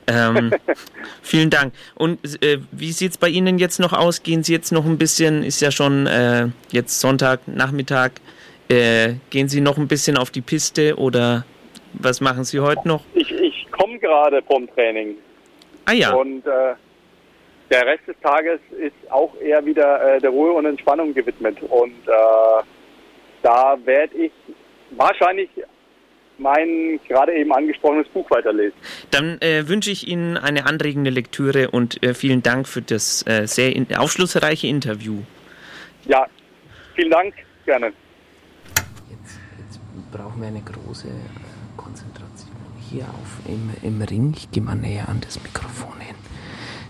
Ähm, 0.07 0.51
vielen 1.21 1.49
Dank. 1.49 1.73
Und 1.95 2.19
äh, 2.43 2.59
wie 2.71 2.91
sieht 2.91 3.11
es 3.11 3.17
bei 3.17 3.29
Ihnen 3.29 3.57
jetzt 3.57 3.79
noch 3.79 3.93
aus? 3.93 4.21
Gehen 4.21 4.43
Sie 4.43 4.51
jetzt 4.51 4.71
noch 4.71 4.85
ein 4.85 4.97
bisschen, 4.97 5.43
ist 5.43 5.61
ja 5.61 5.71
schon 5.71 6.07
äh, 6.07 6.47
jetzt 6.71 6.99
Sonntag, 6.99 7.47
Nachmittag, 7.47 8.13
äh, 8.69 9.13
gehen 9.29 9.47
Sie 9.47 9.61
noch 9.61 9.77
ein 9.77 9.87
bisschen 9.87 10.17
auf 10.17 10.29
die 10.29 10.41
Piste 10.41 10.97
oder 10.97 11.45
was 11.93 12.19
machen 12.19 12.43
Sie 12.43 12.59
heute 12.59 12.85
noch? 12.87 13.03
Ich, 13.13 13.31
ich 13.31 13.67
komme 13.71 13.99
gerade 13.99 14.41
vom 14.43 14.67
Training. 14.73 15.15
Ah 15.91 15.93
ja. 15.93 16.13
Und 16.13 16.45
äh, 16.47 16.75
der 17.69 17.85
Rest 17.85 18.07
des 18.07 18.15
Tages 18.23 18.59
ist 18.77 19.11
auch 19.11 19.35
eher 19.41 19.65
wieder 19.65 20.15
äh, 20.15 20.21
der 20.21 20.29
Ruhe 20.29 20.53
und 20.53 20.65
Entspannung 20.65 21.13
gewidmet. 21.13 21.57
Und 21.63 22.07
äh, 22.07 22.63
da 23.43 23.77
werde 23.83 24.15
ich 24.15 24.31
wahrscheinlich 24.91 25.49
mein 26.37 26.99
gerade 27.07 27.33
eben 27.33 27.53
angesprochenes 27.53 28.07
Buch 28.07 28.29
weiterlesen. 28.31 28.77
Dann 29.11 29.39
äh, 29.41 29.67
wünsche 29.67 29.91
ich 29.91 30.07
Ihnen 30.07 30.37
eine 30.37 30.65
anregende 30.65 31.11
Lektüre 31.11 31.69
und 31.69 32.01
äh, 32.03 32.13
vielen 32.13 32.41
Dank 32.41 32.67
für 32.67 32.81
das 32.81 33.25
äh, 33.27 33.45
sehr 33.45 33.75
in, 33.75 33.93
aufschlussreiche 33.95 34.67
Interview. 34.67 35.19
Ja, 36.05 36.25
vielen 36.95 37.11
Dank, 37.11 37.33
gerne. 37.65 37.91
brauchen 40.11 40.41
wir 40.41 40.47
eine 40.47 40.61
große 40.61 41.07
äh, 41.07 41.11
Konzentration. 41.77 42.10
Hier 42.91 43.05
auf 43.05 43.39
im, 43.47 43.69
im 43.83 44.01
Ring, 44.01 44.33
ich 44.35 44.51
gehe 44.51 44.61
mal 44.61 44.75
näher 44.75 45.07
an 45.07 45.21
das 45.21 45.41
Mikrofon 45.41 45.97
hin. 45.99 46.15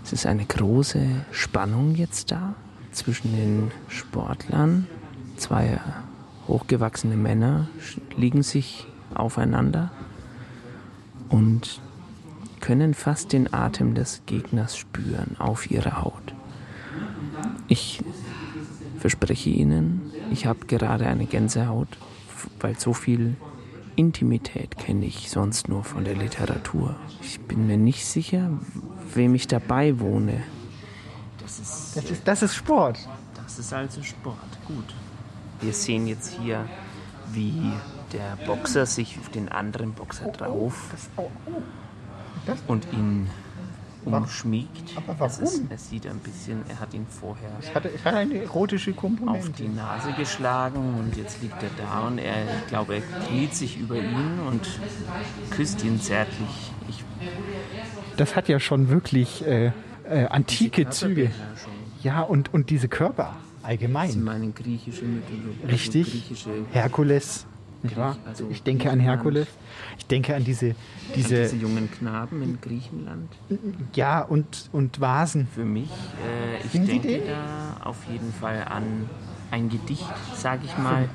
Es 0.02 0.12
ist 0.12 0.26
eine 0.26 0.44
große 0.44 1.00
Spannung 1.30 1.94
jetzt 1.94 2.32
da 2.32 2.56
zwischen 2.90 3.36
den 3.36 3.70
Sportlern. 3.86 4.88
Zwei 5.36 5.78
hochgewachsene 6.48 7.16
Männer 7.16 7.68
liegen 8.16 8.42
sich 8.42 8.88
aufeinander 9.14 9.92
und 11.28 11.80
können 12.60 12.94
fast 12.94 13.32
den 13.32 13.54
Atem 13.54 13.94
des 13.94 14.22
Gegners 14.26 14.76
spüren 14.76 15.36
auf 15.38 15.70
ihrer 15.70 16.02
Haut. 16.02 16.34
Ich 17.68 18.02
verspreche 18.98 19.50
Ihnen, 19.50 20.10
ich 20.32 20.46
habe 20.46 20.66
gerade 20.66 21.06
eine 21.06 21.26
Gänsehaut, 21.26 21.96
weil 22.58 22.76
so 22.76 22.92
viel 22.92 23.36
Intimität 23.96 24.78
kenne 24.78 25.06
ich 25.06 25.30
sonst 25.30 25.68
nur 25.68 25.84
von 25.84 26.04
der 26.04 26.14
Literatur. 26.14 26.96
Ich 27.20 27.40
bin 27.40 27.66
mir 27.66 27.76
nicht 27.76 28.06
sicher, 28.06 28.50
wem 29.14 29.34
ich 29.34 29.46
dabei 29.46 30.00
wohne. 30.00 30.42
Das 31.40 31.58
ist, 31.58 31.96
das 31.96 32.10
ist, 32.10 32.28
das 32.28 32.42
ist 32.42 32.54
Sport. 32.54 32.98
Das 33.34 33.58
ist 33.58 33.72
also 33.72 34.02
Sport, 34.02 34.36
gut. 34.66 34.94
Wir 35.60 35.72
sehen 35.72 36.06
jetzt 36.06 36.38
hier, 36.40 36.64
wie 37.32 37.72
der 38.12 38.36
Boxer 38.46 38.86
sich 38.86 39.18
auf 39.18 39.28
den 39.28 39.48
anderen 39.48 39.92
Boxer 39.92 40.30
drauf 40.30 40.94
und 42.66 42.86
ihn 42.92 43.28
umschmiegt. 44.04 44.96
Aber 44.96 45.14
warum? 45.18 45.44
Es, 45.44 45.54
ist, 45.54 45.62
es 45.70 45.90
sieht 45.90 46.06
ein 46.06 46.18
bisschen, 46.18 46.62
er 46.68 46.80
hat 46.80 46.92
ihn 46.94 47.06
vorher 47.08 47.50
Es 47.60 47.74
hat, 47.74 47.84
es 47.86 48.04
hat 48.04 48.14
eine 48.14 48.42
erotische 48.42 48.92
Komponente. 48.92 49.38
auf 49.48 49.52
die 49.56 49.68
Nase 49.68 50.12
geschlagen 50.12 50.94
und 50.98 51.16
jetzt 51.16 51.42
liegt 51.42 51.62
er 51.62 51.70
da 51.76 52.06
und 52.06 52.18
er, 52.18 52.44
ich 52.62 52.66
glaube, 52.68 52.96
er 52.96 53.00
kniet 53.26 53.54
sich 53.54 53.78
über 53.78 53.96
ihn 53.96 54.40
und 54.48 54.66
küsst 55.50 55.84
ihn 55.84 56.00
zärtlich. 56.00 56.72
Ich, 56.88 57.04
Das 58.16 58.34
hat 58.36 58.48
ja 58.48 58.58
schon 58.60 58.88
wirklich 58.88 59.44
äh, 59.46 59.72
äh, 60.04 60.26
antike 60.26 60.88
Züge. 60.90 61.30
Ja, 62.02 62.22
und, 62.22 62.52
und 62.52 62.70
diese 62.70 62.88
Körper 62.88 63.36
allgemein. 63.62 64.22
meinen 64.24 64.54
griechische 64.54 65.04
Mythologie. 65.04 65.56
also 65.62 65.68
Richtig. 65.72 66.10
griechische, 66.10 66.50
Herkules. 66.72 67.46
Nicht 67.82 67.96
wahr? 67.96 68.16
Also 68.24 68.46
ich 68.50 68.62
denke 68.62 68.90
an 68.90 69.00
Herkules. 69.00 69.48
Ich 69.98 70.06
denke 70.06 70.34
an 70.36 70.44
diese, 70.44 70.74
diese, 71.16 71.42
diese 71.42 71.56
jungen 71.56 71.90
Knaben 71.90 72.42
in 72.42 72.60
Griechenland. 72.60 73.28
ja, 73.94 74.20
und, 74.22 74.68
und 74.72 75.00
Vasen. 75.00 75.48
Für 75.52 75.64
mich, 75.64 75.90
äh, 75.90 76.64
ich 76.64 76.72
denke 76.72 77.08
den? 77.08 77.26
da 77.26 77.76
auf 77.84 77.98
jeden 78.10 78.32
Fall 78.32 78.64
an 78.68 79.08
ein 79.50 79.68
Gedicht, 79.68 80.06
sage 80.34 80.62
ich 80.64 80.78
mal. 80.78 81.08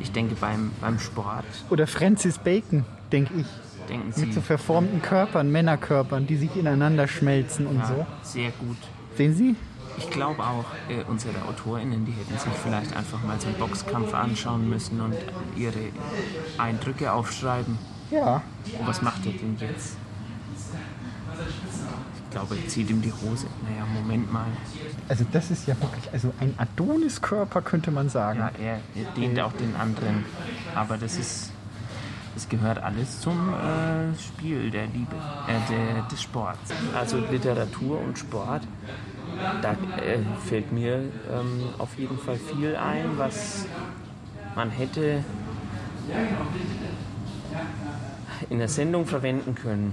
Ich 0.00 0.12
denke 0.12 0.34
beim, 0.34 0.72
beim 0.80 0.98
Sport, 0.98 1.44
Oder 1.70 1.86
Francis 1.86 2.38
Bacon, 2.38 2.84
denke 3.10 3.34
ich. 3.38 3.46
denken 3.88 4.12
Sie. 4.12 4.26
Mit 4.26 4.34
so 4.34 4.40
verformten 4.40 5.00
Körpern, 5.02 5.50
Männerkörpern, 5.50 6.26
die 6.26 6.36
sich 6.36 6.54
ineinander 6.56 7.08
schmelzen 7.08 7.66
und 7.66 7.78
ja, 7.78 7.86
so. 7.86 8.06
Sehr 8.22 8.50
gut. 8.50 8.76
Sehen 9.16 9.34
Sie? 9.34 9.56
Ich 9.98 10.10
glaube 10.10 10.42
auch, 10.42 10.64
äh, 10.88 11.02
unsere 11.08 11.42
AutorInnen, 11.42 12.04
die 12.04 12.12
hätten 12.12 12.38
sich 12.38 12.52
vielleicht 12.62 12.96
einfach 12.96 13.22
mal 13.24 13.40
so 13.40 13.48
einen 13.48 13.58
Boxkampf 13.58 14.14
anschauen 14.14 14.68
müssen 14.68 15.00
und 15.00 15.16
ihre 15.56 15.90
Eindrücke 16.56 17.12
aufschreiben. 17.12 17.78
Ja. 18.10 18.42
Und 18.78 18.86
was 18.86 19.02
macht 19.02 19.26
er 19.26 19.32
denn 19.32 19.56
jetzt? 19.58 19.96
Ich 22.24 22.30
glaube, 22.30 22.56
er 22.56 22.68
zieht 22.68 22.90
ihm 22.90 23.02
die 23.02 23.12
Hose. 23.12 23.46
Naja, 23.62 23.86
Moment 23.86 24.32
mal. 24.32 24.46
Also 25.08 25.24
das 25.32 25.50
ist 25.50 25.66
ja 25.66 25.74
wirklich, 25.80 26.12
also 26.12 26.32
ein 26.40 26.54
Adoniskörper 26.58 27.62
könnte 27.62 27.90
man 27.90 28.08
sagen. 28.08 28.40
Ja, 28.40 28.50
er, 28.62 28.80
er 28.94 29.10
dient 29.16 29.40
auch 29.40 29.52
den 29.52 29.74
anderen. 29.76 30.24
Aber 30.74 30.98
das 30.98 31.16
ist, 31.16 31.50
das 32.34 32.48
gehört 32.48 32.78
alles 32.82 33.20
zum 33.20 33.52
äh, 33.54 34.14
Spiel 34.18 34.70
der 34.70 34.86
Liebe, 34.86 35.16
äh, 35.48 35.70
der, 35.70 36.02
des 36.08 36.22
Sports. 36.22 36.70
Also 36.94 37.18
Literatur 37.30 38.00
und 38.00 38.18
Sport, 38.18 38.62
da 39.60 39.72
äh, 39.96 40.18
fällt 40.46 40.72
mir 40.72 41.02
ähm, 41.30 41.70
auf 41.78 41.98
jeden 41.98 42.18
Fall 42.18 42.36
viel 42.36 42.76
ein, 42.76 43.18
was 43.18 43.66
man 44.54 44.70
hätte 44.70 45.24
in 48.50 48.58
der 48.58 48.68
Sendung 48.68 49.06
verwenden 49.06 49.54
können. 49.54 49.92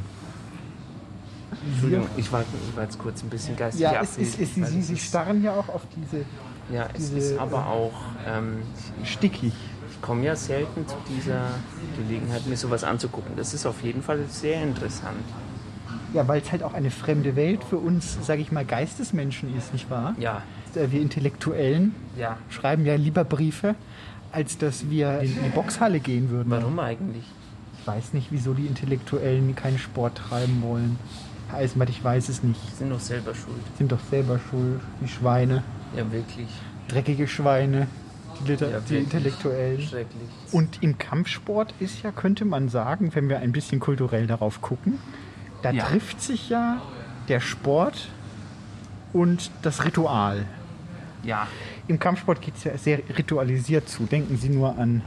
Entschuldigung, 1.71 2.07
ich 2.17 2.31
war, 2.31 2.41
ich 2.41 2.75
war 2.75 2.83
jetzt 2.83 2.99
kurz 2.99 3.23
ein 3.23 3.29
bisschen 3.29 3.55
geistig 3.55 3.81
Ja, 3.81 4.01
es 4.01 4.17
ist, 4.17 4.39
weil 4.39 4.67
Sie, 4.69 4.81
Sie 4.81 4.97
starren 4.97 5.43
ja 5.43 5.53
auch 5.53 5.69
auf 5.69 5.81
diese. 5.95 6.25
ja, 6.73 6.87
es 6.93 7.11
diese, 7.11 7.33
ist 7.33 7.39
aber 7.39 7.67
auch 7.67 7.93
ähm, 8.27 8.59
stickig. 9.03 9.53
Ich 9.89 10.01
komme 10.01 10.25
ja 10.25 10.35
selten 10.35 10.87
zu 10.87 10.95
dieser 11.09 11.49
Gelegenheit, 11.97 12.45
mir 12.47 12.57
sowas 12.57 12.83
anzugucken. 12.83 13.35
Das 13.35 13.53
ist 13.53 13.65
auf 13.65 13.81
jeden 13.83 14.03
Fall 14.03 14.19
sehr 14.29 14.61
interessant. 14.61 15.23
Ja, 16.13 16.27
weil 16.27 16.41
es 16.41 16.51
halt 16.51 16.63
auch 16.63 16.73
eine 16.73 16.91
fremde 16.91 17.35
Welt 17.35 17.63
für 17.63 17.77
uns, 17.77 18.17
sage 18.25 18.41
ich 18.41 18.51
mal, 18.51 18.63
Geistesmenschen 18.65 19.55
ist, 19.57 19.73
nicht 19.73 19.89
wahr? 19.89 20.15
Ja. 20.19 20.43
Äh, 20.75 20.91
Wir 20.91 21.01
Intellektuellen 21.01 21.93
Ja. 22.17 22.37
schreiben 22.49 22.85
ja 22.85 22.95
lieber 22.95 23.23
Briefe, 23.23 23.75
als 24.31 24.57
dass 24.57 24.89
wir 24.89 25.19
in 25.21 25.33
die 25.43 25.49
Boxhalle 25.49 25.99
gehen 25.99 26.29
würden. 26.29 26.49
Warum 26.49 26.79
eigentlich? 26.79 27.23
Ich 27.79 27.87
weiß 27.87 28.13
nicht, 28.13 28.27
wieso 28.31 28.53
die 28.53 28.65
Intellektuellen 28.65 29.55
keinen 29.55 29.77
Sport 29.77 30.17
treiben 30.17 30.61
wollen. 30.61 30.97
Herr 31.49 31.59
Eisenbart, 31.59 31.89
ich 31.89 32.03
weiß 32.03 32.29
es 32.29 32.41
nicht. 32.43 32.59
Sind 32.77 32.89
doch 32.89 32.99
selber 32.99 33.35
schuld. 33.35 33.61
Sind 33.77 33.91
doch 33.91 33.99
selber 34.09 34.39
schuld, 34.49 34.81
die 35.01 35.07
Schweine. 35.07 35.63
Ja, 35.95 36.11
wirklich. 36.11 36.47
Dreckige 36.87 37.27
Schweine, 37.27 37.87
die, 38.43 38.51
Liter 38.51 38.71
Ja, 38.71 38.79
die. 38.79 38.97
Intellektuellen. 38.97 39.81
Schrecklich. 39.81 40.29
Und 40.51 40.81
im 40.81 40.97
Kampfsport 40.97 41.73
ist 41.79 42.01
ja, 42.03 42.11
könnte 42.11 42.45
man 42.45 42.69
sagen, 42.69 43.11
wenn 43.13 43.29
wir 43.29 43.39
ein 43.39 43.51
bisschen 43.51 43.79
kulturell 43.79 44.25
darauf 44.27 44.61
gucken, 44.61 44.99
da 45.61 45.71
Ja. 45.71 45.85
trifft 45.85 46.21
sich 46.21 46.49
ja 46.49 46.81
der 47.27 47.39
Sport 47.39 48.09
und 49.13 49.51
das 49.61 49.85
Ritual. 49.85 50.45
Ja. 51.23 51.47
Im 51.87 51.99
Kampfsport 51.99 52.41
geht 52.41 52.55
es 52.55 52.63
ja 52.63 52.77
sehr 52.77 52.99
ritualisiert 53.17 53.89
zu. 53.89 54.03
Denken 54.05 54.37
Sie 54.37 54.49
nur 54.49 54.77
an 54.77 55.01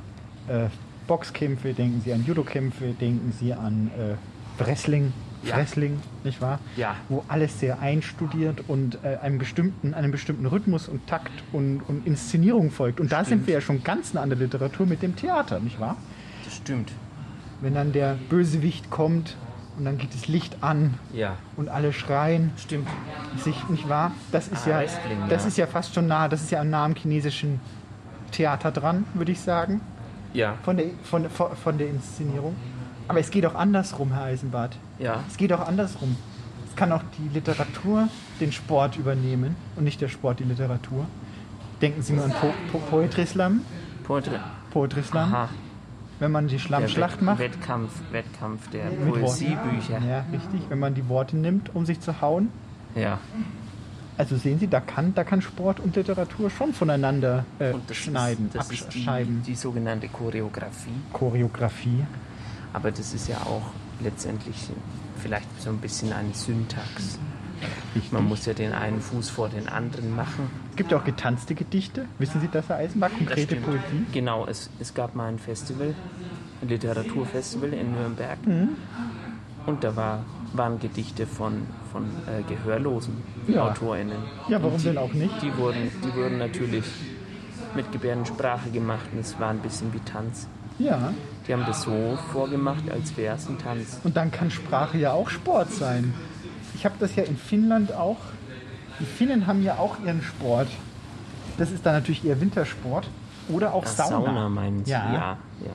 äh, 0.49 0.66
Boxkämpfe, 1.07 1.72
denken 1.74 2.01
Sie 2.05 2.12
an 2.12 2.24
Judokämpfe, 2.24 2.92
denken 3.01 3.32
Sie 3.38 3.53
an 3.53 3.90
äh, 3.99 4.62
Wrestling. 4.62 5.12
Ja. 5.44 5.57
Wrestling, 5.57 6.01
nicht 6.24 6.40
wahr? 6.42 6.59
Ja. 6.76 6.96
Wo 7.09 7.22
alles 7.28 7.61
sehr 7.61 7.78
einstudiert 7.78 8.64
und 8.66 8.99
äh, 9.05 9.18
einem 9.22 9.38
bestimmten, 9.38 9.94
einem 9.94 10.11
bestimmten 10.11 10.46
Rhythmus 10.46 10.88
und 10.88 11.07
Takt 11.07 11.30
und, 11.53 11.80
und 11.86 12.05
Inszenierung 12.09 12.72
folgt. 12.72 12.99
Und 12.99 13.12
da 13.12 13.18
Stimmt. 13.24 13.28
sind 13.42 13.46
wir 13.46 13.55
ja 13.55 13.61
schon 13.61 13.84
ganz 13.84 14.14
nah 14.14 14.22
an 14.22 14.30
der 14.30 14.38
Literatur 14.38 14.86
mit 14.86 15.01
dem 15.01 15.14
Theater, 15.14 15.61
nicht 15.61 15.78
wahr? 15.78 15.96
Das 16.44 16.57
stimmt. 16.57 16.90
Wenn 17.61 17.74
dann 17.74 17.92
der 17.92 18.16
Bösewicht 18.28 18.90
kommt 18.90 19.36
und 19.79 19.85
dann 19.85 19.97
geht 19.99 20.12
das 20.12 20.26
Licht 20.29 20.57
an 20.62 20.95
Ja. 21.12 21.37
und 21.57 21.68
alle 21.68 21.93
schreien. 21.93 22.51
Stimmt. 22.59 22.89
Sich, 23.39 23.68
nicht 23.68 23.89
wahr? 23.89 24.12
Das 24.33 24.49
ist 24.49 24.66
Ah, 24.66 24.70
ja, 24.70 24.79
Wrestling, 24.81 25.18
das 25.29 25.43
ja. 25.43 25.49
ist 25.49 25.57
ja 25.59 25.66
fast 25.66 25.95
schon 25.95 26.07
nah, 26.09 26.29
das 26.29 26.43
ist 26.43 26.51
ja 26.51 26.61
am 26.61 26.95
chinesischen 26.95 27.61
Theater 28.33 28.70
dran, 28.72 29.05
würde 29.14 29.33
ich 29.33 29.41
sagen. 29.41 29.81
Ja. 30.35 30.55
Von 30.62 30.76
der, 30.76 30.87
von, 31.05 31.31
von, 31.31 31.57
von 31.57 31.79
der 31.79 31.89
Inszenierung. 31.89 32.55
Aber 33.07 33.20
es 33.20 33.31
geht 33.31 33.47
auch 33.47 33.55
andersrum, 33.55 34.12
Herr 34.12 34.24
Eisenbart. 34.24 34.76
Ja. 34.99 35.20
Es 35.29 35.37
geht 35.39 35.53
auch 35.53 35.66
andersrum. 35.66 36.16
Es 36.68 36.76
kann 36.76 36.93
auch 36.93 37.03
die 37.18 37.33
Literatur 37.33 38.09
den 38.41 38.53
Sport 38.53 38.97
übernehmen 38.99 39.57
und 39.76 39.85
nicht 39.85 40.01
der 40.01 40.09
Sport 40.09 40.41
die 40.41 40.45
Literatur. 40.45 41.07
Denken 41.81 42.03
Sie 42.03 42.12
mal 42.12 42.24
an 42.24 42.33
po 42.33 42.53
po 42.70 42.79
Poetry 42.91 43.24
Slam. 43.24 43.62
Poetry, 44.05 44.37
Poetry 44.70 45.03
Slam. 45.03 45.33
Aha. 45.33 45.49
Wenn 46.19 46.33
man 46.33 46.49
die 46.49 46.59
Schlammschlacht 46.59 47.23
macht. 47.23 47.39
Wettkampf, 47.39 47.93
Wettkampf 48.11 48.69
der. 48.71 48.87
Poesiebücher. 48.87 50.01
Ja, 50.09 50.25
richtig. 50.33 50.62
Wenn 50.69 50.79
man 50.79 50.95
die 50.95 51.09
Worte 51.09 51.37
nimmt, 51.37 51.75
um 51.75 51.87
sich 51.87 52.01
zu 52.01 52.21
hauen. 52.21 52.51
Ja. 52.95 53.19
Also 54.16 54.37
sehen 54.37 54.59
Sie, 54.59 54.66
da 54.66 54.81
kann, 54.81 55.14
da 55.14 55.23
kann 55.23 55.41
Sport 55.41 55.79
und 55.79 55.95
Literatur 55.95 56.51
schon 56.51 56.73
voneinander 56.73 57.45
äh, 57.61 57.73
Und 57.73 57.89
das 57.89 57.99
schneiden, 57.99 58.47
ist, 58.47 58.57
das 58.57 58.73
ist 58.73 58.93
die, 58.93 59.07
die 59.47 59.55
sogenannte 59.55 60.09
Choreografie. 60.09 60.91
Choreografie. 61.12 62.05
Aber 62.73 62.91
das 62.91 63.14
ist 63.14 63.29
ja 63.29 63.37
auch 63.43 63.62
letztendlich 64.01 64.57
vielleicht 65.19 65.62
so 65.62 65.71
ein 65.71 65.79
bisschen 65.79 66.12
eine 66.12 66.35
Syntax. 66.35 67.21
Man 68.11 68.29
muss 68.29 68.45
ja 68.47 68.55
den 68.55 68.73
einen 68.73 69.01
Fuß 69.01 69.31
vor 69.31 69.49
den 69.49 69.69
anderen 69.69 70.14
machen. 70.14 70.51
Es 70.79 70.81
gibt 70.81 70.93
ja 70.93 70.99
auch 70.99 71.05
getanzte 71.05 71.57
Gedichte. 71.57 72.05
Wissen 72.20 72.41
Sie 72.41 72.47
das, 72.47 72.68
Herr 72.68 72.76
Eisenbach? 72.76 73.11
Konkrete. 73.11 73.57
Poesie? 73.57 74.07
Genau, 74.12 74.47
es, 74.47 74.70
es 74.79 74.95
gab 74.95 75.16
mal 75.16 75.26
ein 75.26 75.41
Festival, 75.41 75.93
ein 76.62 76.68
Literaturfestival 76.68 77.72
in 77.72 77.95
Nürnberg. 77.95 78.47
Mhm. 78.47 78.68
Und 79.66 79.83
da 79.83 79.97
war, 79.97 80.24
waren 80.53 80.79
Gedichte 80.79 81.26
von, 81.26 81.66
von 81.91 82.05
äh, 82.05 82.45
gehörlosen 82.49 83.16
Ja. 83.49 83.64
AutorInnen. 83.64 84.18
Ja, 84.49 84.62
warum 84.62 84.79
die, 84.79 84.85
denn 84.85 84.99
auch 84.99 85.12
nicht? 85.12 85.43
Die 85.43 85.57
wurden, 85.57 85.91
die 86.05 86.14
wurden 86.14 86.39
natürlich 86.39 86.85
mit 87.74 87.91
Gebärdensprache 87.91 88.70
gemacht 88.70 89.07
und 89.12 89.18
es 89.18 89.37
war 89.41 89.51
ein 89.51 89.59
bisschen 89.59 89.93
wie 89.93 90.01
Tanz. 90.09 90.47
Ja. 90.79 91.12
Die 91.49 91.55
haben 91.55 91.66
das 91.66 91.83
so 91.83 92.16
vorgemacht, 92.31 92.89
als 92.89 93.16
wäre 93.16 93.35
es 93.35 93.49
ein 93.49 93.59
Tanz. 93.59 93.99
Und 94.05 94.16
dann 94.16 94.31
kann 94.31 94.53
Sprache 94.53 94.97
ja 94.97 95.11
auch 95.11 95.29
Sport 95.29 95.72
sein. 95.72 96.14
Ich 96.76 96.85
habe 96.85 96.95
das 97.01 97.16
ja 97.16 97.24
in 97.24 97.37
Finnland 97.37 97.93
auch. 97.93 98.18
Die 99.01 99.05
Finnen 99.05 99.46
haben 99.46 99.62
ja 99.62 99.76
auch 99.76 99.96
ihren 100.05 100.22
Sport. 100.22 100.68
Das 101.57 101.70
ist 101.70 101.84
dann 101.84 101.94
natürlich 101.94 102.24
eher 102.24 102.40
Wintersport. 102.40 103.09
Oder 103.49 103.72
auch 103.72 103.84
Ach, 103.86 103.90
Sauna. 103.90 104.26
Sauna 104.26 104.49
meinen 104.49 104.84
Sie? 104.84 104.90
Ja. 104.90 105.12
ja, 105.12 105.38
ja. 105.64 105.72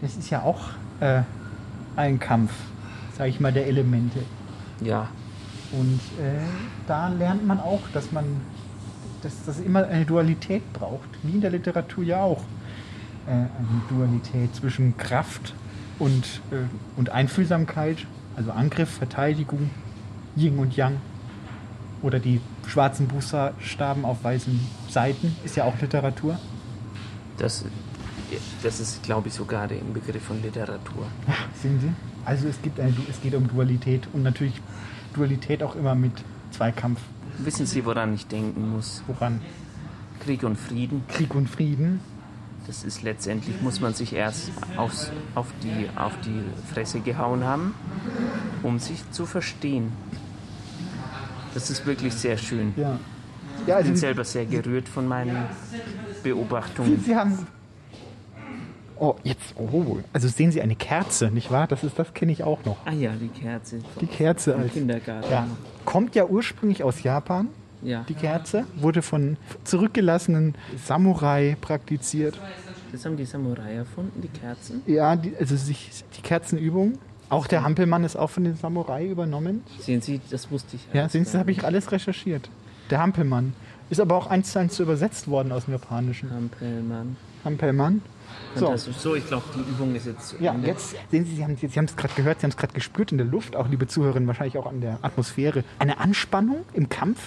Das 0.00 0.16
ist 0.16 0.30
ja 0.30 0.42
auch 0.42 0.60
äh, 1.00 1.22
ein 1.96 2.18
Kampf, 2.18 2.52
sage 3.16 3.30
ich 3.30 3.40
mal, 3.40 3.52
der 3.52 3.66
Elemente. 3.66 4.20
Ja. 4.80 5.08
Und 5.72 6.00
äh, 6.20 6.40
da 6.86 7.08
lernt 7.08 7.46
man 7.46 7.60
auch, 7.60 7.80
dass 7.92 8.12
man 8.12 8.24
dass 9.22 9.44
das 9.44 9.60
immer 9.60 9.86
eine 9.86 10.04
Dualität 10.04 10.72
braucht, 10.72 11.08
wie 11.22 11.32
in 11.32 11.40
der 11.40 11.50
Literatur 11.50 12.04
ja 12.04 12.22
auch. 12.22 12.42
Äh, 13.26 13.30
eine 13.30 13.48
Dualität 13.88 14.54
zwischen 14.54 14.96
Kraft 14.96 15.54
und, 16.00 16.24
äh, 16.50 16.56
und 16.96 17.10
Einfühlsamkeit, 17.10 17.98
also 18.36 18.50
Angriff, 18.50 18.90
Verteidigung, 18.90 19.70
Yin 20.36 20.58
und 20.58 20.76
Yang. 20.76 20.96
Oder 22.02 22.18
die 22.18 22.40
schwarzen 22.66 23.06
Buchstaben 23.06 24.04
auf 24.04 24.24
weißen 24.24 24.58
Seiten 24.88 25.36
ist 25.44 25.56
ja 25.56 25.64
auch 25.64 25.80
Literatur. 25.80 26.38
Das, 27.38 27.64
das 28.62 28.80
ist, 28.80 29.02
glaube 29.02 29.28
ich, 29.28 29.34
sogar 29.34 29.68
der 29.68 29.78
Inbegriff 29.78 30.24
von 30.24 30.42
Literatur. 30.42 31.06
Sehen 31.62 31.80
Sie? 31.80 31.92
Also 32.24 32.48
es, 32.48 32.60
gibt 32.60 32.80
eine, 32.80 32.94
es 33.08 33.20
geht 33.20 33.34
um 33.34 33.48
Dualität 33.48 34.08
und 34.12 34.22
natürlich 34.22 34.60
Dualität 35.14 35.62
auch 35.62 35.76
immer 35.76 35.94
mit 35.94 36.12
Zweikampf. 36.50 37.00
Wissen 37.38 37.66
Sie, 37.66 37.84
woran 37.84 38.14
ich 38.14 38.26
denken 38.26 38.70
muss? 38.70 39.02
Woran? 39.06 39.40
Krieg 40.20 40.42
und 40.44 40.56
Frieden. 40.56 41.02
Krieg 41.08 41.34
und 41.34 41.48
Frieden. 41.48 42.00
Das 42.66 42.84
ist 42.84 43.02
letztendlich, 43.02 43.60
muss 43.60 43.80
man 43.80 43.92
sich 43.92 44.12
erst 44.12 44.50
aufs, 44.76 45.10
auf, 45.34 45.48
die, 45.62 45.88
auf 45.96 46.12
die 46.24 46.42
Fresse 46.72 47.00
gehauen 47.00 47.42
haben, 47.42 47.74
um 48.62 48.78
sich 48.78 49.10
zu 49.10 49.26
verstehen. 49.26 49.90
Das 51.54 51.70
ist 51.70 51.84
wirklich 51.86 52.14
sehr 52.14 52.36
schön. 52.36 52.72
Ja. 52.76 52.98
Ja, 53.66 53.66
ich 53.66 53.74
also 53.74 53.84
bin 53.86 53.94
die- 53.94 54.00
selber 54.00 54.24
sehr 54.24 54.46
gerührt 54.46 54.88
von 54.88 55.06
meinen 55.06 55.36
Beobachtungen. 56.22 57.00
Sie 57.04 57.14
haben. 57.14 57.46
Oh, 58.96 59.16
jetzt. 59.24 59.54
Oh, 59.56 59.98
also 60.12 60.28
sehen 60.28 60.52
Sie 60.52 60.62
eine 60.62 60.76
Kerze, 60.76 61.30
nicht 61.30 61.50
wahr? 61.50 61.66
Das 61.66 61.82
ist, 61.82 61.98
das 61.98 62.14
kenne 62.14 62.30
ich 62.32 62.44
auch 62.44 62.64
noch. 62.64 62.76
Ah 62.84 62.92
ja, 62.92 63.10
die 63.20 63.28
Kerze. 63.28 63.80
Die 64.00 64.06
Kerze 64.06 64.54
als 64.56 64.72
Kindergarten. 64.72 65.30
Ja. 65.30 65.46
Kommt 65.84 66.14
ja 66.14 66.24
ursprünglich 66.26 66.84
aus 66.84 67.02
Japan. 67.02 67.48
Ja. 67.82 68.04
Die 68.08 68.14
Kerze 68.14 68.64
wurde 68.76 69.02
von 69.02 69.36
zurückgelassenen 69.64 70.54
Samurai 70.84 71.56
praktiziert. 71.60 72.38
Das 72.92 73.04
haben 73.04 73.16
die 73.16 73.24
Samurai 73.24 73.74
erfunden, 73.74 74.20
die 74.20 74.28
Kerzen. 74.28 74.82
Ja, 74.86 75.16
die, 75.16 75.36
also 75.36 75.56
sich, 75.56 75.90
die 76.16 76.22
Kerzenübung. 76.22 76.98
Auch 77.32 77.46
der 77.46 77.62
Hampelmann 77.64 78.04
ist 78.04 78.14
auch 78.14 78.28
von 78.28 78.44
den 78.44 78.56
Samurai 78.56 79.06
übernommen. 79.06 79.62
Sehen 79.80 80.02
Sie, 80.02 80.20
das 80.30 80.50
wusste 80.50 80.76
ich. 80.76 80.86
Ja, 80.92 81.08
sehen 81.08 81.24
Sie, 81.24 81.32
gar 81.32 81.40
habe 81.40 81.50
ich 81.50 81.64
alles 81.64 81.90
recherchiert. 81.90 82.50
Der 82.90 83.00
Hampelmann. 83.00 83.54
Ist 83.88 84.00
aber 84.00 84.16
auch 84.16 84.26
eins 84.26 84.52
zu 84.52 84.58
eins 84.58 84.78
übersetzt 84.78 85.28
worden 85.28 85.50
aus 85.50 85.64
dem 85.64 85.72
Japanischen. 85.72 86.30
Hampelmann. 86.30 87.16
Hampelmann. 87.42 88.02
So. 88.54 88.66
Fantastisch. 88.66 88.96
So, 88.96 89.14
ich 89.14 89.26
glaube, 89.26 89.44
die 89.56 89.60
Übung 89.60 89.94
ist 89.94 90.04
jetzt 90.04 90.36
Ja, 90.40 90.52
Ende. 90.52 90.66
jetzt 90.66 90.94
sehen 91.10 91.24
Sie, 91.24 91.36
Sie 91.36 91.78
haben 91.78 91.84
es 91.86 91.96
gerade 91.96 92.12
gehört, 92.14 92.40
Sie 92.40 92.44
haben 92.44 92.50
es 92.50 92.56
gerade 92.58 92.74
gespürt 92.74 93.12
in 93.12 93.16
der 93.18 93.26
Luft, 93.26 93.56
auch 93.56 93.66
liebe 93.66 93.86
Zuhörerinnen, 93.86 94.26
wahrscheinlich 94.26 94.58
auch 94.58 94.66
an 94.66 94.82
der 94.82 94.98
Atmosphäre. 95.00 95.64
Eine 95.78 96.00
Anspannung 96.00 96.66
im 96.74 96.90
Kampf 96.90 97.18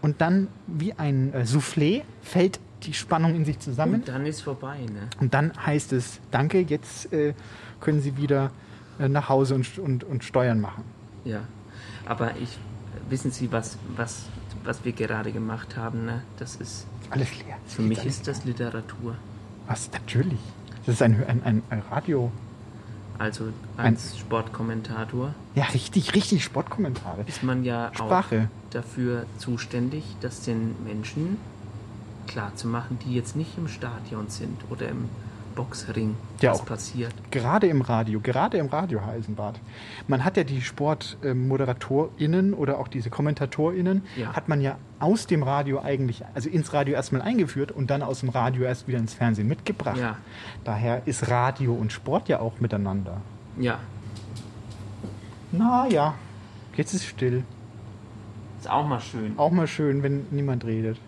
und 0.00 0.20
dann 0.20 0.46
wie 0.68 0.92
ein 0.92 1.32
äh, 1.34 1.40
Soufflé 1.42 2.02
fällt 2.22 2.60
die 2.84 2.94
Spannung 2.94 3.34
in 3.34 3.44
sich 3.44 3.58
zusammen 3.58 3.94
Und 3.94 4.08
dann 4.08 4.26
ist 4.26 4.42
vorbei, 4.42 4.78
ne? 4.78 5.08
und 5.20 5.34
dann 5.34 5.52
heißt 5.66 5.92
es, 5.92 6.20
danke, 6.30 6.60
jetzt 6.60 7.12
äh, 7.12 7.34
können 7.80 8.00
Sie 8.00 8.16
wieder 8.16 8.52
nach 8.98 9.28
Hause 9.28 9.54
und, 9.54 9.78
und, 9.78 10.04
und 10.04 10.24
Steuern 10.24 10.60
machen. 10.60 10.84
Ja. 11.24 11.40
Aber 12.06 12.36
ich, 12.36 12.58
wissen 13.08 13.30
Sie, 13.30 13.50
was, 13.52 13.78
was, 13.96 14.24
was 14.64 14.84
wir 14.84 14.92
gerade 14.92 15.32
gemacht 15.32 15.76
haben, 15.76 16.04
ne? 16.04 16.22
Das 16.38 16.56
ist. 16.56 16.86
Alles 17.10 17.36
leer. 17.44 17.56
Für 17.66 17.82
mich 17.82 18.04
ist 18.04 18.26
das 18.28 18.44
Literatur. 18.44 19.14
Was? 19.66 19.90
Natürlich. 19.92 20.38
Das 20.86 20.96
ist 20.96 21.02
ein, 21.02 21.22
ein, 21.26 21.42
ein, 21.44 21.62
ein 21.70 21.82
Radio. 21.90 22.30
Also 23.18 23.44
als 23.76 24.18
Sportkommentator 24.18 25.34
Ja, 25.54 25.64
richtig, 25.66 26.14
richtig 26.14 26.42
Sportkommentare. 26.42 27.22
ist 27.26 27.42
man 27.44 27.62
ja 27.62 27.90
Sprache. 27.94 28.48
auch 28.50 28.72
dafür 28.72 29.24
zuständig, 29.38 30.02
das 30.20 30.40
den 30.40 30.74
Menschen 30.84 31.36
klarzumachen, 32.26 32.98
die 32.98 33.14
jetzt 33.14 33.36
nicht 33.36 33.56
im 33.56 33.68
Stadion 33.68 34.28
sind 34.28 34.60
oder 34.68 34.88
im 34.88 35.08
Boxring, 35.54 36.16
Ja, 36.40 36.50
was 36.52 36.60
auch. 36.60 36.66
passiert. 36.66 37.12
Gerade 37.30 37.66
im 37.68 37.80
Radio, 37.80 38.20
gerade 38.20 38.58
im 38.58 38.66
Radio, 38.66 39.00
Herr 39.00 39.12
Eisenbart. 39.12 39.60
Man 40.08 40.24
hat 40.24 40.36
ja 40.36 40.44
die 40.44 40.60
SportmoderatorInnen 40.60 42.54
oder 42.54 42.78
auch 42.78 42.88
diese 42.88 43.10
KommentatorInnen, 43.10 44.02
Ja. 44.16 44.32
hat 44.34 44.48
man 44.48 44.60
ja 44.60 44.76
aus 45.00 45.26
dem 45.26 45.42
Radio 45.42 45.80
eigentlich, 45.82 46.22
also 46.34 46.48
ins 46.48 46.72
Radio 46.72 46.94
erstmal 46.94 47.22
eingeführt 47.22 47.72
und 47.72 47.90
dann 47.90 48.02
aus 48.02 48.20
dem 48.20 48.28
Radio 48.30 48.64
erst 48.64 48.88
wieder 48.88 48.98
ins 48.98 49.14
Fernsehen 49.14 49.48
mitgebracht. 49.48 49.96
Ja. 49.98 50.16
Daher 50.64 51.02
ist 51.06 51.28
Radio 51.30 51.74
und 51.74 51.92
Sport 51.92 52.28
ja 52.28 52.40
auch 52.40 52.60
miteinander. 52.60 53.20
Ja, 53.58 53.78
Na 55.52 55.86
ja, 55.88 56.14
jetzt 56.76 56.94
ist 56.94 57.04
still. 57.06 57.44
ist 58.58 58.68
auch 58.68 58.86
mal 58.86 59.00
schön. 59.00 59.34
Auch 59.38 59.50
mal 59.52 59.66
schön, 59.68 60.02
wenn 60.02 60.26
niemand 60.30 60.64
redet. 60.64 60.98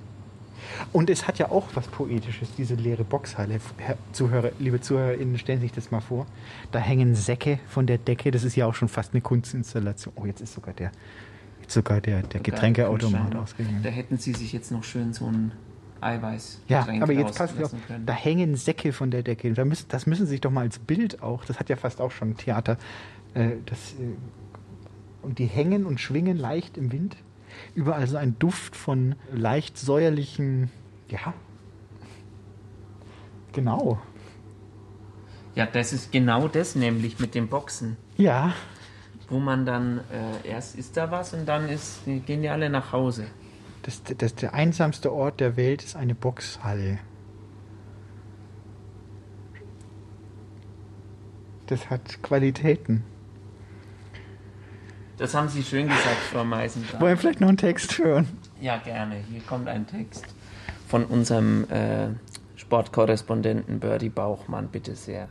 Und 0.93 1.11
es 1.11 1.27
hat 1.27 1.39
ja 1.39 1.51
auch 1.51 1.69
was 1.75 1.87
Poetisches, 1.89 2.55
diese 2.57 2.75
leere 2.75 3.05
Boxhalle. 3.05 3.61
Zuhörer, 4.13 4.51
liebe 4.59 4.81
ZuhörerInnen, 4.81 5.39
stellen 5.39 5.61
Sie 5.61 5.67
sich 5.67 5.73
das 5.73 5.91
mal 5.91 6.01
vor. 6.01 6.27
Da 6.73 6.79
hängen 6.79 7.15
Säcke 7.15 7.59
von 7.69 7.87
der 7.87 7.99
Decke. 7.99 8.31
Das 8.31 8.45
ist 8.45 8.57
ja 8.57 8.67
auch 8.67 8.75
schon 8.75 8.89
fast 8.89 9.13
eine 9.15 9.21
Kunstinstallation. 9.21 10.15
Oh, 10.17 10.27
jetzt 10.27 10.41
ist 10.41 10.55
sogar 10.55 10.75
der, 10.75 10.93
jetzt 11.63 11.75
sogar 11.75 12.01
der, 12.01 12.23
der 12.23 12.41
Getränkeautomat 12.41 13.35
ausgegangen. 13.35 13.81
Da 13.83 13.91
hätten 13.91 14.19
sie 14.19 14.33
sich 14.33 14.53
jetzt 14.53 14.71
noch 14.71 14.85
schön 14.85 15.13
so 15.13 15.27
ein 15.27 15.53
Eiweiß 16.01 16.61
Ja, 16.69 16.87
aber 17.01 17.13
jetzt 17.13 17.39
passt 17.39 17.57
können. 17.57 18.07
da 18.07 18.13
hängen 18.13 18.55
Säcke 18.57 18.93
von 18.93 19.11
der 19.11 19.23
Decke. 19.23 19.53
Da 19.53 19.65
müssen, 19.65 19.87
das 19.89 20.07
müssen 20.07 20.27
Sie 20.27 20.33
sich 20.33 20.41
doch 20.41 20.51
mal 20.51 20.63
als 20.63 20.79
Bild 20.79 21.23
auch, 21.23 21.45
das 21.45 21.59
hat 21.59 21.69
ja 21.69 21.77
fast 21.77 22.01
auch 22.01 22.11
schon 22.11 22.37
Theater, 22.37 22.77
äh, 23.35 23.53
das, 23.67 23.93
äh, 23.95 24.15
und 25.23 25.39
die 25.39 25.47
hängen 25.47 25.87
und 25.87 26.01
schwingen 26.01 26.37
leicht 26.37 26.77
im 26.77 26.93
Wind. 26.93 27.17
Überall 27.77 28.09
so 28.09 28.17
ein 28.17 28.37
Duft 28.39 28.75
von 28.75 29.15
leicht 29.33 29.79
säuerlichen, 29.79 30.71
ja, 31.09 31.35
genau. 33.53 34.01
Ja, 35.55 35.67
das 35.67 35.93
ist 35.93 36.11
genau 36.11 36.49
das 36.49 36.75
nämlich 36.75 37.21
mit 37.21 37.35
dem 37.35 37.49
Boxen. 37.49 37.97
Ja, 38.17 38.55
wo 39.29 39.39
man 39.39 39.67
dann 39.67 40.01
äh, 40.11 40.49
erst 40.49 40.77
ist 40.77 40.97
da 40.97 41.11
was 41.11 41.35
und 41.35 41.47
dann 41.47 41.69
ist, 41.69 42.05
gehen 42.05 42.43
die 42.43 42.49
alle 42.49 42.71
nach 42.71 42.93
Hause. 42.93 43.27
Das, 43.83 44.03
das, 44.03 44.35
der 44.35 44.55
einsamste 44.55 45.13
Ort 45.13 45.41
der 45.41 45.57
Welt 45.57 45.85
ist 45.85 45.97
eine 45.97 46.15
Boxhalle. 46.15 46.99
Das 51.67 51.91
hat 51.91 52.23
Qualitäten. 52.23 53.05
Das 55.19 55.35
haben 55.35 55.49
Sie 55.49 55.63
schön 55.63 55.89
gesagt, 55.89 56.19
Frau 56.31 56.45
Meisendrath. 56.45 57.01
Wollen 57.01 57.13
wir 57.13 57.17
vielleicht 57.17 57.41
noch 57.41 57.49
einen 57.49 57.57
Text 57.57 57.97
hören? 57.99 58.29
Ja, 58.61 58.77
gerne. 58.77 59.17
Hier 59.31 59.41
kommt 59.41 59.67
ein 59.67 59.87
Text 59.87 60.27
von 60.89 61.05
unserem 61.07 61.65
äh, 61.71 62.09
Sportkorrespondenten 62.57 63.81
Birdie 63.81 64.11
Bauchmann, 64.11 64.69
bitte 64.69 64.95
sehr. 64.95 65.29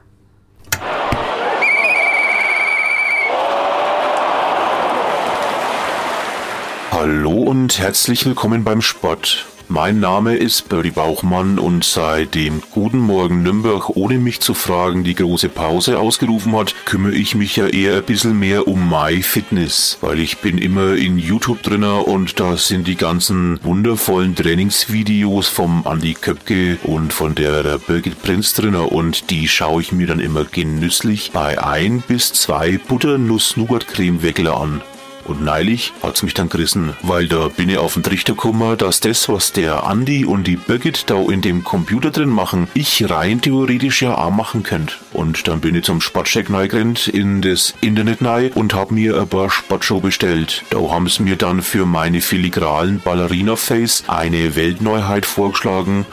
Hallo 6.91 7.43
und 7.43 7.77
herzlich 7.77 8.25
willkommen 8.25 8.63
beim 8.63 8.81
Sport. 8.81 9.45
Mein 9.67 9.99
Name 9.99 10.35
ist 10.35 10.69
Birdie 10.69 10.91
Bauchmann 10.91 11.57
und 11.57 11.83
seit 11.83 12.35
dem 12.35 12.61
Guten 12.71 12.99
Morgen 12.99 13.41
Nürnberg 13.41 13.89
ohne 13.89 14.19
mich 14.19 14.39
zu 14.39 14.53
fragen 14.53 15.03
die 15.03 15.15
große 15.15 15.49
Pause 15.49 15.97
ausgerufen 15.97 16.55
hat, 16.55 16.75
kümmere 16.85 17.15
ich 17.15 17.33
mich 17.33 17.55
ja 17.55 17.65
eher 17.65 17.97
ein 17.97 18.03
bisschen 18.03 18.37
mehr 18.37 18.67
um 18.67 18.87
My 18.87 19.23
Fitness, 19.23 19.97
weil 20.01 20.19
ich 20.19 20.37
bin 20.37 20.59
immer 20.59 20.93
in 20.93 21.17
YouTube 21.17 21.63
drinner 21.63 22.07
und 22.07 22.39
da 22.39 22.57
sind 22.57 22.87
die 22.87 22.95
ganzen 22.95 23.59
wundervollen 23.63 24.35
Trainingsvideos 24.35 25.47
vom 25.47 25.83
Andy 25.89 26.13
Köpke 26.13 26.77
und 26.83 27.11
von 27.11 27.33
der, 27.33 27.63
der 27.63 27.79
Birgit 27.79 28.21
Prinz 28.21 28.53
drinner 28.53 28.91
und 28.91 29.31
die 29.31 29.47
schaue 29.47 29.81
ich 29.81 29.91
mir 29.91 30.05
dann 30.05 30.19
immer 30.19 30.45
genüsslich 30.45 31.31
bei 31.31 31.61
ein 31.61 32.03
bis 32.07 32.33
zwei 32.33 32.77
Butter-Nuss-Nougat-Creme-Weckler 32.87 34.55
an. 34.55 34.81
Und 35.25 35.43
neulich 35.43 35.93
hat's 36.03 36.23
mich 36.23 36.33
dann 36.33 36.49
gerissen, 36.49 36.93
weil 37.01 37.27
da 37.27 37.47
bin 37.47 37.69
ich 37.69 37.77
auf 37.77 37.95
den 37.95 38.03
Trichter 38.03 38.33
gekommen, 38.33 38.77
dass 38.77 38.99
das, 38.99 39.27
was 39.27 39.51
der 39.51 39.83
Andi 39.83 40.23
und 40.23 40.45
die 40.45 40.55
Birgit 40.55 41.09
da 41.09 41.19
in 41.19 41.41
dem 41.41 41.63
Computer 41.63 42.11
drin 42.11 42.29
machen, 42.29 42.67
ich 42.73 43.09
rein 43.09 43.41
theoretisch 43.41 44.03
ja 44.03 44.15
auch 44.15 44.31
machen 44.31 44.63
könnt. 44.63 44.99
Und 45.13 45.47
dann 45.47 45.61
bin 45.61 45.75
ich 45.75 45.85
zum 45.85 46.01
Sportcheck 46.01 46.51
reingerannt 46.51 47.07
in 47.07 47.41
das 47.41 47.73
Internet 47.81 48.23
rein 48.23 48.51
und 48.53 48.73
hab 48.73 48.91
mir 48.91 49.19
ein 49.19 49.27
paar 49.27 49.49
Sportshow 49.49 49.99
bestellt. 49.99 50.63
Da 50.69 50.79
haben 50.79 51.09
sie 51.09 51.23
mir 51.23 51.35
dann 51.35 51.61
für 51.61 51.85
meine 51.85 52.21
filigranen 52.21 52.99
Ballerina-Face 52.99 54.03
eine 54.07 54.55
Weltneuheit 54.55 55.25
vorgeschlagen. 55.25 56.05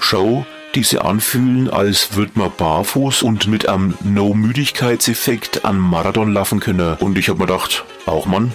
Show 0.00 0.44
die 0.74 0.84
sich 0.84 1.00
anfühlen, 1.00 1.68
als 1.68 2.14
würde 2.14 2.32
man 2.34 2.52
barfuß 2.56 3.22
und 3.22 3.48
mit 3.48 3.68
einem 3.68 3.94
No-Müdigkeitseffekt 4.04 5.64
an 5.64 5.78
Marathon 5.78 6.32
laufen 6.32 6.60
können. 6.60 6.96
Und 7.00 7.18
ich 7.18 7.28
hab 7.28 7.38
mir 7.38 7.46
gedacht, 7.46 7.84
Bauchmann, 8.06 8.52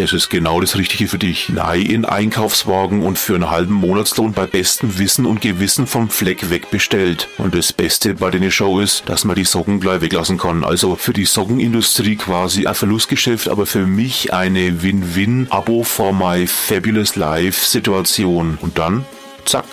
das 0.00 0.14
ist 0.14 0.30
genau 0.30 0.62
das 0.62 0.76
Richtige 0.76 1.08
für 1.08 1.18
dich. 1.18 1.50
Nein, 1.50 1.82
in 1.82 2.04
Einkaufswagen 2.06 3.02
und 3.02 3.18
für 3.18 3.34
einen 3.34 3.50
halben 3.50 3.74
Monatslohn 3.74 4.32
bei 4.32 4.46
bestem 4.46 4.98
Wissen 4.98 5.26
und 5.26 5.42
Gewissen 5.42 5.86
vom 5.86 6.08
Fleck 6.08 6.48
weg 6.48 6.70
bestellt. 6.70 7.28
Und 7.36 7.54
das 7.54 7.74
Beste 7.74 8.14
bei 8.14 8.30
der 8.30 8.50
Show 8.50 8.80
ist, 8.80 9.02
dass 9.10 9.26
man 9.26 9.36
die 9.36 9.44
Socken 9.44 9.78
gleich 9.78 10.00
weglassen 10.00 10.38
kann. 10.38 10.64
Also 10.64 10.96
für 10.96 11.12
die 11.12 11.26
Sockenindustrie 11.26 12.16
quasi 12.16 12.66
ein 12.66 12.74
Verlustgeschäft, 12.74 13.50
aber 13.50 13.66
für 13.66 13.86
mich 13.86 14.32
eine 14.32 14.82
Win-Win-Abo 14.82 15.82
for 15.82 16.14
my 16.14 16.46
fabulous 16.46 17.16
life 17.16 17.66
Situation. 17.66 18.56
Und 18.62 18.78
dann, 18.78 19.04
zack, 19.44 19.66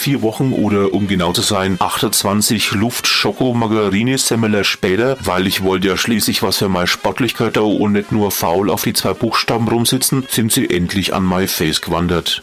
vier 0.00 0.22
Wochen 0.22 0.52
oder 0.52 0.92
um 0.92 1.08
genau 1.08 1.32
zu 1.32 1.42
sein 1.42 1.76
28 1.78 2.72
Luft 2.72 3.06
Schoko 3.06 3.54
Margarine 3.54 4.18
Semmeler 4.18 4.64
später, 4.64 5.16
weil 5.20 5.46
ich 5.46 5.62
wollte 5.62 5.88
ja 5.88 5.96
schließlich 5.96 6.42
was 6.42 6.58
für 6.58 6.68
meine 6.68 6.86
Sportlichkeit 6.86 7.56
da 7.56 7.62
und 7.62 7.92
nicht 7.92 8.12
nur 8.12 8.30
faul 8.30 8.70
auf 8.70 8.82
die 8.82 8.92
zwei 8.92 9.14
Buchstaben 9.14 9.68
rumsitzen, 9.68 10.26
sind 10.28 10.52
sie 10.52 10.68
endlich 10.68 11.14
an 11.14 11.26
my 11.26 11.46
face 11.46 11.80
gewandert. 11.80 12.42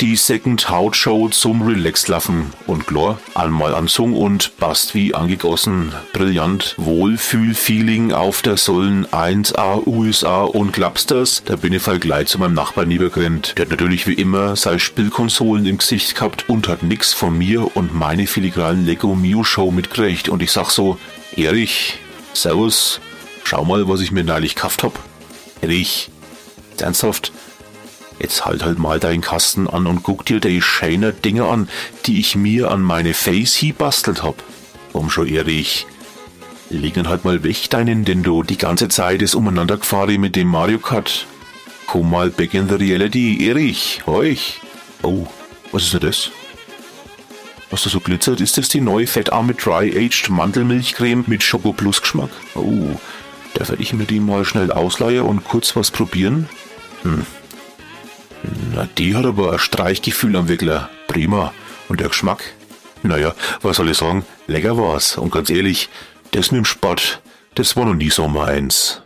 Die 0.00 0.14
Second 0.14 0.70
Haut 0.70 0.94
Show 0.94 1.28
zum 1.28 1.60
Relax-Laffen 1.60 2.52
und 2.68 2.86
klar, 2.86 3.18
einmal 3.34 3.74
anzung 3.74 4.14
und 4.14 4.56
passt 4.56 4.94
wie 4.94 5.12
angegossen. 5.12 5.92
Brillant. 6.12 6.76
Wohlfühl-Feeling 6.78 8.12
auf 8.12 8.40
der 8.42 8.56
Säulen 8.58 9.08
1A 9.08 9.88
USA 9.88 10.44
und 10.44 10.70
Clubsters. 10.70 11.42
Da 11.44 11.56
bin 11.56 11.72
ich 11.72 11.82
voll 11.82 11.98
gleich 11.98 12.28
zu 12.28 12.38
meinem 12.38 12.54
Nachbarn 12.54 12.92
übergerannt. 12.92 13.54
Der 13.56 13.64
hat 13.64 13.72
natürlich 13.72 14.06
wie 14.06 14.12
immer 14.12 14.54
seine 14.54 14.78
Spielkonsolen 14.78 15.66
im 15.66 15.78
Gesicht 15.78 16.14
gehabt 16.14 16.48
und 16.48 16.68
hat 16.68 16.84
nix 16.84 17.12
von 17.12 17.36
mir 17.36 17.76
und 17.76 17.92
meine 17.92 18.28
filigranen 18.28 18.86
Lego 18.86 19.16
Mio 19.16 19.42
Show 19.42 19.72
mitgekriegt. 19.72 20.28
Und 20.28 20.42
ich 20.42 20.52
sag 20.52 20.70
so, 20.70 20.96
Erich, 21.34 21.98
Servus, 22.34 23.00
schau 23.42 23.64
mal, 23.64 23.88
was 23.88 24.00
ich 24.00 24.12
mir 24.12 24.22
neulich 24.22 24.54
gekauft 24.54 24.84
hab. 24.84 24.96
Erich, 25.60 26.08
ernsthaft, 26.78 27.32
Jetzt 28.20 28.44
halt 28.44 28.64
halt 28.64 28.78
mal 28.78 28.98
deinen 28.98 29.20
Kasten 29.20 29.68
an 29.68 29.86
und 29.86 30.02
guck 30.02 30.24
dir 30.24 30.40
die 30.40 30.60
schönen 30.60 31.20
Dinge 31.22 31.44
an, 31.44 31.68
die 32.06 32.18
ich 32.18 32.34
mir 32.36 32.70
an 32.70 32.82
meine 32.82 33.14
Face 33.14 33.54
hier 33.54 33.74
bastelt 33.74 34.22
hab. 34.22 34.42
Komm 34.92 35.10
schon, 35.10 35.28
Erich. 35.28 35.86
Leg 36.70 36.96
ihn 36.96 37.08
halt 37.08 37.24
mal 37.24 37.42
weg, 37.44 37.70
dein 37.70 37.86
Nintendo. 37.86 38.42
Die 38.42 38.58
ganze 38.58 38.88
Zeit 38.88 39.22
ist 39.22 39.34
umeinander 39.34 39.76
gefahren 39.76 40.20
mit 40.20 40.36
dem 40.36 40.48
Mario 40.48 40.78
Kart. 40.78 41.26
Komm 41.86 42.10
mal 42.10 42.30
back 42.30 42.54
in 42.54 42.68
the 42.68 42.74
reality, 42.74 43.48
Erich. 43.48 44.02
Euch. 44.06 44.60
Oh, 45.02 45.26
was 45.72 45.84
ist 45.84 45.94
denn 45.94 46.00
das? 46.00 46.30
Was 47.70 47.82
da 47.82 47.90
so 47.90 48.00
glitzert, 48.00 48.40
ist 48.40 48.56
das 48.56 48.68
die 48.68 48.80
neue 48.80 49.06
fettarme 49.06 49.54
Dry-Aged 49.54 50.30
Mandelmilchcreme 50.30 51.24
mit 51.26 51.42
Schoko 51.42 51.72
Plus 51.72 52.00
Geschmack? 52.00 52.30
Oh, 52.54 52.96
da 53.54 53.68
werde 53.68 53.82
ich 53.82 53.92
mir 53.92 54.04
die 54.04 54.20
mal 54.20 54.44
schnell 54.44 54.72
ausleihen 54.72 55.22
und 55.22 55.44
kurz 55.44 55.76
was 55.76 55.90
probieren. 55.90 56.48
Hm, 57.02 57.26
na, 58.74 58.88
die 58.98 59.16
hat 59.16 59.26
aber 59.26 59.52
ein 59.52 59.58
Streichgefühl 59.58 60.36
am 60.36 60.48
Wickler. 60.48 60.88
Prima. 61.06 61.52
Und 61.88 62.00
der 62.00 62.08
Geschmack? 62.08 62.44
Naja, 63.02 63.34
was 63.62 63.76
soll 63.76 63.90
ich 63.90 63.96
sagen? 63.96 64.24
Lecker 64.46 64.76
war's. 64.76 65.16
Und 65.16 65.32
ganz 65.32 65.50
ehrlich, 65.50 65.88
das 66.32 66.50
mit 66.50 66.58
dem 66.58 66.64
Sport, 66.64 67.22
das 67.54 67.76
war 67.76 67.86
noch 67.86 67.94
nie 67.94 68.10
so 68.10 68.28
meins. 68.28 69.02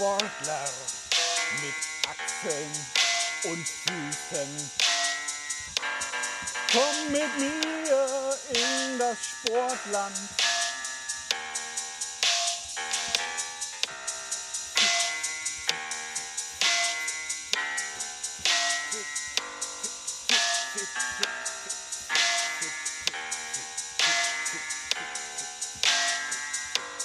Sportler 0.00 0.64
mit 1.60 1.74
Achseln 2.08 2.86
und 3.44 3.68
Füßen. 3.68 4.70
Komm 6.72 7.12
mit 7.12 7.38
mir 7.38 8.38
in 8.48 8.98
das 8.98 9.18
Sportland. 9.18 10.16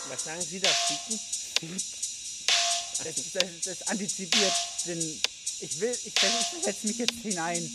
Was 0.08 0.24
sagen 0.24 0.42
Sie 0.42 0.62
da, 0.62 0.70
Ficken? 0.70 1.95
Das, 3.06 3.16
das, 3.34 3.44
das 3.64 3.88
antizipiert 3.88 4.54
den. 4.88 5.22
Ich 5.62 5.80
will, 5.80 5.92
ich, 6.04 6.14
ich 6.14 6.64
setze 6.64 6.88
mich 6.88 6.98
jetzt 6.98 7.14
hinein 7.22 7.72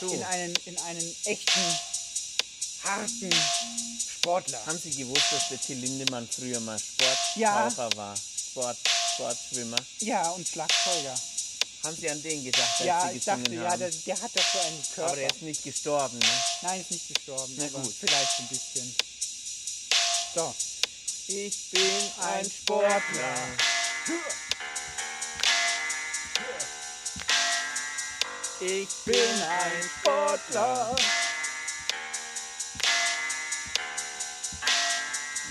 so. 0.00 0.12
in 0.12 0.22
einen, 0.24 0.54
in 0.66 0.76
einen 0.80 1.16
echten, 1.24 1.78
harten 2.84 3.30
Sportler. 4.18 4.66
Haben 4.66 4.78
Sie 4.78 4.90
gewusst, 4.90 5.24
dass 5.30 5.48
der 5.48 5.60
Till 5.60 5.78
Lindemann 5.78 6.28
früher 6.28 6.60
mal 6.60 6.78
Sporttaucher 6.78 7.88
Ja. 7.90 7.96
war? 7.96 8.14
Sport, 8.16 8.76
Sportschwimmer. 9.14 9.78
Ja, 10.00 10.30
und 10.30 10.46
Schlagzeuger. 10.46 11.18
Haben 11.84 11.96
Sie 11.96 12.10
an 12.10 12.22
den 12.22 12.44
gedacht, 12.44 12.80
als 12.80 12.86
Ja, 12.86 13.02
Sie 13.10 13.16
ich 13.18 13.24
gesungen 13.24 13.44
dachte, 13.44 13.54
ja, 13.54 13.70
haben? 13.70 13.78
der, 13.78 13.90
der 13.90 14.20
hat 14.20 14.30
doch 14.36 14.44
so 14.52 14.58
einen 14.58 14.82
Körper. 14.94 15.10
Aber 15.12 15.16
der 15.20 15.30
ist 15.30 15.42
nicht 15.42 15.62
gestorben, 15.62 16.18
ne? 16.18 16.42
Nein, 16.62 16.80
ist 16.80 16.90
nicht 16.90 17.08
gestorben. 17.14 17.54
Na 17.56 17.68
gut. 17.68 17.94
Vielleicht 17.98 18.40
ein 18.40 18.48
bisschen. 18.48 18.96
So. 20.34 20.54
Ich 21.28 21.70
bin 21.70 21.82
ein 22.20 22.50
Sportler. 22.50 23.34
Ich 28.58 28.88
bin 29.04 29.14
ein 29.14 29.90
Sportler. 30.00 30.96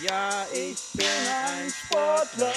Ja, 0.02 0.48
ich 0.52 0.80
bin 0.94 1.06
ein 1.06 1.72
Sportler. 1.72 2.54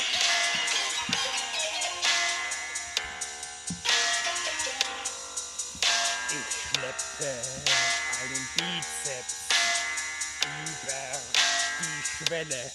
Ich 6.31 6.47
schlepp 6.71 7.03
einen 8.23 8.49
Bizeps 8.57 9.37
über 10.65 11.21
die 11.81 12.27
Schwelle. 12.27 12.73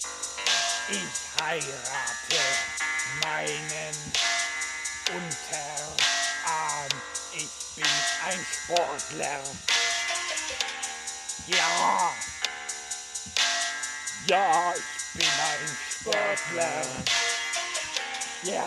Ich 0.90 1.42
heirate 1.42 2.42
meinen 3.20 4.12
Unterarm. 5.08 6.23
Ein 8.26 8.46
Sportler. 8.50 9.40
Ja. 11.46 12.12
Ja, 14.26 14.74
ich 14.74 15.18
bin 15.18 15.26
ein 15.26 15.76
Sportler. 15.90 16.86
Ja. 18.44 18.64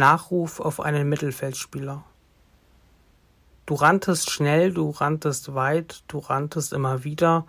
Nachruf 0.00 0.58
auf 0.58 0.80
einen 0.80 1.08
Mittelfeldspieler. 1.08 2.02
Du 3.66 3.74
ranntest 3.74 4.30
schnell, 4.30 4.72
du 4.72 4.90
ranntest 4.90 5.54
weit, 5.54 6.02
du 6.08 6.18
ranntest 6.18 6.72
immer 6.72 7.04
wieder, 7.04 7.46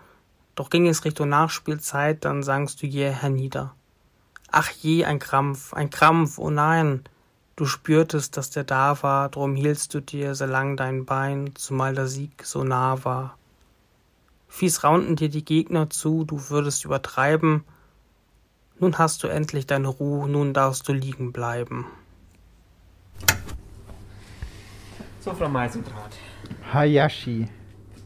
doch 0.53 0.69
ging 0.69 0.87
es 0.87 1.03
Richtung 1.03 1.29
Nachspielzeit, 1.29 2.23
dann 2.23 2.43
sangst 2.43 2.83
du 2.83 2.85
jäh 2.85 3.09
hernieder. 3.09 3.73
Ach 4.51 4.69
je, 4.69 5.05
ein 5.05 5.17
Krampf, 5.17 5.73
ein 5.73 5.89
Krampf, 5.89 6.37
oh 6.37 6.51
nein! 6.51 7.03
Du 7.55 7.65
spürtest, 7.65 8.37
dass 8.37 8.49
der 8.49 8.63
da 8.63 9.01
war, 9.01 9.29
drum 9.29 9.55
hieltst 9.55 9.93
du 9.93 10.01
dir 10.01 10.35
so 10.35 10.45
lang 10.45 10.77
dein 10.77 11.05
Bein, 11.05 11.51
zumal 11.55 11.95
der 11.95 12.07
Sieg 12.07 12.45
so 12.45 12.63
nah 12.63 13.03
war. 13.03 13.37
Fies 14.47 14.83
raunten 14.83 15.15
dir 15.15 15.29
die 15.29 15.45
Gegner 15.45 15.89
zu, 15.89 16.25
du 16.25 16.49
würdest 16.49 16.85
übertreiben. 16.85 17.63
Nun 18.79 18.97
hast 18.97 19.23
du 19.23 19.27
endlich 19.27 19.67
deine 19.67 19.87
Ruhe, 19.87 20.27
nun 20.27 20.53
darfst 20.53 20.87
du 20.87 20.93
liegen 20.93 21.31
bleiben. 21.31 21.85
So, 25.21 25.33
Frau 25.33 25.47
Meisendraht. 25.47 26.17
Hayashi. 26.73 27.47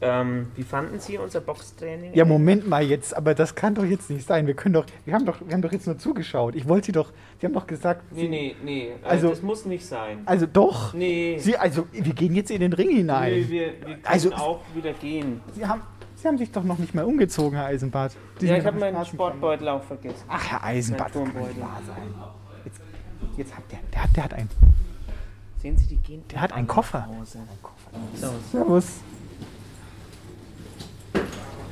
Ähm, 0.02 0.48
wie 0.54 0.62
fanden 0.62 1.00
Sie 1.00 1.16
unser 1.16 1.40
Boxtraining? 1.40 2.12
Ja, 2.12 2.26
Moment 2.26 2.68
mal 2.68 2.82
jetzt, 2.84 3.16
aber 3.16 3.34
das 3.34 3.54
kann 3.54 3.74
doch 3.74 3.84
jetzt 3.84 4.10
nicht 4.10 4.26
sein. 4.26 4.46
Wir 4.46 4.52
können 4.52 4.74
doch, 4.74 4.84
wir 5.06 5.14
haben 5.14 5.24
doch, 5.24 5.36
wir 5.42 5.54
haben 5.54 5.62
doch 5.62 5.72
jetzt 5.72 5.86
nur 5.86 5.96
zugeschaut. 5.96 6.54
Ich 6.54 6.68
wollte 6.68 6.86
Sie 6.86 6.92
doch, 6.92 7.10
Sie 7.40 7.46
haben 7.46 7.54
doch 7.54 7.66
gesagt. 7.66 8.02
Nee, 8.12 8.20
Sie, 8.20 8.28
nee, 8.28 8.56
nee. 8.62 8.92
Also- 9.02 9.08
Also, 9.08 9.28
das 9.30 9.42
muss 9.42 9.64
nicht 9.64 9.86
sein. 9.86 10.18
Also 10.26 10.44
doch. 10.44 10.92
Nee. 10.92 11.38
Sie, 11.38 11.56
also 11.56 11.86
wir 11.90 12.12
gehen 12.12 12.34
jetzt 12.34 12.50
in 12.50 12.60
den 12.60 12.74
Ring 12.74 12.90
hinein. 12.90 13.32
Nee, 13.32 13.48
wir, 13.48 13.66
wir 13.80 13.94
können 13.94 14.00
Also- 14.04 14.32
auch 14.34 14.60
wieder 14.74 14.92
gehen. 14.92 15.40
Sie 15.54 15.66
haben, 15.66 15.80
Sie 16.16 16.28
haben 16.28 16.36
sich 16.36 16.50
doch 16.52 16.62
noch 16.64 16.76
nicht 16.78 16.94
mal 16.94 17.04
umgezogen, 17.06 17.56
Herr 17.56 17.66
Eisenbart. 17.66 18.14
Sie 18.38 18.48
ja, 18.48 18.58
ich 18.58 18.66
habe 18.66 18.78
meinen 18.78 19.02
Sportbeutel 19.06 19.66
auch 19.68 19.82
vergessen. 19.82 20.24
Ach, 20.28 20.44
Herr 20.50 20.62
Eisenbart, 20.62 21.14
das 21.14 21.24
kann 21.24 21.42
nicht 21.48 21.60
wahr 21.60 21.80
sein. 21.86 22.14
Jetzt, 22.66 22.80
jetzt 23.38 23.56
hat 23.56 23.62
der, 23.72 23.78
der 23.94 24.02
hat, 24.02 24.10
der 24.16 24.24
hat 24.24 24.34
einen, 24.34 24.50
Sehen 25.66 25.78
Sie, 25.78 25.86
die 25.86 25.96
gehen. 25.96 26.22
der 26.30 26.42
hat 26.42 26.52
einen 26.52 26.68
Koffer. 26.68 27.08
So, 28.14 28.32
Servus. 28.52 28.84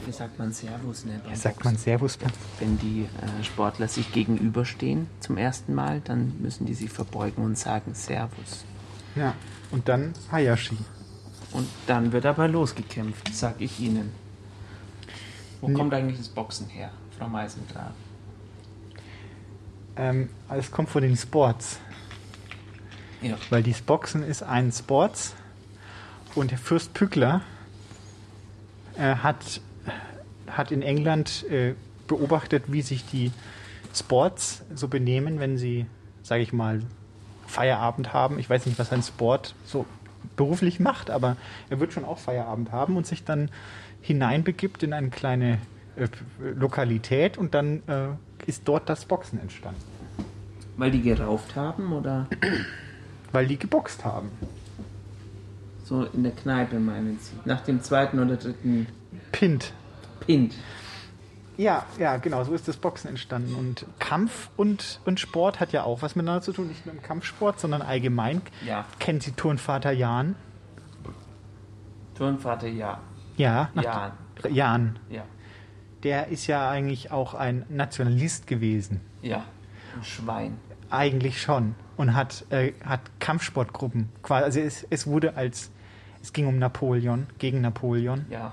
Hier 0.04 0.12
sagt 0.12 0.36
man 0.36 0.52
Servus, 0.52 1.04
ne? 1.04 1.20
Hier 1.28 1.36
sagt 1.36 1.64
man 1.64 1.76
Servus. 1.76 2.18
Wenn 2.58 2.76
die 2.80 3.02
äh, 3.04 3.44
Sportler 3.44 3.86
sich 3.86 4.10
gegenüberstehen 4.10 5.06
zum 5.20 5.36
ersten 5.36 5.74
Mal, 5.74 6.00
dann 6.00 6.34
müssen 6.42 6.66
die 6.66 6.74
sich 6.74 6.90
verbeugen 6.90 7.44
und 7.44 7.56
sagen 7.56 7.94
Servus. 7.94 8.64
Ja, 9.14 9.34
und 9.70 9.88
dann 9.88 10.12
Hayashi. 10.32 10.76
Und 11.52 11.68
dann 11.86 12.10
wird 12.10 12.26
aber 12.26 12.48
losgekämpft, 12.48 13.32
sag 13.32 13.60
ich 13.60 13.78
Ihnen. 13.78 14.10
Wo 15.60 15.68
Nee. 15.68 15.74
kommt 15.74 15.94
eigentlich 15.94 16.18
das 16.18 16.30
Boxen 16.30 16.66
her, 16.68 16.90
Frau 17.16 17.28
Meisendrath? 17.28 17.94
Ähm, 19.94 20.30
es 20.48 20.68
kommt 20.72 20.88
von 20.88 21.02
den 21.02 21.16
Sports. 21.16 21.78
Ja. 23.24 23.38
Weil 23.48 23.62
die 23.62 23.74
Boxen 23.86 24.22
ist 24.22 24.42
ein 24.42 24.70
Sports 24.70 25.34
und 26.34 26.50
der 26.50 26.58
Fürst 26.58 26.92
Pückler 26.92 27.40
äh, 28.98 29.16
hat, 29.16 29.62
hat 30.46 30.70
in 30.70 30.82
England 30.82 31.44
äh, 31.50 31.74
beobachtet, 32.06 32.64
wie 32.66 32.82
sich 32.82 33.06
die 33.06 33.32
Sports 33.94 34.62
so 34.74 34.88
benehmen, 34.88 35.40
wenn 35.40 35.56
sie, 35.56 35.86
sage 36.22 36.42
ich 36.42 36.52
mal, 36.52 36.82
Feierabend 37.46 38.12
haben. 38.12 38.38
Ich 38.38 38.50
weiß 38.50 38.66
nicht, 38.66 38.78
was 38.78 38.92
ein 38.92 39.02
Sport 39.02 39.54
so 39.64 39.86
beruflich 40.36 40.78
macht, 40.78 41.10
aber 41.10 41.36
er 41.70 41.80
wird 41.80 41.94
schon 41.94 42.04
auch 42.04 42.18
Feierabend 42.18 42.72
haben 42.72 42.96
und 42.96 43.06
sich 43.06 43.24
dann 43.24 43.50
hineinbegibt 44.02 44.82
in 44.82 44.92
eine 44.92 45.08
kleine 45.08 45.58
äh, 45.96 46.08
Lokalität 46.54 47.38
und 47.38 47.54
dann 47.54 47.82
äh, 47.86 48.08
ist 48.46 48.62
dort 48.66 48.90
das 48.90 49.06
Boxen 49.06 49.40
entstanden. 49.40 49.80
Weil 50.76 50.90
die 50.90 51.00
gerauft 51.00 51.56
haben 51.56 51.92
oder 51.92 52.26
Weil 53.34 53.46
die 53.46 53.58
geboxt 53.58 54.04
haben. 54.04 54.30
so 55.84 56.04
in 56.04 56.22
der 56.22 56.32
Kneipe, 56.32 56.78
meinen 56.78 57.18
Sie? 57.20 57.32
Nach 57.44 57.60
dem 57.60 57.82
zweiten 57.82 58.18
oder 58.18 58.36
dritten 58.36 58.86
Pint. 59.32 59.72
Pint. 60.20 60.54
Ja, 61.56 61.84
ja, 61.98 62.16
genau, 62.16 62.42
so 62.44 62.52
ist 62.52 62.66
das 62.66 62.76
Boxen 62.76 63.08
entstanden. 63.08 63.54
Und 63.54 63.86
Kampf 63.98 64.50
und, 64.56 65.00
und 65.04 65.20
Sport 65.20 65.60
hat 65.60 65.72
ja 65.72 65.84
auch 65.84 66.02
was 66.02 66.16
miteinander 66.16 66.42
zu 66.42 66.52
tun, 66.52 66.68
nicht 66.68 66.86
nur 66.86 66.94
im 66.94 67.02
Kampfsport, 67.02 67.60
sondern 67.60 67.82
allgemein. 67.82 68.40
Ja. 68.66 68.84
Kennt 68.98 69.22
Sie 69.22 69.32
Turnvater 69.32 69.92
Jan? 69.92 70.34
Turnvater, 72.16 72.68
ja. 72.68 73.00
Ja, 73.36 73.70
Jan. 73.74 74.12
Jan. 74.50 74.98
Ja. 75.10 75.24
Der 76.02 76.28
ist 76.28 76.46
ja 76.46 76.68
eigentlich 76.68 77.10
auch 77.10 77.34
ein 77.34 77.66
Nationalist 77.68 78.46
gewesen. 78.46 79.00
Ja. 79.22 79.44
Ein 79.96 80.04
Schwein. 80.04 80.58
Eigentlich 80.90 81.40
schon. 81.40 81.74
Und 81.96 82.14
hat, 82.14 82.44
äh, 82.50 82.72
hat 82.84 83.00
Kampfsportgruppen. 83.20 84.08
quasi- 84.22 84.44
Also 84.44 84.60
es, 84.60 84.86
es 84.90 85.06
wurde 85.06 85.36
als, 85.36 85.70
es 86.22 86.32
ging 86.32 86.46
um 86.46 86.58
Napoleon, 86.58 87.26
gegen 87.38 87.60
Napoleon. 87.60 88.26
Ja. 88.30 88.52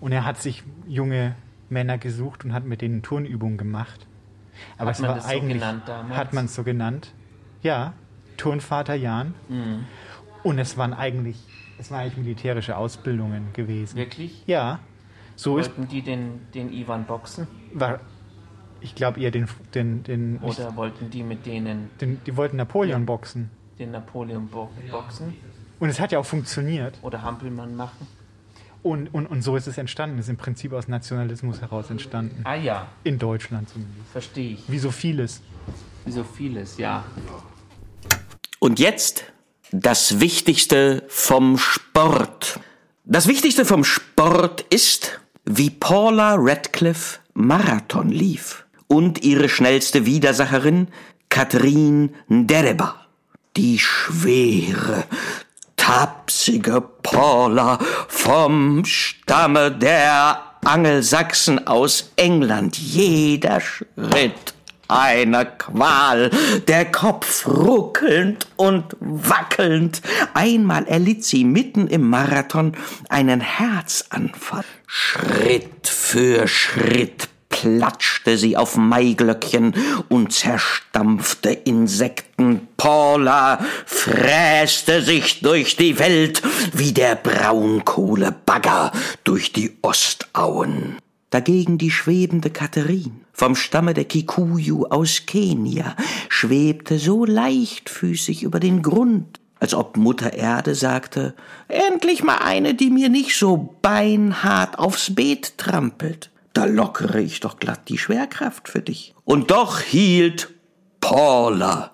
Und 0.00 0.12
er 0.12 0.24
hat 0.24 0.38
sich 0.42 0.62
junge 0.86 1.36
Männer 1.68 1.98
gesucht 1.98 2.44
und 2.44 2.52
hat 2.52 2.64
mit 2.64 2.80
denen 2.82 3.02
Turnübungen 3.02 3.56
gemacht. 3.56 4.06
Aber 4.78 4.88
Hat 4.88 4.96
es 4.96 5.00
man 5.00 5.08
war 5.10 5.16
das 5.16 5.24
so 5.24 5.30
eigentlich, 5.30 5.60
genannt 5.60 5.82
damals? 5.86 6.16
hat 6.16 6.32
man 6.32 6.44
es 6.46 6.54
so 6.54 6.62
genannt. 6.64 7.12
Ja, 7.62 7.92
Turnvater 8.36 8.94
Jan. 8.94 9.34
Mhm. 9.48 9.84
Und 10.42 10.58
es 10.58 10.76
waren 10.76 10.92
eigentlich, 10.94 11.38
es 11.78 11.90
waren 11.90 12.00
eigentlich 12.02 12.16
militärische 12.18 12.76
Ausbildungen 12.76 13.48
gewesen. 13.52 13.96
Wirklich? 13.96 14.42
Ja. 14.46 14.78
So 15.34 15.58
ist, 15.58 15.68
Wollten 15.76 15.88
die 15.88 16.02
den, 16.02 16.40
den 16.54 16.72
Ivan 16.72 17.04
boxen? 17.04 17.46
war, 17.74 18.00
ich 18.80 18.94
glaube 18.94 19.20
eher 19.20 19.30
den, 19.30 19.48
den, 19.74 20.02
den, 20.02 20.38
Oder 20.38 20.76
wollten 20.76 21.10
die 21.10 21.22
mit 21.22 21.46
denen 21.46 21.90
den, 22.00 22.20
die 22.24 22.36
wollten 22.36 22.56
Napoleon 22.56 23.06
boxen. 23.06 23.50
den 23.78 23.90
Napoleon 23.90 24.48
bo 24.48 24.70
boxen? 24.90 25.34
Und 25.78 25.88
es 25.88 26.00
hat 26.00 26.12
ja 26.12 26.18
auch 26.18 26.26
funktioniert. 26.26 26.98
Oder 27.02 27.22
Hampelmann 27.22 27.74
machen? 27.76 28.06
Und, 28.82 29.12
und, 29.12 29.26
und 29.26 29.42
so 29.42 29.56
ist 29.56 29.66
es 29.66 29.78
entstanden. 29.78 30.18
Es 30.18 30.26
ist 30.26 30.30
im 30.30 30.36
Prinzip 30.36 30.72
aus 30.72 30.86
Nationalismus 30.88 31.60
heraus 31.60 31.90
entstanden. 31.90 32.42
Ah 32.44 32.54
ja, 32.54 32.86
In 33.04 33.18
Deutschland 33.18 33.68
zumindest. 33.68 34.08
verstehe 34.12 34.52
ich. 34.52 34.64
Wie 34.70 34.78
so 34.78 34.90
vieles. 34.90 35.42
Wie 36.04 36.12
so 36.12 36.22
vieles, 36.22 36.78
ja. 36.78 37.04
Und 38.60 38.78
jetzt 38.78 39.24
das 39.72 40.20
Wichtigste 40.20 41.02
vom 41.08 41.58
Sport. 41.58 42.60
Das 43.04 43.26
Wichtigste 43.26 43.64
vom 43.64 43.84
Sport 43.84 44.62
ist, 44.70 45.20
wie 45.44 45.70
Paula 45.70 46.36
Radcliffe 46.38 47.18
Marathon 47.34 48.08
lief 48.08 48.65
und 48.88 49.24
ihre 49.24 49.48
schnellste 49.48 50.06
Widersacherin 50.06 50.88
Katrin 51.28 52.14
Dereba. 52.28 53.06
Die 53.56 53.78
schwere, 53.78 55.04
tapsige 55.76 56.82
Paula 57.02 57.78
vom 58.08 58.84
Stamme 58.84 59.70
der 59.70 60.40
Angelsachsen 60.64 61.66
aus 61.66 62.12
England. 62.16 62.76
Jeder 62.76 63.60
Schritt 63.60 64.54
eine 64.88 65.46
Qual, 65.46 66.30
der 66.68 66.84
Kopf 66.86 67.46
ruckelnd 67.46 68.46
und 68.56 68.96
wackelnd. 69.00 70.02
Einmal 70.34 70.86
erlitt 70.86 71.24
sie 71.24 71.44
mitten 71.44 71.86
im 71.88 72.08
Marathon 72.08 72.72
einen 73.08 73.40
Herzanfall. 73.40 74.64
Schritt 74.86 75.86
für 75.88 76.46
Schritt 76.46 77.28
platschte 77.56 78.36
sie 78.36 78.54
auf 78.54 78.76
Maiglöckchen 78.76 79.74
und 80.10 80.32
zerstampfte 80.32 81.50
Insekten. 81.50 82.68
Paula 82.76 83.64
fräste 83.86 85.00
sich 85.00 85.40
durch 85.40 85.76
die 85.76 85.98
Welt 85.98 86.42
wie 86.74 86.92
der 86.92 87.14
Braunkohlebagger 87.14 88.92
durch 89.24 89.52
die 89.52 89.74
Ostauen. 89.80 90.98
Dagegen 91.30 91.78
die 91.78 91.90
schwebende 91.90 92.50
Katharin 92.50 93.22
vom 93.32 93.56
Stamme 93.56 93.94
der 93.94 94.04
Kikuyu 94.04 94.84
aus 94.86 95.22
Kenia 95.26 95.96
schwebte 96.28 96.98
so 96.98 97.24
leichtfüßig 97.24 98.42
über 98.42 98.60
den 98.60 98.82
Grund, 98.82 99.40
als 99.60 99.72
ob 99.72 99.96
Mutter 99.96 100.34
Erde 100.34 100.74
sagte, 100.74 101.34
endlich 101.68 102.22
mal 102.22 102.38
eine, 102.38 102.74
die 102.74 102.90
mir 102.90 103.08
nicht 103.08 103.34
so 103.34 103.74
beinhart 103.80 104.78
aufs 104.78 105.14
Beet 105.14 105.56
trampelt. 105.56 106.30
Da 106.56 106.64
lockere 106.64 107.20
ich 107.20 107.40
doch 107.40 107.58
glatt 107.58 107.90
die 107.90 107.98
Schwerkraft 107.98 108.70
für 108.70 108.80
dich. 108.80 109.14
Und 109.26 109.50
doch 109.50 109.80
hielt 109.80 110.54
Paula 111.02 111.92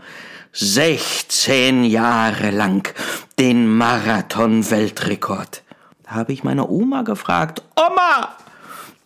16 0.52 1.82
Jahre 1.82 2.52
lang 2.52 2.94
den 3.40 3.66
Marathon-Weltrekord. 3.76 5.64
Da 6.04 6.12
habe 6.12 6.32
ich 6.32 6.44
meine 6.44 6.68
Oma 6.68 7.02
gefragt, 7.02 7.62
Oma, 7.74 8.36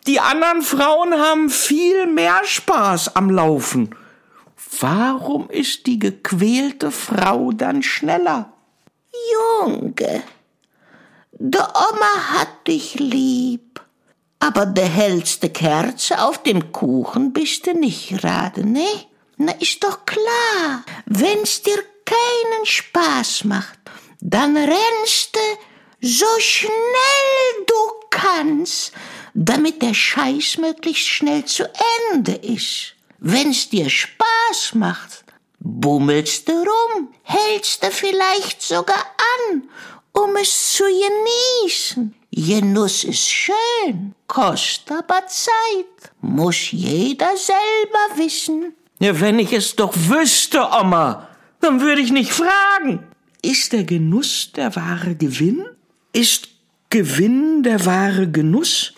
die 0.05 0.19
anderen 0.19 0.61
Frauen 0.61 1.15
haben 1.15 1.49
viel 1.49 2.05
mehr 2.05 2.41
Spaß 2.43 3.15
am 3.15 3.31
Laufen. 3.31 3.95
Warum 4.79 5.49
ist 5.49 5.87
die 5.87 5.97
gequälte 5.97 6.91
Frau 6.91 7.51
dann 7.51 7.81
schneller? 7.81 8.53
Junge, 9.63 10.21
der 11.31 11.67
Oma 11.75 12.31
hat 12.33 12.67
dich 12.67 12.99
lieb. 12.99 13.81
Aber 14.39 14.65
der 14.65 14.87
hellste 14.87 15.49
Kerze 15.49 16.21
auf 16.21 16.43
dem 16.43 16.71
Kuchen 16.71 17.33
bist 17.33 17.65
du 17.67 17.73
nicht 17.73 18.09
gerade, 18.09 18.65
ne? 18.67 18.87
Na, 19.37 19.51
ist 19.53 19.83
doch 19.83 20.05
klar. 20.05 20.83
Wenn's 21.05 21.61
dir 21.61 21.83
keinen 22.05 22.65
Spaß 22.65 23.43
macht, 23.43 23.79
dann 24.21 24.55
rennst 24.55 25.35
du 25.35 25.39
so 26.01 26.25
schnell 26.39 27.65
du 27.65 28.07
kannst, 28.09 28.93
damit 29.33 29.81
der 29.81 29.93
Scheiß 29.93 30.57
möglichst 30.57 31.07
schnell 31.07 31.45
zu 31.45 31.69
Ende 32.11 32.33
ist. 32.33 32.95
Wenn's 33.19 33.69
dir 33.69 33.89
Spaß 33.89 34.75
macht, 34.75 35.25
bummelst 35.59 36.47
du 36.47 36.53
rum, 36.53 37.13
hältst 37.23 37.83
du 37.83 37.91
vielleicht 37.91 38.61
sogar 38.61 39.03
an, 39.49 39.69
um 40.13 40.35
es 40.35 40.73
zu 40.73 40.83
genießen. 40.83 42.16
Genuss 42.39 43.03
ist 43.03 43.27
schön, 43.27 44.13
kostet 44.27 44.91
aber 44.91 45.25
Zeit, 45.25 46.11
muss 46.21 46.71
jeder 46.71 47.35
selber 47.35 48.23
wissen. 48.23 48.75
Ja, 48.99 49.19
wenn 49.19 49.39
ich 49.39 49.53
es 49.53 49.75
doch 49.75 49.91
wüsste, 49.95 50.61
Oma, 50.79 51.27
dann 51.61 51.81
würde 51.81 51.99
ich 51.99 52.11
nicht 52.11 52.31
fragen. 52.31 52.99
Ist 53.41 53.73
der 53.73 53.85
Genuss 53.85 54.51
der 54.55 54.75
wahre 54.75 55.15
Gewinn? 55.15 55.65
Ist 56.13 56.49
Gewinn 56.91 57.63
der 57.63 57.83
wahre 57.87 58.29
Genuss? 58.29 58.93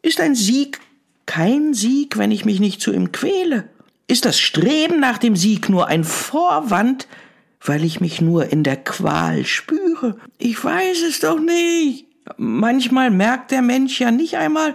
Ist 0.00 0.18
ein 0.18 0.34
Sieg 0.34 0.80
kein 1.26 1.74
Sieg, 1.74 2.16
wenn 2.16 2.30
ich 2.30 2.46
mich 2.46 2.58
nicht 2.58 2.80
zu 2.80 2.94
ihm 2.94 3.12
quäle? 3.12 3.68
Ist 4.06 4.24
das 4.24 4.40
Streben 4.40 4.98
nach 4.98 5.18
dem 5.18 5.36
Sieg 5.36 5.68
nur 5.68 5.88
ein 5.88 6.04
Vorwand, 6.04 7.06
weil 7.60 7.84
ich 7.84 8.00
mich 8.00 8.22
nur 8.22 8.50
in 8.50 8.64
der 8.64 8.76
Qual 8.78 9.44
spüre? 9.44 10.16
Ich 10.38 10.64
weiß 10.64 11.02
es 11.02 11.20
doch 11.20 11.38
nicht. 11.38 12.07
Manchmal 12.36 13.10
merkt 13.10 13.50
der 13.50 13.62
Mensch 13.62 14.00
ja 14.00 14.10
nicht 14.10 14.36
einmal, 14.36 14.74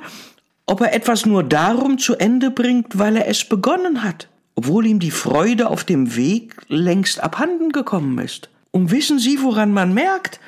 ob 0.65 0.81
er 0.81 0.93
etwas 0.93 1.25
nur 1.25 1.43
darum 1.43 1.97
zu 1.97 2.15
Ende 2.15 2.51
bringt, 2.51 2.97
weil 2.97 3.17
er 3.17 3.27
es 3.27 3.45
begonnen 3.45 4.03
hat, 4.03 4.29
obwohl 4.55 4.85
ihm 4.85 4.99
die 4.99 5.11
Freude 5.11 5.69
auf 5.69 5.83
dem 5.83 6.15
Weg 6.15 6.55
längst 6.67 7.21
abhanden 7.21 7.71
gekommen 7.71 8.17
ist. 8.19 8.49
Und 8.71 8.91
wissen 8.91 9.19
Sie, 9.19 9.41
woran 9.41 9.71
man 9.71 9.93
merkt, 9.93 10.39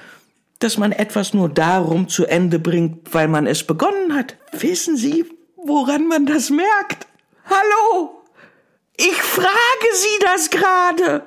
dass 0.59 0.77
man 0.77 0.91
etwas 0.91 1.33
nur 1.33 1.49
darum 1.49 2.07
zu 2.07 2.25
Ende 2.25 2.59
bringt, 2.59 3.13
weil 3.13 3.27
man 3.27 3.45
es 3.45 3.63
begonnen 3.63 4.15
hat? 4.15 4.35
Wissen 4.51 4.97
Sie, 4.97 5.25
woran 5.57 6.07
man 6.07 6.25
das 6.25 6.49
merkt? 6.49 7.07
Hallo? 7.45 8.23
Ich 8.97 9.21
frage 9.21 9.89
Sie 9.93 10.19
das 10.21 10.49
gerade, 10.49 11.23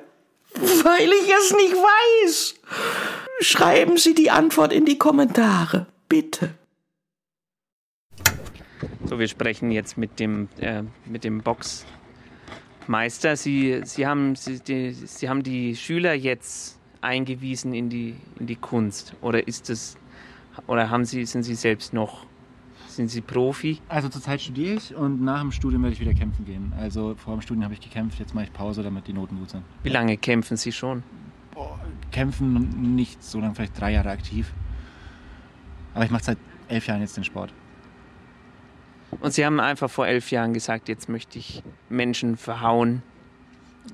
weil 0.83 1.09
ich 1.13 1.31
es 1.31 1.53
nicht 1.53 1.75
weiß. 1.75 2.55
Schreiben 3.41 3.97
Sie 3.97 4.13
die 4.13 4.31
Antwort 4.31 4.73
in 4.73 4.85
die 4.85 4.97
Kommentare, 4.97 5.87
bitte. 6.09 6.49
So, 9.05 9.17
wir 9.17 9.29
sprechen 9.29 9.71
jetzt 9.71 9.97
mit 9.97 10.19
dem, 10.19 10.49
äh, 10.59 10.83
mit 11.05 11.23
dem 11.23 11.41
Boxmeister. 11.41 13.37
Sie, 13.37 13.81
Sie, 13.85 14.05
haben, 14.05 14.35
Sie, 14.35 14.59
die, 14.59 14.91
Sie 14.91 15.29
haben 15.29 15.41
die 15.41 15.75
Schüler 15.77 16.13
jetzt 16.13 16.79
eingewiesen 16.99 17.73
in 17.73 17.89
die, 17.89 18.15
in 18.39 18.47
die 18.47 18.57
Kunst. 18.57 19.15
Oder 19.21 19.47
ist 19.47 19.69
das, 19.69 19.97
oder 20.67 20.89
haben 20.89 21.05
Sie, 21.05 21.25
sind 21.25 21.43
Sie 21.43 21.55
selbst 21.55 21.93
noch, 21.93 22.25
sind 22.89 23.07
Sie 23.07 23.21
Profi? 23.21 23.79
Also 23.87 24.09
zurzeit 24.09 24.41
studiere 24.41 24.75
ich 24.75 24.93
und 24.93 25.21
nach 25.21 25.39
dem 25.39 25.53
Studium 25.53 25.83
werde 25.83 25.93
ich 25.93 26.01
wieder 26.01 26.13
kämpfen 26.13 26.45
gehen. 26.45 26.73
Also 26.77 27.15
vor 27.15 27.35
dem 27.35 27.41
Studium 27.41 27.63
habe 27.63 27.73
ich 27.73 27.79
gekämpft, 27.79 28.19
jetzt 28.19 28.35
mache 28.35 28.45
ich 28.45 28.53
Pause, 28.53 28.83
damit 28.83 29.07
die 29.07 29.13
Noten 29.13 29.37
gut 29.39 29.49
sind. 29.49 29.63
Wie 29.83 29.89
lange 29.89 30.17
kämpfen 30.17 30.57
Sie 30.57 30.73
schon? 30.73 31.03
Kämpfen 32.11 32.95
nicht 32.95 33.23
so 33.23 33.39
lange, 33.39 33.55
vielleicht 33.55 33.79
drei 33.79 33.91
Jahre 33.93 34.09
aktiv. 34.09 34.53
Aber 35.93 36.05
ich 36.05 36.11
mache 36.11 36.23
seit 36.23 36.37
elf 36.67 36.87
Jahren 36.87 37.01
jetzt 37.01 37.17
den 37.17 37.23
Sport. 37.23 37.53
Und 39.21 39.33
Sie 39.33 39.45
haben 39.45 39.59
einfach 39.59 39.89
vor 39.89 40.07
elf 40.07 40.31
Jahren 40.31 40.53
gesagt, 40.53 40.87
jetzt 40.87 41.09
möchte 41.09 41.39
ich 41.39 41.63
Menschen 41.89 42.37
verhauen. 42.37 43.01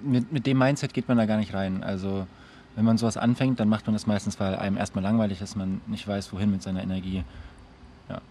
Mit, 0.03 0.31
mit 0.31 0.45
dem 0.45 0.57
Mindset 0.57 0.93
geht 0.93 1.07
man 1.07 1.17
da 1.17 1.25
gar 1.25 1.37
nicht 1.37 1.53
rein. 1.53 1.83
Also 1.83 2.27
wenn 2.75 2.83
man 2.83 2.97
sowas 2.97 3.15
anfängt, 3.15 3.59
dann 3.59 3.69
macht 3.69 3.87
man 3.87 3.93
das 3.93 4.07
meistens, 4.07 4.39
weil 4.39 4.55
einem 4.55 4.75
erstmal 4.77 5.03
langweilig 5.03 5.41
ist, 5.41 5.55
man 5.55 5.81
nicht 5.87 6.07
weiß, 6.07 6.33
wohin 6.33 6.51
mit 6.51 6.61
seiner 6.61 6.83
Energie. 6.83 7.23
Ja. 8.09 8.21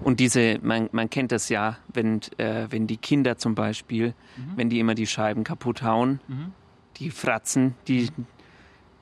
Und 0.00 0.20
diese, 0.20 0.58
man, 0.62 0.88
man 0.92 1.10
kennt 1.10 1.32
das 1.32 1.50
ja, 1.50 1.76
wenn, 1.92 2.22
äh, 2.38 2.66
wenn 2.70 2.86
die 2.86 2.96
Kinder 2.96 3.36
zum 3.36 3.54
Beispiel, 3.54 4.14
mhm. 4.36 4.52
wenn 4.56 4.70
die 4.70 4.80
immer 4.80 4.94
die 4.94 5.06
Scheiben 5.06 5.44
kaputt 5.44 5.82
hauen, 5.82 6.20
mhm. 6.28 6.52
die 6.96 7.10
Fratzen, 7.10 7.74
die, 7.86 8.08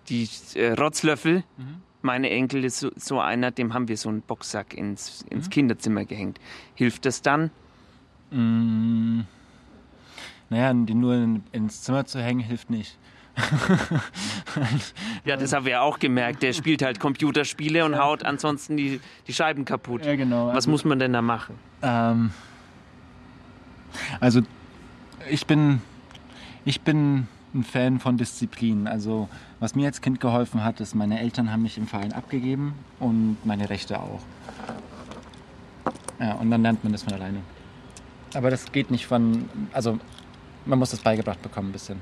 die 0.08 0.28
äh, 0.54 0.72
Rotzlöffel. 0.72 1.44
Mhm. 1.56 1.82
Meine 2.02 2.30
Enkel 2.30 2.64
ist 2.64 2.80
so, 2.80 2.90
so, 2.96 3.20
einer, 3.20 3.50
dem 3.50 3.72
haben 3.72 3.88
wir 3.88 3.96
so 3.96 4.08
einen 4.08 4.20
Boxsack 4.22 4.74
ins, 4.74 5.24
ins 5.30 5.46
mhm. 5.46 5.50
Kinderzimmer 5.50 6.04
gehängt. 6.04 6.38
Hilft 6.74 7.06
das 7.06 7.22
dann? 7.22 7.50
Mm, 8.30 9.20
naja, 10.50 10.72
den 10.72 11.00
nur 11.00 11.14
in, 11.14 11.42
ins 11.52 11.82
Zimmer 11.82 12.04
zu 12.04 12.20
hängen, 12.20 12.40
hilft 12.40 12.68
nicht. 12.68 12.98
ja, 15.24 15.36
das 15.36 15.52
haben 15.52 15.66
wir 15.66 15.82
auch 15.82 15.98
gemerkt. 15.98 16.42
Der 16.42 16.52
spielt 16.52 16.82
halt 16.82 17.00
Computerspiele 17.00 17.84
und 17.84 17.98
haut 17.98 18.24
ansonsten 18.24 18.76
die, 18.76 19.00
die 19.26 19.32
Scheiben 19.32 19.64
kaputt. 19.64 20.04
Ja, 20.04 20.14
genau. 20.14 20.48
Was 20.48 20.56
also, 20.56 20.70
muss 20.70 20.84
man 20.84 20.98
denn 20.98 21.12
da 21.12 21.22
machen? 21.22 21.56
Ähm, 21.82 22.30
also 24.20 24.42
ich 25.28 25.46
bin, 25.46 25.80
ich 26.64 26.82
bin 26.82 27.26
ein 27.54 27.64
Fan 27.64 27.98
von 27.98 28.16
Disziplin. 28.16 28.86
Also 28.86 29.28
was 29.64 29.74
mir 29.74 29.86
als 29.86 30.02
Kind 30.02 30.20
geholfen 30.20 30.62
hat, 30.62 30.78
ist, 30.82 30.94
meine 30.94 31.18
Eltern 31.18 31.50
haben 31.50 31.62
mich 31.62 31.78
im 31.78 31.86
Verein 31.86 32.12
abgegeben 32.12 32.74
und 33.00 33.38
meine 33.44 33.70
Rechte 33.70 33.98
auch. 33.98 34.20
Ja, 36.20 36.34
und 36.34 36.50
dann 36.50 36.60
lernt 36.60 36.84
man 36.84 36.92
das 36.92 37.04
von 37.04 37.14
alleine. 37.14 37.38
Aber 38.34 38.50
das 38.50 38.70
geht 38.72 38.90
nicht 38.90 39.06
von, 39.06 39.48
also 39.72 39.98
man 40.66 40.78
muss 40.78 40.90
das 40.90 41.00
beigebracht 41.00 41.40
bekommen 41.40 41.70
ein 41.70 41.72
bisschen. 41.72 41.98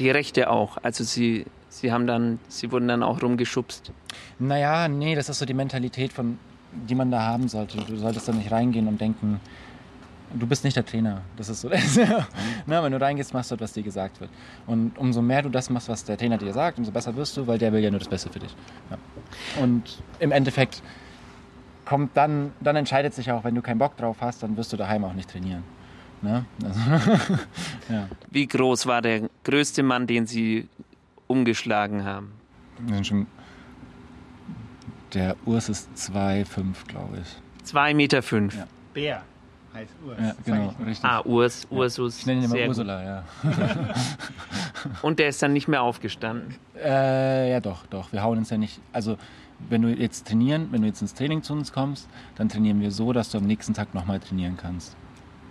Die 0.00 0.08
Rechte 0.08 0.48
auch. 0.48 0.78
Also 0.82 1.04
sie, 1.04 1.44
sie 1.68 1.92
haben 1.92 2.06
dann, 2.06 2.38
sie 2.48 2.72
wurden 2.72 2.88
dann 2.88 3.02
auch 3.02 3.22
rumgeschubst. 3.22 3.92
Naja, 4.38 4.88
nee, 4.88 5.14
das 5.14 5.28
ist 5.28 5.40
so 5.40 5.44
die 5.44 5.52
Mentalität 5.52 6.10
von, 6.10 6.38
die 6.72 6.94
man 6.94 7.10
da 7.10 7.20
haben 7.20 7.48
sollte. 7.48 7.84
Du 7.84 7.98
solltest 7.98 8.28
da 8.28 8.32
nicht 8.32 8.50
reingehen 8.50 8.88
und 8.88 8.98
denken, 8.98 9.40
du 10.34 10.46
bist 10.46 10.64
nicht 10.64 10.76
der 10.76 10.84
Trainer. 10.84 11.22
Das 11.36 11.48
ist 11.48 11.60
so. 11.60 11.70
Na, 12.66 12.82
wenn 12.82 12.92
du 12.92 13.00
reingehst, 13.00 13.32
machst 13.32 13.50
du, 13.50 13.60
was 13.60 13.72
dir 13.72 13.82
gesagt 13.82 14.20
wird. 14.20 14.30
Und 14.66 14.98
umso 14.98 15.22
mehr 15.22 15.42
du 15.42 15.48
das 15.48 15.70
machst, 15.70 15.88
was 15.88 16.04
der 16.04 16.16
Trainer 16.16 16.38
dir 16.38 16.52
sagt, 16.52 16.78
umso 16.78 16.90
besser 16.90 17.14
wirst 17.16 17.36
du, 17.36 17.46
weil 17.46 17.58
der 17.58 17.72
will 17.72 17.82
ja 17.82 17.90
nur 17.90 18.00
das 18.00 18.08
Beste 18.08 18.30
für 18.30 18.40
dich. 18.40 18.54
Ja. 18.90 18.98
Und 19.62 20.02
im 20.18 20.32
Endeffekt 20.32 20.82
kommt 21.84 22.16
dann, 22.16 22.52
dann 22.60 22.76
entscheidet 22.76 23.14
sich 23.14 23.30
auch, 23.30 23.44
wenn 23.44 23.54
du 23.54 23.62
keinen 23.62 23.78
Bock 23.78 23.96
drauf 23.96 24.16
hast, 24.20 24.42
dann 24.42 24.56
wirst 24.56 24.72
du 24.72 24.76
daheim 24.76 25.04
auch 25.04 25.12
nicht 25.12 25.30
trainieren. 25.30 25.62
Ne? 26.22 26.44
Also, 26.64 26.80
ja. 27.90 28.08
Wie 28.30 28.46
groß 28.46 28.86
war 28.86 29.02
der 29.02 29.28
größte 29.44 29.82
Mann, 29.82 30.06
den 30.06 30.26
Sie 30.26 30.68
umgeschlagen 31.26 32.04
haben? 32.04 32.32
Wir 32.78 32.94
sind 32.94 33.06
schon 33.06 33.26
Der 35.12 35.36
Urs 35.44 35.68
ist 35.68 35.90
2,5, 35.96 36.86
glaube 36.88 37.18
ich. 37.20 37.70
2,5 37.70 37.94
Meter. 37.94 38.22
Fünf. 38.22 38.56
Ja. 38.56 38.66
Bär 38.94 39.22
heißt 39.74 39.92
Urs. 40.06 40.18
Ja, 40.18 40.26
Sag 40.28 40.44
genau, 40.44 40.70
ich 40.72 40.78
mal. 40.78 40.88
richtig. 40.88 41.10
Ah, 41.10 41.20
Urs, 41.24 41.66
Ja. 41.70 41.76
Ursus. 41.76 42.18
Ich 42.18 42.26
nenne 42.26 42.40
ihn 42.40 42.44
immer 42.44 42.54
sehr 42.54 42.68
Ursula, 42.68 43.22
gut. 43.42 43.52
ja. 43.58 43.94
Und 45.02 45.18
der 45.18 45.28
ist 45.28 45.42
dann 45.42 45.52
nicht 45.52 45.68
mehr 45.68 45.82
aufgestanden. 45.82 46.54
Äh, 46.82 47.50
ja, 47.50 47.60
doch, 47.60 47.86
doch. 47.86 48.12
Wir 48.12 48.22
hauen 48.22 48.38
uns 48.38 48.50
ja 48.50 48.58
nicht. 48.58 48.80
Also, 48.92 49.16
wenn 49.68 49.82
du 49.82 49.88
jetzt 49.88 50.26
trainieren, 50.26 50.68
wenn 50.70 50.82
du 50.82 50.86
jetzt 50.88 51.00
ins 51.02 51.14
Training 51.14 51.42
zu 51.42 51.52
uns 51.52 51.72
kommst, 51.72 52.08
dann 52.36 52.48
trainieren 52.48 52.80
wir 52.80 52.90
so, 52.90 53.12
dass 53.12 53.30
du 53.30 53.38
am 53.38 53.44
nächsten 53.44 53.72
Tag 53.74 53.94
nochmal 53.94 54.20
trainieren 54.20 54.56
kannst. 54.56 54.96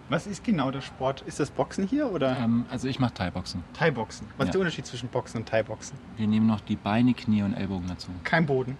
Was 0.09 0.27
ist 0.27 0.43
genau 0.43 0.69
der 0.69 0.81
Sport? 0.81 1.21
Ist 1.21 1.39
das 1.39 1.49
Boxen 1.49 1.87
hier 1.87 2.11
oder? 2.11 2.37
Ähm, 2.37 2.65
also 2.69 2.87
ich 2.87 2.99
mache 2.99 3.13
Thai-Boxen. 3.15 3.63
Thai-Boxen. 3.73 4.27
Was 4.37 4.45
Ja. 4.45 4.49
ist 4.49 4.53
der 4.53 4.61
Unterschied 4.61 4.85
zwischen 4.85 5.07
Boxen 5.09 5.37
und 5.37 5.49
Thai-Boxen? 5.49 5.97
Wir 6.17 6.27
nehmen 6.27 6.45
noch 6.45 6.59
die 6.59 6.75
Beine, 6.75 7.13
Knie 7.13 7.41
und 7.41 7.53
Ellbogen 7.53 7.87
dazu. 7.87 8.09
Kein 8.23 8.45
Boden. 8.45 8.77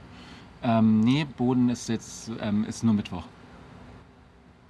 Ähm, 0.61 0.99
nee, 0.99 1.25
Boden 1.37 1.69
ist 1.69 1.89
jetzt 1.89 2.29
ähm, 2.41 2.65
ist 2.65 2.83
nur 2.83 2.93
Mittwoch. 2.93 3.23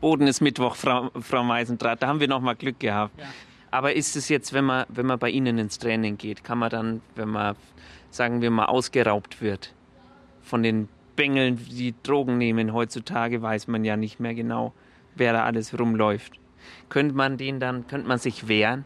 Boden 0.04 0.28
ist 0.28 0.42
Mittwoch, 0.42 0.76
Frau, 0.76 1.12
Frau 1.22 1.46
Meisendrath. 1.46 2.04
Da 2.04 2.08
haben 2.08 2.20
wir 2.20 2.28
noch 2.28 2.42
mal 2.42 2.56
Glück 2.56 2.78
gehabt. 2.78 3.18
Aber 3.72 3.96
ist 3.96 4.18
es 4.18 4.28
jetzt, 4.28 4.52
wenn 4.52 4.66
man, 4.66 4.86
wenn 4.90 5.06
man 5.06 5.18
bei 5.18 5.30
Ihnen 5.30 5.58
ins 5.58 5.80
Training 5.80 6.18
geht, 6.18 6.44
kann 6.44 6.58
man 6.58 6.70
dann, 6.70 7.02
wenn 7.16 7.30
man, 7.30 7.56
sagen 8.12 8.42
wir 8.42 8.52
mal, 8.52 8.66
ausgeraubt 8.66 9.42
wird 9.42 9.74
von 10.42 10.62
den 10.62 10.90
Bengeln, 11.16 11.58
die 11.72 11.96
Drogen 12.04 12.38
nehmen 12.38 12.74
heutzutage, 12.74 13.42
weiß 13.42 13.70
man 13.70 13.86
ja 13.86 13.96
nicht 13.96 14.20
mehr 14.20 14.36
genau, 14.36 14.74
wer 15.16 15.32
da 15.32 15.46
alles 15.46 15.80
rumläuft. 15.80 16.34
Könnte 16.90 17.16
man 17.16 17.38
den 17.38 17.62
dann, 17.62 17.88
könnte 17.88 18.10
man 18.10 18.20
sich 18.20 18.50
wehren? 18.50 18.84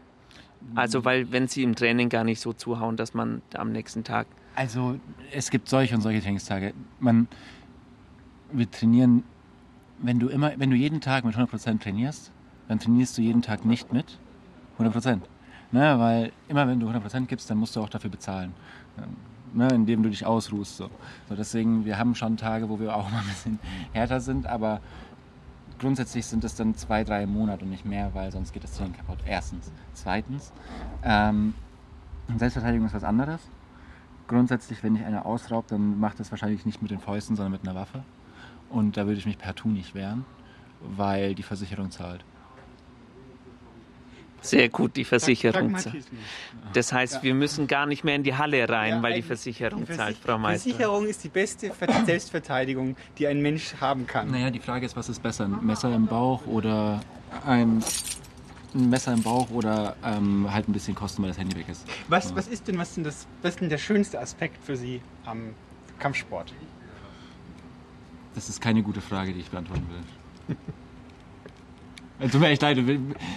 Also, 0.76 1.04
weil, 1.04 1.32
wenn 1.32 1.48
sie 1.48 1.64
im 1.64 1.74
Training 1.74 2.10
gar 2.10 2.22
nicht 2.22 2.38
so 2.38 2.52
zuhauen, 2.52 2.96
dass 2.96 3.12
man 3.12 3.42
am 3.54 3.72
nächsten 3.72 4.04
Tag 4.04 4.28
Also 4.54 5.00
es 5.32 5.50
gibt 5.50 5.68
solche 5.68 5.96
und 5.96 6.00
solche 6.00 6.22
Trainingstage. 6.22 6.74
Man, 7.00 7.26
wir 8.52 8.70
trainieren, 8.70 9.24
wenn 10.00 10.18
du 10.18 10.28
immer, 10.28 10.52
wenn 10.58 10.70
du 10.70 10.76
jeden 10.76 11.00
Tag 11.00 11.24
mit 11.24 11.36
100% 11.36 11.80
trainierst, 11.80 12.32
dann 12.68 12.78
trainierst 12.78 13.16
du 13.18 13.22
jeden 13.22 13.42
Tag 13.42 13.64
nicht 13.64 13.92
mit 13.92 14.18
100%. 14.78 15.20
Ne, 15.70 15.98
weil 15.98 16.32
immer 16.48 16.66
wenn 16.66 16.80
du 16.80 16.88
100% 16.88 17.26
gibst, 17.26 17.50
dann 17.50 17.58
musst 17.58 17.76
du 17.76 17.80
auch 17.82 17.90
dafür 17.90 18.10
bezahlen. 18.10 18.54
Ne, 19.52 19.68
indem 19.68 20.02
du 20.02 20.08
dich 20.08 20.24
ausruhst. 20.24 20.76
So. 20.76 20.90
So, 21.28 21.34
deswegen, 21.34 21.84
wir 21.84 21.98
haben 21.98 22.14
schon 22.14 22.36
Tage, 22.36 22.68
wo 22.68 22.80
wir 22.80 22.94
auch 22.96 23.10
mal 23.10 23.20
ein 23.20 23.26
bisschen 23.26 23.58
härter 23.92 24.20
sind, 24.20 24.46
aber 24.46 24.80
grundsätzlich 25.78 26.26
sind 26.26 26.44
es 26.44 26.54
dann 26.54 26.74
zwei, 26.74 27.04
drei 27.04 27.26
Monate 27.26 27.64
und 27.64 27.70
nicht 27.70 27.84
mehr, 27.84 28.14
weil 28.14 28.32
sonst 28.32 28.52
geht 28.52 28.64
das 28.64 28.76
Training 28.76 28.94
kaputt. 28.94 29.18
Erstens. 29.26 29.70
Zweitens, 29.92 30.52
ähm, 31.02 31.54
Selbstverteidigung 32.36 32.86
ist 32.86 32.94
was 32.94 33.04
anderes. 33.04 33.40
Grundsätzlich, 34.26 34.82
wenn 34.82 34.94
dich 34.94 35.04
einer 35.04 35.24
ausraubt, 35.24 35.72
dann 35.72 35.98
macht 35.98 36.20
das 36.20 36.30
wahrscheinlich 36.30 36.66
nicht 36.66 36.82
mit 36.82 36.90
den 36.90 37.00
Fäusten, 37.00 37.36
sondern 37.36 37.52
mit 37.52 37.62
einer 37.62 37.74
Waffe. 37.74 38.02
Und 38.70 38.96
da 38.96 39.06
würde 39.06 39.18
ich 39.18 39.26
mich 39.26 39.38
partout 39.38 39.68
nicht 39.70 39.94
wehren, 39.94 40.24
weil 40.80 41.34
die 41.34 41.42
Versicherung 41.42 41.90
zahlt. 41.90 42.24
sehr 44.40 44.68
gut 44.68 44.94
die 44.96 45.04
Versicherung 45.04 45.76
zahlt. 45.76 46.04
Das 46.72 46.92
heißt, 46.92 47.22
wir 47.22 47.34
müssen 47.34 47.66
gar 47.66 47.86
nicht 47.86 48.04
mehr 48.04 48.14
in 48.14 48.22
die 48.22 48.34
Halle 48.36 48.68
rein, 48.68 48.94
Ja, 48.96 49.02
weil 49.02 49.14
die 49.14 49.22
Versicherung 49.22 49.84
die 49.84 49.92
Versi- 49.92 49.96
zahlt, 49.96 50.16
Frau 50.18 50.38
Meister. 50.38 50.68
Versicherung 50.70 51.06
ist 51.06 51.24
die 51.24 51.28
beste 51.28 51.72
Ver- 51.72 51.88
Selbstverteidigung, 52.06 52.96
die 53.18 53.26
ein 53.26 53.40
Mensch 53.42 53.74
haben 53.80 54.06
kann. 54.06 54.30
Naja, 54.30 54.50
die 54.50 54.60
Frage 54.60 54.86
ist, 54.86 54.96
was 54.96 55.08
ist 55.08 55.22
besser? 55.22 55.44
Ein 55.46 55.64
Messer 55.66 55.92
im 55.94 56.06
Bauch 56.06 56.46
oder 56.46 57.00
ein, 57.44 57.82
ein 58.74 58.88
Messer 58.90 59.12
im 59.12 59.22
Bauch 59.22 59.50
oder 59.50 59.96
ähm, 60.04 60.46
halt 60.52 60.68
ein 60.68 60.72
bisschen 60.72 60.94
kosten, 60.94 61.22
weil 61.22 61.30
das 61.30 61.38
Handy 61.38 61.56
weg 61.56 61.68
ist. 61.68 61.84
Was, 62.06 62.34
was 62.36 62.46
ist 62.46 62.68
denn, 62.68 62.78
was 62.78 62.94
denn 62.94 63.02
das, 63.04 63.26
was 63.42 63.54
ist 63.54 63.60
denn 63.60 63.70
der 63.70 63.78
schönste 63.78 64.20
Aspekt 64.20 64.62
für 64.62 64.76
Sie 64.76 65.00
am 65.24 65.54
Kampfsport? 65.98 66.54
Das 68.34 68.48
ist 68.48 68.60
keine 68.60 68.82
gute 68.82 69.00
Frage, 69.00 69.32
die 69.32 69.40
ich 69.40 69.50
beantworten 69.50 69.86
will. 69.88 70.56
Also, 72.20 72.32
Tut 72.32 72.40
mir 72.40 72.48
echt 72.48 72.62
leid, 72.62 72.76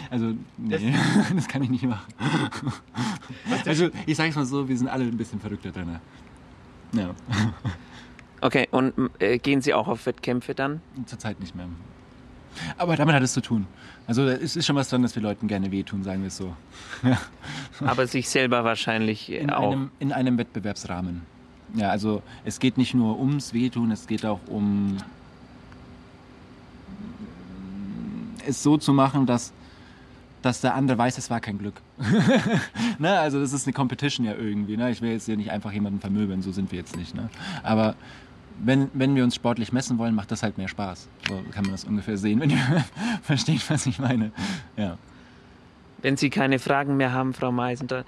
also 0.10 0.34
nee, 0.58 0.94
das 1.36 1.48
kann 1.48 1.62
ich 1.62 1.70
nicht 1.70 1.84
machen. 1.84 2.12
Also 3.64 3.92
ich 4.08 4.18
sage 4.18 4.30
es 4.32 4.36
mal 4.36 4.46
so, 4.46 4.68
wir 4.68 4.76
sind 4.76 4.88
alle 4.88 5.04
ein 5.04 5.18
bisschen 5.18 5.40
verrückter 5.40 5.72
drin. 5.72 6.00
Ja. 6.94 7.12
Okay, 8.42 8.68
und 8.72 8.94
äh, 9.20 9.38
gehen 9.38 9.62
Sie 9.62 9.76
auch 9.76 9.88
auf 9.88 10.08
Wettkämpfe 10.08 10.56
dann? 10.56 10.82
Zurzeit 11.06 11.40
nicht 11.40 11.54
mehr. 11.56 11.68
Aber 12.78 12.96
damit 12.96 13.14
hat 13.14 13.22
es 13.22 13.34
zu 13.34 13.42
tun. 13.42 13.68
Also 14.08 14.24
es 14.28 14.56
ist 14.56 14.66
schon 14.66 14.76
was 14.76 14.90
dran, 14.90 15.04
dass 15.04 15.16
wir 15.16 15.22
Leuten 15.22 15.48
gerne 15.48 15.72
wehtun, 15.72 16.04
sagen 16.04 16.22
wir 16.22 16.28
es 16.28 16.38
so. 16.38 16.54
Ja. 17.04 17.22
Aber 17.86 18.08
sich 18.08 18.30
selber 18.30 18.64
wahrscheinlich 18.64 19.32
In 19.32 19.52
auch. 19.52 19.72
einem, 19.72 19.92
in 20.00 20.12
einem 20.12 20.38
Wettbewerbsrahmen. 20.40 21.22
Ja, 21.76 21.90
also 21.90 22.22
es 22.44 22.60
geht 22.60 22.78
nicht 22.78 22.94
nur 22.94 23.20
ums 23.20 23.54
Wehtun, 23.54 23.92
es 23.92 24.08
geht 24.08 24.26
auch 24.26 24.40
um 24.48 24.98
es 28.46 28.64
so 28.64 28.78
zu 28.78 28.94
machen, 28.94 29.26
dass, 29.26 29.54
dass 30.42 30.62
der 30.62 30.76
andere 30.76 30.98
weiß, 30.98 31.18
es 31.18 31.30
war 31.30 31.40
kein 31.40 31.58
Glück. 31.58 31.82
ne? 33.00 33.20
Also 33.20 33.40
das 33.40 33.54
ist 33.54 33.68
eine 33.68 33.74
Competition 33.74 34.26
ja 34.26 34.34
irgendwie. 34.34 34.78
Ne? 34.78 34.92
Ich 34.92 35.02
will 35.02 35.12
jetzt 35.12 35.26
hier 35.26 35.38
nicht 35.38 35.52
einfach 35.52 35.72
jemanden 35.72 36.00
vermöbeln, 36.00 36.42
so 36.42 36.52
sind 36.52 36.72
wir 36.72 36.80
jetzt 36.80 36.98
nicht. 36.98 37.16
Ne? 37.16 37.30
Aber 37.64 37.96
wenn, 38.64 38.90
wenn 38.94 39.16
wir 39.16 39.24
uns 39.24 39.36
sportlich 39.36 39.72
messen 39.72 39.98
wollen, 39.98 40.16
macht 40.16 40.32
das 40.32 40.44
halt 40.44 40.58
mehr 40.58 40.68
Spaß. 40.68 41.08
So 41.28 41.42
kann 41.52 41.64
man 41.64 41.72
das 41.72 41.86
ungefähr 41.86 42.18
sehen, 42.18 42.40
wenn 42.40 42.50
ihr 42.50 42.58
versteht, 43.22 43.68
was 43.70 43.86
ich 43.86 44.00
meine. 44.00 44.32
Ja. 44.78 44.98
Wenn 46.02 46.18
Sie 46.18 46.30
keine 46.30 46.58
Fragen 46.60 46.98
mehr 46.98 47.12
haben, 47.14 47.34
Frau 47.34 47.52
Meisen, 47.52 47.88
dann, 47.88 48.04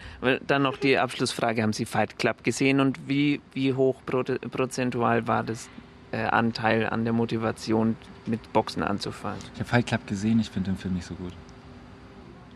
dann 0.47 0.61
noch 0.63 0.77
die 0.77 0.97
Abschlussfrage. 0.97 1.61
Haben 1.61 1.73
Sie 1.73 1.85
Fight 1.85 2.17
Club 2.17 2.43
gesehen 2.43 2.79
und 2.79 2.99
wie, 3.07 3.39
wie 3.53 3.73
hoch 3.73 4.01
pro, 4.05 4.23
prozentual 4.23 5.27
war 5.27 5.43
das 5.43 5.69
äh, 6.11 6.17
Anteil 6.23 6.87
an 6.89 7.03
der 7.03 7.13
Motivation, 7.13 7.95
mit 8.25 8.51
Boxen 8.53 8.81
anzufangen? 8.83 9.39
Ich 9.53 9.59
habe 9.59 9.69
Fight 9.69 9.85
Club 9.87 10.07
gesehen, 10.07 10.39
ich 10.39 10.49
finde 10.49 10.71
den 10.71 10.77
Film 10.77 10.95
nicht 10.95 11.05
so 11.05 11.13
gut. 11.15 11.33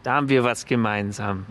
Da 0.03 0.13
haben 0.13 0.29
wir 0.29 0.43
was 0.43 0.65
gemeinsam. 0.65 1.45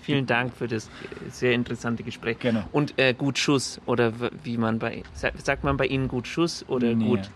Vielen 0.00 0.24
Dank 0.24 0.54
für 0.56 0.66
das 0.66 0.88
sehr 1.30 1.52
interessante 1.52 2.02
Gespräch. 2.02 2.38
Genau. 2.38 2.64
Und 2.72 2.98
äh, 2.98 3.12
gut 3.12 3.38
Schuss 3.38 3.78
oder 3.84 4.12
wie 4.44 4.56
man 4.56 4.78
bei 4.78 5.02
sa- 5.12 5.30
sagt 5.36 5.62
man 5.62 5.76
bei 5.76 5.84
Ihnen 5.86 6.08
gut 6.08 6.26
Schuss 6.26 6.64
oder 6.68 6.94
Nee, 6.94 7.04
gut 7.04 7.28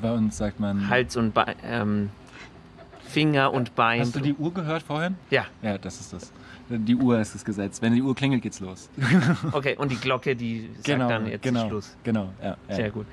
Bei 0.00 0.12
uns 0.12 0.38
sagt 0.38 0.58
man. 0.58 0.88
Hals 0.88 1.16
und 1.16 1.34
Bein, 1.34 1.54
ähm, 1.62 2.10
Finger 3.06 3.52
und 3.52 3.74
Bein. 3.74 4.00
Hast 4.00 4.14
du 4.16 4.20
die 4.20 4.34
Uhr 4.34 4.52
gehört 4.52 4.82
vorhin? 4.82 5.16
Ja. 5.30 5.46
Ja, 5.62 5.78
das 5.78 6.00
ist 6.00 6.12
das. 6.12 6.32
Die 6.68 6.96
Uhr 6.96 7.20
ist 7.20 7.34
das 7.34 7.44
Gesetz. 7.44 7.80
Wenn 7.80 7.94
die 7.94 8.02
Uhr 8.02 8.14
klingelt, 8.14 8.42
geht's 8.42 8.60
los. 8.60 8.90
Okay, 9.52 9.76
und 9.76 9.90
die 9.92 9.96
Glocke, 9.96 10.34
die 10.34 10.68
sagt 10.74 10.84
Genau, 10.84 11.08
dann 11.08 11.26
jetzt 11.26 11.42
genau, 11.42 11.68
Schluss. 11.68 11.96
genau, 12.02 12.32
ja, 12.42 12.56
ja. 12.68 12.74
Sehr 12.74 12.90
gut. 12.90 13.06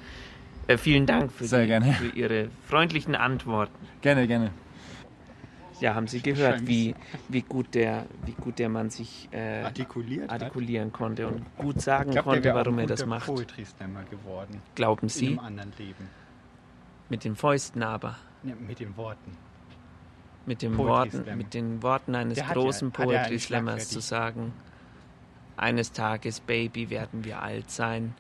Äh, 0.67 0.77
vielen 0.77 1.05
Dank 1.05 1.31
für, 1.31 1.45
Sehr 1.45 1.61
die, 1.61 1.67
gerne. 1.67 1.93
für 1.93 2.07
Ihre 2.07 2.49
freundlichen 2.67 3.15
Antworten. 3.15 3.73
Gerne, 4.01 4.27
gerne. 4.27 4.51
Ja, 5.79 5.95
haben 5.95 6.07
Sie 6.07 6.21
gehört, 6.21 6.65
wie, 6.65 6.95
wie, 7.27 7.41
gut 7.41 7.75
der, 7.75 8.05
wie 8.25 8.31
gut 8.31 8.57
der 8.57 8.69
Mann 8.69 8.89
sich 8.89 9.27
äh, 9.31 9.63
Artikuliert 9.63 10.31
hat? 10.31 10.41
artikulieren 10.41 10.93
konnte 10.93 11.27
und 11.27 11.43
gut 11.57 11.81
sagen 11.81 12.11
glaub, 12.11 12.23
konnte, 12.25 12.53
warum 12.53 12.79
er 12.79 12.87
das 12.87 13.05
macht. 13.05 13.25
Poetry 13.25 13.65
Slammer 13.65 14.03
geworden. 14.05 14.61
Glauben 14.75 15.03
In 15.03 15.09
Sie? 15.09 15.27
einem 15.27 15.39
anderen 15.39 15.73
Leben. 15.77 16.09
Mit 17.09 17.25
den 17.25 17.35
Fäusten 17.35 17.83
aber. 17.83 18.15
Ja, 18.43 18.53
mit 18.55 18.79
den 18.79 18.95
Worten. 18.95 19.35
Mit, 20.45 20.61
den 20.61 20.73
Poetry 20.73 21.17
Worten, 21.19 21.37
mit 21.37 21.53
den 21.53 21.81
Worten 21.83 22.15
eines 22.15 22.35
Der 22.35 22.47
ja- 22.47 22.53
großen 22.53 22.91
ja 22.97 23.03
Poetry 23.05 23.39
Slammers 23.39 23.89
zu 23.89 24.01
sagen, 24.01 24.51
eines 25.55 25.91
Tages, 25.91 26.39
Baby, 26.41 26.89
werden 26.89 27.23
wir 27.23 27.41
alt 27.41 27.69
sein. 27.71 28.13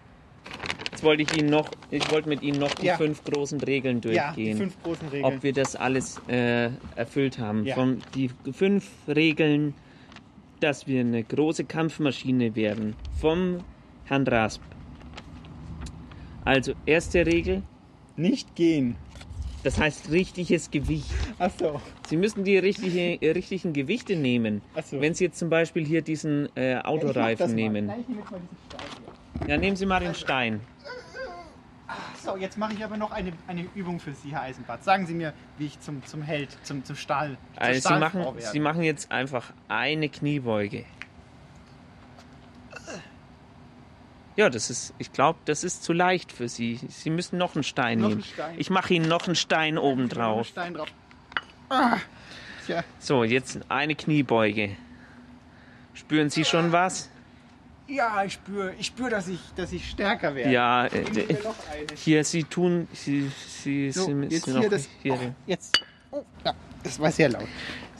Jetzt 0.91 1.03
wollte 1.03 1.23
ich 1.23 1.37
Ihnen 1.37 1.49
noch, 1.49 1.69
ich 1.89 2.09
wollte 2.11 2.29
mit 2.29 2.41
Ihnen 2.43 2.59
noch 2.59 2.73
die 2.75 2.85
Ja. 2.85 2.97
fünf 2.97 3.23
großen 3.23 3.59
Regeln 3.61 3.99
Ja, 4.03 4.27
durchgehen. 4.27 4.57
fünf 4.57 4.81
großen 4.83 5.07
Regeln. 5.09 5.33
Ob 5.35 5.43
wir 5.43 5.51
das 5.51 5.75
alles 5.75 6.21
äh, 6.27 6.69
erfüllt 6.95 7.39
haben. 7.39 7.65
Ja. 7.65 7.75
Von, 7.75 7.99
die 8.13 8.29
fünf 8.51 8.89
Regeln, 9.07 9.73
dass 10.59 10.87
wir 10.87 11.01
eine 11.01 11.23
große 11.23 11.65
Kampfmaschine 11.65 12.55
werden. 12.55 12.95
Vom 13.19 13.57
Herrn 14.05 14.25
Rasp. 14.27 14.61
Also, 16.45 16.73
erste 16.85 17.25
Regel. 17.25 17.63
Nicht 18.15 18.55
gehen. 18.55 18.95
Das 19.63 19.79
heißt 19.79 20.11
richtiges 20.11 20.69
Gewicht. 20.71 21.09
Ach 21.39 21.49
so. 21.57 21.81
Sie 22.07 22.17
müssen 22.17 22.43
die 22.43 22.57
richtige, 22.57 23.21
äh, 23.21 23.31
richtigen 23.31 23.73
Gewichte 23.73 24.15
nehmen. 24.15 24.61
Ach 24.75 24.83
so. 24.83 24.99
Wenn 24.99 25.13
Sie 25.13 25.23
jetzt 25.23 25.39
zum 25.39 25.49
Beispiel 25.49 25.85
hier 25.85 26.01
diesen 26.01 26.49
äh, 26.55 26.75
Autoreifen 26.83 27.55
nehmen. 27.55 27.87
Nein, 27.87 28.01
ich 28.01 28.07
nehme 28.09 28.21
jetzt 28.21 28.31
mal 28.31 28.39
diesen 28.39 28.57
Stein 28.67 28.87
hier. 29.39 29.47
Ja, 29.49 29.57
nehmen 29.57 29.75
Sie 29.75 29.85
mal 29.85 29.99
den 29.99 30.15
Stein. 30.15 30.59
So, 32.23 32.37
jetzt 32.37 32.57
mache 32.57 32.73
ich 32.73 32.83
aber 32.83 32.95
noch 32.95 33.11
eine, 33.11 33.33
eine 33.47 33.67
Übung 33.75 33.99
für 33.99 34.13
Sie, 34.13 34.31
Herr 34.31 34.43
Eisenbart. 34.43 34.83
Sagen 34.83 35.05
Sie 35.05 35.13
mir, 35.13 35.33
wie 35.57 35.65
ich 35.65 35.79
zum, 35.81 36.05
zum 36.05 36.21
Held, 36.21 36.57
zum, 36.63 36.83
zum 36.85 36.95
Stahl, 36.95 37.37
zur 37.53 37.61
Also 37.61 37.73
Sie 37.73 37.81
Stahlfrau 37.81 38.31
machen. 38.31 38.39
Sie 38.39 38.59
machen 38.61 38.83
jetzt 38.83 39.11
einfach 39.11 39.51
eine 39.67 40.07
Kniebeuge. 40.07 40.85
Ja, 44.35 44.49
das 44.49 44.69
ist, 44.69 44.93
ich 44.97 45.11
glaube, 45.13 45.39
das 45.45 45.63
ist 45.63 45.83
zu 45.83 45.93
leicht 45.93 46.31
für 46.31 46.47
Sie. 46.47 46.79
Sie 46.89 47.09
müssen 47.09 47.37
noch 47.37 47.55
einen 47.55 47.63
Stein 47.63 47.99
Noch 47.99 48.09
nehmen. 48.09 48.21
einen 48.21 48.31
Stein. 48.33 48.55
Ich 48.57 48.69
mache 48.69 48.93
Ihnen 48.93 49.07
noch 49.07 49.27
einen 49.27 49.35
Stein 49.35 49.77
oben 49.77 50.09
drauf. 50.09 50.47
Stein 50.47 50.73
drauf. 50.73 50.89
Ah. 51.69 51.97
So, 52.99 53.23
jetzt 53.23 53.59
eine 53.69 53.93
Kniebeuge. 53.95 54.75
Spüren 55.93 56.29
Sie 56.29 56.45
schon 56.45 56.71
was? 56.71 57.09
Ja, 57.87 58.23
ich 58.23 58.33
spüre, 58.33 58.73
ich 58.79 58.87
spür, 58.87 59.09
dass, 59.09 59.27
ich, 59.27 59.39
dass 59.57 59.73
ich 59.73 59.89
stärker 59.89 60.33
werde. 60.35 60.51
Ja, 60.51 60.85
äh, 60.85 61.01
äh, 61.01 61.37
hier, 61.95 62.23
Sie 62.23 62.45
tun, 62.45 62.87
Sie, 62.93 63.29
Sie, 63.61 63.91
So, 63.91 64.05
Sie 64.05 64.13
jetzt 64.29 64.45
hier 64.45 64.53
noch 64.53 64.69
das. 64.69 64.87
hier. 65.01 65.13
Oh, 65.13 65.19
jetzt. 65.45 65.83
Oh, 66.09 66.23
ja, 66.45 66.53
das 66.83 66.99
war 66.99 67.11
sehr 67.11 67.29
laut. 67.29 67.43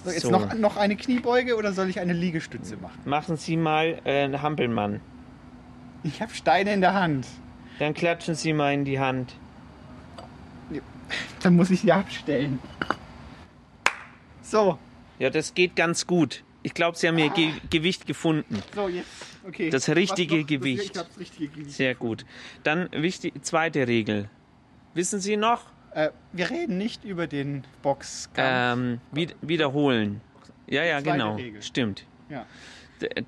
So, 0.05 0.09
jetzt 0.11 0.21
So. 0.21 0.31
Noch, 0.31 0.53
noch 0.53 0.77
eine 0.77 0.95
Kniebeuge 0.95 1.57
oder 1.57 1.73
soll 1.73 1.89
ich 1.89 1.99
eine 1.99 2.13
Liegestütze 2.13 2.77
machen? 2.77 2.97
Machen 3.03 3.35
Sie 3.35 3.57
mal 3.57 3.99
äh, 4.05 4.23
einen 4.23 4.41
Hampelmann. 4.41 5.01
Ich 6.03 6.21
habe 6.21 6.33
Steine 6.33 6.73
in 6.73 6.81
der 6.81 6.93
Hand. 6.93 7.27
Dann 7.79 7.93
klatschen 7.93 8.35
Sie 8.35 8.53
mal 8.53 8.73
in 8.73 8.85
die 8.85 8.99
Hand. 8.99 9.33
Dann 11.41 11.55
muss 11.55 11.69
ich 11.69 11.81
sie 11.81 11.91
abstellen. 11.91 12.59
So. 14.41 14.77
Ja, 15.19 15.29
das 15.29 15.53
geht 15.53 15.75
ganz 15.75 16.07
gut. 16.07 16.43
Ich 16.63 16.73
glaube, 16.73 16.97
Sie 16.97 17.07
haben 17.07 17.17
Ihr 17.17 17.29
Ge 17.29 17.51
Gewicht 17.69 18.05
gefunden. 18.07 18.63
So, 18.73 18.87
jetzt. 18.87 19.07
Okay. 19.45 19.69
Das 19.69 19.89
richtige 19.89 20.43
Gewicht. 20.45 20.95
Das 20.95 21.07
richtige 21.19 21.49
Gewicht. 21.49 21.71
Sehr 21.71 21.95
gut. 21.95 22.25
Dann 22.63 22.89
wichtig, 22.91 23.33
zweite 23.43 23.87
Regel. 23.87 24.29
Wissen 24.93 25.19
Sie 25.19 25.35
noch? 25.35 25.65
Äh, 25.91 26.09
wir 26.31 26.49
reden 26.49 26.77
nicht 26.77 27.03
über 27.03 27.27
den 27.27 27.63
Boxkampf. 27.81 28.37
Ähm, 28.37 29.01
wied 29.11 29.35
wiederholen. 29.41 30.21
Ja, 30.67 30.83
ja, 30.83 31.01
genau. 31.01 31.35
Regel. 31.35 31.61
Stimmt. 31.61 32.05
Ja. 32.29 32.45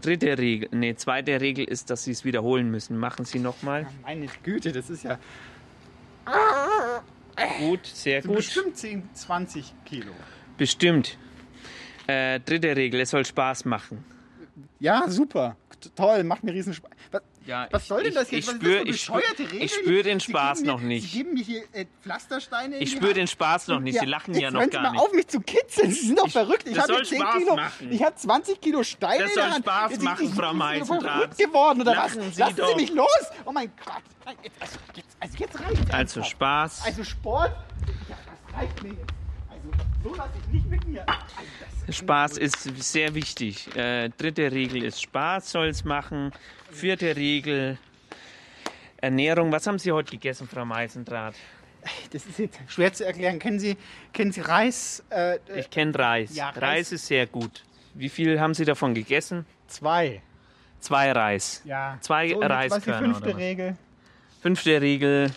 Dritte 0.02 0.38
Regel, 0.38 0.70
nee, 0.72 0.96
zweite 0.96 1.40
Regel 1.42 1.66
ist, 1.66 1.90
dass 1.90 2.04
Sie 2.04 2.12
es 2.12 2.26
wiederholen 2.26 2.70
müssen. 2.70 2.98
Machen 2.98 3.26
Sie 3.26 3.40
nochmal. 3.40 3.88
Meine 4.04 4.28
Güte, 4.44 4.72
das 4.72 4.90
ist 4.90 5.04
ja. 5.04 5.20
Gut, 7.60 7.86
sehr 7.86 8.22
gut. 8.22 8.38
Bestimmt 8.38 8.78
10, 8.78 9.10
20 9.14 9.74
Kilo. 9.86 10.12
Bestimmt. 10.58 11.18
Äh, 12.08 12.40
dritte 12.40 12.76
Regel, 12.76 13.02
es 13.02 13.10
soll 13.10 13.26
Spaß 13.26 13.66
machen. 13.66 14.04
Ja, 14.80 15.10
super. 15.10 15.58
Toll, 15.96 16.24
macht 16.24 16.44
mir 16.44 16.54
riesen 16.54 16.74
Spaß. 16.74 16.92
Was, 17.46 17.50
Ja, 17.50 17.68
was 17.70 17.82
ich- 17.84 17.88
soll 17.88 18.04
denn 18.04 18.14
das 18.16 18.24
ich- 18.32 18.32
jetzt? 18.32 18.48
ich 18.48 18.56
ist 18.56 18.62
spür- 18.64 18.80
das 18.80 18.96
ich 18.96 19.72
spür- 19.74 19.98
ich 20.00 20.04
den 20.04 20.20
Spaß 20.20 20.62
mir, 20.62 20.68
noch 20.68 20.82
nicht. 20.82 21.12
Sie 21.12 21.18
geben 21.20 21.34
mir 21.36 21.44
hier 21.44 21.64
äh, 21.74 21.86
Pflastersteine 22.02 22.78
in 22.78 22.82
Ich 22.82 22.90
die 22.90 22.96
spür 22.96 23.10
Hand. 23.10 23.18
den 23.18 23.28
Spaß 23.28 23.68
noch 23.68 23.80
nicht. 23.82 24.00
Sie 24.00 24.06
lachen 24.06 24.34
ja 24.34 24.50
noch 24.50 24.68
gar 24.70 24.82
mal 24.82 24.92
nicht. 24.94 25.02
auf, 25.02 25.14
mich 25.14 25.28
zu 25.28 25.40
kitzeln. 25.42 25.92
Sie 25.92 26.08
sind 26.08 26.18
doch 26.18 26.28
verrückt. 26.30 26.64
Ich 26.68 26.74
das 26.74 26.84
habe 26.84 26.94
soll 26.96 27.06
10 27.06 27.22
Spaß 27.22 27.38
Kilo. 27.38 27.56
machen. 27.56 27.92
Ich 27.92 28.04
habe 28.04 28.16
20 28.16 28.62
Kilo 28.62 28.84
Steine 28.84 29.20
Das 29.24 29.30
in 29.30 29.36
der 29.36 29.44
soll 29.44 29.54
Hand. 29.54 29.66
Spaß 29.66 29.92
Jetzt- 29.92 30.02
machen, 30.04 30.26
ich, 30.26 30.34
Frau 30.34 30.52
ich, 30.52 30.58
Meisendrath. 30.58 31.02
verrückt 31.14 31.38
geworden 31.38 31.82
oder 31.82 31.94
Lachen 31.96 32.20
was? 32.28 32.36
Sie 32.36 32.42
Lassen 32.42 32.56
doch. 32.56 32.70
Sie 32.70 32.76
mich 32.76 32.92
los. 32.92 33.08
Oh 33.46 33.52
mein 33.52 33.72
Gott. 33.86 34.02
Nein, 34.26 34.36
also, 34.60 34.78
jetzt, 34.96 35.18
also 35.20 35.38
jetzt 35.38 35.60
reicht 35.60 35.94
Also 35.94 36.24
Spaß. 36.24 36.82
Also 36.84 37.04
Sport. 37.04 37.52
Ja, 38.10 38.16
das 38.50 38.60
reicht 38.60 38.82
mir 38.84 38.90
jetzt. 38.90 39.02
Also 39.50 40.10
so 40.10 40.16
lasse 40.16 40.30
ich 40.48 40.54
nicht 40.54 40.68
mit 40.68 40.88
mir. 40.88 41.08
Also, 41.08 41.20
das 41.86 41.96
Spaß 41.98 42.38
ist 42.40 42.64
sehr 42.84 43.14
wichtig. 43.14 43.76
Äh, 43.76 44.10
dritte 44.10 44.52
Regel 44.52 44.84
ist 44.84 45.00
Spaß 45.04 45.52
soll 45.52 45.68
es 45.68 45.84
machen. 45.84 46.32
Vierte 46.76 47.16
Regel 47.16 47.78
Ernährung. 48.98 49.50
Was 49.52 49.66
haben 49.66 49.80
Sie 49.80 49.92
heute 49.94 50.12
gegessen, 50.12 50.48
Frau 50.48 50.66
Meisendrath? 50.66 51.36
Das 52.12 52.26
ist 52.26 52.40
jetzt 52.40 52.60
schwer 52.68 52.92
zu 52.92 53.06
erklären. 53.06 53.40
Kennen 53.40 53.60
Sie, 53.60 53.78
kennen 54.12 54.32
Sie 54.34 54.42
Reis? 54.42 55.04
Äh, 55.10 55.38
Ich 55.56 55.70
kenne 55.70 55.98
Reis. 55.98 56.36
Ja, 56.36 56.50
Reis. 56.50 56.62
Reis. 56.62 56.92
ist 56.92 57.06
sehr 57.08 57.28
gut. 57.28 57.64
Wie 57.94 58.10
viel 58.10 58.40
haben 58.42 58.54
Sie 58.54 58.66
davon 58.66 58.94
gegessen? 58.94 59.46
Zwei. 59.68 60.22
Zwei 60.80 61.12
Reis. 61.14 61.62
Ja. 61.64 61.98
Zwei 62.02 62.30
so, 62.30 62.36
und 62.42 62.50
Was 62.50 62.66
ist 62.78 62.86
die 62.86 62.90
Reiskörner. 62.92 63.14
fünfte? 63.16 63.38
Regel? 63.38 63.78
Fünfte 64.42 64.82
Regel 64.82 65.32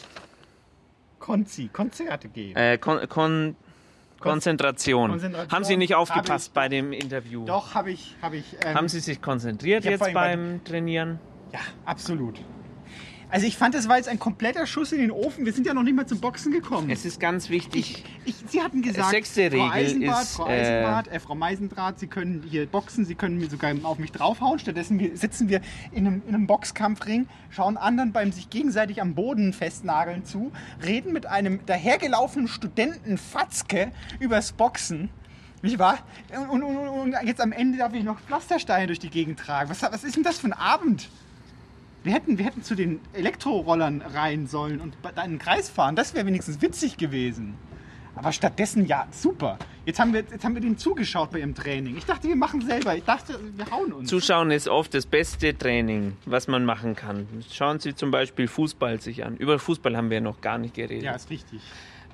Konzi, 1.20 1.68
Konzerte 1.72 2.28
geben. 2.28 2.56
äh, 2.56 2.78
Kon 2.78 3.08
Kon 3.08 3.56
Konzentration. 4.20 5.10
Konzentration 5.10 5.52
Haben 5.52 5.64
Sie 5.64 5.76
nicht 5.76 5.94
aufgepasst 5.94 6.52
bei 6.54 6.68
dem 6.68 6.92
Interview? 6.92 7.44
Doch, 7.44 7.74
habe 7.74 7.90
ich. 7.92 8.14
Hab 8.22 8.32
ich 8.34 8.44
ähm, 8.64 8.74
Haben 8.74 8.88
Sie 8.88 9.00
sich 9.00 9.20
konzentriert 9.22 9.84
ich 9.84 9.90
jetzt 9.90 9.98
vorhin 9.98 10.14
bei- 10.14 10.36
beim 10.36 10.64
Trainieren? 10.64 11.18
Ja, 11.52 11.60
absolut. 11.84 12.40
Also 13.30 13.46
ich 13.46 13.58
fand, 13.58 13.74
das 13.74 13.88
war 13.88 13.98
jetzt 13.98 14.08
ein 14.08 14.18
kompletter 14.18 14.66
Schuss 14.66 14.92
in 14.92 15.00
den 15.00 15.10
Ofen. 15.10 15.44
Wir 15.44 15.52
sind 15.52 15.66
ja 15.66 15.74
noch 15.74 15.82
nicht 15.82 15.94
mal 15.94 16.06
zum 16.06 16.18
Boxen 16.18 16.50
gekommen. 16.50 16.88
Es 16.88 17.04
ist 17.04 17.20
ganz 17.20 17.50
wichtig. 17.50 18.04
Ich, 18.24 18.36
Sie 18.46 18.62
hatten 18.62 18.80
gesagt, 18.80 19.10
Sechste 19.10 19.50
Frau 19.50 19.64
Regel 19.64 19.70
Eisenbart, 19.70 20.22
ist, 20.22 20.36
Frau 20.36 20.46
Eisenbart, 20.46 21.08
äh, 21.08 21.20
Frau 21.20 21.34
Meisendraht, 21.34 21.98
Sie 21.98 22.06
können 22.06 22.42
hier 22.48 22.66
boxen, 22.66 23.04
Sie 23.04 23.14
können 23.14 23.36
mir 23.36 23.50
sogar 23.50 23.74
auf 23.82 23.98
mich 23.98 24.12
draufhauen. 24.12 24.58
Stattdessen 24.58 25.14
sitzen 25.14 25.50
wir 25.50 25.60
in 25.92 26.06
einem, 26.06 26.22
in 26.26 26.34
einem 26.34 26.46
Boxkampfring, 26.46 27.28
schauen 27.50 27.76
anderen 27.76 28.12
beim 28.12 28.32
sich 28.32 28.48
gegenseitig 28.48 29.02
am 29.02 29.14
Boden 29.14 29.52
festnageln 29.52 30.24
zu, 30.24 30.50
reden 30.82 31.12
mit 31.12 31.26
einem 31.26 31.60
dahergelaufenen 31.66 32.48
Studenten 32.48 33.18
Fatzke 33.18 33.92
übers 34.20 34.52
Boxen. 34.52 35.10
Nicht 35.60 35.78
wahr? 35.78 35.98
Und, 36.50 36.62
und, 36.62 36.62
und, 36.62 36.88
und 36.88 37.14
jetzt 37.26 37.42
am 37.42 37.52
Ende 37.52 37.78
darf 37.78 37.92
ich 37.92 38.04
noch 38.04 38.20
Pflastersteine 38.20 38.86
durch 38.86 39.00
die 39.00 39.10
Gegend 39.10 39.38
tragen. 39.38 39.68
Was, 39.68 39.82
was 39.82 40.04
ist 40.04 40.16
denn 40.16 40.22
das 40.22 40.38
für 40.38 40.46
ein 40.46 40.52
Abend? 40.54 41.10
Wir 42.04 42.12
hätten, 42.12 42.38
wir 42.38 42.44
hätten 42.44 42.62
zu 42.62 42.74
den 42.74 43.00
Elektrorollern 43.12 44.02
rein 44.02 44.46
sollen 44.46 44.80
und 44.80 44.94
da 45.14 45.22
in 45.22 45.32
den 45.32 45.38
Kreis 45.38 45.68
fahren. 45.68 45.96
Das 45.96 46.14
wäre 46.14 46.26
wenigstens 46.26 46.62
witzig 46.62 46.96
gewesen. 46.96 47.54
Aber 48.14 48.32
stattdessen, 48.32 48.84
ja, 48.86 49.06
super. 49.12 49.58
Jetzt 49.84 50.00
haben, 50.00 50.12
wir, 50.12 50.24
jetzt 50.30 50.44
haben 50.44 50.54
wir 50.54 50.60
denen 50.60 50.76
zugeschaut 50.76 51.30
bei 51.30 51.38
ihrem 51.38 51.54
Training. 51.54 51.96
Ich 51.96 52.04
dachte, 52.04 52.26
wir 52.26 52.34
machen 52.34 52.60
selber. 52.66 52.96
Ich 52.96 53.04
dachte, 53.04 53.38
wir 53.56 53.70
hauen 53.70 53.92
uns. 53.92 54.08
Zuschauen 54.10 54.50
ist 54.50 54.68
oft 54.68 54.92
das 54.92 55.06
beste 55.06 55.56
Training, 55.56 56.16
was 56.26 56.48
man 56.48 56.64
machen 56.64 56.96
kann. 56.96 57.28
Schauen 57.52 57.78
Sie 57.78 57.94
zum 57.94 58.10
Beispiel 58.10 58.48
Fußball 58.48 59.00
sich 59.00 59.24
an. 59.24 59.36
Über 59.36 59.58
Fußball 59.60 59.96
haben 59.96 60.10
wir 60.10 60.20
noch 60.20 60.40
gar 60.40 60.58
nicht 60.58 60.74
geredet. 60.74 61.04
Ja, 61.04 61.12
ist 61.12 61.30
richtig. 61.30 61.60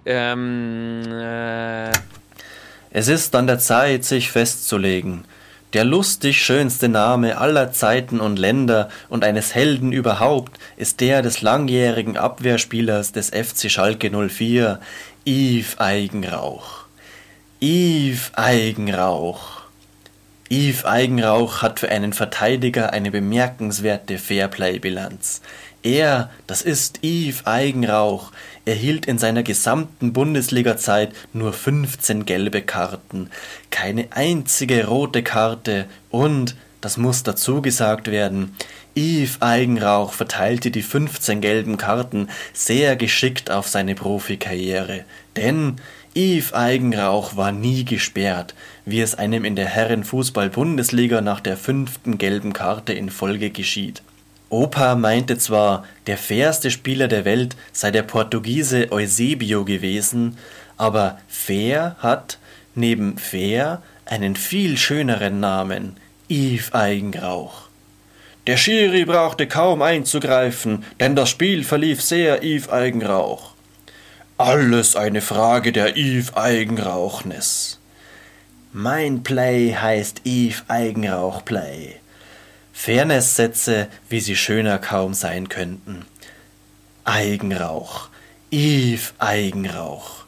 Ähm, 0.04 1.00
äh, 1.10 1.90
Es 2.90 3.08
ist 3.08 3.34
an 3.34 3.46
der 3.46 3.58
Zeit, 3.58 4.04
sich 4.04 4.30
festzulegen. 4.30 5.24
Der 5.74 5.82
lustig 5.82 6.40
schönste 6.40 6.88
Name 6.88 7.36
aller 7.38 7.72
Zeiten 7.72 8.20
und 8.20 8.38
Länder 8.38 8.90
und 9.08 9.24
eines 9.24 9.56
Helden 9.56 9.90
überhaupt 9.90 10.60
ist 10.76 11.00
der 11.00 11.20
des 11.20 11.42
langjährigen 11.42 12.16
Abwehrspielers 12.16 13.10
des 13.10 13.30
FC 13.30 13.68
Schalke 13.68 14.08
04, 14.08 14.78
Yves 15.26 15.78
Eigenrauch. 15.80 16.84
Yves 17.60 18.30
Eigenrauch. 18.34 19.62
Yves 20.48 20.84
Eigenrauch 20.84 21.62
hat 21.62 21.80
für 21.80 21.88
einen 21.88 22.12
Verteidiger 22.12 22.92
eine 22.92 23.10
bemerkenswerte 23.10 24.18
Fairplay-Bilanz. 24.18 25.40
Er, 25.82 26.30
das 26.46 26.62
ist 26.62 27.00
Yves 27.02 27.46
Eigenrauch, 27.46 28.30
erhielt 28.64 29.06
in 29.06 29.18
seiner 29.18 29.42
gesamten 29.42 30.12
Bundesliga-Zeit 30.12 31.12
nur 31.32 31.52
15 31.52 32.24
gelbe 32.24 32.62
Karten, 32.62 33.30
keine 33.70 34.08
einzige 34.10 34.86
rote 34.86 35.22
Karte. 35.22 35.86
Und, 36.10 36.56
das 36.80 36.96
muss 36.96 37.22
dazu 37.22 37.62
gesagt 37.62 38.10
werden, 38.10 38.54
Yves 38.96 39.42
Eigenrauch 39.42 40.12
verteilte 40.12 40.70
die 40.70 40.82
15 40.82 41.40
gelben 41.40 41.76
Karten 41.76 42.28
sehr 42.52 42.94
geschickt 42.96 43.50
auf 43.50 43.66
seine 43.66 43.94
Profikarriere, 43.94 45.04
denn 45.36 45.76
Yves 46.14 46.52
Eigenrauch 46.52 47.36
war 47.36 47.50
nie 47.50 47.84
gesperrt, 47.84 48.54
wie 48.84 49.00
es 49.00 49.16
einem 49.16 49.44
in 49.44 49.56
der 49.56 49.66
Herrenfußball-Bundesliga 49.66 51.20
nach 51.20 51.40
der 51.40 51.56
fünften 51.56 52.18
gelben 52.18 52.52
Karte 52.52 52.92
in 52.92 53.10
Folge 53.10 53.50
geschieht. 53.50 54.02
Opa 54.54 54.94
meinte 54.94 55.36
zwar, 55.36 55.84
der 56.06 56.16
fairste 56.16 56.70
Spieler 56.70 57.08
der 57.08 57.24
Welt 57.24 57.56
sei 57.72 57.90
der 57.90 58.04
Portugiese 58.04 58.92
Eusebio 58.92 59.64
gewesen, 59.64 60.38
aber 60.76 61.18
fair 61.26 61.96
hat, 61.98 62.38
neben 62.76 63.18
fair, 63.18 63.82
einen 64.06 64.36
viel 64.36 64.76
schöneren 64.76 65.40
Namen, 65.40 65.96
Yves 66.30 66.72
Eigenrauch. 66.72 67.62
Der 68.46 68.56
Schiri 68.56 69.04
brauchte 69.04 69.48
kaum 69.48 69.82
einzugreifen, 69.82 70.84
denn 71.00 71.16
das 71.16 71.30
Spiel 71.30 71.64
verlief 71.64 72.00
sehr 72.00 72.44
Yves 72.44 72.68
Eigenrauch. 72.68 73.54
Alles 74.38 74.94
eine 74.94 75.20
Frage 75.20 75.72
der 75.72 75.96
Yves 75.96 76.36
Eigenrauchness. 76.36 77.80
Mein 78.72 79.24
Play 79.24 79.74
heißt 79.74 80.20
Yves 80.24 80.62
Eigenrauch 80.68 81.44
Play. 81.44 81.96
Fairness-Sätze, 82.74 83.88
wie 84.10 84.20
sie 84.20 84.36
schöner 84.36 84.78
kaum 84.78 85.14
sein 85.14 85.48
könnten. 85.48 86.04
Eigenrauch. 87.04 88.08
Yves 88.50 89.14
Eigenrauch. 89.18 90.24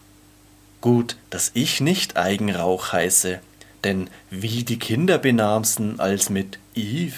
Gut, 0.80 1.16
dass 1.28 1.50
ich 1.52 1.80
nicht 1.80 2.16
Eigenrauch 2.16 2.92
heiße, 2.92 3.40
denn 3.84 4.08
wie 4.30 4.64
die 4.64 4.78
Kinder 4.78 5.18
benamsen 5.18 6.00
als 6.00 6.30
mit 6.30 6.58
Yves. 6.74 7.16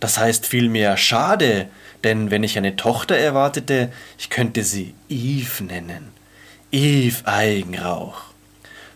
Das 0.00 0.18
heißt 0.18 0.46
vielmehr 0.46 0.96
schade, 0.96 1.68
denn 2.02 2.30
wenn 2.30 2.42
ich 2.42 2.56
eine 2.56 2.74
Tochter 2.74 3.16
erwartete, 3.16 3.92
ich 4.18 4.30
könnte 4.30 4.64
sie 4.64 4.94
Yves 5.08 5.60
nennen. 5.60 6.08
Yves 6.72 7.26
Eigenrauch. 7.26 8.22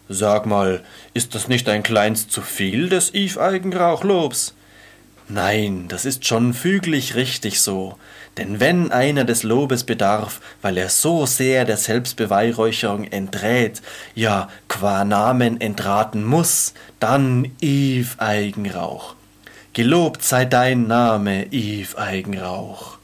Sag 0.08 0.46
mal, 0.46 0.82
ist 1.14 1.34
das 1.34 1.48
nicht 1.48 1.68
ein 1.68 1.82
kleins 1.82 2.26
zu 2.28 2.40
viel 2.40 2.88
des 2.88 3.14
Yves 3.14 3.38
Eigenrauchlobs? 3.38 4.54
Nein, 5.32 5.86
das 5.88 6.04
ist 6.04 6.26
schon 6.26 6.52
füglich 6.52 7.14
richtig 7.14 7.62
so. 7.62 7.96
Denn 8.36 8.60
wenn 8.60 8.92
einer 8.92 9.24
des 9.24 9.44
Lobes 9.44 9.82
bedarf, 9.84 10.42
weil 10.60 10.76
er 10.76 10.90
so 10.90 11.24
sehr 11.24 11.64
der 11.64 11.78
Selbstbeweihräucherung 11.78 13.04
enträt, 13.04 13.72
ja 14.14 14.50
qua 14.68 15.06
Namen 15.06 15.58
entraten 15.58 16.22
muss, 16.22 16.74
dann 17.00 17.50
Yves 17.62 18.18
Eigenrauch. 18.18 19.14
Gelobt 19.72 20.22
sei 20.22 20.44
dein 20.44 20.86
Name, 20.86 21.46
Yves 21.50 21.96
Eigenrauch. 21.96 22.98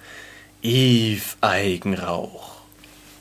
Yves 0.62 1.38
Eigenrauch. 1.40 2.56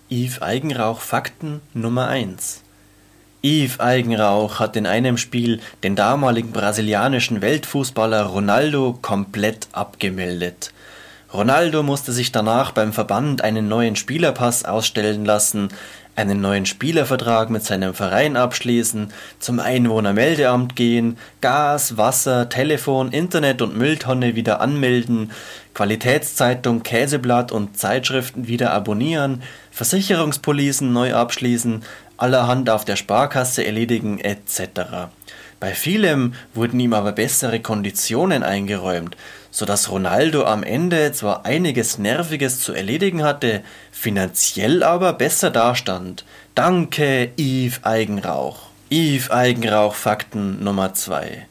Yves 0.10 0.42
Eigenrauch 0.42 1.00
Fakten 1.00 1.62
Nummer 1.74 2.10
1. 2.10 2.62
Yves 3.44 3.80
Eigenrauch 3.80 4.60
hat 4.60 4.76
in 4.76 4.88
einem 4.88 5.18
Spiel 5.18 5.60
den 5.84 5.96
damaligen 5.96 6.52
brasilianischen 6.52 7.42
Weltfußballer 7.42 8.24
Ronaldo 8.24 8.98
komplett 9.02 9.68
abgemeldet. 9.74 10.74
Ronaldo 11.32 11.84
musste 11.84 12.14
sich 12.14 12.32
danach 12.32 12.72
beim 12.72 12.94
Verband 12.94 13.44
einen 13.44 13.68
neuen 13.68 13.96
Spielerpass 13.96 14.66
ausstellen 14.66 15.24
lassen, 15.24 15.70
einen 16.16 16.42
neuen 16.42 16.66
Spielervertrag 16.66 17.52
mit 17.52 17.64
seinem 17.64 17.94
Verein 17.94 18.38
abschließen, 18.38 19.14
zum 19.38 19.60
Einwohnermeldeamt 19.60 20.76
gehen, 20.76 21.18
Gas, 21.42 21.96
Wasser, 21.96 22.50
Telefon, 22.50 23.12
Internet 23.12 23.62
und 23.62 23.78
Mülltonne 23.78 24.36
wieder 24.36 24.60
anmelden, 24.60 25.32
Qualitätszeitung, 25.76 26.82
Käseblatt 26.82 27.52
und 27.52 27.78
Zeitschriften 27.78 28.48
wieder 28.48 28.72
abonnieren, 28.74 29.44
Versicherungspolicen 29.70 30.92
neu 30.92 31.14
abschließen, 31.14 31.84
allerhand 32.18 32.70
auf 32.70 32.86
der 32.86 32.96
Sparkasse 32.96 33.66
erledigen 33.66 34.20
etc. 34.20 35.10
Bei 35.60 35.74
vielem 35.74 36.34
wurden 36.54 36.80
ihm 36.80 36.94
aber 36.94 37.14
bessere 37.14 37.60
Konditionen 37.60 38.44
eingeräumt, 38.44 39.18
so 39.50 39.66
dass 39.66 39.90
Ronaldo 39.90 40.46
am 40.46 40.62
Ende 40.62 41.12
zwar 41.14 41.46
einiges 41.46 41.98
Nerviges 41.98 42.60
zu 42.60 42.74
erledigen 42.74 43.24
hatte, 43.24 43.64
finanziell 43.92 44.84
aber 44.84 45.14
besser 45.14 45.50
dastand. 45.50 46.26
Danke, 46.54 47.32
Yves 47.38 47.84
Eigenrauch. 47.84 48.68
Yves 48.92 49.32
Eigenrauch 49.32 49.96
Fakten 49.96 50.64
Nummer 50.64 50.94
2. 50.94 51.48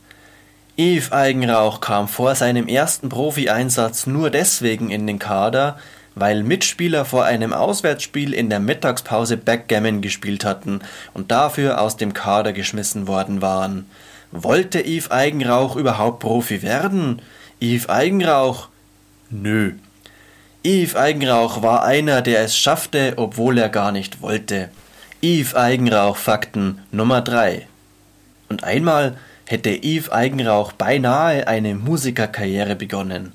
Yves 0.79 1.11
Eigenrauch 1.11 1.81
kam 1.81 2.07
vor 2.07 2.35
seinem 2.35 2.69
ersten 2.69 3.09
Profieinsatz 3.09 4.07
nur 4.07 4.31
deswegen 4.31 4.91
in 4.91 5.07
den 5.07 5.19
Kader, 5.19 5.79
weil 6.17 6.43
Mitspieler 6.43 7.05
vor 7.05 7.25
einem 7.25 7.53
Auswärtsspiel 7.53 8.33
in 8.33 8.49
der 8.51 8.59
Mittagspause 8.59 9.37
Backgammon 9.37 10.01
gespielt 10.01 10.45
hatten 10.45 10.81
und 11.13 11.31
dafür 11.31 11.81
aus 11.81 11.99
dem 11.99 12.15
Kader 12.15 12.53
geschmissen 12.55 13.07
worden 13.07 13.43
waren. 13.43 13.87
Wollte 14.33 14.81
Yves 14.81 15.11
Eigenrauch 15.11 15.77
überhaupt 15.77 16.21
Profi 16.21 16.63
werden? 16.63 17.21
Yves 17.61 17.89
Eigenrauch? 17.89 18.69
Nö. 19.31 19.75
Yves 20.65 20.97
Eigenrauch 20.97 21.63
war 21.63 21.85
einer, 21.85 22.23
der 22.23 22.41
es 22.41 22.57
schaffte, 22.57 23.13
obwohl 23.17 23.59
er 23.59 23.69
gar 23.69 23.93
nicht 23.93 24.23
wollte. 24.23 24.71
Yves 25.23 25.55
Eigenrauch 25.55 26.17
Fakten 26.17 26.81
Nummer 26.91 27.21
3. 27.21 27.69
Und 28.49 28.65
einmal 28.65 29.19
hätte 29.45 29.71
Yves 29.71 30.11
Eigenrauch 30.11 30.73
beinahe 30.73 31.47
eine 31.47 31.75
Musikerkarriere 31.75 32.75
begonnen. 32.75 33.33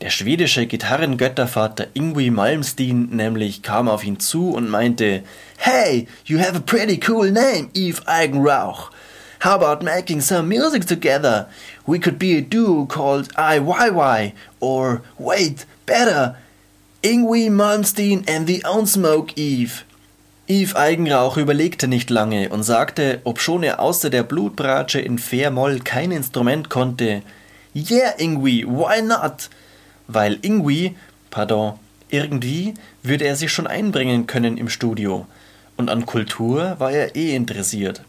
Der 0.00 0.10
schwedische 0.10 0.66
Gitarrengöttervater 0.66 1.86
Ingwie 1.94 2.30
Malmsteen 2.30 3.10
nämlich 3.10 3.62
kam 3.62 3.88
auf 3.88 4.04
ihn 4.04 4.18
zu 4.18 4.50
und 4.50 4.68
meinte, 4.68 5.22
Hey, 5.56 6.08
you 6.24 6.38
have 6.40 6.56
a 6.56 6.60
pretty 6.60 7.00
cool 7.08 7.30
name, 7.30 7.70
Yves 7.74 8.06
Eigenrauch. 8.06 8.90
How 9.44 9.60
about 9.60 9.84
making 9.84 10.20
some 10.20 10.48
music 10.48 10.86
together? 10.86 11.48
We 11.86 11.98
could 11.98 12.18
be 12.18 12.36
a 12.36 12.40
duo 12.40 12.86
called 12.86 13.28
IYY, 13.36 14.32
or 14.58 15.02
wait, 15.18 15.66
better, 15.86 16.36
Ingwie 17.02 17.50
Malmsteen 17.50 18.24
and 18.26 18.46
the 18.46 18.64
Unsmoke 18.64 19.32
Eve. 19.36 19.84
Yves 20.48 20.74
Eigenrauch 20.74 21.36
überlegte 21.36 21.88
nicht 21.88 22.10
lange 22.10 22.48
und 22.48 22.62
sagte, 22.64 23.20
obschon 23.24 23.62
er 23.62 23.80
außer 23.80 24.10
der 24.10 24.24
Blutbratsche 24.24 25.00
in 25.00 25.18
Fair-Moll 25.18 25.80
kein 25.80 26.10
Instrument 26.10 26.68
konnte, 26.68 27.22
Yeah, 27.74 28.12
Ingwie, 28.18 28.64
why 28.66 29.02
not? 29.02 29.50
Weil 30.06 30.38
Ingwie, 30.42 30.96
pardon, 31.30 31.78
irgendwie 32.10 32.74
würde 33.02 33.24
er 33.24 33.36
sich 33.36 33.52
schon 33.52 33.66
einbringen 33.66 34.26
können 34.26 34.56
im 34.56 34.68
Studio. 34.68 35.26
Und 35.76 35.90
an 35.90 36.06
Kultur 36.06 36.76
war 36.78 36.92
er 36.92 37.16
eh 37.16 37.34
interessiert. 37.34 38.02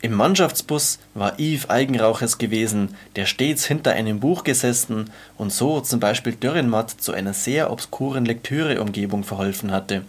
Im 0.00 0.14
Mannschaftsbus 0.14 0.98
war 1.14 1.38
Yves 1.38 1.70
Eigenrauch 1.70 2.22
es 2.22 2.38
gewesen, 2.38 2.96
der 3.14 3.26
stets 3.26 3.66
hinter 3.66 3.92
einem 3.92 4.18
Buch 4.18 4.42
gesessen 4.42 5.10
und 5.36 5.52
so 5.52 5.80
zum 5.80 6.00
Beispiel 6.00 6.32
Dürrenmatt 6.32 6.90
zu 6.90 7.12
einer 7.12 7.32
sehr 7.34 7.70
obskuren 7.70 8.24
Lektüreumgebung 8.24 9.22
verholfen 9.22 9.70
hatte. 9.70 10.02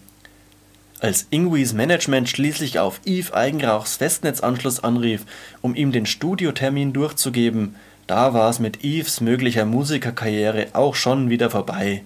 Als 0.99 1.27
Ingwies 1.29 1.73
Management 1.73 2.29
schließlich 2.29 2.79
auf 2.79 3.01
Yves 3.05 3.33
Eigenrauchs 3.33 3.97
Festnetzanschluss 3.97 4.83
anrief, 4.83 5.25
um 5.61 5.75
ihm 5.75 5.91
den 5.91 6.07
Studiotermin 6.07 6.93
durchzugeben, 6.93 7.75
da 8.07 8.33
war 8.33 8.49
es 8.49 8.59
mit 8.59 8.83
Yves 8.83 9.21
möglicher 9.21 9.65
Musikerkarriere 9.65 10.67
auch 10.73 10.95
schon 10.95 11.29
wieder 11.29 11.49
vorbei. 11.49 12.03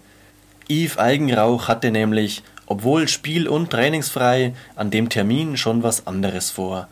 Yves 0.69 0.97
Eigenrauch 0.97 1.67
hatte 1.67 1.91
nämlich, 1.91 2.43
obwohl 2.65 3.07
spiel- 3.07 3.47
und 3.47 3.69
trainingsfrei, 3.69 4.53
an 4.75 4.91
dem 4.91 5.09
Termin 5.09 5.57
schon 5.57 5.83
was 5.83 6.05
anderes 6.05 6.51
vor. 6.51 6.87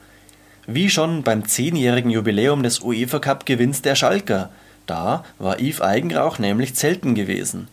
Wie 0.66 0.90
schon 0.90 1.24
beim 1.24 1.48
zehnjährigen 1.48 2.10
Jubiläum 2.10 2.64
des 2.64 2.80
UEFA 2.80 3.20
Cup 3.20 3.46
Gewinns 3.46 3.82
der 3.82 3.96
Schalker. 3.96 4.50
Da 4.88 5.24
war 5.38 5.60
Yves 5.60 5.82
Eigenrauch 5.82 6.40
nämlich 6.40 6.76
zelten 6.76 7.14
gewesen. 7.14 7.68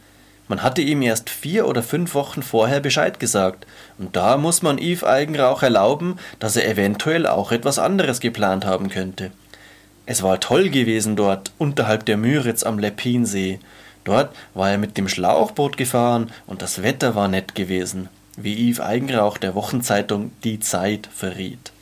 Man 0.48 0.62
hatte 0.62 0.82
ihm 0.82 1.00
erst 1.00 1.30
vier 1.30 1.66
oder 1.66 1.82
fünf 1.82 2.14
Wochen 2.14 2.42
vorher 2.42 2.80
Bescheid 2.80 3.18
gesagt, 3.18 3.66
und 3.96 4.16
da 4.16 4.36
muss 4.36 4.60
man 4.60 4.76
Yves 4.76 5.04
Eigenrauch 5.04 5.62
erlauben, 5.62 6.16
dass 6.40 6.56
er 6.56 6.68
eventuell 6.68 7.26
auch 7.26 7.52
etwas 7.52 7.78
anderes 7.78 8.20
geplant 8.20 8.66
haben 8.66 8.90
könnte. 8.90 9.30
Es 10.12 10.22
war 10.22 10.40
toll 10.40 10.68
gewesen 10.68 11.16
dort, 11.16 11.52
unterhalb 11.56 12.04
der 12.04 12.18
Müritz 12.18 12.64
am 12.64 12.78
Leppinsee. 12.78 13.60
Dort 14.04 14.36
war 14.52 14.70
er 14.70 14.76
mit 14.76 14.98
dem 14.98 15.08
Schlauchboot 15.08 15.78
gefahren 15.78 16.30
und 16.46 16.60
das 16.60 16.82
Wetter 16.82 17.14
war 17.14 17.28
nett 17.28 17.54
gewesen, 17.54 18.10
wie 18.36 18.68
Yves 18.68 18.78
Eigenrauch 18.78 19.38
der 19.38 19.54
Wochenzeitung 19.54 20.30
Die 20.44 20.60
Zeit 20.60 21.08
verriet. 21.10 21.72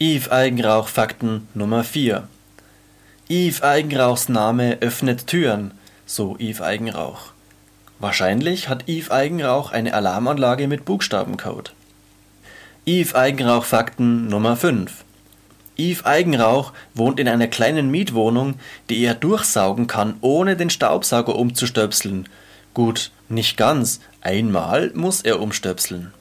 Yves 0.00 0.30
Eigenrauch 0.30 0.88
Fakten 0.88 1.48
Nummer 1.52 1.84
4 1.84 2.26
Yves 3.28 3.62
Eigenrauchs 3.62 4.30
Name 4.30 4.78
öffnet 4.80 5.26
Türen, 5.26 5.72
so 6.06 6.34
Yves 6.38 6.62
Eigenrauch. 6.62 7.32
Wahrscheinlich 7.98 8.70
hat 8.70 8.88
Yves 8.88 9.10
Eigenrauch 9.10 9.70
eine 9.70 9.92
Alarmanlage 9.92 10.66
mit 10.66 10.86
Buchstabencode. 10.86 11.74
Yves 12.86 13.14
Eigenrauch 13.14 13.66
Fakten 13.66 14.28
Nummer 14.28 14.56
5 14.56 15.04
Yves 15.78 16.04
Eigenrauch 16.04 16.72
wohnt 16.94 17.20
in 17.20 17.28
einer 17.28 17.48
kleinen 17.48 17.90
Mietwohnung, 17.90 18.54
die 18.88 19.04
er 19.04 19.14
durchsaugen 19.14 19.86
kann, 19.86 20.16
ohne 20.20 20.56
den 20.56 20.70
Staubsauger 20.70 21.36
umzustöpseln. 21.36 22.28
Gut, 22.74 23.10
nicht 23.28 23.56
ganz. 23.56 24.00
Einmal 24.20 24.90
muss 24.94 25.20
er 25.22 25.40
umstöpseln. 25.40 26.12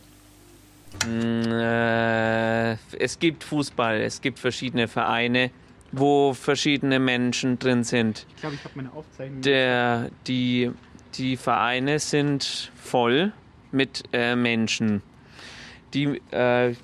Mm, 1.06 1.52
Äh, 1.52 2.74
es 2.98 3.20
gibt 3.20 3.44
Fußball, 3.44 4.02
es 4.02 4.22
gibt 4.22 4.40
verschiedene 4.40 4.88
Vereine, 4.88 5.52
wo 5.92 6.34
verschiedene 6.34 7.00
Menschen 7.00 7.60
drin 7.60 7.84
sind. 7.84 8.26
Ich 8.36 8.42
glaube, 8.42 8.56
ich 8.56 8.64
habe 8.64 8.74
meine 8.76 8.92
Aufzeichnung. 8.94 9.42
Der, 9.42 10.10
die, 10.28 10.72
die 11.18 11.38
Vereine 11.38 12.00
sind 12.00 12.72
voll 12.82 13.32
mit 13.72 14.04
äh, 14.14 14.36
Menschen. 14.36 15.02
Die, 15.94 16.22
äh, 16.32 16.72
die 16.72 16.78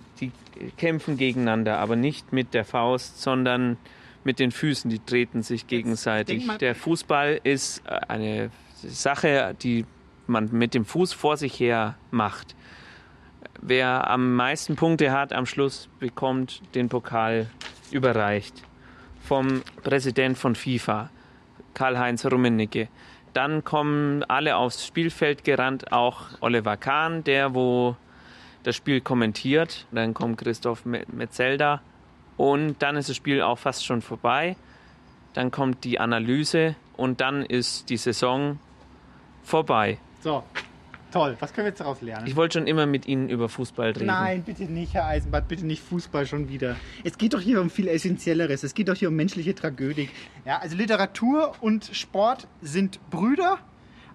kämpfen 0.77 1.17
gegeneinander, 1.17 1.77
aber 1.79 1.95
nicht 1.95 2.33
mit 2.33 2.53
der 2.53 2.65
Faust, 2.65 3.21
sondern 3.21 3.77
mit 4.23 4.39
den 4.39 4.51
Füßen. 4.51 4.89
Die 4.89 4.99
treten 4.99 5.41
sich 5.41 5.67
gegenseitig. 5.67 6.47
Der 6.59 6.75
Fußball 6.75 7.39
ist 7.43 7.81
äh, 7.85 7.99
eine 8.07 8.51
Sache, 8.75 9.55
die 9.61 9.85
man 10.27 10.49
mit 10.51 10.73
dem 10.73 10.85
Fuß 10.85 11.13
vor 11.13 11.37
sich 11.37 11.59
her 11.59 11.95
macht. 12.09 12.55
Wer 13.61 14.09
am 14.09 14.35
meisten 14.35 14.75
Punkte 14.75 15.11
hat 15.11 15.33
am 15.33 15.45
Schluss, 15.45 15.89
bekommt 15.99 16.61
den 16.73 16.89
Pokal 16.89 17.49
überreicht 17.91 18.63
vom 19.21 19.61
Präsident 19.83 20.37
von 20.37 20.55
FIFA, 20.55 21.09
Karl-Heinz 21.73 22.25
Rummenigge. 22.25 22.87
Dann 23.33 23.63
kommen 23.63 24.23
alle 24.23 24.57
aufs 24.57 24.85
Spielfeld 24.85 25.43
gerannt, 25.43 25.91
auch 25.91 26.23
Oliver 26.41 26.75
Kahn, 26.75 27.23
der 27.23 27.53
wo 27.53 27.95
das 28.63 28.75
Spiel 28.75 29.01
kommentiert. 29.01 29.85
Dann 29.91 30.13
kommt 30.13 30.37
Christoph 30.37 30.85
Me- 30.85 31.05
Metzelder 31.11 31.81
und 32.37 32.81
dann 32.81 32.95
ist 32.95 33.09
das 33.09 33.15
Spiel 33.15 33.41
auch 33.41 33.57
fast 33.57 33.85
schon 33.85 34.01
vorbei. 34.01 34.55
Dann 35.33 35.51
kommt 35.51 35.83
die 35.83 35.99
Analyse 35.99 36.75
und 36.97 37.21
dann 37.21 37.45
ist 37.45 37.89
die 37.89 37.97
Saison 37.97 38.59
vorbei. 39.43 39.97
So, 40.21 40.43
toll. 41.11 41.37
Was 41.39 41.53
können 41.53 41.65
wir 41.65 41.69
jetzt 41.69 41.79
daraus 41.79 42.01
lernen? 42.01 42.27
Ich 42.27 42.35
wollte 42.35 42.59
schon 42.59 42.67
immer 42.67 42.85
mit 42.85 43.07
Ihnen 43.07 43.29
über 43.29 43.47
Fußball 43.49 43.91
reden. 43.91 44.05
Nein, 44.05 44.43
bitte 44.43 44.63
nicht, 44.63 44.93
Herr 44.93 45.05
Eisenbart, 45.05 45.47
bitte 45.47 45.65
nicht 45.65 45.81
Fußball 45.81 46.25
schon 46.25 46.49
wieder. 46.49 46.75
Es 47.03 47.17
geht 47.17 47.33
doch 47.33 47.39
hier 47.39 47.61
um 47.61 47.69
viel 47.69 47.87
Essentielleres. 47.87 48.63
Es 48.63 48.73
geht 48.73 48.89
doch 48.89 48.95
hier 48.95 49.07
um 49.07 49.15
menschliche 49.15 49.55
Tragödie. 49.55 50.09
Ja, 50.45 50.59
also 50.59 50.75
Literatur 50.75 51.53
und 51.61 51.89
Sport 51.93 52.47
sind 52.61 52.99
Brüder, 53.09 53.57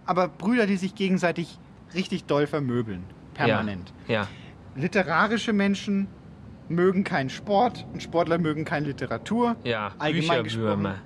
aber 0.05 0.29
Brüder, 0.29 0.67
die 0.67 0.77
sich 0.77 0.95
gegenseitig 0.95 1.59
richtig 1.95 2.25
doll 2.25 2.47
vermöbeln. 2.47 3.03
Permanent. 3.37 3.93
Ja. 4.09 4.27
Literarische 4.75 5.53
Menschen 5.53 6.09
mögen 6.69 7.05
keinen 7.05 7.31
Sport 7.31 7.87
und 7.93 8.03
Sportler 8.03 8.39
mögen 8.39 8.65
keine 8.65 8.87
Literatur. 8.87 9.57
Ja, 9.65 9.93
Allgemein 9.99 10.43
Bücherwürmer. 10.43 10.97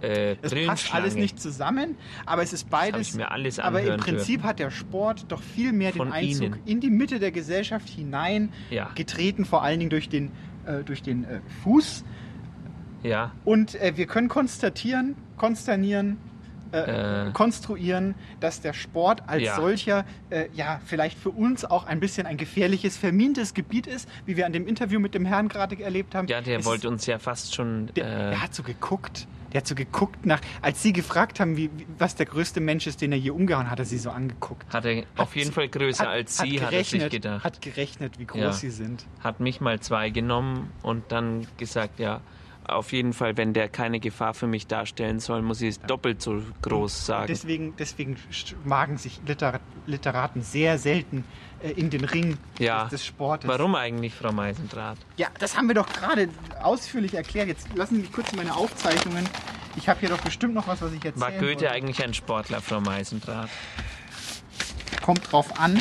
äh, 0.00 0.36
Es 0.42 0.54
passt 0.66 0.94
alles 0.94 1.14
nicht 1.14 1.38
zusammen, 1.40 1.96
aber 2.26 2.42
es 2.42 2.52
ist 2.52 2.70
beides. 2.70 3.16
aber 3.58 3.82
im 3.82 3.98
Prinzip 3.98 4.42
hat 4.42 4.58
der 4.58 4.70
Sport 4.70 5.26
doch 5.28 5.42
viel 5.42 5.72
mehr 5.72 5.92
Von 5.92 6.08
den 6.08 6.14
Einzug 6.14 6.42
Ihnen. 6.56 6.58
in 6.66 6.80
die 6.80 6.90
Mitte 6.90 7.18
der 7.20 7.30
Gesellschaft 7.30 7.88
hinein 7.88 8.50
Ja. 8.70 8.90
getreten, 8.94 9.44
vor 9.44 9.62
allen 9.62 9.78
Dingen 9.80 9.90
durch 9.90 10.08
den, 10.08 10.32
äh, 10.66 10.82
durch 10.82 11.02
den 11.02 11.24
äh, 11.24 11.40
Fuß. 11.62 12.04
Ja, 13.02 13.32
Und 13.44 13.74
äh, 13.80 13.92
wir 13.96 14.06
können 14.06 14.28
konstatieren, 14.28 15.16
konsternieren, 15.36 16.16
äh, 16.72 17.28
Äh. 17.28 17.32
konstruieren, 17.32 18.14
dass 18.40 18.60
der 18.60 18.72
Sport 18.72 19.28
als 19.28 19.42
Ja. 19.42 19.56
solcher 19.56 20.04
äh, 20.30 20.46
ja 20.54 20.80
vielleicht 20.84 21.18
für 21.18 21.30
uns 21.30 21.64
auch 21.64 21.84
ein 21.86 22.00
bisschen 22.00 22.26
ein 22.26 22.36
gefährliches, 22.36 22.96
vermintes 22.96 23.54
Gebiet 23.54 23.86
ist, 23.86 24.08
wie 24.26 24.36
wir 24.36 24.46
an 24.46 24.52
dem 24.52 24.66
Interview 24.66 24.98
mit 25.00 25.14
dem 25.14 25.24
Herrn 25.26 25.48
gerade 25.48 25.80
erlebt 25.82 26.14
haben. 26.14 26.28
ja 26.28 26.40
der 26.40 26.58
Es 26.60 26.64
wollte 26.64 26.88
uns 26.88 27.06
ja 27.06 27.18
fast 27.18 27.54
schon. 27.54 27.86
der, 27.94 28.04
äh, 28.04 28.30
der 28.30 28.42
hat 28.42 28.54
so 28.54 28.62
geguckt. 28.62 29.26
Der 29.52 29.60
hat 29.60 29.66
so 29.66 29.74
geguckt 29.74 30.24
nach, 30.24 30.40
als 30.62 30.82
sie 30.82 30.94
gefragt 30.94 31.38
haben, 31.38 31.58
wie, 31.58 31.68
was 31.98 32.14
der 32.14 32.24
größte 32.24 32.58
Mensch 32.60 32.86
ist, 32.86 33.02
den 33.02 33.12
er 33.12 33.18
je 33.18 33.30
umgehauen 33.32 33.66
hat, 33.66 33.72
hat 33.72 33.78
er 33.80 33.84
sie 33.84 33.98
so 33.98 34.08
angeguckt. 34.10 34.72
hat 34.72 34.86
er 34.86 35.04
auf 35.18 35.36
jeden 35.36 35.52
Fall 35.52 35.68
größer 35.68 36.04
hat- 36.04 36.10
als 36.10 36.38
hat 36.38 36.46
sie, 36.48 36.58
hat 36.62 36.72
er 36.72 36.78
sich 36.84 36.92
gerechnet- 36.92 37.10
gedacht. 37.10 37.44
Hat 37.44 37.60
gerechnet, 37.60 38.18
wie 38.18 38.24
groß 38.24 38.40
Ja. 38.40 38.52
sie 38.54 38.70
sind. 38.70 39.04
Hat 39.20 39.40
mich 39.40 39.60
mal 39.60 39.78
zwei 39.80 40.08
genommen 40.08 40.70
und 40.82 41.12
dann 41.12 41.46
gesagt, 41.58 42.00
ja, 42.00 42.22
auf 42.66 42.92
jeden 42.92 43.12
Fall, 43.12 43.36
wenn 43.36 43.52
der 43.52 43.68
keine 43.68 44.00
Gefahr 44.00 44.34
für 44.34 44.46
mich 44.46 44.66
darstellen 44.66 45.20
soll, 45.20 45.42
muss 45.42 45.60
ich 45.60 45.70
es 45.70 45.80
doppelt 45.80 46.22
so 46.22 46.42
groß 46.62 47.06
sagen. 47.06 47.26
Deswegen, 47.28 47.74
deswegen 47.76 48.16
wagen 48.64 48.98
sich 48.98 49.20
Literat 49.26 49.60
Literaten 49.86 50.42
sehr 50.42 50.78
selten 50.78 51.24
äh, 51.62 51.70
in 51.72 51.90
den 51.90 52.04
Ring 52.04 52.38
ja. 52.58 52.84
des, 52.84 52.90
des 52.90 53.06
Sportes. 53.06 53.48
Warum 53.48 53.74
eigentlich, 53.74 54.14
Frau 54.14 54.32
Meisendraht? 54.32 54.98
Ja, 55.16 55.28
das 55.38 55.56
haben 55.56 55.68
wir 55.68 55.74
doch 55.74 55.92
gerade 55.92 56.28
ausführlich 56.62 57.14
erklärt. 57.14 57.48
Jetzt 57.48 57.74
lassen 57.74 57.96
Sie 57.96 58.02
mich 58.02 58.12
kurz 58.12 58.32
meine 58.32 58.54
Aufzeichnungen. 58.54 59.28
Ich 59.76 59.88
habe 59.88 60.00
hier 60.00 60.10
doch 60.10 60.20
bestimmt 60.20 60.54
noch 60.54 60.66
was, 60.68 60.82
was 60.82 60.92
ich 60.92 61.04
erzählen 61.04 61.20
War 61.20 61.32
Goethe 61.32 61.46
wollte. 61.46 61.70
eigentlich 61.70 62.02
ein 62.02 62.14
Sportler, 62.14 62.60
Frau 62.60 62.80
Meisendraht? 62.80 63.48
Kommt 65.02 65.32
drauf 65.32 65.58
an. 65.58 65.80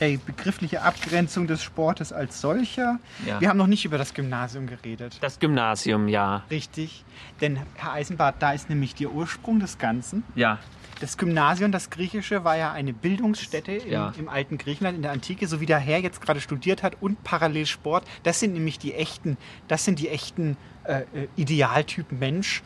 Ey, 0.00 0.16
begriffliche 0.24 0.82
Abgrenzung 0.82 1.46
des 1.46 1.62
Sportes 1.62 2.12
als 2.12 2.40
solcher. 2.40 2.98
Ja. 3.26 3.40
Wir 3.40 3.48
haben 3.48 3.56
noch 3.56 3.66
nicht 3.66 3.84
über 3.84 3.98
das 3.98 4.14
Gymnasium 4.14 4.66
geredet. 4.66 5.18
Das 5.20 5.38
Gymnasium, 5.40 6.06
ja. 6.08 6.44
Richtig. 6.50 7.04
Denn, 7.40 7.58
Herr 7.74 7.92
Eisenbart, 7.94 8.36
da 8.40 8.52
ist 8.52 8.68
nämlich 8.68 8.94
der 8.94 9.10
Ursprung 9.10 9.58
des 9.60 9.78
Ganzen. 9.78 10.22
Ja. 10.36 10.58
Das 11.00 11.16
Gymnasium, 11.16 11.70
das 11.72 11.90
Griechische, 11.90 12.42
war 12.44 12.56
ja 12.56 12.72
eine 12.72 12.92
Bildungsstätte 12.92 13.72
im, 13.72 13.90
Ja. 13.92 14.12
im 14.18 14.28
alten 14.28 14.58
Griechenland, 14.58 14.96
in 14.96 15.02
der 15.02 15.12
Antike, 15.12 15.46
so 15.46 15.60
wie 15.60 15.66
der 15.66 15.78
Herr 15.78 15.98
jetzt 16.00 16.20
gerade 16.20 16.40
studiert 16.40 16.82
hat 16.82 16.96
und 17.00 17.22
parallel 17.24 17.66
Sport. 17.66 18.04
Das 18.24 18.40
sind 18.40 18.52
nämlich 18.52 18.78
die 18.78 18.94
echten, 18.94 19.36
das 19.68 19.84
sind 19.84 19.98
die 20.00 20.08
echten 20.08 20.56
äh, 20.84 21.02
äh, 21.14 21.28
Idealtypen 21.36 22.18
Mensch, 22.18 22.62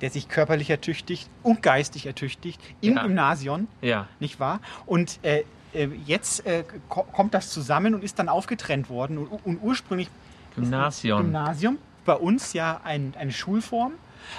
der 0.00 0.10
sich 0.10 0.28
körperlich 0.28 0.68
ertüchtigt 0.70 1.28
und 1.42 1.62
geistig 1.62 2.06
ertüchtigt 2.06 2.60
im 2.80 2.96
Ja. 2.96 3.02
Gymnasium, 3.02 3.66
Ja. 3.82 4.08
nicht 4.20 4.40
wahr? 4.40 4.60
Und 4.84 5.18
äh, 5.22 5.42
jetzt 5.84 6.46
äh, 6.46 6.64
ko 6.88 7.02
kommt 7.04 7.34
das 7.34 7.50
zusammen 7.50 7.94
und 7.94 8.02
ist 8.04 8.18
dann 8.18 8.28
aufgetrennt 8.28 8.88
worden. 8.90 9.18
Und, 9.18 9.28
und 9.44 9.58
ursprünglich 9.62 10.08
Gymnasium. 10.54 11.22
Gymnasium 11.22 11.78
bei 12.04 12.14
uns 12.14 12.52
ja 12.52 12.80
ein, 12.84 13.14
eine 13.18 13.32
Schulform, 13.32 13.92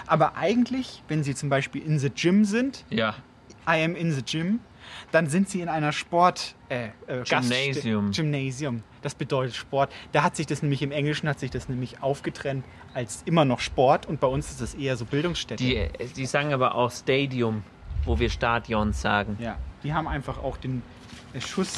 aber 0.06 0.36
eigentlich, 0.36 1.04
wenn 1.08 1.24
Sie 1.24 1.36
zum 1.36 1.50
Beispiel 1.50 1.82
in 1.84 2.00
the 2.00 2.10
Gym 2.10 2.46
sind, 2.46 2.84
Ja. 2.90 3.16
I 3.70 3.84
am 3.84 3.96
in 3.96 4.14
the 4.14 4.22
gym, 4.24 4.60
dann 5.12 5.28
sind 5.28 5.50
sie 5.50 5.60
in 5.60 5.68
einer 5.68 5.92
Sport 5.92 6.56
äh, 6.70 6.88
äh, 7.08 7.24
Gymnasium. 7.24 8.12
Gymnasium. 8.12 8.84
Das 9.02 9.14
bedeutet 9.14 9.56
Sport. 9.56 9.92
Da 10.14 10.24
hat 10.24 10.38
sich 10.38 10.48
das 10.48 10.62
nämlich 10.62 10.82
im 10.82 10.92
Englischen 10.92 11.28
hat 11.28 11.40
sich 11.40 11.52
das 11.52 11.68
nämlich 11.68 12.02
aufgetrennt 12.02 12.64
als 12.94 13.24
immer 13.26 13.44
noch 13.44 13.60
Sport 13.60 14.06
und 14.06 14.22
bei 14.22 14.28
uns 14.28 14.50
ist 14.50 14.62
das 14.62 14.74
eher 14.74 14.96
so 14.96 15.04
Bildungsstätte. 15.04 15.62
Die, 15.64 15.76
äh, 15.76 15.90
die 16.16 16.26
sagen 16.26 16.54
aber 16.54 16.76
auch 16.76 16.92
Stadium, 16.92 17.64
wo 18.06 18.18
wir 18.20 18.30
Stadion 18.30 18.94
sagen. 18.94 19.38
ja, 19.42 19.58
die 19.84 19.94
haben 19.94 20.08
einfach 20.08 20.38
auch 20.38 20.56
den 20.56 20.78
äh, 20.78 20.97
Schuss. 21.40 21.74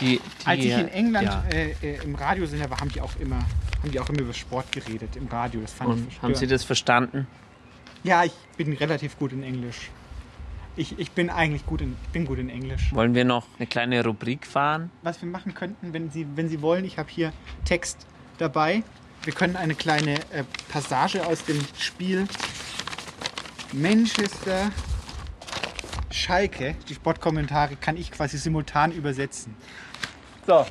Die, 0.00 0.18
die, 0.18 0.20
Als 0.46 0.64
ich 0.64 0.72
in 0.72 0.88
England 0.88 1.26
Ja. 1.26 1.44
äh, 1.52 1.72
äh, 1.82 2.02
im 2.04 2.14
Radiosender 2.14 2.70
war, 2.70 2.80
haben 2.80 2.90
die 2.90 3.00
auch 3.00 3.14
immer 3.20 3.38
haben 3.82 3.92
die 3.92 4.00
auch 4.00 4.08
immer 4.10 4.20
über 4.20 4.34
Sport 4.34 4.72
geredet 4.72 5.16
im 5.16 5.26
Radio. 5.28 5.60
Das 5.62 5.72
fand 5.72 5.90
ich 5.90 5.94
Und 5.94 6.00
haben 6.00 6.10
verstörend. 6.10 6.36
Sie 6.38 6.46
das 6.46 6.64
verstanden? 6.64 7.26
Ja, 8.02 8.24
ich 8.24 8.32
bin 8.56 8.72
relativ 8.74 9.18
gut 9.18 9.32
in 9.32 9.42
Englisch. 9.42 9.90
Ich, 10.76 10.98
ich 10.98 11.10
bin 11.12 11.28
eigentlich 11.30 11.66
gut 11.66 11.80
in, 11.80 11.96
ich 12.04 12.08
bin 12.10 12.24
gut 12.26 12.38
in 12.38 12.48
Englisch. 12.48 12.94
Wollen 12.94 13.14
wir 13.14 13.24
noch 13.24 13.46
eine 13.58 13.66
kleine 13.66 14.04
Rubrik 14.04 14.46
fahren? 14.46 14.90
was 15.02 15.20
wir 15.22 15.28
machen 15.28 15.54
könnten, 15.54 15.92
wenn 15.92 16.10
Sie, 16.10 16.26
wenn 16.34 16.48
Sie 16.48 16.62
wollen. 16.62 16.84
Ich 16.84 16.98
habe 16.98 17.08
hier 17.10 17.32
Text 17.64 18.06
dabei. 18.38 18.82
Wir 19.24 19.34
können 19.34 19.56
eine 19.56 19.74
kleine 19.74 20.14
äh, 20.32 20.44
Passage 20.70 21.26
aus 21.26 21.44
dem 21.44 21.58
Spiel 21.78 22.26
Manchester 23.72 24.70
Schalke, 26.10 26.74
die 26.88 26.94
Sportkommentare, 26.94 27.76
kann 27.76 27.96
ich 27.96 28.10
quasi 28.10 28.38
simultan 28.38 28.92
übersetzen. 28.92 29.54
So, 30.46 30.66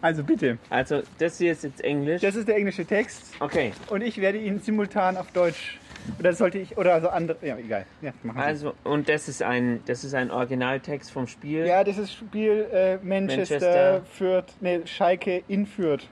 also 0.00 0.22
bitte. 0.22 0.58
Also, 0.70 1.02
das 1.18 1.38
hier 1.38 1.52
ist 1.52 1.64
jetzt 1.64 1.82
Englisch. 1.82 2.22
Das 2.22 2.34
ist 2.34 2.46
der 2.46 2.56
englische 2.56 2.84
Text. 2.84 3.34
Okay. 3.40 3.72
Und 3.90 4.02
ich 4.02 4.20
werde 4.20 4.38
ihn 4.38 4.60
simultan 4.60 5.16
auf 5.16 5.30
Deutsch. 5.32 5.78
Oder 6.18 6.32
sollte 6.32 6.58
ich, 6.58 6.78
oder 6.78 6.94
also 6.94 7.08
andere, 7.08 7.36
ja, 7.44 7.58
egal. 7.58 7.84
Ja, 8.00 8.12
machen 8.22 8.38
Sie. 8.38 8.44
Also, 8.44 8.74
und 8.84 9.08
das 9.08 9.28
ist 9.28 9.42
ein, 9.42 9.80
das 9.86 10.04
ist 10.04 10.14
ein 10.14 10.30
Originaltext 10.30 11.10
vom 11.10 11.26
Spiel. 11.26 11.66
ja, 11.66 11.84
das 11.84 11.98
ist 11.98 12.12
Spiel 12.12 12.66
äh, 12.72 12.96
Manchester, 12.96 13.54
Manchester. 13.56 14.02
Fürth, 14.12 14.54
nee, 14.60 14.80
Schalke 14.86 15.42
in 15.48 15.66
Fürth. 15.66 16.08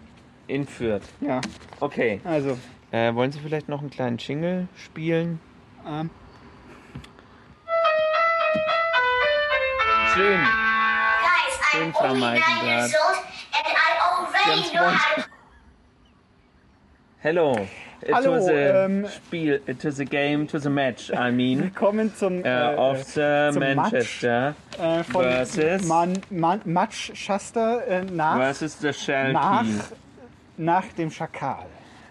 In 0.48 0.66
Fürth. 0.66 1.04
Ja. 1.20 1.40
Okay. 1.80 2.20
Also. 2.24 2.58
Äh, 2.90 3.14
wollen 3.14 3.32
Sie 3.32 3.38
vielleicht 3.38 3.68
noch 3.68 3.80
einen 3.80 3.90
kleinen 3.90 4.18
Jingle 4.18 4.68
spielen? 4.76 5.40
Ähm, 5.88 6.10
Schön. 10.16 10.40
Guys, 10.40 11.58
Schön, 11.72 11.82
I'm 11.82 11.92
Frau 11.92 12.08
only 12.08 12.20
nine 12.20 12.40
Meisendrath. 12.40 12.64
years 12.64 12.94
old 13.06 13.16
and 13.52 13.76
I 13.76 13.90
already 14.08 14.62
Ganz 14.62 14.72
know 14.72 14.88
how 14.88 15.14
to 15.16 15.28
Hello. 17.20 17.68
It 18.00 18.14
Hallo, 18.14 18.32
was 18.32 18.48
a 18.48 18.84
ähm, 18.86 19.06
Spiel, 19.08 19.60
it 19.66 19.84
was 19.84 19.98
a 20.00 20.06
game, 20.06 20.46
to 20.46 20.58
the 20.58 20.70
match, 20.70 21.10
I 21.12 21.30
mean. 21.30 21.60
Willkommen 21.64 22.14
zum, 22.14 22.42
äh, 22.42 22.48
äh, 22.48 22.76
of 22.76 23.04
the 23.04 23.50
zum 23.52 23.60
Manchester 23.74 24.54
äh, 24.78 25.04
von 25.04 25.22
versus, 25.22 25.86
Man, 25.86 26.14
Man, 26.30 26.60
Matchschaster 26.64 27.86
äh, 27.86 28.04
nach, 28.04 28.36
versus 28.36 28.78
the 28.80 28.94
Shell 28.94 29.34
nach, 29.34 29.66
nach 30.56 30.86
dem 30.96 31.10
Schakal. 31.10 31.66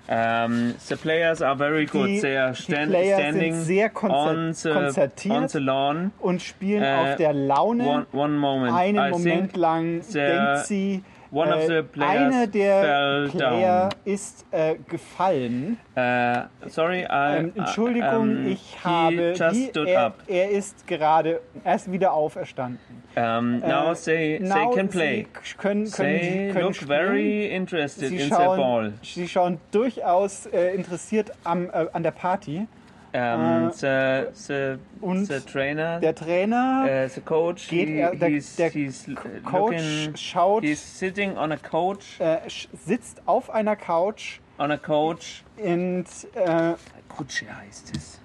Um, 0.08 0.76
the 0.88 0.96
players 0.98 1.42
are 1.42 1.56
very 1.58 1.86
good. 1.88 2.08
Die- 2.08 2.22
They 2.22 2.38
are 2.38 2.52
die 2.52 2.62
stand, 2.62 2.92
Player 2.92 3.18
standing 3.18 3.54
sind 3.56 3.64
sehr 3.66 3.90
konzer- 3.90 4.36
on, 4.36 4.54
the, 4.54 5.30
on 5.32 5.48
the 5.48 5.58
lawn 5.60 6.12
und 6.20 6.42
spielen 6.44 6.84
Äh, 6.84 6.96
auf 7.12 7.16
der 7.16 7.34
Laune. 7.34 7.88
One, 7.88 8.06
one 8.14 8.34
moment. 8.38 8.76
Einen 8.76 9.08
I 9.08 9.10
Moment 9.10 9.58
lang 9.58 10.02
denkt 10.14 10.66
sie, 10.68 11.04
one 11.36 11.52
of 11.54 11.60
äh, 11.62 11.68
the 11.68 11.82
players 11.84 12.34
einer 12.34 12.48
der 12.48 13.28
Player 13.30 13.90
down. 13.90 13.90
ist 14.06 14.46
äh, 14.52 14.76
gefallen. 14.88 15.78
Uh, 15.96 16.44
sorry, 16.70 17.02
I, 17.04 17.38
Ähm, 17.38 17.52
Entschuldigung, 17.56 18.22
um, 18.22 18.48
ich 18.48 18.76
he 18.82 18.88
habe 18.88 19.34
just 19.38 19.76
die, 19.76 19.90
er, 19.90 20.06
up. 20.08 20.16
er 20.28 20.50
ist 20.52 20.88
gerade 20.88 21.42
erst 21.64 21.92
wieder 21.92 22.14
auferstanden. 22.14 22.80
Um, 23.18 23.60
now 23.60 23.92
Äh, 23.92 23.96
they, 24.06 24.40
now 24.40 24.54
they 24.72 24.76
can 24.76 24.88
play. 24.90 25.28
Sie 25.44 25.56
können, 25.58 25.90
können, 25.92 26.20
they 26.20 26.50
können 26.52 26.66
look 26.66 26.76
spielen. 26.76 26.88
very 26.90 27.46
interested 27.48 28.10
Sie 28.10 28.16
in 28.18 28.22
the 28.24 28.30
schauen, 28.30 28.58
ball. 28.58 28.94
Sie 29.04 29.28
schauen 29.28 29.58
durchaus 29.72 30.46
äh, 30.48 30.74
interessiert 30.76 31.32
am, 31.44 31.70
äh, 31.70 31.88
an 31.94 32.04
der 32.04 32.12
Party. 32.12 32.68
Um, 33.16 33.70
Äh, 33.70 33.72
the, 33.72 34.26
the, 34.34 34.78
und 35.00 35.28
the 35.28 35.40
trainer, 35.40 36.02
Der 36.02 36.14
Trainer 36.14 37.06
uh, 37.06 37.08
the 37.08 37.22
coach, 37.22 37.70
geht 37.70 37.88
er, 37.88 38.14
der, 38.14 38.28
he's, 38.28 38.58
der 38.58 38.70
he's 38.72 39.06
Coach 39.46 39.78
looking, 39.78 40.16
schaut, 40.18 40.64
he's 40.64 40.82
sitting 40.82 41.38
on 41.38 41.54
a 41.54 41.56
coach, 41.56 42.20
äh, 42.20 42.40
sitzt 42.74 43.22
auf 43.26 43.50
einer 43.50 43.78
Couch 43.78 44.42
on 44.60 44.70
a 44.70 44.76
coach. 44.78 45.46
und 45.56 46.04
äh, 46.34 46.74
Kutsche 47.08 47.46
heißt 47.58 47.96
es. 47.96 48.20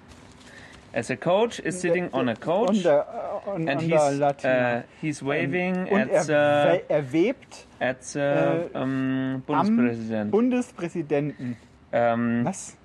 As 0.93 1.09
a 1.09 1.15
coach 1.15 1.59
is 1.59 1.79
sitting 1.79 2.09
on 2.11 2.27
a 2.27 2.35
coach 2.35 2.85
on 2.85 2.91
äh, 2.91 3.03
on, 3.45 3.69
and 3.69 3.81
on 3.81 3.89
he's, 3.89 4.43
uh, 4.43 4.81
he's 4.99 5.23
waving 5.23 5.87
und 5.87 6.01
at 6.01 6.09
er, 6.09 6.23
the, 6.25 6.81
er 6.89 7.13
webt 7.13 7.65
at 7.79 8.03
the 8.03 8.19
äh, 8.19 8.69
um, 8.77 9.41
Bundespräsident. 9.47 10.31
Bundespräsidenten. 10.31 11.55
Um, 11.93 12.43
Was? 12.43 12.75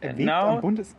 Er 0.00 0.16
webt 0.16 0.24
now, 0.24 0.56
am 0.56 0.60
Bundes... 0.62 0.96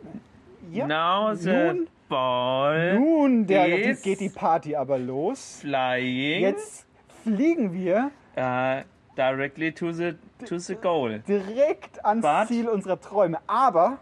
Ja, 0.71 0.87
now 0.87 1.35
the 1.35 1.49
nun, 1.51 1.87
ball 2.09 2.99
nun 2.99 3.45
der, 3.47 3.67
is 3.89 4.01
geht 4.01 4.19
die 4.19 4.29
Party 4.29 4.75
aber 4.75 4.97
los. 4.97 5.59
flying 5.61 6.41
Jetzt 6.41 6.85
fliegen 7.23 7.73
wir 7.73 8.11
uh, 8.37 8.83
directly 9.17 9.71
to 9.73 9.91
the 9.91 10.15
to 10.47 10.57
the 10.59 10.75
goal. 10.75 11.19
direkt 11.27 12.03
ans 12.05 12.21
But- 12.25 12.47
Ziel 12.47 12.67
unserer 12.69 12.99
Träume. 12.99 13.39
Aber 13.47 13.99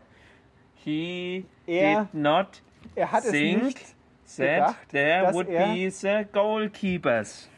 He 0.76 1.46
Er- 1.68 2.06
did 2.06 2.14
not 2.14 2.62
er 2.96 3.12
hat 3.12 3.26
es 3.26 3.32
nicht 3.32 3.78
that 4.38 4.38
gedacht, 4.38 4.90
there 4.92 5.34
would 5.34 5.50
er 5.50 5.74
be 5.74 5.90
the 5.92 6.26
goalkeepers. 6.32 7.50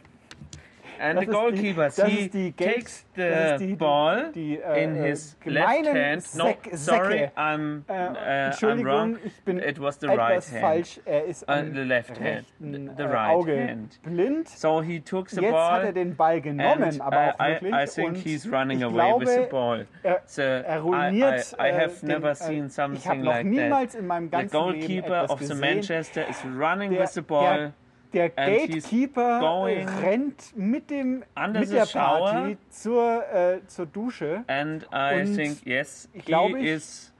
And 1.04 1.18
Das 1.18 1.26
the 1.26 1.32
goalkeeper, 1.32 1.90
die, 1.90 2.30
he 2.32 2.52
Geld, 2.52 2.58
takes 2.76 3.06
the 3.16 3.56
die, 3.58 3.76
ball 3.76 4.32
die, 4.36 4.60
äh, 4.62 4.84
in 4.84 4.94
his 4.96 5.36
left 5.46 5.88
hand. 5.88 6.24
No, 6.36 6.54
sorry, 6.74 7.32
I'm, 7.36 7.84
Äh, 7.88 7.92
uh, 7.92 8.52
I'm 8.68 8.84
wrong. 8.86 9.18
ich 9.26 9.42
bin 9.44 9.58
It 9.58 9.82
was 9.82 10.00
the 10.00 10.08
right 10.08 10.44
hand. 10.46 10.62
falsch. 10.62 11.00
Er 11.06 11.26
ist 11.26 11.44
Uh, 11.50 11.64
the 11.74 11.82
left 11.82 12.20
hand. 12.20 12.46
The 12.60 12.68
äh, 13.02 13.04
right 13.08 13.32
Auge 13.36 13.68
hand. 13.68 14.00
blind. 14.04 14.48
So 14.50 14.80
he 14.82 15.00
took 15.00 15.30
the 15.32 15.42
Jetzt 15.42 15.52
ball. 15.52 15.72
hat 15.72 15.84
er 15.86 15.94
den 15.94 16.16
Ball 16.16 16.40
genommen, 16.40 16.84
and, 16.84 17.02
aber 17.02 17.34
auch 17.36 17.40
uh, 17.40 17.66
I- 17.66 17.84
I, 17.84 17.86
think 17.88 18.08
und 18.10 18.16
he's 18.18 18.46
running 18.52 18.84
away 18.84 18.94
glaube, 18.94 19.26
with 19.26 19.34
the 19.36 19.48
ball. 19.50 19.88
Er, 20.04 20.22
So 20.28 20.42
er 20.44 20.64
I, 20.78 20.78
ruiniert. 20.82 21.56
I, 21.60 21.70
I 21.70 21.74
have 21.74 21.94
den, 22.00 22.10
never 22.10 22.36
seen 22.36 22.68
ich 22.68 22.74
something 22.74 23.22
noch 23.24 23.34
like 23.34 23.46
niemals 23.48 23.94
that. 23.94 24.02
in 24.02 24.06
meinem 24.08 24.30
The 24.30 24.46
goalkeeper 24.46 25.22
Leben 25.24 25.32
of 25.32 25.40
the. 25.42 25.56
Manchester 25.56 26.28
is 26.30 26.38
running 26.46 26.92
Der- 26.92 27.02
with 27.02 27.14
the 27.16 27.22
ball. 27.22 27.74
Der- 28.14 28.30
Gatekeeper 28.30 29.66
rennt 30.02 30.56
mit, 30.56 30.90
dem, 30.90 31.24
mit 31.54 31.72
der. 31.72 31.86
Party 31.86 32.58
zur, 32.70 33.24
äh, 33.34 33.60
zur 33.68 33.86
Dusche. 33.86 34.44
And 34.48 34.84
I 34.94 35.22
Und 35.22 35.36
think 35.36 35.66
yes, 35.66 36.10
ich 36.14 36.22
he 36.24 36.26
glaube, 36.26 36.60
ich, 36.60 36.66
is. 36.68 37.14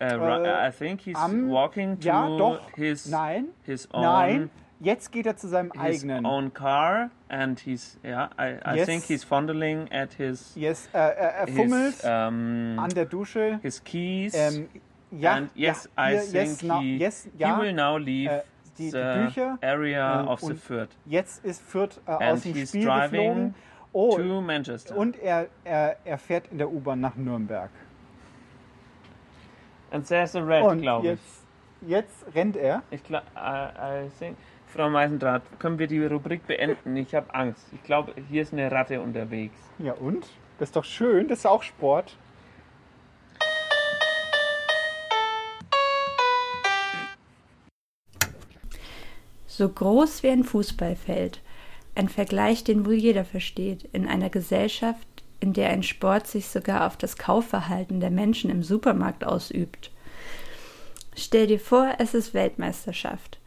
Uh, 0.00 0.04
äh, 0.06 0.68
I 0.68 0.72
think 0.72 1.00
he's 1.02 1.16
am- 1.16 1.50
walking 1.50 1.98
to 2.00 2.06
ja, 2.08 2.26
doch, 2.36 2.60
his 2.76 3.06
nein, 3.08 3.46
his 3.64 3.88
own 3.92 4.02
nein. 4.02 4.50
Jetzt 4.80 5.12
geht 5.12 5.24
er 5.24 5.36
zu 5.36 5.48
seinem 5.48 5.70
his 5.72 6.02
eigenen. 6.02 6.26
own 6.26 6.52
car 6.52 7.10
and 7.28 7.58
he's 7.60 7.96
yeah. 8.04 8.28
I, 8.38 8.56
I 8.66 8.76
Yes. 8.76 8.86
think 8.86 9.04
he's 9.04 9.24
fondling 9.24 9.90
at 9.92 10.12
his 10.14 10.52
Yes, 10.56 10.88
äh, 10.92 10.98
er, 10.98 11.12
er 11.14 11.46
fummelt 11.48 11.94
his, 11.94 12.04
um, 12.04 12.78
an 12.78 12.90
der 12.94 13.06
Dusche. 13.06 13.60
his 13.62 13.82
keys. 13.82 14.34
Ähm, 14.34 14.68
ja, 15.12 15.34
and 15.34 15.50
yes, 15.54 15.88
ja, 15.96 16.04
I 16.08 16.10
hier, 16.10 16.20
think 16.22 16.34
yes, 16.34 16.62
now, 16.64 16.80
he, 16.80 16.96
yes, 16.98 17.24
he 17.24 17.30
ja, 17.38 17.58
will 17.58 17.72
now 17.72 17.96
leave 17.96 18.30
äh, 18.30 18.42
die, 18.78 18.90
die 18.90 19.24
Bücher 19.24 19.58
area 19.62 20.22
äh, 20.22 20.26
of 20.26 20.40
the 20.40 20.54
Fürth. 20.54 20.90
Jetzt 21.06 21.44
ist 21.44 21.62
Fürth 21.62 22.00
äh, 22.06 22.12
aus 22.12 22.42
dem 22.42 22.66
Spiel 22.66 22.84
geflogen. 22.84 23.54
Oh, 23.92 24.16
to 24.16 24.40
Manchester. 24.40 24.96
und 24.96 25.16
er, 25.20 25.46
er, 25.62 25.96
er 26.04 26.18
fährt 26.18 26.48
in 26.50 26.58
der 26.58 26.68
U-Bahn 26.68 27.00
nach 27.00 27.14
Nürnberg. 27.14 27.70
And 29.92 30.04
there's 30.04 30.34
a 30.34 30.40
red, 30.40 30.80
glaube 30.80 31.06
ich. 31.06 31.12
jetzt, 31.12 31.42
jetzt 31.86 32.34
rennt 32.34 32.56
er. 32.56 32.82
Ich 32.90 33.04
glaube, 33.04 33.26
I, 33.36 34.06
I 34.06 34.10
think, 34.18 34.36
Frau 34.66 34.90
Meisendrath, 34.90 35.42
können 35.60 35.78
wir 35.78 35.86
die 35.86 36.04
Rubrik 36.04 36.44
beenden? 36.48 36.96
Ich 36.96 37.14
habe 37.14 37.32
Angst. 37.32 37.64
Ich 37.72 37.84
glaube, 37.84 38.12
hier 38.28 38.42
ist 38.42 38.52
eine 38.52 38.72
Ratte 38.72 39.00
unterwegs. 39.00 39.54
Ja 39.78 39.92
und? 39.92 40.26
Das 40.58 40.70
ist 40.70 40.76
doch 40.76 40.84
schön, 40.84 41.28
das 41.28 41.40
ist 41.40 41.46
auch 41.46 41.62
Sport. 41.62 42.16
So 49.56 49.68
groß 49.68 50.24
wie 50.24 50.30
ein 50.30 50.42
Fußballfeld. 50.42 51.40
Ein 51.94 52.08
Vergleich, 52.08 52.64
den 52.64 52.84
wohl 52.84 52.94
jeder 52.94 53.24
versteht, 53.24 53.88
in 53.92 54.08
einer 54.08 54.28
Gesellschaft, 54.28 55.06
in 55.38 55.52
der 55.52 55.68
ein 55.68 55.84
Sport 55.84 56.26
sich 56.26 56.48
sogar 56.48 56.88
auf 56.88 56.96
das 56.96 57.18
Kaufverhalten 57.18 58.00
der 58.00 58.10
Menschen 58.10 58.50
im 58.50 58.64
Supermarkt 58.64 59.22
ausübt. 59.22 59.92
Stell 61.14 61.46
dir 61.46 61.60
vor, 61.60 61.94
es 61.98 62.14
ist 62.14 62.34
Weltmeisterschaft. 62.34 63.38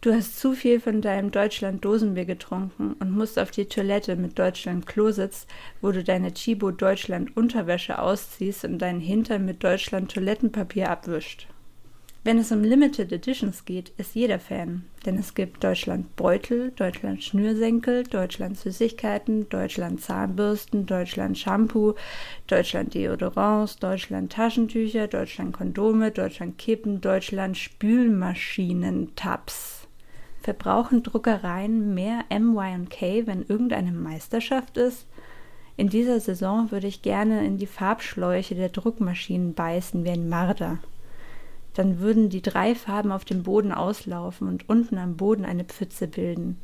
Du 0.00 0.12
hast 0.12 0.36
zu 0.40 0.52
viel 0.52 0.80
von 0.80 1.00
deinem 1.00 1.30
Deutschland 1.30 1.84
Dosenbier 1.84 2.24
getrunken 2.24 2.96
und 2.98 3.12
musst 3.12 3.38
auf 3.38 3.52
die 3.52 3.66
Toilette 3.66 4.16
mit 4.16 4.36
Deutschland 4.40 4.88
Klositz, 4.88 5.46
wo 5.80 5.92
du 5.92 6.02
deine 6.02 6.34
Chibo 6.34 6.72
Deutschland 6.72 7.36
Unterwäsche 7.36 8.00
ausziehst 8.00 8.64
und 8.64 8.80
deinen 8.80 9.00
Hintern 9.00 9.44
mit 9.44 9.62
Deutschland 9.62 10.12
Toilettenpapier 10.12 10.90
abwischt. 10.90 11.46
Wenn 12.26 12.38
es 12.38 12.50
um 12.50 12.64
Limited 12.64 13.12
Editions 13.12 13.64
geht, 13.66 13.90
ist 13.98 14.16
jeder 14.16 14.40
Fan, 14.40 14.82
denn 15.04 15.16
es 15.16 15.36
gibt 15.36 15.62
Deutschland 15.62 16.16
Beutel, 16.16 16.72
Deutschland 16.72 17.22
Schnürsenkel, 17.22 18.02
Deutschland 18.02 18.58
Süßigkeiten, 18.58 19.48
Deutschland 19.48 20.00
Zahnbürsten, 20.00 20.86
Deutschland 20.86 21.38
Shampoo, 21.38 21.94
Deutschland 22.48 22.94
Deodorants, 22.94 23.78
Deutschland 23.78 24.32
Taschentücher, 24.32 25.06
Deutschland 25.06 25.52
Kondome, 25.52 26.10
Deutschland 26.10 26.58
Kippen, 26.58 27.00
Deutschland 27.00 27.56
Spülmaschinen-Tabs. 27.56 29.86
Verbrauchen 30.42 31.04
Druckereien 31.04 31.94
mehr 31.94 32.24
MY&K, 32.28 33.28
wenn 33.28 33.46
irgendeine 33.46 33.92
Meisterschaft 33.92 34.78
ist? 34.78 35.06
In 35.76 35.90
dieser 35.90 36.18
Saison 36.18 36.72
würde 36.72 36.88
ich 36.88 37.02
gerne 37.02 37.46
in 37.46 37.56
die 37.56 37.68
Farbschläuche 37.68 38.56
der 38.56 38.70
Druckmaschinen 38.70 39.54
beißen 39.54 40.04
wie 40.04 40.10
ein 40.10 40.28
Marder 40.28 40.80
dann 41.76 42.00
würden 42.00 42.30
die 42.30 42.40
drei 42.40 42.74
Farben 42.74 43.12
auf 43.12 43.26
dem 43.26 43.42
Boden 43.42 43.70
auslaufen 43.70 44.48
und 44.48 44.66
unten 44.66 44.96
am 44.96 45.16
Boden 45.16 45.44
eine 45.44 45.64
Pfütze 45.64 46.08
bilden. 46.08 46.58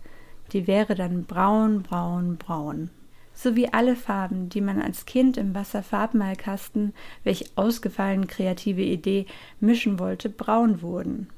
Die 0.53 0.67
wäre 0.67 0.95
dann 0.95 1.25
braun, 1.25 1.83
braun, 1.83 2.39
braun. 2.39 2.91
So 3.35 3.55
wie 3.55 3.71
alle 3.71 3.95
Farben, 3.95 4.49
die 4.49 4.63
man 4.63 4.81
als 4.81 5.05
Kind 5.05 5.37
im 5.37 5.55
Wasserfarbmalkasten, 5.55 6.95
welch 7.25 7.53
ausgefallen 7.57 8.27
kreative 8.27 8.83
Idee, 8.83 9.27
mischen 9.61 9.99
wollte, 9.99 10.31
braun 10.31 10.81
wurden. 10.81 11.29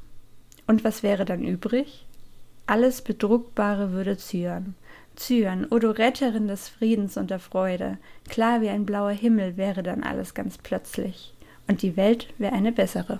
Und 0.68 0.84
was 0.84 1.02
wäre 1.02 1.24
dann 1.24 1.42
übrig? 1.42 2.06
Alles 2.66 3.02
Bedruckbare 3.02 3.90
würde 3.90 4.16
Zyan. 4.16 4.76
Zyan, 5.16 5.66
o 5.70 5.78
du 5.80 5.90
Retterin 5.96 6.46
des 6.46 6.68
Friedens 6.68 7.16
und 7.16 7.30
der 7.30 7.40
Freude, 7.40 7.98
klar 8.28 8.60
wie 8.60 8.68
ein 8.68 8.86
blauer 8.86 9.12
Himmel 9.12 9.56
wäre 9.56 9.82
dann 9.82 10.04
alles 10.04 10.34
ganz 10.34 10.58
plötzlich. 10.58 11.34
Und 11.66 11.82
die 11.82 11.96
Welt 11.96 12.28
wäre 12.38 12.54
eine 12.54 12.72
bessere. 12.72 13.18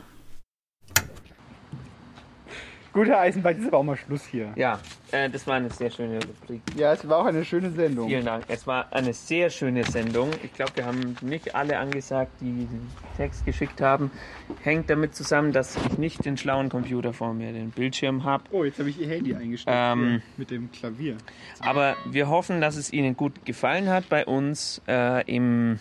Gut, 2.94 3.08
Herr 3.08 3.18
Eisenbahn, 3.18 3.54
jetzt 3.54 3.62
ist 3.62 3.68
aber 3.68 3.78
auch 3.78 3.82
mal 3.82 3.96
Schluss 3.96 4.24
hier. 4.24 4.52
Ja, 4.54 4.78
äh, 5.10 5.28
das 5.28 5.48
war 5.48 5.56
eine 5.56 5.68
sehr 5.68 5.90
schöne 5.90 6.20
Rubrik. 6.24 6.62
Ja, 6.76 6.92
es 6.92 7.08
war 7.08 7.18
auch 7.18 7.24
eine 7.24 7.44
schöne 7.44 7.72
Sendung. 7.72 8.06
Vielen 8.06 8.24
Dank. 8.24 8.44
Es 8.46 8.68
war 8.68 8.86
eine 8.92 9.12
sehr 9.12 9.50
schöne 9.50 9.82
Sendung. 9.82 10.30
Ich 10.44 10.54
glaube, 10.54 10.76
wir 10.76 10.86
haben 10.86 11.16
nicht 11.20 11.56
alle 11.56 11.76
angesagt, 11.78 12.30
die 12.40 12.66
den 12.66 12.88
Text 13.16 13.44
geschickt 13.44 13.80
haben. 13.80 14.12
Hängt 14.62 14.90
damit 14.90 15.16
zusammen, 15.16 15.50
dass 15.50 15.74
ich 15.74 15.98
nicht 15.98 16.24
den 16.24 16.36
schlauen 16.36 16.68
Computer 16.68 17.12
vor 17.12 17.34
mir, 17.34 17.52
den 17.52 17.70
Bildschirm 17.70 18.22
habe. 18.22 18.44
Oh, 18.52 18.62
jetzt 18.62 18.78
habe 18.78 18.88
ich 18.90 19.00
Ihr 19.00 19.08
Handy 19.08 19.34
eingestellt 19.34 19.76
Ähm, 19.76 20.22
mit 20.36 20.52
dem 20.52 20.70
Klavier. 20.70 21.16
Aber 21.58 21.96
wir 22.08 22.28
hoffen, 22.28 22.60
dass 22.60 22.76
es 22.76 22.92
Ihnen 22.92 23.16
gut 23.16 23.44
gefallen 23.44 23.88
hat 23.88 24.08
bei 24.08 24.24
uns 24.24 24.80
äh, 24.86 25.24
im, 25.28 25.80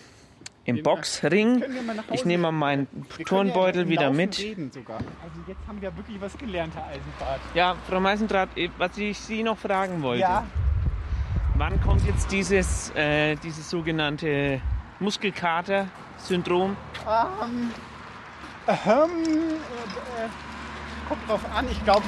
im 0.65 0.83
Boxring. 0.83 1.63
Ich 2.11 2.25
nehme 2.25 2.43
mal 2.43 2.51
meinen 2.51 2.87
ja 3.17 3.25
Turnbeutel 3.25 3.83
im 3.83 3.89
wieder 3.89 4.11
mit. 4.11 4.37
Also 4.39 4.49
jetzt 5.47 5.59
haben 5.67 5.81
wir 5.81 5.95
wirklich 5.95 6.19
was 6.21 6.37
gelernt, 6.37 6.73
Herr 6.75 6.87
Eisenbart. 6.87 7.41
Ja, 7.53 7.75
Frau 7.89 7.99
Meisendrath, 7.99 8.49
eh, 8.55 8.69
was 8.77 8.97
ich 8.97 9.19
Sie 9.19 9.43
noch 9.43 9.57
fragen 9.57 10.01
wollte. 10.01 10.21
Ja. 10.21 10.45
Wann 11.55 11.79
kommt 11.81 12.05
jetzt 12.07 12.31
dieses, 12.31 12.89
äh, 12.95 13.35
dieses 13.35 13.69
sogenannte 13.69 14.61
Muskelkater-Syndrom? 14.99 16.75
Ähm, 17.05 17.71
ähm, 18.67 18.75
äh, 18.87 20.25
äh, 20.25 20.29
kommt 21.07 21.29
drauf 21.29 21.41
an. 21.53 21.67
Ich 21.69 21.83
glaube, 21.83 22.05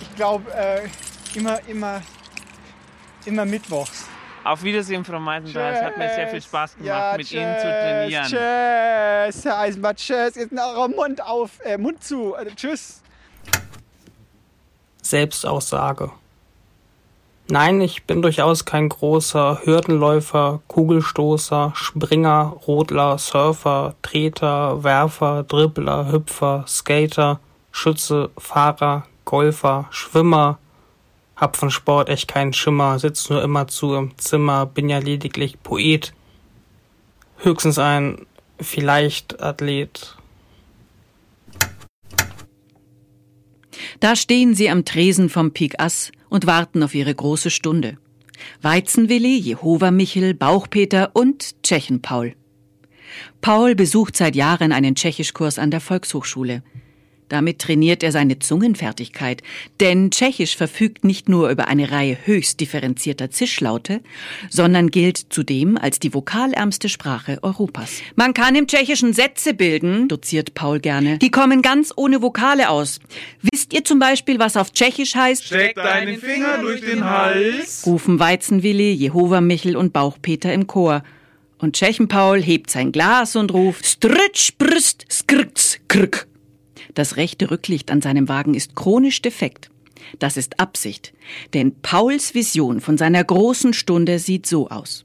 ich 0.00 0.16
glaube, 0.16 0.52
äh, 0.52 0.88
immer, 1.34 1.60
immer, 1.68 2.02
immer 3.24 3.44
mittwochs. 3.44 4.08
Auf 4.44 4.62
Wiedersehen, 4.62 5.04
Frau 5.04 5.18
Meisendrath. 5.18 5.74
Es 5.76 5.82
hat 5.82 5.98
mir 5.98 6.08
sehr 6.14 6.28
viel 6.28 6.42
Spaß 6.42 6.76
gemacht, 6.76 6.86
Ja, 6.86 7.14
mit 7.16 7.26
tschüss, 7.26 7.38
Ihnen 7.38 7.56
zu 7.56 7.62
trainieren. 7.62 8.24
Tschüss, 8.24 9.44
Herr 9.44 9.58
Eisenbart, 9.58 9.96
tschüss. 9.98 10.34
Jetzt 10.36 10.52
noch 10.52 10.76
euer 10.76 10.88
Mund 10.88 11.22
auf, 11.22 11.50
äh, 11.64 11.76
Mund 11.76 12.02
zu. 12.02 12.34
Also, 12.34 12.50
tschüss. 12.54 13.02
Selbstaussage. 15.02 16.10
Nein, 17.50 17.80
ich 17.80 18.04
bin 18.04 18.20
durchaus 18.20 18.66
kein 18.66 18.90
großer 18.90 19.62
Hürdenläufer, 19.64 20.60
Kugelstoßer, 20.68 21.72
Springer, 21.74 22.54
Rodler, 22.66 23.16
Surfer, 23.16 23.94
Treter, 24.02 24.84
Werfer, 24.84 25.44
Dribbler, 25.44 26.12
Hüpfer, 26.12 26.64
Skater, 26.68 27.40
Schütze, 27.72 28.28
Fahrer, 28.36 29.06
Golfer, 29.24 29.86
Schwimmer. 29.90 30.58
Hab 31.38 31.56
von 31.56 31.70
Sport 31.70 32.08
echt 32.08 32.26
keinen 32.26 32.52
Schimmer, 32.52 32.98
sitz 32.98 33.30
nur 33.30 33.44
immer 33.44 33.68
zu 33.68 33.94
im 33.94 34.18
Zimmer, 34.18 34.66
bin 34.66 34.88
ja 34.88 34.98
lediglich 34.98 35.62
Poet. 35.62 36.12
Höchstens 37.36 37.78
ein 37.78 38.26
vielleicht 38.60 39.40
Athlet. 39.40 40.16
Da 44.00 44.16
stehen 44.16 44.54
sie 44.54 44.68
am 44.68 44.84
Tresen 44.84 45.28
vom 45.28 45.52
Pik 45.52 45.80
Ass 45.80 46.10
und 46.28 46.46
warten 46.46 46.82
auf 46.82 46.96
ihre 46.96 47.14
große 47.14 47.50
Stunde. 47.50 47.98
Weizenwilli, 48.60 49.38
Jehova 49.38 49.92
Michel, 49.92 50.34
Bauchpeter 50.34 51.10
und 51.14 51.62
Tschechen 51.62 52.02
Paul. 52.02 52.34
Paul 53.40 53.76
besucht 53.76 54.16
seit 54.16 54.34
Jahren 54.34 54.72
einen 54.72 54.96
Tschechischkurs 54.96 55.60
an 55.60 55.70
der 55.70 55.80
Volkshochschule. 55.80 56.64
Damit 57.28 57.58
trainiert 57.58 58.02
er 58.02 58.12
seine 58.12 58.38
Zungenfertigkeit, 58.38 59.42
denn 59.80 60.10
Tschechisch 60.10 60.56
verfügt 60.56 61.04
nicht 61.04 61.28
nur 61.28 61.50
über 61.50 61.68
eine 61.68 61.90
Reihe 61.90 62.16
höchst 62.24 62.60
differenzierter 62.60 63.30
Zischlaute, 63.30 64.00
sondern 64.48 64.90
gilt 64.90 65.18
zudem 65.30 65.76
als 65.76 65.98
die 65.98 66.14
vokalärmste 66.14 66.88
Sprache 66.88 67.38
Europas. 67.42 68.00
Man 68.16 68.34
kann 68.34 68.54
im 68.54 68.66
Tschechischen 68.66 69.12
Sätze 69.12 69.54
bilden, 69.54 70.08
doziert 70.08 70.54
Paul 70.54 70.80
gerne, 70.80 71.18
die 71.18 71.30
kommen 71.30 71.62
ganz 71.62 71.92
ohne 71.96 72.22
Vokale 72.22 72.70
aus. 72.70 73.00
Wisst 73.42 73.72
ihr 73.72 73.84
zum 73.84 73.98
Beispiel, 73.98 74.38
was 74.38 74.56
auf 74.56 74.72
Tschechisch 74.72 75.14
heißt? 75.14 75.44
Steck 75.44 75.74
deinen 75.74 76.18
Finger 76.18 76.58
durch 76.58 76.80
den 76.80 77.04
Hals. 77.04 77.84
rufen 77.86 78.18
Weizenwilli, 78.18 78.92
Jehova 78.92 79.40
Michel 79.40 79.76
und 79.76 79.92
Bauchpeter 79.92 80.52
im 80.52 80.66
Chor. 80.66 81.02
Und 81.58 81.74
Tschechenpaul 81.74 82.40
hebt 82.40 82.70
sein 82.70 82.92
Glas 82.92 83.34
und 83.34 83.52
ruft 83.52 83.84
Stritsch, 83.84 84.52
Brüst, 84.58 85.06
Skriks, 85.10 85.80
Krk. 85.88 86.27
Das 86.98 87.16
rechte 87.16 87.52
Rücklicht 87.52 87.92
an 87.92 88.02
seinem 88.02 88.28
Wagen 88.28 88.54
ist 88.54 88.74
chronisch 88.74 89.22
defekt. 89.22 89.70
Das 90.18 90.36
ist 90.36 90.58
Absicht, 90.58 91.12
denn 91.54 91.80
Pauls 91.80 92.34
Vision 92.34 92.80
von 92.80 92.98
seiner 92.98 93.22
großen 93.22 93.72
Stunde 93.72 94.18
sieht 94.18 94.46
so 94.46 94.68
aus. 94.68 95.04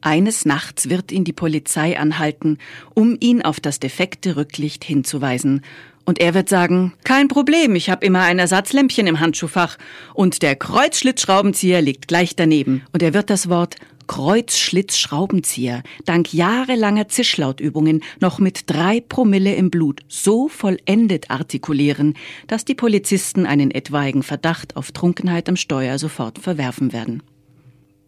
Eines 0.00 0.44
Nachts 0.44 0.88
wird 0.88 1.12
ihn 1.12 1.22
die 1.22 1.32
Polizei 1.32 1.96
anhalten, 1.96 2.58
um 2.92 3.16
ihn 3.20 3.42
auf 3.42 3.60
das 3.60 3.78
defekte 3.78 4.34
Rücklicht 4.34 4.82
hinzuweisen. 4.82 5.60
Und 6.04 6.18
er 6.18 6.34
wird 6.34 6.48
sagen, 6.48 6.94
kein 7.04 7.28
Problem, 7.28 7.76
ich 7.76 7.88
habe 7.88 8.04
immer 8.04 8.22
ein 8.22 8.40
Ersatzlämpchen 8.40 9.06
im 9.06 9.20
Handschuhfach. 9.20 9.78
Und 10.12 10.42
der 10.42 10.56
Kreuzschlitzschraubenzieher 10.56 11.82
liegt 11.82 12.08
gleich 12.08 12.34
daneben. 12.34 12.82
Und 12.92 13.00
er 13.00 13.14
wird 13.14 13.30
das 13.30 13.48
Wort 13.48 13.76
Kreuzschlitzschraubenzieher 14.06 15.82
dank 16.04 16.32
jahrelanger 16.32 17.08
Zischlautübungen 17.08 18.02
noch 18.20 18.38
mit 18.38 18.70
drei 18.70 19.00
Promille 19.00 19.54
im 19.54 19.70
Blut 19.70 20.00
so 20.08 20.48
vollendet 20.48 21.30
artikulieren, 21.30 22.14
dass 22.46 22.64
die 22.64 22.74
Polizisten 22.74 23.46
einen 23.46 23.70
etwaigen 23.70 24.22
Verdacht 24.22 24.76
auf 24.76 24.92
Trunkenheit 24.92 25.48
am 25.48 25.56
Steuer 25.56 25.98
sofort 25.98 26.38
verwerfen 26.38 26.92
werden. 26.92 27.22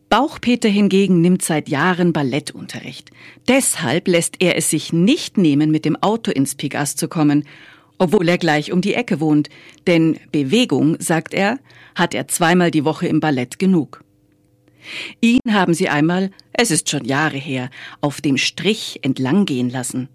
Bauchpeter 0.08 0.70
hingegen 0.70 1.20
nimmt 1.20 1.42
seit 1.42 1.68
Jahren 1.68 2.14
Ballettunterricht. 2.14 3.10
Deshalb 3.46 4.08
lässt 4.08 4.36
er 4.38 4.56
es 4.56 4.70
sich 4.70 4.92
nicht 4.92 5.36
nehmen, 5.36 5.70
mit 5.70 5.84
dem 5.84 5.96
Auto 5.96 6.30
ins 6.30 6.54
Pigas 6.54 6.96
zu 6.96 7.08
kommen, 7.08 7.44
obwohl 7.98 8.26
er 8.28 8.38
gleich 8.38 8.72
um 8.72 8.80
die 8.80 8.94
Ecke 8.94 9.20
wohnt. 9.20 9.50
Denn 9.86 10.18
Bewegung, 10.32 10.96
sagt 10.98 11.34
er, 11.34 11.58
hat 11.94 12.14
er 12.14 12.26
zweimal 12.28 12.70
die 12.70 12.86
Woche 12.86 13.06
im 13.06 13.20
Ballett 13.20 13.58
genug. 13.58 14.02
Ihn 15.20 15.40
haben 15.50 15.74
sie 15.74 15.88
einmal, 15.88 16.30
es 16.52 16.70
ist 16.70 16.88
schon 16.88 17.04
Jahre 17.04 17.36
her, 17.36 17.70
auf 18.00 18.20
dem 18.20 18.36
Strich 18.36 19.00
entlanggehen 19.02 19.70
lassen. 19.70 20.08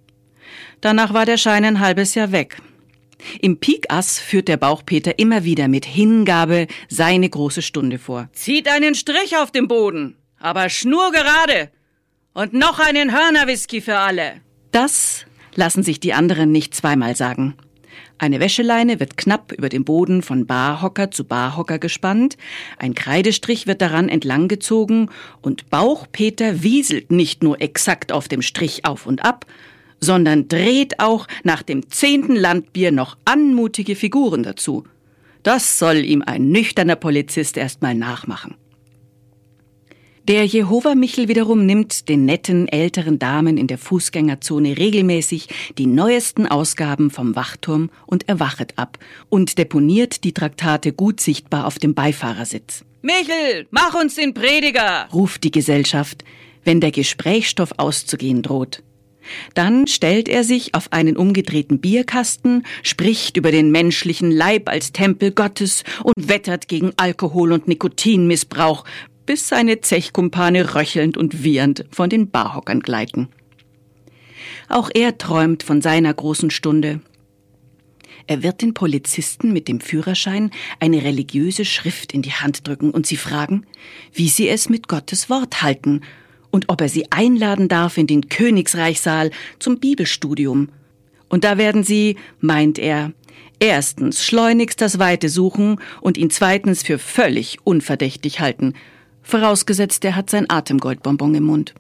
Danach 0.82 1.14
war 1.14 1.26
der 1.26 1.38
Schein 1.38 1.66
ein 1.66 1.80
halbes 1.80 2.16
Jahr 2.16 2.32
weg. 2.32 2.58
Im 3.42 3.58
Pikass 3.58 4.20
führt 4.20 4.48
der 4.48 4.58
Bauchpeter 4.58 5.18
immer 5.18 5.44
wieder 5.44 5.68
mit 5.68 5.86
Hingabe 5.86 6.68
seine 6.90 7.30
große 7.30 7.62
Stunde 7.62 8.00
vor. 8.00 8.30
Zieht 8.34 8.68
einen 8.68 8.96
Strich 8.96 9.38
auf 9.38 9.52
dem 9.52 9.68
Boden, 9.68 10.18
aber 10.40 10.70
schnurgerade. 10.70 11.72
Und 12.34 12.54
noch 12.54 12.80
einen 12.80 13.14
Hörnerwhisky 13.14 13.80
für 13.80 13.98
alle. 13.98 14.42
Das 14.72 15.26
lassen 15.56 15.84
sich 15.84 16.00
die 16.00 16.14
anderen 16.14 16.52
nicht 16.52 16.74
zweimal 16.74 17.16
sagen. 17.16 17.56
Eine 18.18 18.40
Wäscheleine 18.40 19.00
wird 19.00 19.18
knapp 19.18 19.52
über 19.52 19.70
dem 19.70 19.84
Boden 19.84 20.22
von 20.22 20.46
Barhocker 20.46 21.12
zu 21.12 21.26
Barhocker 21.26 21.80
gespannt, 21.80 22.38
ein 22.78 22.94
Kreidestrich 22.94 23.68
wird 23.68 23.82
daran 23.82 24.08
entlang 24.08 24.48
gezogen 24.48 25.10
und 25.42 25.70
Bauchpeter 25.70 26.64
wieselt 26.64 27.12
nicht 27.12 27.44
nur 27.44 27.60
exakt 27.62 28.12
auf 28.12 28.28
dem 28.28 28.42
Strich 28.42 28.86
auf 28.86 29.06
und 29.06 29.26
ab, 29.26 29.46
sondern 30.00 30.48
dreht 30.48 31.00
auch 31.00 31.28
nach 31.44 31.64
dem 31.64 31.90
zehnten 31.90 32.36
Landbier 32.36 32.92
noch 32.92 33.18
anmutige 33.26 33.96
Figuren 33.96 34.44
dazu. 34.44 34.84
Das 35.44 35.78
soll 35.78 35.98
ihm 35.98 36.22
ein 36.22 36.50
nüchterner 36.50 36.96
Polizist 36.96 37.58
erstmal 37.58 37.96
nachmachen. 37.96 38.56
Der 40.30 40.46
Jehova 40.46 40.96
Michel 40.96 41.28
wiederum 41.28 41.66
nimmt 41.66 42.08
den 42.08 42.24
netten 42.24 42.70
älteren 42.70 43.20
Damen 43.20 43.58
in 43.58 43.68
der 43.68 43.78
Fußgängerzone 43.78 44.78
regelmäßig 44.78 45.50
die 45.78 45.86
neuesten 45.86 46.48
Ausgaben 46.48 47.12
vom 47.12 47.36
Wachturm 47.36 47.90
und 48.06 48.30
Erwachet 48.30 48.78
ab 48.78 48.98
und 49.28 49.58
deponiert 49.58 50.24
die 50.24 50.32
Traktate 50.32 50.94
gut 50.94 51.20
sichtbar 51.20 51.68
auf 51.68 51.78
dem 51.78 51.94
Beifahrersitz. 51.94 52.86
Michel, 53.02 53.68
mach 53.70 53.96
uns 53.96 54.16
den 54.16 54.34
Prediger, 54.34 55.10
ruft 55.12 55.44
die 55.44 55.52
Gesellschaft, 55.52 56.24
wenn 56.64 56.80
der 56.80 56.92
Gesprächsstoff 56.92 57.74
auszugehen 57.76 58.44
droht. 58.44 58.82
Dann 59.56 59.88
stellt 59.88 60.30
er 60.30 60.44
sich 60.44 60.74
auf 60.74 60.92
einen 60.92 61.18
umgedrehten 61.18 61.80
Bierkasten, 61.80 62.66
spricht 62.82 63.38
über 63.38 63.52
den 63.52 63.72
menschlichen 63.72 64.32
Leib 64.32 64.70
als 64.70 64.92
Tempel 64.92 65.32
Gottes 65.32 65.84
und 66.04 66.30
wettert 66.30 66.68
gegen 66.68 66.92
Alkohol 66.98 67.52
und 67.52 67.68
Nikotinmissbrauch, 67.68 68.86
bis 69.26 69.48
seine 69.48 69.82
Zechkumpane 69.82 70.76
röchelnd 70.76 71.18
und 71.18 71.44
wiehernd 71.44 71.86
von 71.92 72.10
den 72.10 72.30
Barhockern 72.30 72.82
gleiten. 72.82 73.30
Auch 74.70 74.90
er 74.94 75.18
träumt 75.18 75.64
von 75.64 75.82
seiner 75.82 76.14
großen 76.14 76.50
Stunde. 76.50 77.02
Er 78.26 78.42
wird 78.42 78.62
den 78.62 78.74
Polizisten 78.74 79.52
mit 79.52 79.68
dem 79.68 79.82
Führerschein 79.82 80.52
eine 80.80 81.04
religiöse 81.04 81.66
Schrift 81.66 82.14
in 82.14 82.22
die 82.22 82.32
Hand 82.32 82.68
drücken 82.68 82.92
und 82.92 83.06
sie 83.06 83.18
fragen, 83.18 83.66
wie 84.14 84.30
sie 84.30 84.48
es 84.48 84.70
mit 84.70 84.88
Gottes 84.88 85.30
Wort 85.30 85.62
halten 85.62 86.02
und 86.50 86.70
ob 86.70 86.82
er 86.82 86.90
sie 86.90 87.12
einladen 87.12 87.68
darf 87.68 87.98
in 87.98 88.08
den 88.08 88.30
Königsreichsaal 88.30 89.32
zum 89.60 89.80
Bibelstudium. 89.80 90.70
Und 91.28 91.44
da 91.44 91.58
werden 91.58 91.84
sie, 91.84 92.16
meint 92.40 92.80
er, 92.80 93.12
erstens 93.60 94.24
schleunigst 94.24 94.80
das 94.80 95.00
Weite 95.00 95.30
suchen 95.30 95.80
und 96.00 96.18
ihn 96.18 96.30
zweitens 96.30 96.84
für 96.84 97.00
völlig 97.00 97.58
unverdächtig 97.64 98.40
halten, 98.40 98.74
vorausgesetzt 99.24 100.06
er 100.06 100.16
hat 100.16 100.30
sein 100.30 100.50
Atemgoldbonbon 100.50 101.34
im 101.36 101.44
Mund. 101.44 101.74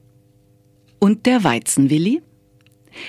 Und 0.99 1.25
der 1.25 1.43
Weizenwilli? 1.43 2.21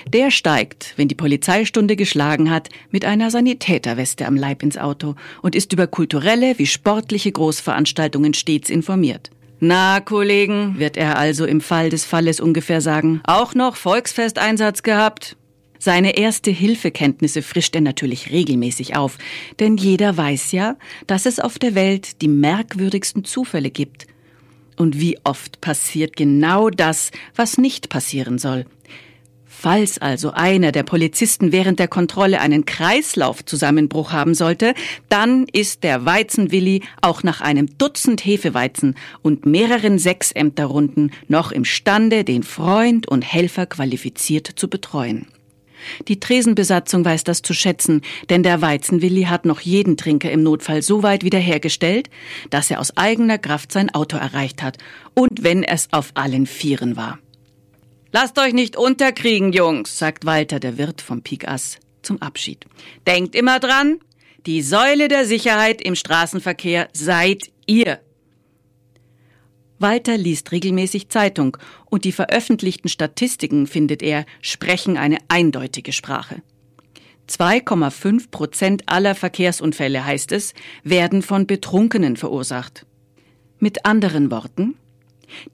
Der 0.07 0.31
steigt, 0.31 0.93
wenn 0.97 1.07
die 1.07 1.15
Polizeistunde 1.15 1.95
geschlagen 1.95 2.49
hat, 2.49 2.69
mit 2.89 3.05
einer 3.05 3.31
Sanitäterweste 3.31 4.25
am 4.25 4.35
Leib 4.35 4.63
ins 4.63 4.77
Auto 4.77 5.15
und 5.41 5.55
ist 5.55 5.73
über 5.73 5.87
kulturelle 5.87 6.57
wie 6.57 6.67
sportliche 6.67 7.31
Großveranstaltungen 7.31 8.33
stets 8.33 8.69
informiert. 8.69 9.29
Na, 9.59 9.99
Kollegen, 10.01 10.79
wird 10.79 10.97
er 10.97 11.17
also 11.17 11.45
im 11.45 11.61
Fall 11.61 11.89
des 11.89 12.03
Falles 12.03 12.39
ungefähr 12.39 12.81
sagen, 12.81 13.21
auch 13.23 13.55
noch 13.55 13.77
Volksfesteinsatz 13.77 14.83
gehabt? 14.83 15.37
Seine 15.79 16.17
erste 16.17 16.51
Hilfekenntnisse 16.51 17.41
frischt 17.41 17.75
er 17.75 17.81
natürlich 17.81 18.31
regelmäßig 18.31 18.95
auf, 18.95 19.17
denn 19.59 19.77
jeder 19.77 20.17
weiß 20.17 20.51
ja, 20.51 20.77
dass 21.07 21.25
es 21.25 21.39
auf 21.39 21.59
der 21.59 21.75
Welt 21.75 22.21
die 22.21 22.27
merkwürdigsten 22.27 23.23
Zufälle 23.23 23.69
gibt. 23.69 24.07
Und 24.75 24.99
wie 24.99 25.17
oft 25.23 25.61
passiert 25.61 26.15
genau 26.15 26.69
das, 26.69 27.11
was 27.35 27.57
nicht 27.57 27.89
passieren 27.89 28.37
soll. 28.37 28.65
Falls 29.57 29.97
also 29.97 30.31
einer 30.31 30.71
der 30.71 30.83
Polizisten 30.83 31.51
während 31.51 31.79
der 31.79 31.87
Kontrolle 31.87 32.41
einen 32.41 32.65
Kreislaufzusammenbruch 32.65 34.11
haben 34.11 34.35
sollte, 34.35 34.75
dann 35.09 35.47
ist 35.51 35.83
der 35.83 36.05
Weizenwilli 36.05 36.83
auch 37.01 37.23
nach 37.23 37.41
einem 37.41 37.77
Dutzend 37.77 38.25
Hefeweizen 38.25 38.95
und 39.21 39.45
mehreren 39.45 39.97
Sechsämterrunden 39.97 41.11
noch 41.29 41.51
imstande, 41.51 42.23
den 42.23 42.43
Freund 42.43 43.07
und 43.07 43.21
Helfer 43.21 43.65
qualifiziert 43.65 44.47
zu 44.55 44.67
betreuen. 44.67 45.25
Die 46.07 46.19
Tresenbesatzung 46.19 47.03
weiß 47.05 47.23
das 47.23 47.41
zu 47.41 47.53
schätzen, 47.53 48.01
denn 48.29 48.43
der 48.43 48.61
Weizenwilli 48.61 49.23
hat 49.23 49.45
noch 49.45 49.59
jeden 49.59 49.97
Trinker 49.97 50.31
im 50.31 50.43
Notfall 50.43 50.81
so 50.81 51.03
weit 51.03 51.23
wiederhergestellt, 51.23 52.09
dass 52.49 52.71
er 52.71 52.79
aus 52.79 52.95
eigener 52.97 53.37
Kraft 53.37 53.71
sein 53.71 53.93
Auto 53.93 54.17
erreicht 54.17 54.61
hat, 54.63 54.77
und 55.13 55.43
wenn 55.43 55.63
es 55.63 55.87
auf 55.91 56.11
allen 56.15 56.45
Vieren 56.45 56.95
war. 56.95 57.19
Lasst 58.11 58.39
euch 58.39 58.53
nicht 58.53 58.77
unterkriegen, 58.77 59.51
Jungs, 59.51 59.97
sagt 59.97 60.25
Walter, 60.25 60.59
der 60.59 60.77
Wirt 60.77 61.01
vom 61.01 61.21
Pikass, 61.21 61.79
zum 62.01 62.21
Abschied. 62.21 62.65
Denkt 63.05 63.35
immer 63.35 63.59
dran, 63.59 63.99
die 64.45 64.61
Säule 64.61 65.07
der 65.07 65.25
Sicherheit 65.25 65.81
im 65.81 65.95
Straßenverkehr 65.95 66.87
seid 66.93 67.51
ihr. 67.65 67.99
Walter 69.79 70.17
liest 70.17 70.51
regelmäßig 70.51 71.09
Zeitung 71.09 71.57
und 71.85 72.05
die 72.05 72.11
veröffentlichten 72.11 72.89
Statistiken, 72.89 73.67
findet 73.67 74.01
er, 74.01 74.25
sprechen 74.41 74.97
eine 74.97 75.17
eindeutige 75.27 75.91
Sprache. 75.91 76.41
2,5 77.29 78.29
Prozent 78.29 78.83
aller 78.85 79.15
Verkehrsunfälle, 79.15 80.05
heißt 80.05 80.31
es, 80.31 80.53
werden 80.83 81.21
von 81.21 81.47
Betrunkenen 81.47 82.17
verursacht. 82.17 82.85
Mit 83.59 83.85
anderen 83.85 84.31
Worten, 84.31 84.75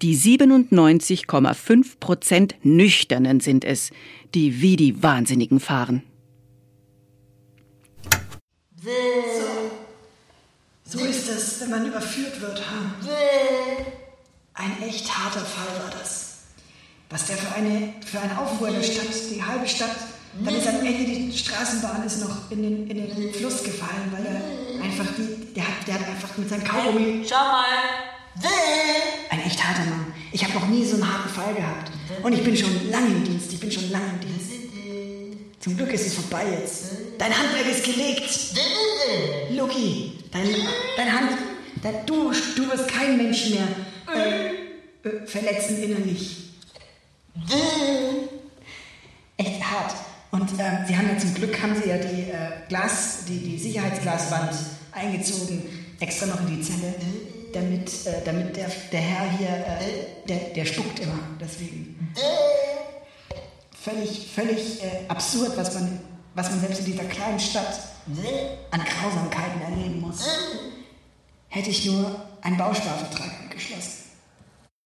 die 0.02 0.18
97,5 0.18 2.00
Prozent 2.00 2.56
Nüchternen 2.64 3.40
sind 3.40 3.64
es, 3.64 3.92
die 4.36 4.62
wie 4.62 4.76
die 4.76 5.02
Wahnsinnigen 5.02 5.60
fahren. 5.60 6.04
So, 8.84 8.90
so 10.84 11.06
ist 11.06 11.30
es, 11.30 11.62
wenn 11.62 11.70
man 11.70 11.88
überführt 11.88 12.42
wird. 12.42 12.60
Hm? 12.60 14.01
Ein 14.62 14.88
echt 14.88 15.10
harter 15.10 15.44
Fall 15.44 15.82
war 15.82 15.90
das. 16.00 16.34
Was 17.10 17.26
der 17.26 17.36
für 17.36 17.52
eine, 17.56 17.94
für 18.06 18.20
eine 18.20 18.38
Aufruhr 18.38 18.68
in 18.68 18.76
der 18.76 18.84
Stadt, 18.84 19.08
die 19.32 19.44
halbe 19.44 19.68
Stadt 19.68 19.96
Dann 20.46 20.56
ist 20.56 20.68
am 20.68 20.86
Ende 20.86 21.04
die 21.04 21.36
Straßenbahn 21.36 22.04
ist 22.04 22.22
noch 22.22 22.52
in 22.52 22.62
den, 22.62 22.88
in 22.88 22.98
den 22.98 23.34
Fluss 23.34 23.64
gefallen, 23.64 24.12
weil 24.12 24.24
er 24.24 24.84
einfach 24.84 25.06
die, 25.18 25.54
der 25.56 25.64
hat, 25.64 25.88
der 25.88 25.96
hat 25.96 26.08
einfach 26.08 26.38
mit 26.38 26.48
seinem 26.48 26.64
Kaugummi. 26.64 27.26
Schau 27.28 27.44
mal. 27.44 27.66
Ein 29.32 29.42
echt 29.42 29.62
harter 29.64 29.90
Mann. 29.90 30.14
Ich 30.32 30.44
habe 30.44 30.54
noch 30.54 30.68
nie 30.68 30.86
so 30.86 30.94
einen 30.94 31.12
harten 31.12 31.30
Fall 31.30 31.56
gehabt. 31.56 31.92
Und 32.22 32.34
ich 32.34 32.44
bin 32.44 32.56
schon 32.56 32.92
lange 32.92 33.08
im 33.08 33.24
Dienst. 33.24 33.52
Ich 33.52 33.60
bin 33.60 33.72
schon 33.72 33.90
lange 33.90 34.06
im 34.14 34.20
Dienst. 34.20 34.52
Zum 35.60 35.76
Glück 35.76 35.92
ist 35.92 36.06
es 36.06 36.14
vorbei 36.14 36.46
jetzt. 36.52 36.92
Dein 37.18 37.36
Handwerk 37.36 37.68
ist 37.68 37.84
gelegt. 37.84 38.30
Luki, 39.58 40.20
dein, 40.32 40.48
dein 40.98 41.12
Hand, 41.12 41.32
dein, 41.82 42.06
du, 42.06 42.32
du 42.56 42.72
wirst 42.72 42.88
keinen 42.88 43.18
Menschen 43.18 43.56
mehr 43.56 43.68
äh, 44.16 45.08
äh, 45.08 45.26
verletzen 45.26 45.82
innerlich. 45.82 46.52
Echt 49.38 49.64
hart. 49.64 49.96
Und 50.32 50.52
äh, 50.60 50.86
sie 50.88 50.96
haben 50.96 51.10
ja 51.10 51.18
zum 51.18 51.34
Glück 51.34 51.62
haben 51.62 51.76
sie 51.76 51.90
ja 51.90 51.98
die 51.98 52.32
äh, 52.32 52.68
Glas, 52.70 53.26
die, 53.28 53.40
die 53.40 53.58
Sicherheitsglaswand 53.58 54.54
eingezogen, 54.92 55.62
extra 56.00 56.28
noch 56.28 56.40
in 56.42 56.58
die 56.58 56.62
Zelle, 56.62 56.96
damit, 57.54 58.06
äh, 58.06 58.22
damit 58.24 58.56
der, 58.56 58.70
der 58.92 59.02
Herr 59.02 59.32
hier, 59.38 59.50
äh, 59.50 60.28
der, 60.28 60.38
der 60.56 60.66
spuckt 60.66 61.00
immer, 61.00 61.20
deswegen. 61.40 62.14
Völlig, 63.82 64.32
völlig 64.34 64.84
äh, 64.84 65.08
absurd, 65.08 65.58
was 65.58 65.74
man, 65.74 66.00
was 66.36 66.50
man 66.52 66.60
selbst 66.62 66.80
in 66.80 66.86
dieser 66.86 67.06
kleinen 67.06 67.40
Stadt 67.40 67.80
an 68.72 68.82
Grausamkeiten 68.84 69.62
erleben 69.62 70.02
muss. 70.02 70.26
Hätte 71.50 71.70
ich 71.70 71.86
nur 71.86 72.26
einen 72.42 72.58
Bausparvertrag 72.58 73.32
abgeschlossen. 73.44 74.01